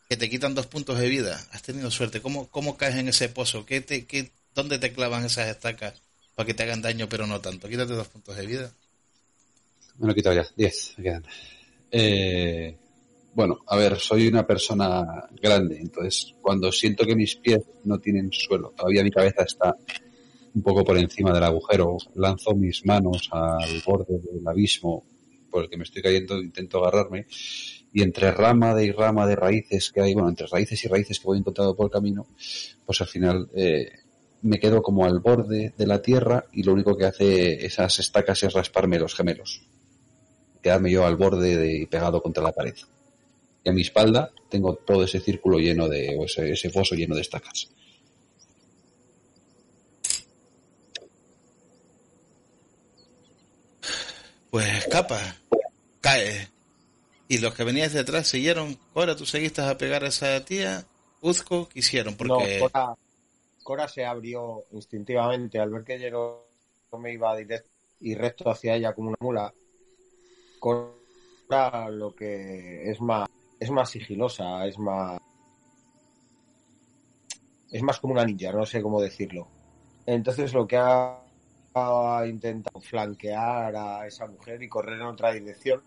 Que 0.08 0.18
te 0.18 0.30
quitan 0.30 0.56
dos 0.56 0.68
puntos 0.68 1.00
de 1.00 1.10
vida. 1.10 1.40
Has 1.52 1.64
tenido 1.64 1.90
suerte. 1.92 2.22
¿Cómo, 2.22 2.48
cómo 2.50 2.78
caes 2.78 2.96
en 2.96 3.08
ese 3.08 3.30
pozo? 3.30 3.66
¿Qué 3.66 3.82
te, 3.82 4.06
qué, 4.06 4.32
¿Dónde 4.54 4.80
te 4.80 4.94
clavan 4.94 5.26
esas 5.26 5.50
estacas 5.50 6.02
para 6.36 6.48
que 6.48 6.54
te 6.54 6.64
hagan 6.64 6.82
daño, 6.82 7.10
pero 7.10 7.28
no 7.28 7.42
tanto? 7.42 7.68
Quítate 7.68 7.94
dos 7.94 8.08
puntos 8.08 8.36
de 8.36 8.46
vida. 8.46 8.72
Me 9.98 10.08
lo 10.08 10.12
he 10.14 10.16
quitado 10.16 10.36
ya, 10.36 10.48
10 10.56 10.96
me 10.98 11.04
quedan. 11.04 11.24
Eh, 11.92 12.78
bueno, 13.34 13.60
a 13.68 13.76
ver, 13.76 13.98
soy 13.98 14.28
una 14.28 14.46
persona 14.46 15.28
grande, 15.42 15.78
entonces 15.80 16.34
cuando 16.42 16.72
siento 16.72 17.06
que 17.06 17.16
mis 17.16 17.36
pies 17.36 17.60
no 17.84 18.00
tienen 18.00 18.32
suelo, 18.32 18.74
todavía 18.76 19.04
mi 19.04 19.12
cabeza 19.12 19.44
está 19.44 19.76
un 20.54 20.62
poco 20.62 20.86
por 20.86 20.98
encima 20.98 21.34
del 21.34 21.44
agujero, 21.44 21.98
lanzo 22.16 22.56
mis 22.56 22.86
manos 22.86 23.30
al 23.32 23.82
borde 23.86 24.20
del 24.20 24.48
abismo 24.48 25.06
por 25.50 25.64
el 25.64 25.70
que 25.70 25.78
me 25.78 25.84
estoy 25.84 26.02
cayendo, 26.02 26.42
intento 26.42 26.80
agarrarme, 26.80 27.28
y 27.96 28.04
entre 28.04 28.30
rama 28.32 28.76
de 28.76 28.84
y 28.84 28.92
rama 28.92 29.26
de 29.26 29.38
raíces 29.38 29.90
que 29.90 30.02
hay, 30.02 30.14
bueno, 30.14 30.28
entre 30.28 30.48
raíces 30.48 30.84
y 30.84 30.90
raíces 30.90 31.18
que 31.18 31.26
voy 31.26 31.40
encontrando 31.40 31.76
por 31.76 31.86
el 31.86 31.92
camino, 31.92 32.28
pues 32.86 33.00
al 33.00 33.08
final 33.08 33.50
eh, 33.56 33.90
me 34.42 34.60
quedo 34.60 34.82
como 34.82 35.06
al 35.06 35.22
borde 35.22 35.74
de 35.78 35.88
la 35.88 36.02
tierra 36.02 36.46
y 36.52 36.64
lo 36.64 36.74
único 36.74 36.98
que 36.98 37.06
hace 37.06 37.66
esas 37.66 37.98
estacas 38.00 38.44
es 38.44 38.54
rasparme 38.54 39.00
los 39.00 39.16
gemelos 39.16 39.66
quedarme 40.66 40.90
yo 40.90 41.06
al 41.06 41.16
borde 41.16 41.56
de, 41.58 41.88
pegado 41.88 42.24
contra 42.24 42.42
la 42.42 42.52
pared. 42.52 42.74
Y 43.64 43.70
a 43.70 43.72
mi 43.72 43.82
espalda 43.82 44.32
tengo 44.50 44.74
todo 44.74 45.04
ese 45.04 45.20
círculo 45.20 45.60
lleno 45.60 45.88
de, 45.88 46.18
o 46.18 46.26
ese, 46.26 46.54
ese 46.54 46.72
foso 46.72 46.96
lleno 46.96 47.14
de 47.14 47.22
estacas. 47.22 47.70
Pues 54.50 54.78
escapa, 54.80 55.38
cae. 56.02 56.55
Y 57.28 57.40
los 57.40 57.54
que 57.56 57.64
venías 57.64 57.94
detrás 57.94 58.28
siguieron. 58.28 58.78
Cora, 58.94 59.16
tú 59.16 59.26
seguiste 59.26 59.62
a 59.62 59.78
pegar 59.78 60.04
a 60.04 60.10
esa 60.10 60.44
tía. 60.46 60.86
Uzco, 61.22 61.68
¿qué 61.70 61.80
hicieron? 61.80 62.16
Porque 62.16 62.60
No, 62.60 62.70
Cora, 62.70 62.96
Cora 63.64 63.88
se 63.88 64.06
abrió 64.06 64.66
instintivamente 64.72 65.60
al 65.60 65.72
ver 65.72 65.84
que 65.84 66.00
yo 66.00 66.48
me 67.00 67.14
iba 67.14 67.36
directo 67.36 67.70
y 68.00 68.14
recto 68.16 68.50
hacia 68.50 68.76
ella 68.76 68.94
como 68.94 69.10
una 69.10 69.18
mula. 69.20 69.54
Cora 70.60 71.90
lo 71.90 72.16
que 72.16 72.90
es 72.90 73.02
más 73.02 73.28
es 73.60 73.72
más 73.72 73.90
sigilosa, 73.90 74.66
es 74.68 74.78
más 74.78 75.20
es 77.72 77.82
más 77.82 78.00
como 78.00 78.14
una 78.14 78.26
ninja, 78.26 78.52
no 78.52 78.66
sé 78.66 78.82
cómo 78.82 79.02
decirlo. 79.02 79.48
Entonces 80.06 80.54
lo 80.54 80.68
que 80.68 80.78
ha, 80.78 81.20
ha 81.74 82.28
intentado 82.28 82.80
flanquear 82.80 83.76
a 83.76 84.06
esa 84.06 84.28
mujer 84.28 84.62
y 84.62 84.70
correr 84.70 85.00
en 85.00 85.08
otra 85.08 85.34
dirección 85.34 85.82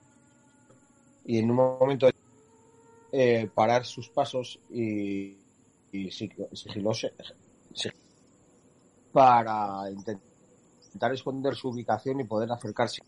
y 1.28 1.38
en 1.38 1.50
un 1.50 1.56
momento 1.56 2.08
eh, 3.12 3.50
parar 3.54 3.84
sus 3.84 4.08
pasos 4.08 4.58
y, 4.70 5.36
y 5.92 6.10
para 9.12 9.90
intentar 9.90 11.12
esconder 11.12 11.54
su 11.54 11.68
ubicación 11.68 12.20
y 12.20 12.24
poder 12.24 12.50
acercarse. 12.50 13.02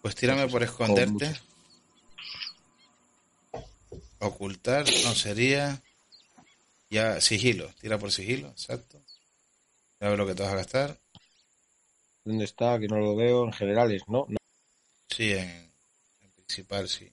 Pues 0.00 0.14
tírame 0.14 0.46
por 0.46 0.62
esconderte. 0.62 1.34
Ocultar, 4.20 4.84
no 5.04 5.14
sería. 5.14 5.82
Ya, 6.88 7.20
sigilo. 7.20 7.68
Tira 7.80 7.98
por 7.98 8.12
sigilo, 8.12 8.48
exacto. 8.48 9.02
Ya 9.98 10.08
ver 10.08 10.18
lo 10.18 10.26
que 10.26 10.36
te 10.36 10.44
vas 10.44 10.52
a 10.52 10.56
gastar. 10.56 11.00
¿Dónde 12.24 12.44
está? 12.44 12.78
Que 12.78 12.86
no 12.86 12.98
lo 12.98 13.16
veo. 13.16 13.44
En 13.44 13.52
generales, 13.52 14.02
¿no? 14.06 14.26
no. 14.28 14.36
Sí, 15.14 15.32
en, 15.32 15.48
en 16.20 16.30
principal, 16.32 16.88
sí. 16.88 17.10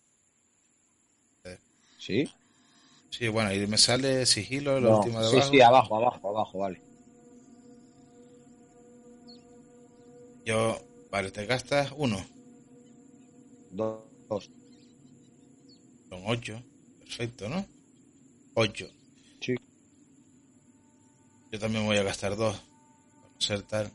¿Sí? 1.96 2.36
Sí, 3.12 3.28
bueno, 3.28 3.50
ahí 3.52 3.68
me 3.68 3.78
sale 3.78 4.26
sigilo, 4.26 4.80
la 4.82 4.90
No. 4.90 4.90
última 4.90 5.22
de 5.22 5.28
Sí, 5.28 5.42
abajo. 5.42 5.42
sí, 5.42 5.62
abajo, 5.62 5.96
abajo, 5.96 6.28
abajo, 6.30 6.58
vale. 6.60 6.82
Yo, 10.46 10.80
vale, 11.10 11.32
te 11.32 11.46
gastas 11.48 11.92
uno. 11.98 12.24
Dos. 13.70 14.06
dos. 14.30 14.52
Son 16.10 16.22
ocho. 16.28 16.62
Perfecto, 17.00 17.50
¿no? 17.50 17.66
Ocho. 18.56 18.88
Sí. 19.42 19.56
Yo 21.52 21.60
también 21.60 21.86
voy 21.86 21.98
a 21.98 22.04
gastar 22.04 22.36
dos. 22.36 22.56
Para 23.22 23.34
no 23.34 23.42
ser 23.42 23.62
tal. 23.64 23.92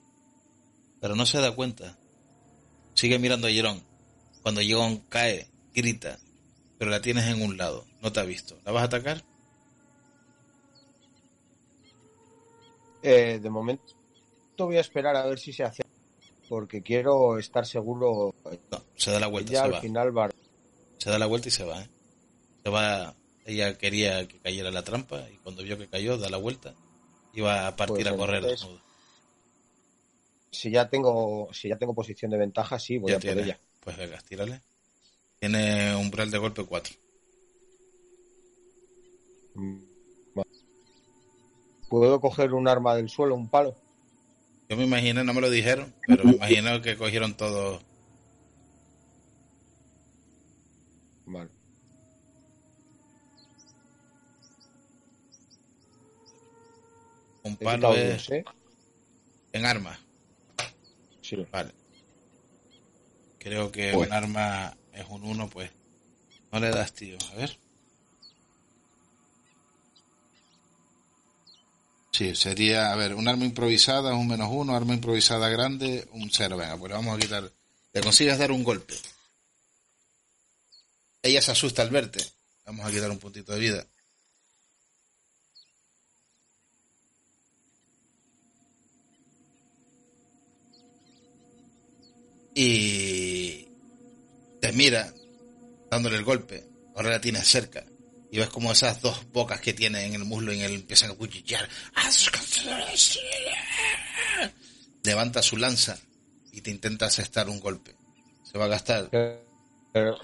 Pero 1.01 1.17
no 1.17 1.25
se 1.25 1.39
da 1.41 1.53
cuenta. 1.55 1.97
Sigue 2.95 3.21
mirando 3.21 3.47
a 3.47 3.51
Jerón. 3.51 3.86
Cuando 4.47 4.61
Jerón 4.61 4.99
cae, 5.09 5.49
grita. 5.75 6.21
Pero 6.79 6.89
la 6.89 7.01
tienes 7.01 7.25
en 7.25 7.43
un 7.43 7.57
lado. 7.57 7.85
No 8.01 8.13
te 8.13 8.21
ha 8.21 8.23
visto. 8.23 8.57
¿La 8.65 8.71
vas 8.71 8.83
a 8.83 8.87
atacar? 8.87 9.25
Eh, 13.03 13.41
de 13.43 13.51
momento 13.51 13.83
voy 14.57 14.77
a 14.77 14.83
esperar 14.83 15.17
a 15.17 15.27
ver 15.27 15.41
si 15.41 15.53
se 15.53 15.65
hace. 15.65 15.83
Porque 16.49 16.81
quiero 16.81 17.39
estar 17.39 17.67
seguro. 17.67 18.37
No, 18.71 18.85
se 18.95 19.11
da 19.11 19.19
la 19.19 19.27
vuelta, 19.27 19.51
Ella 19.51 19.59
se 19.63 19.65
al 19.67 19.73
va. 19.75 19.81
final 19.81 20.17
va. 20.17 20.31
Se 20.99 21.11
da 21.11 21.19
la 21.19 21.27
vuelta 21.27 21.49
y 21.49 21.51
se 21.51 21.65
va, 21.65 21.83
¿eh? 21.83 21.89
Se 22.63 22.71
va. 22.71 23.17
Ella 23.47 23.77
quería 23.77 24.29
que 24.29 24.39
cayera 24.39 24.71
la 24.71 24.85
trampa 24.85 25.29
y 25.29 25.39
cuando 25.39 25.65
vio 25.65 25.77
que 25.77 25.89
cayó, 25.89 26.19
da 26.19 26.31
la 26.31 26.37
vuelta. 26.37 26.73
Iba 27.35 27.67
a 27.67 27.75
partir 27.75 28.05
Pues 28.05 28.15
a 28.15 28.17
correr. 28.17 28.37
entonces, 28.45 28.61
desnudo. 28.61 28.81
Si 30.53 30.71
ya 30.71 30.89
tengo, 30.89 31.49
si 31.53 31.69
ya 31.69 31.77
tengo 31.77 31.95
posición 31.95 32.31
de 32.31 32.39
ventaja, 32.39 32.79
sí, 32.79 32.97
voy 32.99 33.11
Ya 33.11 33.17
a 33.17 33.21
por 33.21 33.31
ella. 33.31 33.59
Pues 33.87 33.97
venga, 33.99 34.19
tírale. 34.29 34.63
Tiene 35.39 35.95
umbral 35.95 36.29
de 36.29 36.39
golpe 36.39 36.65
4. 36.65 36.93
Mm, 39.55 39.79
vale. 40.35 40.51
¿Puedo 41.89 42.21
coger 42.21 42.53
un 42.53 42.67
arma 42.67 42.97
del 42.97 43.09
suelo, 43.09 43.37
un 43.37 43.49
palo? 43.49 43.77
Yo 44.69 44.77
me 44.77 44.87
imaginé, 44.87 45.23
no 45.23 45.33
me 45.33 45.41
lo 45.41 45.49
dijeron, 45.49 45.95
pero 46.05 46.25
me 46.25 46.33
imagino 46.33 46.83
que 46.83 46.97
cogieron 46.97 47.37
todo. 47.37 47.81
Vale. 51.27 51.51
Un 57.45 57.57
palo 57.57 57.95
es 57.95 58.31
¿eh? 58.31 58.45
en 59.53 59.65
arma. 59.65 59.97
Sí. 61.21 61.37
Vale. 61.53 61.86
Creo 63.47 63.71
que 63.71 63.93
Pues. 63.93 64.09
un 64.09 64.13
arma 64.13 64.77
es 64.93 65.07
un 65.09 65.23
1, 65.23 65.49
pues. 65.49 65.71
No 66.51 66.59
le 66.59 66.69
das, 66.71 66.93
tío. 66.93 67.17
A 67.31 67.35
ver. 67.37 67.57
Sí, 72.11 72.35
sería, 72.35 72.93
a 72.93 72.97
ver, 72.97 73.15
un 73.15 73.29
arma 73.29 73.45
improvisada, 73.45 74.15
un 74.15 74.27
menos 74.27 74.49
uno, 74.51 74.75
arma 74.75 74.95
improvisada 74.95 75.49
grande, 75.49 76.09
un 76.11 76.29
cero. 76.29 76.57
Venga, 76.57 76.77
pues 76.77 76.91
le 76.91 76.97
vamos 76.97 77.17
a 77.17 77.21
quitar. 77.21 77.53
Le 77.93 78.01
consigues 78.01 78.37
dar 78.37 78.51
un 78.51 78.65
golpe. 78.65 78.95
Ella 81.23 81.41
se 81.41 81.53
asusta 81.53 81.83
al 81.83 81.91
verte. 81.91 82.19
Vamos 82.65 82.85
a 82.85 82.91
quitar 82.91 83.13
un 83.13 83.19
puntito 83.21 83.53
de 83.53 83.61
vida. 83.61 83.87
Y 92.59 93.69
te 94.63 94.73
mira 94.73 95.13
dándole 95.91 96.17
el 96.17 96.25
golpe. 96.25 96.67
Ahora 96.97 97.11
la 97.11 97.21
tienes 97.21 97.47
cerca. 97.47 97.85
Y 98.33 98.39
ves 98.39 98.49
como 98.49 98.73
esas 98.73 99.03
dos 99.03 99.31
bocas 99.31 99.61
que 99.61 99.75
tiene 99.75 100.07
en 100.07 100.15
el 100.15 100.25
muslo 100.25 100.53
y 100.55 100.61
en 100.61 100.65
el 100.65 100.73
empiezan 100.75 101.11
a 101.11 101.15
cuchillar. 101.15 101.69
Levanta 105.05 105.43
su 105.43 105.57
lanza 105.59 105.99
y 106.53 106.61
te 106.63 106.71
intenta 106.71 107.07
asestar 107.07 107.49
un 107.49 107.61
golpe. 107.61 107.95
Se 108.43 108.57
va 108.59 108.65
a 108.65 108.69
gastar. 108.69 109.11
Pero 109.93 110.17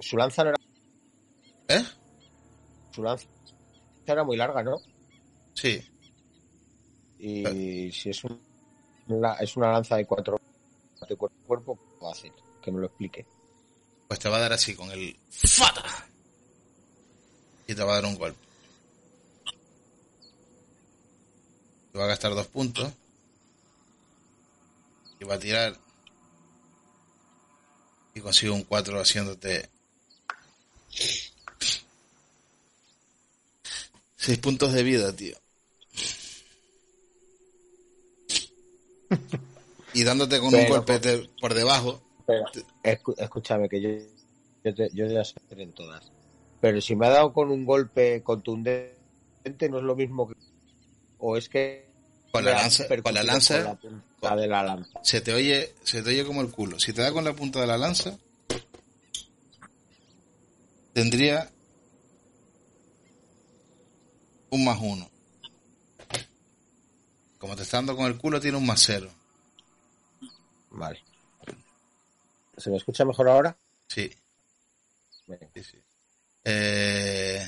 su 0.00 0.16
lanza 0.16 0.42
no 0.44 0.50
era. 0.50 0.58
¿Eh? 1.80 1.84
Su 2.92 3.02
lanza 3.02 3.26
era 4.06 4.24
muy 4.24 4.36
larga, 4.36 4.62
¿no? 4.62 4.76
Sí. 5.54 5.80
Y 7.18 7.90
si 7.92 8.10
es, 8.10 8.24
un- 8.24 8.40
es 9.40 9.56
una 9.56 9.72
lanza 9.72 9.96
de 9.96 10.04
cuatro 10.04 10.38
de 11.04 11.16
cuerpo 11.16 11.36
a 11.42 11.46
cuerpo, 11.46 11.78
¿qué 11.98 12.04
va 12.04 12.08
a 12.08 12.12
hacer? 12.12 12.32
Que 12.62 12.72
me 12.72 12.80
lo 12.80 12.86
explique. 12.86 13.26
Pues 14.08 14.20
te 14.20 14.28
va 14.28 14.36
a 14.38 14.40
dar 14.40 14.52
así 14.52 14.74
con 14.74 14.90
el 14.90 15.18
FATA. 15.28 16.08
Y 17.66 17.74
te 17.74 17.82
va 17.82 17.92
a 17.92 17.94
dar 17.96 18.04
un 18.06 18.16
golpe. 18.16 18.38
Te 21.92 21.98
va 21.98 22.04
a 22.04 22.08
gastar 22.08 22.34
dos 22.34 22.46
puntos. 22.46 22.92
Y 25.20 25.24
va 25.24 25.34
a 25.34 25.38
tirar. 25.38 25.76
Y 28.14 28.20
consigue 28.20 28.52
un 28.52 28.62
4 28.62 29.00
haciéndote. 29.00 29.68
6 34.16 34.38
puntos 34.38 34.72
de 34.72 34.82
vida, 34.82 35.14
tío. 35.14 35.36
Y 39.96 40.04
dándote 40.04 40.38
con 40.38 40.48
un 40.48 40.52
Pero, 40.52 40.74
golpe 40.74 40.98
de- 40.98 41.30
por 41.40 41.54
debajo. 41.54 42.02
Pero, 42.26 42.44
escúchame, 43.16 43.66
que 43.66 43.80
yo, 43.80 43.88
yo, 44.62 44.74
te- 44.74 44.90
yo 44.92 45.06
ya 45.06 45.24
sé 45.24 45.34
hacer 45.42 45.60
en 45.60 45.72
todas. 45.72 46.12
Pero 46.60 46.80
si 46.82 46.94
me 46.94 47.06
ha 47.06 47.10
dado 47.10 47.32
con 47.32 47.50
un 47.50 47.64
golpe 47.64 48.22
contundente, 48.22 48.94
no 49.70 49.78
es 49.78 49.84
lo 49.84 49.96
mismo 49.96 50.28
que. 50.28 50.34
O 51.16 51.36
es 51.38 51.48
que. 51.48 51.86
Con 52.30 52.44
la 52.44 52.52
lanza, 52.52 52.84
con 53.02 53.14
la 53.14 53.22
lanza 53.22 53.54
con 53.54 53.64
la 53.64 53.74
punta 53.76 54.36
de 54.36 54.46
la 54.48 54.62
lanza. 54.62 55.00
se 55.02 55.20
te 55.22 55.32
oye, 55.32 55.74
se 55.82 56.02
te 56.02 56.10
oye 56.10 56.26
como 56.26 56.42
el 56.42 56.50
culo. 56.50 56.78
Si 56.78 56.92
te 56.92 57.00
da 57.00 57.10
con 57.12 57.24
la 57.24 57.32
punta 57.32 57.60
de 57.62 57.66
la 57.66 57.78
lanza, 57.78 58.18
tendría 60.92 61.50
un 64.50 64.62
más 64.64 64.78
uno. 64.82 65.08
Como 67.38 67.56
te 67.56 67.62
está 67.62 67.78
dando 67.78 67.96
con 67.96 68.06
el 68.06 68.18
culo, 68.18 68.40
tiene 68.40 68.58
un 68.58 68.66
más 68.66 68.82
cero. 68.84 69.10
Vale. 70.76 71.02
¿Se 72.56 72.70
me 72.70 72.76
escucha 72.76 73.04
mejor 73.04 73.28
ahora? 73.28 73.56
Sí, 73.88 74.10
Venga. 75.26 75.48
sí, 75.54 75.62
sí. 75.64 75.78
Eh, 76.44 77.44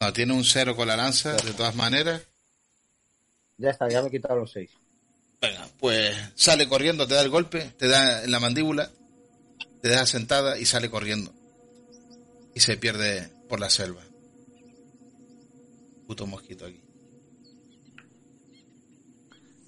No, 0.00 0.12
tiene 0.12 0.34
un 0.34 0.44
cero 0.44 0.76
con 0.76 0.86
la 0.86 0.96
lanza, 0.96 1.32
de 1.34 1.54
todas 1.54 1.74
maneras. 1.74 2.22
Ya 3.56 3.70
está, 3.70 3.88
ya 3.88 4.02
me 4.02 4.08
he 4.08 4.10
quitado 4.10 4.40
los 4.40 4.52
seis. 4.52 4.70
Venga, 5.40 5.66
pues 5.78 6.14
sale 6.34 6.68
corriendo, 6.68 7.06
te 7.08 7.14
da 7.14 7.22
el 7.22 7.30
golpe, 7.30 7.72
te 7.78 7.88
da 7.88 8.22
en 8.24 8.30
la 8.30 8.38
mandíbula, 8.40 8.90
te 9.80 9.88
deja 9.88 10.04
sentada 10.04 10.58
y 10.58 10.66
sale 10.66 10.90
corriendo. 10.90 11.32
Y 12.54 12.60
se 12.60 12.76
pierde 12.76 13.30
por 13.48 13.60
la 13.60 13.70
selva. 13.70 14.02
Puto 16.06 16.26
mosquito 16.26 16.66
aquí. 16.66 16.83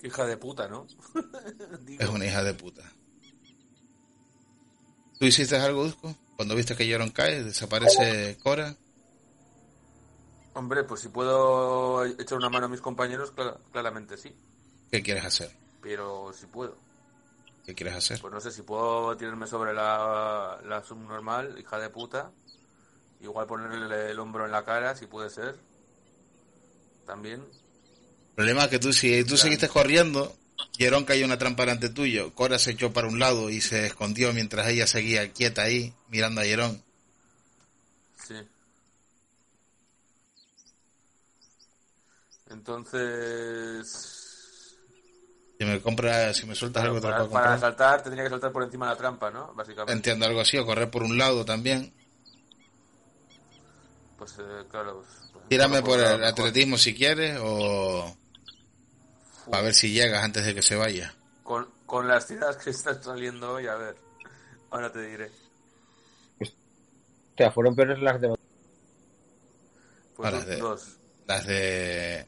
Hija 0.02 0.26
de 0.26 0.36
puta, 0.36 0.68
¿no? 0.68 0.86
Es 1.98 2.08
una 2.08 2.26
hija 2.26 2.42
de 2.42 2.54
puta. 2.54 2.82
¿Tú 5.18 5.24
hiciste 5.26 5.56
algo, 5.56 5.84
Dusko? 5.84 6.14
Cuando 6.36 6.54
viste 6.54 6.76
que 6.76 6.86
Yoron 6.86 7.10
cae, 7.10 7.42
desaparece 7.42 8.36
Cora. 8.42 8.76
Hombre, 10.54 10.84
pues 10.84 11.00
si 11.00 11.08
puedo 11.08 12.04
echar 12.04 12.38
una 12.38 12.50
mano 12.50 12.66
a 12.66 12.68
mis 12.68 12.80
compañeros, 12.80 13.30
clara- 13.32 13.58
claramente 13.72 14.16
sí. 14.16 14.34
¿Qué 14.90 15.02
quieres 15.02 15.24
hacer? 15.24 15.50
Pero 15.82 16.32
si 16.32 16.46
puedo. 16.46 16.76
¿Qué 17.64 17.74
quieres 17.74 17.94
hacer? 17.96 18.20
Pues 18.20 18.32
no 18.32 18.40
sé 18.40 18.50
si 18.52 18.62
puedo 18.62 19.16
tirarme 19.16 19.46
sobre 19.46 19.72
la, 19.74 20.60
la 20.64 20.82
subnormal, 20.84 21.58
hija 21.58 21.78
de 21.78 21.90
puta. 21.90 22.30
Igual 23.20 23.46
ponerle 23.46 24.10
el 24.10 24.18
hombro 24.18 24.44
en 24.44 24.52
la 24.52 24.64
cara, 24.64 24.94
si 24.94 25.06
puede 25.06 25.30
ser. 25.30 25.56
También. 27.06 27.42
El 28.36 28.44
problema 28.44 28.64
es 28.64 28.68
que 28.68 28.78
tú, 28.78 28.92
si 28.92 29.24
tú 29.24 29.38
seguiste 29.38 29.66
corriendo, 29.66 30.36
Yoron 30.78 31.06
cayó 31.06 31.24
una 31.24 31.38
trampa 31.38 31.62
delante 31.62 31.88
tuyo. 31.88 32.34
Cora 32.34 32.58
se 32.58 32.72
echó 32.72 32.92
para 32.92 33.08
un 33.08 33.18
lado 33.18 33.48
y 33.48 33.62
se 33.62 33.86
escondió 33.86 34.32
mientras 34.34 34.68
ella 34.68 34.86
seguía 34.86 35.32
quieta 35.32 35.62
ahí, 35.62 35.94
mirando 36.08 36.42
a 36.42 36.44
Yoron. 36.44 36.82
Sí. 38.26 38.34
Entonces... 42.50 44.12
Si 45.58 45.64
me 45.64 45.80
compras, 45.80 46.36
si 46.36 46.44
me 46.44 46.54
sueltas 46.54 46.84
algo, 46.84 47.00
te 47.00 47.06
lo 47.06 47.12
para, 47.12 47.24
puedo 47.24 47.32
para 47.32 47.58
saltar 47.58 48.02
tendría 48.02 48.24
que 48.24 48.30
saltar 48.30 48.52
por 48.52 48.62
encima 48.62 48.86
de 48.86 48.92
la 48.92 48.98
trampa, 48.98 49.30
¿no? 49.30 49.54
Básicamente. 49.54 49.92
Entiendo 49.94 50.26
algo 50.26 50.42
así, 50.42 50.58
o 50.58 50.66
correr 50.66 50.90
por 50.90 51.02
un 51.02 51.16
lado 51.16 51.46
también. 51.46 51.94
Pues 54.18 54.32
eh, 54.38 54.42
claro. 54.70 54.96
pues- 55.02 55.30
pues 55.32 55.48
Tírame 55.48 55.80
por 55.80 55.98
el 55.98 56.18
mejor. 56.18 56.24
atletismo 56.24 56.76
si 56.76 56.94
quieres, 56.94 57.38
o 57.40 58.14
A 59.52 59.60
ver 59.60 59.74
si 59.74 59.92
llegas 59.92 60.22
antes 60.24 60.44
de 60.44 60.54
que 60.54 60.62
se 60.62 60.74
vaya. 60.76 61.14
Con, 61.42 61.68
con 61.86 62.08
las 62.08 62.26
tiradas 62.26 62.56
que 62.56 62.70
están 62.70 63.02
saliendo 63.02 63.52
hoy, 63.52 63.66
a 63.66 63.74
ver. 63.76 63.96
Ahora 64.70 64.90
te 64.90 65.00
diré. 65.06 65.30
O 66.40 66.44
sea, 67.36 67.50
fueron 67.52 67.76
peores 67.76 68.00
las 68.00 68.20
de. 68.20 68.34
Pues 70.16 70.32
dos- 70.32 70.46
de- 70.46 70.56
dos. 70.56 70.96
Las 71.26 71.46
de. 71.46 72.26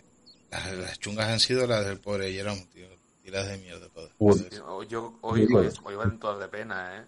Las, 0.50 0.72
las 0.72 0.98
chungas 1.00 1.28
han 1.28 1.40
sido 1.40 1.66
las 1.66 1.84
del 1.86 2.00
pobre 2.00 2.32
Jerome, 2.32 2.66
tío. 2.72 2.86
Tiras 3.22 3.48
de 3.48 3.58
mierda, 3.58 3.88
joder. 3.92 4.10
Joder. 4.18 4.50
Yo, 4.50 4.82
yo- 4.84 5.18
hoy, 5.22 5.46
hoy, 5.54 5.68
hoy 5.84 5.94
van 5.96 6.18
todas 6.18 6.38
de 6.40 6.48
pena, 6.48 6.98
¿eh? 6.98 7.04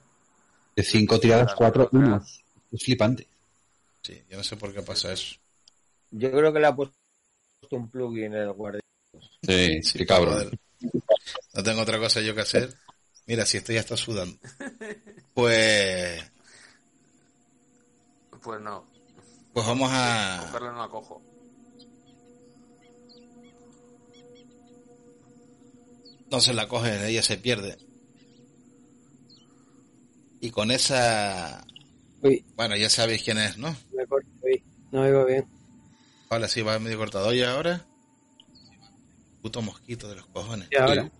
De 0.76 0.82
cinco 0.82 1.18
tiradas, 1.20 1.54
cuatro 1.54 1.88
unos. 1.92 2.44
Es 2.72 2.84
flipante. 2.84 3.26
Sí, 4.02 4.22
yo 4.28 4.36
no 4.36 4.44
sé 4.44 4.56
por 4.56 4.72
qué 4.72 4.82
pasa 4.82 5.12
eso. 5.12 5.36
Yo 6.10 6.30
creo 6.30 6.52
que 6.52 6.60
le 6.60 6.66
ha 6.66 6.74
puesto 6.74 6.94
un 7.70 7.90
plugin 7.90 8.24
en 8.24 8.34
el 8.34 8.52
guardia. 8.52 8.80
Sí, 9.42 9.82
Sí, 9.82 9.98
qué 9.98 10.06
cabrón. 10.06 10.34
joder. 10.34 10.58
No 11.54 11.62
tengo 11.62 11.82
otra 11.82 11.98
cosa 11.98 12.20
yo 12.20 12.34
que 12.34 12.40
hacer. 12.42 12.74
Mira, 13.26 13.44
si 13.46 13.58
esto 13.58 13.72
ya 13.72 13.80
está 13.80 13.96
sudando. 13.96 14.36
Pues. 15.34 16.22
Pues 18.42 18.60
no. 18.60 18.84
Pues 19.52 19.66
vamos 19.66 19.90
a. 19.92 20.40
Cogerla 20.46 20.72
no 20.72 20.78
la 20.78 20.88
cojo. 20.88 21.22
No 26.30 26.40
se 26.40 26.54
la 26.54 26.68
coge, 26.68 27.08
ella 27.08 27.22
se 27.22 27.38
pierde. 27.38 27.76
Y 30.40 30.50
con 30.50 30.70
esa. 30.70 31.66
Uy, 32.22 32.44
Bueno, 32.56 32.76
ya 32.76 32.88
sabéis 32.88 33.22
quién 33.22 33.38
es, 33.38 33.58
¿no? 33.58 33.74
me 33.92 34.06
corto, 34.06 34.28
uy, 34.42 34.62
no 34.92 35.02
oigo 35.02 35.24
bien. 35.24 35.46
Ahora 36.28 36.48
sí 36.48 36.62
va 36.62 36.78
medio 36.78 36.98
cortado. 36.98 37.32
¿Y 37.34 37.42
ahora? 37.42 37.84
Puto 39.42 39.62
mosquito 39.62 40.08
de 40.08 40.16
los 40.16 40.26
cojones. 40.26 40.68
Y 40.70 40.76
ahora, 40.76 41.10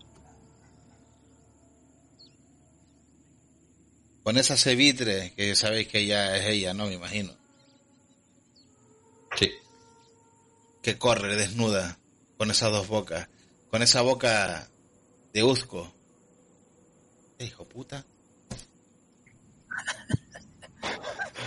Con 4.23 4.37
esa 4.37 4.55
cevitre, 4.55 5.33
que 5.35 5.55
sabéis 5.55 5.87
que 5.87 6.05
ya 6.05 6.37
es 6.37 6.45
ella, 6.45 6.73
¿no? 6.73 6.85
Me 6.85 6.93
imagino. 6.93 7.35
Sí. 9.35 9.51
Que 10.83 10.97
corre 10.97 11.35
desnuda, 11.35 11.97
con 12.37 12.51
esas 12.51 12.71
dos 12.71 12.87
bocas. 12.87 13.27
Con 13.71 13.81
esa 13.81 14.01
boca 14.01 14.67
de 15.33 15.43
Uzco. 15.43 15.91
¿Qué 17.37 17.45
hijo 17.45 17.65
puta? 17.65 18.05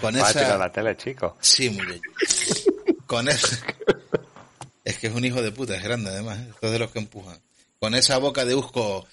Con 0.01 0.17
Va 0.17 0.29
a 0.29 0.33
tirar 0.33 0.47
esa... 0.49 0.59
la 0.59 0.73
tele, 0.73 0.97
chico. 0.97 1.37
Sí, 1.41 1.71
muchacho. 1.71 2.01
Con 3.07 3.29
esa... 3.29 3.57
Es 5.05 5.11
que 5.11 5.13
es 5.13 5.19
un 5.19 5.25
hijo 5.27 5.43
de 5.43 5.53
puta, 5.53 5.77
es 5.77 5.83
grande 5.83 6.09
además. 6.09 6.39
¿eh? 6.39 6.51
Es 6.63 6.71
de 6.71 6.79
los 6.79 6.91
que 6.91 6.99
empujan. 6.99 7.39
Con 7.79 7.95
esa 7.95 8.17
boca 8.17 8.47
de 8.47 8.55
Uzco 8.55 9.07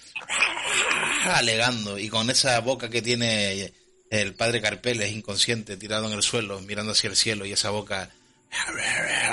alegando 1.26 2.00
y 2.00 2.08
con 2.08 2.30
esa 2.30 2.58
boca 2.62 2.90
que 2.90 3.02
tiene 3.02 3.74
el 4.10 4.34
padre 4.34 4.62
Carpeles 4.62 5.12
inconsciente 5.12 5.76
tirado 5.76 6.08
en 6.08 6.14
el 6.14 6.24
suelo 6.24 6.62
mirando 6.62 6.94
hacia 6.94 7.10
el 7.10 7.18
cielo 7.18 7.46
y 7.46 7.52
esa 7.52 7.72
boca 7.72 8.10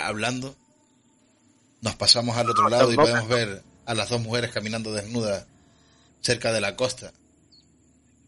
hablando 0.03 0.57
nos 1.81 1.95
pasamos 1.95 2.37
al 2.37 2.51
otro 2.51 2.69
lado 2.69 2.93
y 2.93 2.97
podemos 2.97 3.29
ver 3.29 3.63
a 3.87 3.95
las 3.95 4.09
dos 4.09 4.21
mujeres 4.21 4.51
caminando 4.51 4.93
desnudas 4.93 5.47
cerca 6.21 6.53
de 6.53 6.61
la 6.61 6.75
costa 6.75 7.13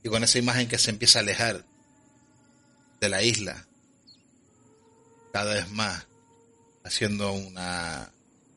y 0.04 0.08
con 0.08 0.22
esa 0.22 0.38
imagen 0.38 0.68
que 0.68 0.78
se 0.78 0.90
empieza 0.90 1.18
a 1.18 1.22
alejar 1.22 1.64
de 3.00 3.08
la 3.08 3.22
isla 3.22 3.66
cada 5.32 5.54
vez 5.54 5.68
más 5.70 6.06
haciendo 6.84 7.32
una 7.32 8.12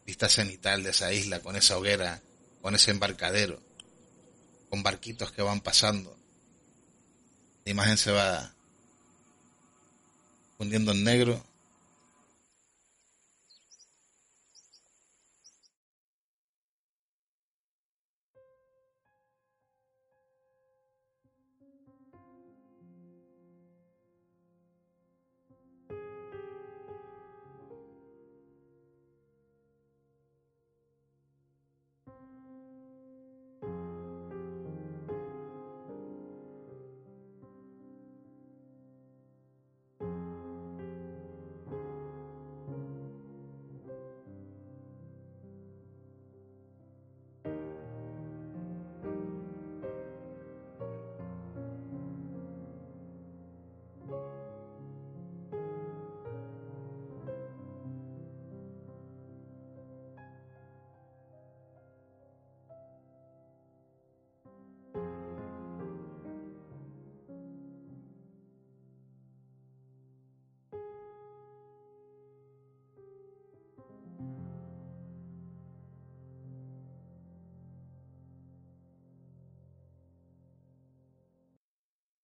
vista 0.05 0.29
cenital 0.29 0.83
de 0.83 0.91
esa 0.91 1.13
isla 1.13 1.39
con 1.39 1.55
esa 1.55 1.77
hoguera 1.77 2.21
con 2.61 2.75
ese 2.75 2.91
embarcadero 2.91 3.61
con 4.69 4.81
barquitos 4.81 5.31
que 5.31 5.43
van 5.43 5.61
pasando. 5.61 6.17
La 7.63 7.71
imagen 7.73 7.95
se 7.95 8.11
va 8.11 8.51
fundiendo 10.57 10.93
en 10.93 11.03
negro 11.03 11.45